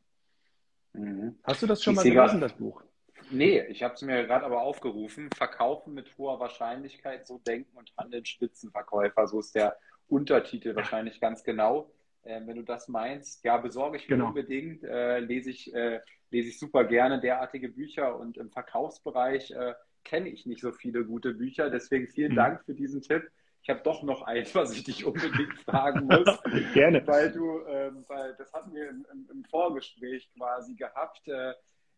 Mhm. 0.94 1.40
Hast 1.44 1.64
du 1.64 1.66
das 1.66 1.82
schon 1.82 1.94
ich 1.94 1.98
mal 1.98 2.04
gelesen, 2.04 2.40
das 2.40 2.54
Buch? 2.54 2.84
Nee, 3.30 3.62
ich 3.68 3.84
habe 3.84 3.94
es 3.94 4.02
mir 4.02 4.26
gerade 4.26 4.46
aber 4.46 4.62
aufgerufen. 4.62 5.30
Verkaufen 5.36 5.94
mit 5.94 6.18
hoher 6.18 6.40
Wahrscheinlichkeit, 6.40 7.28
so 7.28 7.40
denken 7.40 7.78
und 7.78 7.92
handeln 7.98 8.26
Spitzenverkäufer. 8.26 9.28
So 9.28 9.40
ist 9.40 9.56
der 9.56 9.78
Untertitel 10.08 10.76
wahrscheinlich 10.76 11.20
ganz 11.20 11.44
genau. 11.44 11.92
Äh, 12.24 12.42
wenn 12.46 12.58
du 12.58 12.64
das 12.64 12.88
meinst, 12.88 13.44
ja, 13.44 13.58
besorge 13.58 13.98
ich 13.98 14.10
mir 14.10 14.16
genau. 14.16 14.30
unbedingt. 14.30 14.84
Äh, 14.84 15.20
lese, 15.20 15.50
ich, 15.50 15.74
äh, 15.74 16.00
lese 16.30 16.50
ich 16.50 16.60
super 16.60 16.86
gerne 16.86 17.20
derartige 17.20 17.70
Bücher 17.70 18.18
und 18.18 18.38
im 18.38 18.50
Verkaufsbereich 18.50 19.52
äh, 19.52 19.74
kenne 20.04 20.30
ich 20.30 20.46
nicht 20.46 20.62
so 20.62 20.72
viele 20.72 21.06
gute 21.06 21.34
Bücher. 21.34 21.70
Deswegen 21.70 22.08
vielen 22.08 22.32
mhm. 22.32 22.38
Dank 22.38 22.66
für 22.66 22.74
diesen 22.74 23.02
Tipp. 23.02 23.24
Ich 23.62 23.70
habe 23.70 23.82
doch 23.84 24.04
noch 24.04 24.22
eins, 24.22 24.56
was 24.56 24.72
ich 24.72 24.84
dich 24.86 25.06
unbedingt 25.06 25.60
fragen 25.66 26.08
muss. 26.08 26.40
Gerne. 26.74 27.06
Weil 27.06 27.34
du, 27.34 27.66
ähm, 27.68 28.06
weil 28.08 28.34
das 28.38 28.54
hatten 28.54 28.74
wir 28.74 28.90
im, 28.90 29.06
im 29.30 29.44
Vorgespräch 29.44 30.30
quasi 30.38 30.76
gehabt. 30.76 31.24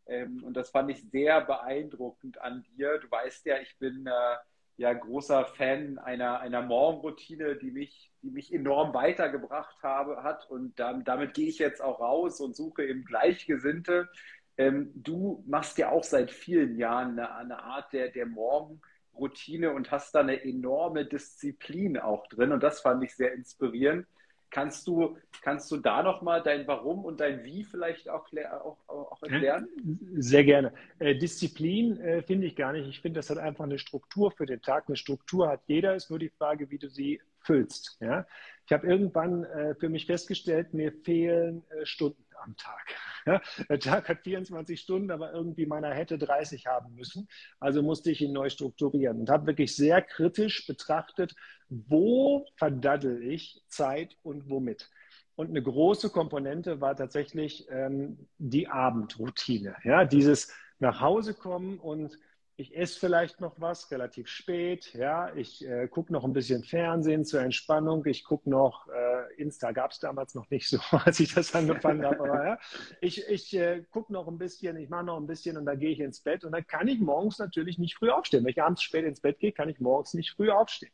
Äh, 0.06 0.22
ähm, 0.22 0.44
und 0.44 0.56
das 0.56 0.70
fand 0.70 0.90
ich 0.92 1.04
sehr 1.12 1.42
beeindruckend 1.42 2.42
an 2.42 2.64
dir. 2.64 3.00
Du 3.00 3.10
weißt 3.10 3.46
ja, 3.46 3.60
ich 3.60 3.78
bin 3.78 4.08
äh, 4.08 4.38
ja 4.78 4.94
großer 4.94 5.46
Fan 5.46 5.98
einer, 6.00 6.40
einer 6.40 6.62
Morgenroutine, 6.62 7.56
die 7.56 7.72
mich, 7.72 8.12
die 8.22 8.32
mich 8.32 8.54
enorm 8.54 8.94
weitergebracht 8.94 9.78
habe, 9.84 10.24
hat. 10.24 10.50
Und 10.50 10.80
dann, 10.80 11.04
damit 11.04 11.34
gehe 11.34 11.50
ich 11.50 11.60
jetzt 11.60 11.82
auch 11.82 12.00
raus 12.00 12.40
und 12.42 12.56
suche 12.56 12.86
eben 12.86 13.06
Gleichgesinnte. 13.06 14.10
Ähm, 14.58 14.92
du 14.96 15.44
machst 15.48 15.78
ja 15.78 15.90
auch 15.90 16.04
seit 16.04 16.32
vielen 16.32 16.78
Jahren 16.78 17.20
eine, 17.20 17.36
eine 17.36 17.60
Art 17.64 17.94
der, 17.94 18.10
der 18.10 18.26
Morgenroutine 18.26 19.72
und 19.72 19.92
hast 19.92 20.16
da 20.16 20.22
eine 20.22 20.44
enorme 20.44 21.06
Disziplin 21.06 21.98
auch 21.98 22.28
drin. 22.28 22.52
Und 22.52 22.64
das 22.64 22.82
fand 22.82 23.04
ich 23.04 23.16
sehr 23.16 23.34
inspirierend. 23.34 24.08
Kannst 24.52 24.88
du, 24.88 25.18
kannst 25.42 25.72
du 25.72 25.78
da 25.78 26.02
nochmal 26.02 26.42
dein 26.42 26.66
Warum 26.68 27.06
und 27.06 27.20
dein 27.20 27.44
Wie 27.44 27.64
vielleicht 27.64 28.10
auch, 28.10 28.28
auch, 28.62 28.78
auch 28.88 29.24
erklären? 29.24 29.68
Sehr 30.16 30.44
gerne. 30.44 30.74
Äh, 30.98 31.16
Disziplin 31.16 32.00
äh, 32.00 32.22
finde 32.24 32.48
ich 32.48 32.56
gar 32.56 32.74
nicht. 32.74 32.88
Ich 32.88 33.00
finde, 33.00 33.20
das 33.20 33.30
hat 33.30 33.38
einfach 33.38 33.66
eine 33.66 33.80
Struktur 33.80 34.32
für 34.32 34.46
den 34.46 34.62
Tag. 34.62 34.86
Eine 34.88 34.98
Struktur 34.98 35.50
hat 35.50 35.62
jeder, 35.68 35.96
ist 35.96 36.10
nur 36.10 36.20
die 36.20 36.30
Frage, 36.30 36.70
wie 36.72 36.80
du 36.80 36.90
sie 36.90 37.22
füllst. 37.42 37.98
Ja? 38.02 38.26
Ich 38.66 38.74
habe 38.74 38.88
irgendwann 38.88 39.44
äh, 39.46 39.76
für 39.76 39.90
mich 39.90 40.06
festgestellt, 40.06 40.74
mir 40.74 40.92
fehlen 40.92 41.64
äh, 41.70 41.86
Stunden 41.86 42.24
am 42.42 42.56
Tag. 42.56 43.42
Der 43.70 43.80
Tag 43.80 44.10
hat 44.10 44.24
24 44.24 44.80
Stunden, 44.80 45.12
aber 45.12 45.34
irgendwie 45.34 45.66
meiner 45.66 45.94
hätte 45.94 46.18
30 46.18 46.66
haben 46.68 46.96
müssen. 46.96 47.28
Also 47.60 47.82
musste 47.82 48.12
ich 48.12 48.22
ihn 48.22 48.34
neu 48.34 48.50
strukturieren 48.50 49.20
und 49.20 49.30
habe 49.30 49.48
wirklich 49.48 49.76
sehr 49.76 50.02
kritisch 50.02 50.66
betrachtet, 50.68 51.36
wo 51.70 52.46
verdaddel 52.56 53.24
ich 53.24 53.62
Zeit 53.68 54.18
und 54.24 54.50
womit. 54.50 54.90
Und 55.36 55.50
eine 55.50 55.62
große 55.64 56.10
Komponente 56.10 56.82
war 56.82 56.96
tatsächlich 56.96 57.66
ähm, 57.70 58.28
die 58.38 58.68
Abendroutine. 58.68 59.76
Ja, 59.84 60.04
dieses 60.04 60.54
nach 60.80 61.00
Hause 61.00 61.34
kommen 61.34 61.80
und 61.80 62.18
ich 62.60 62.76
esse 62.76 63.00
vielleicht 63.00 63.40
noch 63.40 63.54
was 63.62 63.90
relativ 63.90 64.28
spät, 64.28 64.94
ja, 64.94 65.34
ich 65.34 65.66
äh, 65.66 65.88
gucke 65.88 66.12
noch 66.12 66.26
ein 66.26 66.34
bisschen 66.34 66.66
Fernsehen 66.66 67.24
zur 67.24 67.40
Entspannung, 67.40 68.06
ich 68.06 68.26
gucke 68.26 68.50
noch, 68.50 68.90
äh, 68.90 69.34
Insta 69.42 69.72
gab 69.72 69.92
es 69.92 70.00
damals 70.00 70.36
noch 70.36 70.50
nicht 70.50 70.68
so, 70.68 70.78
als 70.92 71.22
ich 71.22 71.34
das 71.34 71.56
angefangen 71.56 72.06
habe, 72.06 72.20
aber 72.20 72.46
ja, 72.46 72.60
ich, 73.00 73.26
ich 73.30 73.56
äh, 73.56 73.84
gucke 73.92 74.12
noch 74.12 74.28
ein 74.28 74.38
bisschen, 74.38 74.76
ich 74.76 74.90
mache 74.90 75.06
noch 75.06 75.18
ein 75.18 75.28
bisschen 75.28 75.56
und 75.56 75.66
dann 75.66 75.80
gehe 75.80 75.92
ich 75.92 76.02
ins 76.02 76.20
Bett 76.20 76.44
und 76.44 76.52
dann 76.52 76.68
kann 76.68 76.90
ich 76.90 77.00
morgens 77.00 77.40
natürlich 77.40 77.78
nicht 77.78 77.96
früh 77.96 78.10
aufstehen. 78.10 78.44
Wenn 78.44 78.52
ich 78.52 78.62
abends 78.62 78.84
spät 78.84 79.06
ins 79.06 79.22
Bett 79.22 79.40
gehe, 79.40 79.54
kann 79.54 79.70
ich 79.70 79.80
morgens 79.80 80.14
nicht 80.14 80.32
früh 80.32 80.52
aufstehen. 80.52 80.92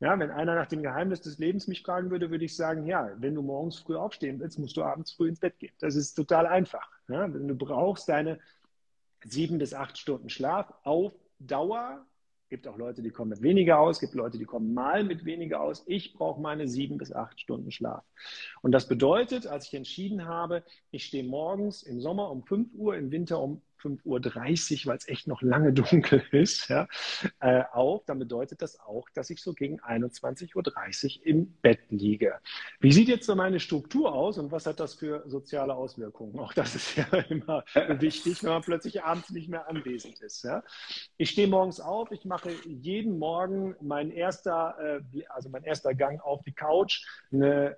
Ja, 0.00 0.18
wenn 0.18 0.30
einer 0.30 0.54
nach 0.54 0.66
dem 0.66 0.82
Geheimnis 0.82 1.20
des 1.20 1.38
Lebens 1.38 1.66
mich 1.66 1.82
fragen 1.82 2.10
würde, 2.10 2.30
würde 2.30 2.44
ich 2.44 2.56
sagen, 2.56 2.86
ja, 2.86 3.10
wenn 3.18 3.34
du 3.34 3.42
morgens 3.42 3.78
früh 3.78 3.96
aufstehen 3.96 4.40
willst, 4.40 4.58
musst 4.58 4.76
du 4.76 4.82
abends 4.82 5.12
früh 5.12 5.28
ins 5.28 5.40
Bett 5.40 5.58
gehen. 5.58 5.72
Das 5.78 5.94
ist 5.94 6.14
total 6.14 6.46
einfach. 6.46 6.88
Ja, 7.08 7.26
du 7.28 7.54
brauchst 7.54 8.08
deine 8.08 8.38
sieben 9.24 9.58
bis 9.58 9.74
acht 9.74 9.98
Stunden 9.98 10.28
Schlaf 10.28 10.72
auf 10.84 11.12
Dauer. 11.38 12.04
Es 12.44 12.48
gibt 12.50 12.68
auch 12.68 12.76
Leute, 12.76 13.02
die 13.02 13.10
kommen 13.10 13.30
mit 13.30 13.42
weniger 13.42 13.78
aus, 13.78 13.98
gibt 14.00 14.14
Leute, 14.14 14.38
die 14.38 14.44
kommen 14.44 14.74
mal 14.74 15.04
mit 15.04 15.24
weniger 15.24 15.60
aus. 15.62 15.84
Ich 15.86 16.12
brauche 16.12 16.40
meine 16.40 16.68
sieben 16.68 16.98
bis 16.98 17.12
acht 17.12 17.40
Stunden 17.40 17.70
Schlaf. 17.70 18.04
Und 18.60 18.72
das 18.72 18.88
bedeutet, 18.88 19.46
als 19.46 19.66
ich 19.66 19.74
entschieden 19.74 20.26
habe, 20.26 20.62
ich 20.90 21.04
stehe 21.04 21.24
morgens 21.24 21.82
im 21.82 22.00
Sommer 22.00 22.30
um 22.30 22.42
5 22.42 22.74
Uhr, 22.74 22.96
im 22.96 23.10
Winter 23.10 23.40
um 23.40 23.62
5.30 23.82 24.86
Uhr, 24.86 24.90
weil 24.90 24.96
es 24.96 25.08
echt 25.08 25.26
noch 25.26 25.42
lange 25.42 25.72
dunkel 25.72 26.22
ist, 26.32 26.68
ja, 26.68 26.88
äh, 27.40 27.62
auf, 27.72 28.04
dann 28.04 28.18
bedeutet 28.18 28.62
das 28.62 28.78
auch, 28.80 29.08
dass 29.10 29.30
ich 29.30 29.42
so 29.42 29.52
gegen 29.52 29.80
21.30 29.80 30.56
Uhr 30.56 31.26
im 31.26 31.52
Bett 31.62 31.80
liege. 31.90 32.38
Wie 32.80 32.92
sieht 32.92 33.08
jetzt 33.08 33.26
so 33.26 33.34
meine 33.34 33.60
Struktur 33.60 34.12
aus 34.14 34.38
und 34.38 34.52
was 34.52 34.66
hat 34.66 34.80
das 34.80 34.94
für 34.94 35.24
soziale 35.26 35.74
Auswirkungen? 35.74 36.38
Auch 36.38 36.52
das 36.52 36.74
ist 36.74 36.96
ja 36.96 37.04
immer 37.28 37.64
wichtig, 37.98 38.42
wenn 38.42 38.50
man 38.50 38.62
plötzlich 38.62 39.02
abends 39.02 39.30
nicht 39.30 39.48
mehr 39.48 39.68
anwesend 39.68 40.20
ist. 40.20 40.44
Ja. 40.44 40.62
Ich 41.16 41.30
stehe 41.30 41.48
morgens 41.48 41.80
auf, 41.80 42.10
ich 42.12 42.24
mache 42.24 42.50
jeden 42.64 43.18
Morgen 43.18 43.76
mein 43.80 44.10
erster, 44.10 45.02
äh, 45.12 45.24
also 45.28 45.48
mein 45.48 45.64
erster 45.64 45.94
Gang 45.94 46.20
auf 46.20 46.42
die 46.42 46.52
Couch, 46.52 47.04
eine 47.32 47.76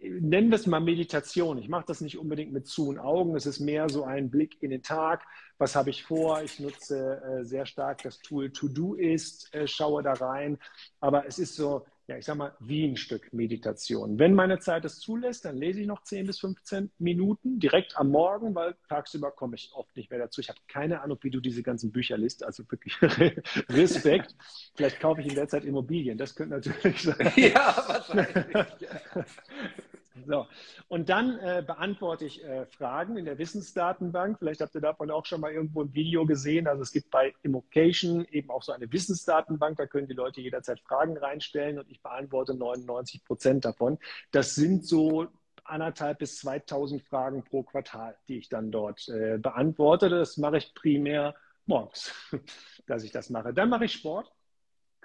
nennen 0.00 0.50
wir 0.50 0.56
es 0.56 0.66
mal 0.66 0.80
Meditation. 0.80 1.58
Ich 1.58 1.68
mache 1.68 1.84
das 1.86 2.00
nicht 2.00 2.18
unbedingt 2.18 2.52
mit 2.52 2.66
zu 2.66 2.88
und 2.88 2.98
Augen. 2.98 3.34
Es 3.36 3.46
ist 3.46 3.60
mehr 3.60 3.88
so 3.88 4.04
ein 4.04 4.30
Blick 4.30 4.62
in 4.62 4.70
den 4.70 4.82
Tag. 4.82 5.24
Was 5.58 5.74
habe 5.74 5.90
ich 5.90 6.04
vor? 6.04 6.42
Ich 6.42 6.60
nutze 6.60 7.22
äh, 7.22 7.44
sehr 7.44 7.66
stark 7.66 8.02
das 8.02 8.18
Tool 8.18 8.50
To-Do-Ist, 8.50 9.54
äh, 9.54 9.66
schaue 9.66 10.02
da 10.02 10.12
rein. 10.12 10.58
Aber 11.00 11.26
es 11.26 11.38
ist 11.38 11.56
so, 11.56 11.86
ja, 12.08 12.16
ich 12.16 12.24
sag 12.24 12.36
mal, 12.36 12.52
wie 12.60 12.84
ein 12.84 12.96
Stück 12.96 13.32
Meditation. 13.32 14.18
Wenn 14.18 14.32
meine 14.32 14.60
Zeit 14.60 14.84
es 14.84 15.00
zulässt, 15.00 15.44
dann 15.44 15.56
lese 15.56 15.80
ich 15.80 15.88
noch 15.88 16.02
10 16.02 16.26
bis 16.26 16.38
15 16.38 16.90
Minuten 16.98 17.58
direkt 17.58 17.96
am 17.96 18.10
Morgen, 18.10 18.54
weil 18.54 18.76
tagsüber 18.88 19.32
komme 19.32 19.56
ich 19.56 19.72
oft 19.74 19.96
nicht 19.96 20.10
mehr 20.10 20.20
dazu. 20.20 20.40
Ich 20.40 20.48
habe 20.48 20.60
keine 20.68 21.00
Ahnung, 21.00 21.18
wie 21.22 21.30
du 21.30 21.40
diese 21.40 21.64
ganzen 21.64 21.90
Bücher 21.90 22.16
liest, 22.16 22.44
also 22.44 22.62
wirklich 22.70 22.96
Respekt. 23.70 24.36
Vielleicht 24.76 25.00
kaufe 25.00 25.20
ich 25.20 25.26
in 25.26 25.34
der 25.34 25.48
Zeit 25.48 25.64
Immobilien, 25.64 26.16
das 26.16 26.36
könnte 26.36 26.54
natürlich 26.54 27.02
sein. 27.02 27.32
Ja, 27.34 27.84
wahrscheinlich. 27.88 28.46
So. 30.24 30.46
Und 30.88 31.08
dann 31.08 31.38
äh, 31.38 31.62
beantworte 31.66 32.24
ich 32.24 32.42
äh, 32.42 32.66
Fragen 32.66 33.16
in 33.16 33.24
der 33.24 33.38
Wissensdatenbank. 33.38 34.38
Vielleicht 34.38 34.60
habt 34.60 34.74
ihr 34.74 34.80
davon 34.80 35.10
auch 35.10 35.26
schon 35.26 35.40
mal 35.40 35.52
irgendwo 35.52 35.82
ein 35.82 35.94
Video 35.94 36.24
gesehen. 36.24 36.66
Also 36.66 36.82
es 36.82 36.92
gibt 36.92 37.10
bei 37.10 37.34
Immocation 37.42 38.24
eben 38.26 38.50
auch 38.50 38.62
so 38.62 38.72
eine 38.72 38.90
Wissensdatenbank. 38.90 39.76
Da 39.76 39.86
können 39.86 40.08
die 40.08 40.14
Leute 40.14 40.40
jederzeit 40.40 40.80
Fragen 40.80 41.16
reinstellen 41.16 41.78
und 41.78 41.90
ich 41.90 42.02
beantworte 42.02 42.54
99 42.54 43.24
Prozent 43.24 43.64
davon. 43.64 43.98
Das 44.30 44.54
sind 44.54 44.86
so 44.86 45.26
anderthalb 45.64 46.18
bis 46.18 46.38
2000 46.38 47.02
Fragen 47.02 47.42
pro 47.42 47.62
Quartal, 47.62 48.16
die 48.28 48.38
ich 48.38 48.48
dann 48.48 48.70
dort 48.70 49.08
äh, 49.08 49.38
beantworte. 49.38 50.08
Das 50.08 50.36
mache 50.36 50.58
ich 50.58 50.74
primär 50.74 51.34
morgens, 51.66 52.12
dass 52.86 53.02
ich 53.02 53.10
das 53.10 53.30
mache. 53.30 53.52
Dann 53.52 53.68
mache 53.68 53.84
ich 53.84 53.92
Sport 53.92 54.32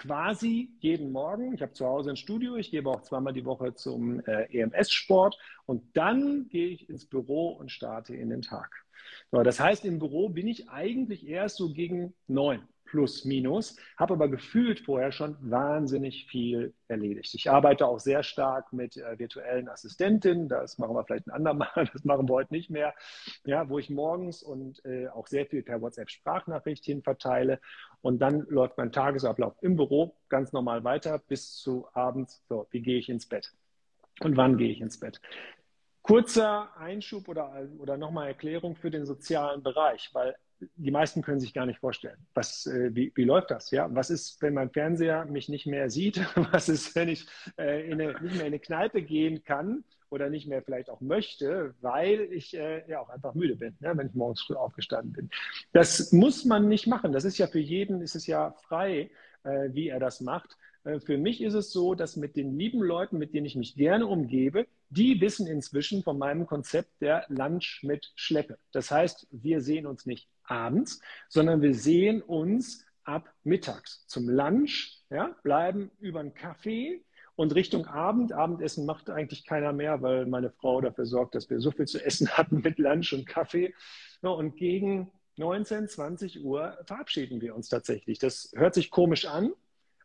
quasi 0.02 0.72
jeden 0.80 1.12
Morgen. 1.12 1.54
Ich 1.54 1.62
habe 1.62 1.74
zu 1.74 1.86
Hause 1.86 2.10
ein 2.10 2.18
Studio, 2.18 2.56
ich 2.56 2.72
gebe 2.72 2.90
auch 2.90 3.04
zweimal 3.04 3.34
die 3.34 3.46
Woche 3.46 3.76
zum 3.76 4.20
äh, 4.22 4.46
EMS-Sport 4.52 5.38
und 5.68 5.84
dann 5.96 6.48
gehe 6.50 6.70
ich 6.70 6.90
ins 6.90 7.06
Büro 7.06 7.50
und 7.50 7.72
starte 7.72 8.16
in 8.16 8.32
den 8.32 8.42
Tag. 8.42 8.84
So, 9.32 9.44
das 9.44 9.60
heißt, 9.60 9.86
im 9.86 10.00
Büro 10.00 10.30
bin 10.30 10.48
ich 10.48 10.70
eigentlich 10.70 11.28
erst 11.28 11.58
so 11.58 11.72
gegen 11.72 12.14
neun 12.28 12.68
plus 12.92 13.24
minus, 13.24 13.78
habe 13.96 14.16
aber 14.16 14.28
gefühlt 14.28 14.82
vorher 14.82 15.14
schon 15.14 15.38
wahnsinnig 15.40 16.26
viel 16.30 16.74
erledigt. 16.90 17.34
Ich 17.34 17.50
arbeite 17.50 17.88
auch 17.88 18.00
sehr 18.00 18.22
stark 18.22 18.74
mit 18.74 18.98
äh, 18.98 19.18
virtuellen 19.18 19.70
Assistentinnen, 19.70 20.50
das 20.50 20.78
machen 20.78 20.94
wir 20.94 21.06
vielleicht 21.06 21.28
ein 21.28 21.32
andermal, 21.32 21.70
das 21.94 22.04
machen 22.04 22.28
wir 22.28 22.34
heute 22.34 22.54
nicht 22.54 22.70
mehr, 22.70 22.94
ja, 23.46 23.70
wo 23.70 23.80
ich 23.80 23.90
morgens 23.90 24.44
und 24.44 24.84
äh, 24.84 25.08
auch 25.08 25.28
sehr 25.28 25.46
viel 25.46 25.64
per 25.64 25.82
WhatsApp 25.82 26.10
Sprachnachrichten 26.10 27.02
verteile. 27.02 27.62
Und 28.02 28.20
dann 28.20 28.46
läuft 28.50 28.78
mein 28.78 28.92
Tagesablauf 28.92 29.56
im 29.62 29.78
Büro 29.78 30.18
ganz 30.28 30.52
normal 30.52 30.84
weiter 30.84 31.18
bis 31.18 31.56
zu 31.56 31.88
abends, 31.94 32.44
so, 32.50 32.68
wie 32.72 32.82
gehe 32.82 32.98
ich 32.98 33.08
ins 33.08 33.26
Bett? 33.26 33.54
Und 34.20 34.36
wann 34.36 34.58
gehe 34.58 34.70
ich 34.70 34.82
ins 34.82 35.00
Bett. 35.00 35.22
Kurzer 36.02 36.76
Einschub 36.78 37.30
oder, 37.30 37.70
oder 37.80 37.96
nochmal 37.96 38.28
Erklärung 38.28 38.76
für 38.76 38.92
den 38.92 39.06
sozialen 39.06 39.64
Bereich, 39.64 40.10
weil 40.12 40.36
die 40.76 40.92
meisten 40.92 41.22
können 41.22 41.40
sich 41.40 41.54
gar 41.54 41.66
nicht 41.66 41.80
vorstellen, 41.80 42.18
was, 42.34 42.66
äh, 42.66 42.94
wie, 42.94 43.12
wie 43.16 43.24
läuft 43.24 43.52
das? 43.52 43.72
Ja? 43.72 43.94
Was 43.94 44.10
ist, 44.10 44.42
wenn 44.42 44.54
mein 44.54 44.70
Fernseher 44.70 45.26
mich 45.26 45.50
nicht 45.50 45.66
mehr 45.66 45.90
sieht? 45.90 46.20
Was 46.52 46.70
ist, 46.70 46.96
wenn 46.96 47.10
ich 47.10 47.26
äh, 47.58 47.90
in 47.90 48.02
eine, 48.02 48.14
nicht 48.22 48.36
mehr 48.36 48.42
in 48.42 48.48
eine 48.48 48.60
Kneipe 48.60 49.02
gehen 49.02 49.44
kann 49.44 49.84
oder 50.10 50.30
nicht 50.30 50.48
mehr 50.48 50.62
vielleicht 50.62 50.90
auch 50.90 51.02
möchte, 51.02 51.74
weil 51.82 52.22
ich 52.32 52.56
äh, 52.56 52.90
ja 52.90 53.00
auch 53.00 53.10
einfach 53.10 53.34
müde 53.34 53.56
bin, 53.56 53.76
ne? 53.80 53.94
wenn 53.96 54.08
ich 54.08 54.14
morgens 54.14 54.42
früh 54.42 54.56
aufgestanden 54.56 55.14
bin. 55.14 55.30
Das 55.72 56.12
muss 56.12 56.46
man 56.46 56.68
nicht 56.68 56.88
machen. 56.88 57.12
Das 57.12 57.26
ist 57.26 57.38
ja 57.38 57.48
für 57.48 57.60
jeden, 57.60 58.02
ist 58.02 58.16
es 58.16 58.28
ja 58.28 58.52
frei, 58.68 59.10
äh, 59.44 59.70
wie 59.72 59.88
er 59.88 60.00
das 60.00 60.22
macht. 60.22 60.58
Äh, 60.84 61.00
für 61.00 61.18
mich 61.18 61.42
ist 61.42 61.54
es 61.54 61.72
so, 61.72 61.96
dass 61.96 62.16
mit 62.16 62.36
den 62.36 62.58
lieben 62.58 62.82
Leuten, 62.82 63.18
mit 63.18 63.34
denen 63.34 63.46
ich 63.46 63.56
mich 63.56 63.76
gerne 63.76 64.06
umgebe, 64.06 64.68
die 64.92 65.22
wissen 65.22 65.48
inzwischen 65.48 66.04
von 66.04 66.18
meinem 66.18 66.46
Konzept 66.46 67.02
der 67.02 67.26
Lunch 67.30 67.82
mit 67.82 68.12
Schleppe. 68.16 68.60
Das 68.74 68.92
heißt, 68.92 69.28
wir 69.32 69.62
sehen 69.62 69.88
uns 69.88 70.06
nicht 70.06 70.30
abends, 70.44 71.02
sondern 71.30 71.62
wir 71.62 71.74
sehen 71.74 72.22
uns 72.22 72.86
ab 73.04 73.34
mittags 73.44 74.06
zum 74.08 74.30
Lunch, 74.30 75.00
ja, 75.10 75.36
bleiben 75.44 75.92
über 76.00 76.20
einen 76.20 76.34
Kaffee 76.34 77.04
und 77.36 77.56
Richtung 77.56 77.86
Abend. 77.86 78.34
Abendessen 78.34 78.86
macht 78.86 79.10
eigentlich 79.10 79.46
keiner 79.46 79.72
mehr, 79.72 80.02
weil 80.02 80.26
meine 80.26 80.52
Frau 80.52 80.82
dafür 80.82 81.06
sorgt, 81.06 81.36
dass 81.36 81.50
wir 81.50 81.62
so 81.62 81.72
viel 81.72 81.88
zu 81.88 82.04
essen 82.04 82.30
hatten 82.38 82.62
mit 82.62 82.78
Lunch 82.78 83.14
und 83.14 83.26
Kaffee. 83.26 83.74
Ja, 84.22 84.30
und 84.30 84.58
gegen 84.58 85.10
19, 85.38 85.88
20 85.88 86.44
Uhr 86.44 86.78
verabschieden 86.86 87.40
wir 87.40 87.56
uns 87.56 87.70
tatsächlich. 87.70 88.20
Das 88.20 88.52
hört 88.56 88.74
sich 88.74 88.92
komisch 88.92 89.26
an, 89.26 89.54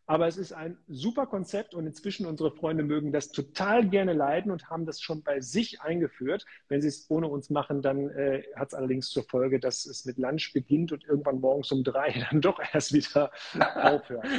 aber 0.06 0.28
es 0.28 0.36
ist 0.36 0.52
ein 0.52 0.78
super 0.88 1.26
Konzept 1.26 1.74
und 1.74 1.86
inzwischen 1.86 2.26
unsere 2.26 2.52
Freunde 2.52 2.84
mögen 2.84 3.12
das 3.12 3.32
total 3.32 3.88
gerne 3.88 4.12
leiden 4.12 4.52
und 4.52 4.70
haben 4.70 4.86
das 4.86 5.00
schon 5.00 5.22
bei 5.22 5.40
sich 5.40 5.80
eingeführt. 5.80 6.46
Wenn 6.68 6.80
sie 6.80 6.88
es 6.88 7.10
ohne 7.10 7.26
uns 7.26 7.50
machen, 7.50 7.82
dann 7.82 8.08
äh, 8.10 8.44
hat 8.54 8.68
es 8.68 8.74
allerdings 8.74 9.10
zur 9.10 9.24
Folge, 9.24 9.58
dass 9.58 9.84
es 9.84 10.04
mit 10.04 10.18
Lunch 10.18 10.52
beginnt 10.52 10.92
und 10.92 11.04
irgendwann 11.04 11.40
morgens 11.40 11.72
um 11.72 11.82
drei 11.82 12.24
dann 12.30 12.40
doch 12.40 12.60
erst 12.72 12.92
wieder 12.92 13.30
aufhört. 13.74 14.26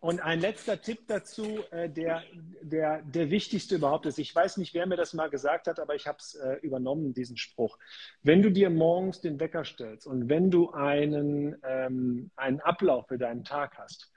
Und 0.00 0.20
ein 0.20 0.40
letzter 0.40 0.80
Tipp 0.80 1.00
dazu, 1.08 1.58
äh, 1.72 1.90
der, 1.90 2.22
der, 2.62 3.02
der 3.02 3.30
wichtigste 3.30 3.74
überhaupt 3.74 4.06
ist. 4.06 4.18
Ich 4.18 4.34
weiß 4.34 4.56
nicht, 4.56 4.72
wer 4.72 4.86
mir 4.86 4.96
das 4.96 5.12
mal 5.12 5.28
gesagt 5.28 5.66
hat, 5.66 5.78
aber 5.78 5.94
ich 5.94 6.06
habe 6.06 6.16
es 6.18 6.36
äh, 6.36 6.54
übernommen, 6.62 7.12
diesen 7.12 7.36
Spruch. 7.36 7.76
Wenn 8.22 8.40
du 8.40 8.50
dir 8.50 8.70
morgens 8.70 9.20
den 9.20 9.38
Wecker 9.38 9.62
stellst 9.62 10.06
und 10.06 10.30
wenn 10.30 10.50
du 10.50 10.70
einen, 10.70 11.58
ähm, 11.64 12.30
einen 12.34 12.60
Ablauf 12.60 13.08
für 13.08 13.18
deinen 13.18 13.44
Tag 13.44 13.76
hast, 13.76 14.10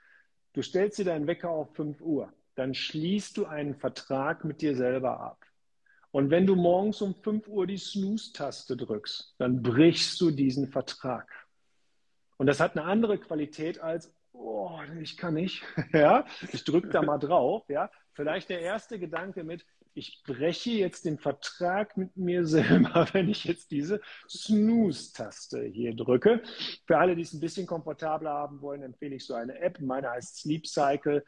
Du 0.54 0.62
stellst 0.62 0.98
dir 0.98 1.04
deinen 1.04 1.26
Wecker 1.26 1.50
auf 1.50 1.74
5 1.74 2.00
Uhr, 2.00 2.32
dann 2.54 2.74
schließt 2.74 3.36
du 3.36 3.46
einen 3.46 3.74
Vertrag 3.74 4.44
mit 4.44 4.62
dir 4.62 4.76
selber 4.76 5.20
ab. 5.20 5.44
Und 6.12 6.30
wenn 6.30 6.46
du 6.46 6.54
morgens 6.54 7.02
um 7.02 7.12
5 7.12 7.48
Uhr 7.48 7.66
die 7.66 7.76
Snooze-Taste 7.76 8.76
drückst, 8.76 9.34
dann 9.38 9.62
brichst 9.62 10.20
du 10.20 10.30
diesen 10.30 10.68
Vertrag. 10.68 11.28
Und 12.36 12.46
das 12.46 12.60
hat 12.60 12.76
eine 12.76 12.86
andere 12.86 13.18
Qualität 13.18 13.80
als, 13.80 14.14
oh, 14.32 14.78
ich 15.00 15.16
kann 15.16 15.34
nicht, 15.34 15.64
ja, 15.92 16.24
ich 16.52 16.62
drücke 16.62 16.88
da 16.88 17.02
mal 17.02 17.18
drauf, 17.18 17.64
ja. 17.68 17.90
Vielleicht 18.12 18.48
der 18.48 18.60
erste 18.60 19.00
Gedanke 19.00 19.42
mit, 19.42 19.66
ich 19.94 20.22
breche 20.26 20.70
jetzt 20.70 21.04
den 21.04 21.18
Vertrag 21.18 21.96
mit 21.96 22.16
mir 22.16 22.46
selber, 22.46 23.06
wenn 23.12 23.28
ich 23.28 23.44
jetzt 23.44 23.70
diese 23.70 24.00
Snooze-Taste 24.28 25.62
hier 25.62 25.94
drücke. 25.94 26.42
Für 26.86 26.98
alle, 26.98 27.16
die 27.16 27.22
es 27.22 27.32
ein 27.32 27.40
bisschen 27.40 27.66
komfortabler 27.66 28.30
haben 28.30 28.60
wollen, 28.60 28.82
empfehle 28.82 29.16
ich 29.16 29.24
so 29.24 29.34
eine 29.34 29.58
App. 29.60 29.80
Meine 29.80 30.10
heißt 30.10 30.38
Sleep 30.38 30.66
Cycle, 30.66 31.24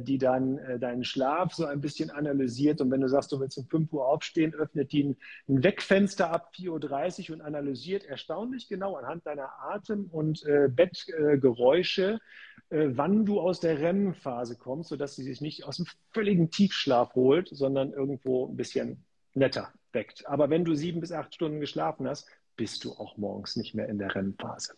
die 0.00 0.18
dann 0.18 0.58
äh, 0.58 0.78
deinen 0.78 1.04
Schlaf 1.04 1.52
so 1.54 1.66
ein 1.66 1.80
bisschen 1.80 2.10
analysiert. 2.10 2.80
Und 2.80 2.90
wenn 2.90 3.00
du 3.00 3.08
sagst, 3.08 3.32
du 3.32 3.40
willst 3.40 3.58
um 3.58 3.66
5 3.66 3.92
Uhr 3.92 4.06
aufstehen, 4.06 4.54
öffnet 4.54 4.92
die 4.92 5.04
ein, 5.04 5.16
Wegfenster 5.46 6.30
ab 6.30 6.52
4.30 6.56 7.30
Uhr 7.30 7.36
und 7.36 7.42
analysiert 7.42 8.04
erstaunlich 8.04 8.68
genau 8.68 8.96
anhand 8.96 9.26
deiner 9.26 9.50
Atem- 9.60 10.08
und 10.10 10.44
äh, 10.44 10.68
Bettgeräusche, 10.68 12.20
äh, 12.70 12.88
wann 12.90 13.24
du 13.24 13.40
aus 13.40 13.60
der 13.60 13.80
REM-Phase 13.80 14.56
kommst, 14.56 14.90
sodass 14.90 15.16
sie 15.16 15.24
sich 15.24 15.40
nicht 15.40 15.64
aus 15.64 15.76
dem 15.78 15.86
völligen 16.12 16.50
Tiefschlaf 16.50 17.14
holt, 17.14 17.48
sondern 17.50 17.92
irgendwo 17.92 18.46
ein 18.46 18.56
bisschen 18.56 19.04
netter 19.34 19.72
weckt. 19.92 20.26
Aber 20.26 20.50
wenn 20.50 20.64
du 20.64 20.74
sieben 20.74 21.00
bis 21.00 21.12
acht 21.12 21.34
Stunden 21.34 21.60
geschlafen 21.60 22.08
hast, 22.08 22.28
bist 22.56 22.84
du 22.84 22.92
auch 22.92 23.16
morgens 23.16 23.56
nicht 23.56 23.74
mehr 23.74 23.88
in 23.88 23.98
der 23.98 24.14
REM-Phase. 24.14 24.74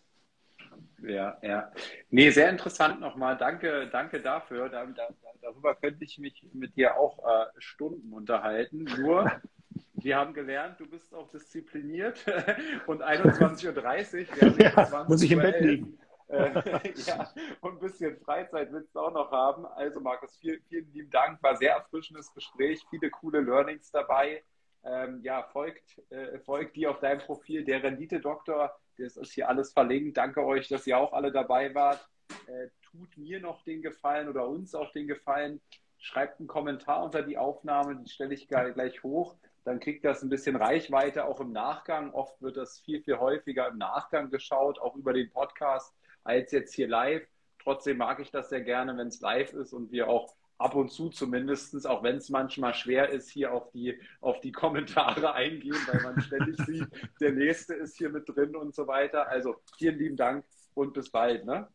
Ja, 1.03 1.39
ja. 1.43 1.71
Nee, 2.11 2.31
sehr 2.31 2.51
interessant 2.51 3.01
nochmal. 3.01 3.37
Danke, 3.37 3.89
danke 3.91 4.21
dafür. 4.21 4.69
Da, 4.69 4.87
da, 4.87 5.09
darüber 5.43 5.75
könnte 5.75 6.05
ich 6.05 6.19
mich 6.19 6.47
mit 6.53 6.77
dir 6.77 6.97
auch 6.97 7.19
äh, 7.19 7.47
Stunden 7.59 8.13
unterhalten. 8.13 8.85
Nur, 8.99 9.31
wir 9.95 10.17
haben 10.17 10.35
gelernt, 10.35 10.81
du 10.81 10.89
bist 10.89 11.15
auch 11.15 11.29
diszipliniert 11.31 12.25
und 12.87 13.03
21.30 13.03 14.27
Uhr. 14.43 14.61
Ja, 14.61 15.05
muss 15.09 15.23
ich 15.23 15.33
im 15.33 15.41
Bett 15.41 15.61
liegen. 15.61 15.99
Äh, 16.29 16.51
ja, 17.07 17.31
und 17.61 17.75
ein 17.75 17.79
bisschen 17.79 18.17
Freizeit 18.19 18.73
willst 18.73 18.95
du 18.95 19.01
auch 19.01 19.13
noch 19.13 19.31
haben. 19.31 19.67
Also, 19.67 20.01
Markus, 20.01 20.37
vielen, 20.39 20.61
vielen 20.69 20.93
lieben 20.93 21.11
Dank. 21.11 21.43
War 21.43 21.57
sehr 21.57 21.75
erfrischendes 21.75 22.33
Gespräch, 22.33 22.83
viele 22.91 23.11
coole 23.11 23.41
Learnings 23.41 23.91
dabei. 23.91 24.43
Ähm, 24.85 25.21
ja, 25.23 25.43
folgt, 25.43 26.01
äh, 26.11 26.39
folgt 26.41 26.77
die 26.77 26.87
auf 26.87 27.01
deinem 27.01 27.21
Profil, 27.21 27.65
der 27.65 27.83
Rendite-Doktor. 27.83 28.77
Das 28.99 29.17
ist 29.17 29.33
hier 29.33 29.49
alles 29.49 29.73
verlinkt. 29.73 30.17
Danke 30.17 30.45
euch, 30.45 30.69
dass 30.69 30.87
ihr 30.87 30.99
auch 30.99 31.13
alle 31.13 31.33
dabei 31.33 31.75
wart. 31.75 32.07
Äh, 32.47 32.69
tut 32.83 33.17
mir 33.17 33.41
noch 33.41 33.63
den 33.63 33.83
Gefallen 33.83 34.29
oder 34.29 34.49
uns 34.49 34.75
auch 34.75 34.93
den 34.93 35.07
Gefallen. 35.07 35.61
Schreibt 35.99 36.41
einen 36.41 36.49
Kommentar 36.49 37.05
unter 37.05 37.23
die 37.23 37.39
Aufnahme, 37.39 37.97
die 37.97 38.11
stelle 38.11 38.35
ich 38.35 38.49
gleich 38.49 39.03
hoch. 39.03 39.37
Dann 39.65 39.81
kriegt 39.81 40.05
das 40.05 40.23
ein 40.23 40.29
bisschen 40.29 40.57
Reichweite 40.57 41.25
auch 41.25 41.41
im 41.41 41.53
Nachgang. 41.53 42.13
Oft 42.13 42.41
wird 42.41 42.57
das 42.57 42.79
viel, 42.81 43.03
viel 43.03 43.19
häufiger 43.19 43.69
im 43.69 43.79
Nachgang 43.79 44.31
geschaut, 44.31 44.79
auch 44.79 44.95
über 44.95 45.13
den 45.13 45.31
Podcast 45.31 45.93
als 46.23 46.53
jetzt 46.53 46.75
hier 46.75 46.89
live. 46.89 47.27
Trotzdem 47.63 47.97
mag 47.97 48.21
ich 48.21 48.31
das 48.31 48.49
sehr 48.49 48.61
gerne, 48.61 48.97
wenn 48.97 49.09
es 49.09 49.21
live 49.21 49.53
ist 49.55 49.73
und 49.73 49.91
wir 49.91 50.09
auch 50.09 50.37
ab 50.59 50.75
und 50.75 50.91
zu 50.91 51.11
zumindest, 51.11 51.87
auch 51.87 52.03
wenn 52.03 52.17
es 52.17 52.31
manchmal 52.31 52.75
schwer 52.75 53.11
ist, 53.11 53.31
hier 53.31 53.53
auf 53.53 53.71
die, 53.71 53.99
auf 54.21 54.41
die 54.41 54.53
Kommentare 54.53 55.35
eingehen, 55.35 55.77
weil 55.87 56.03
man 56.03 56.21
ständig 56.21 56.57
sieht, 56.67 56.87
der 57.21 57.33
nächste 57.33 57.75
ist 57.75 57.97
hier 57.97 58.11
mit 58.11 58.29
drin 58.29 58.57
und 58.57 58.75
so 58.75 58.87
weiter. 58.87 59.29
Also 59.29 59.57
vielen 59.77 59.99
lieben 59.99 60.17
Dank 60.17 60.45
und 60.75 60.95
bis 60.95 61.11
bald. 61.11 61.45
Ne? 61.45 61.69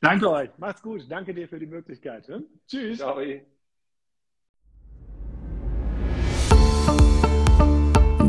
Danke 0.00 0.30
euch. 0.30 0.50
Macht's 0.58 0.82
gut. 0.82 1.04
Danke 1.08 1.34
dir 1.34 1.48
für 1.48 1.58
die 1.58 1.66
Möglichkeit. 1.66 2.28
Ne? 2.28 2.44
Tschüss. 2.66 2.98
Ciao. 2.98 3.20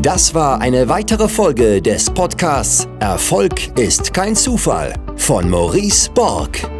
Das 0.02 0.34
war 0.34 0.62
eine 0.62 0.88
weitere 0.88 1.28
Folge 1.28 1.82
des 1.82 2.08
Podcasts 2.08 2.88
Erfolg 3.00 3.78
ist 3.78 4.14
kein 4.14 4.34
Zufall 4.34 4.94
von 5.16 5.50
Maurice 5.50 6.10
Borg. 6.10 6.79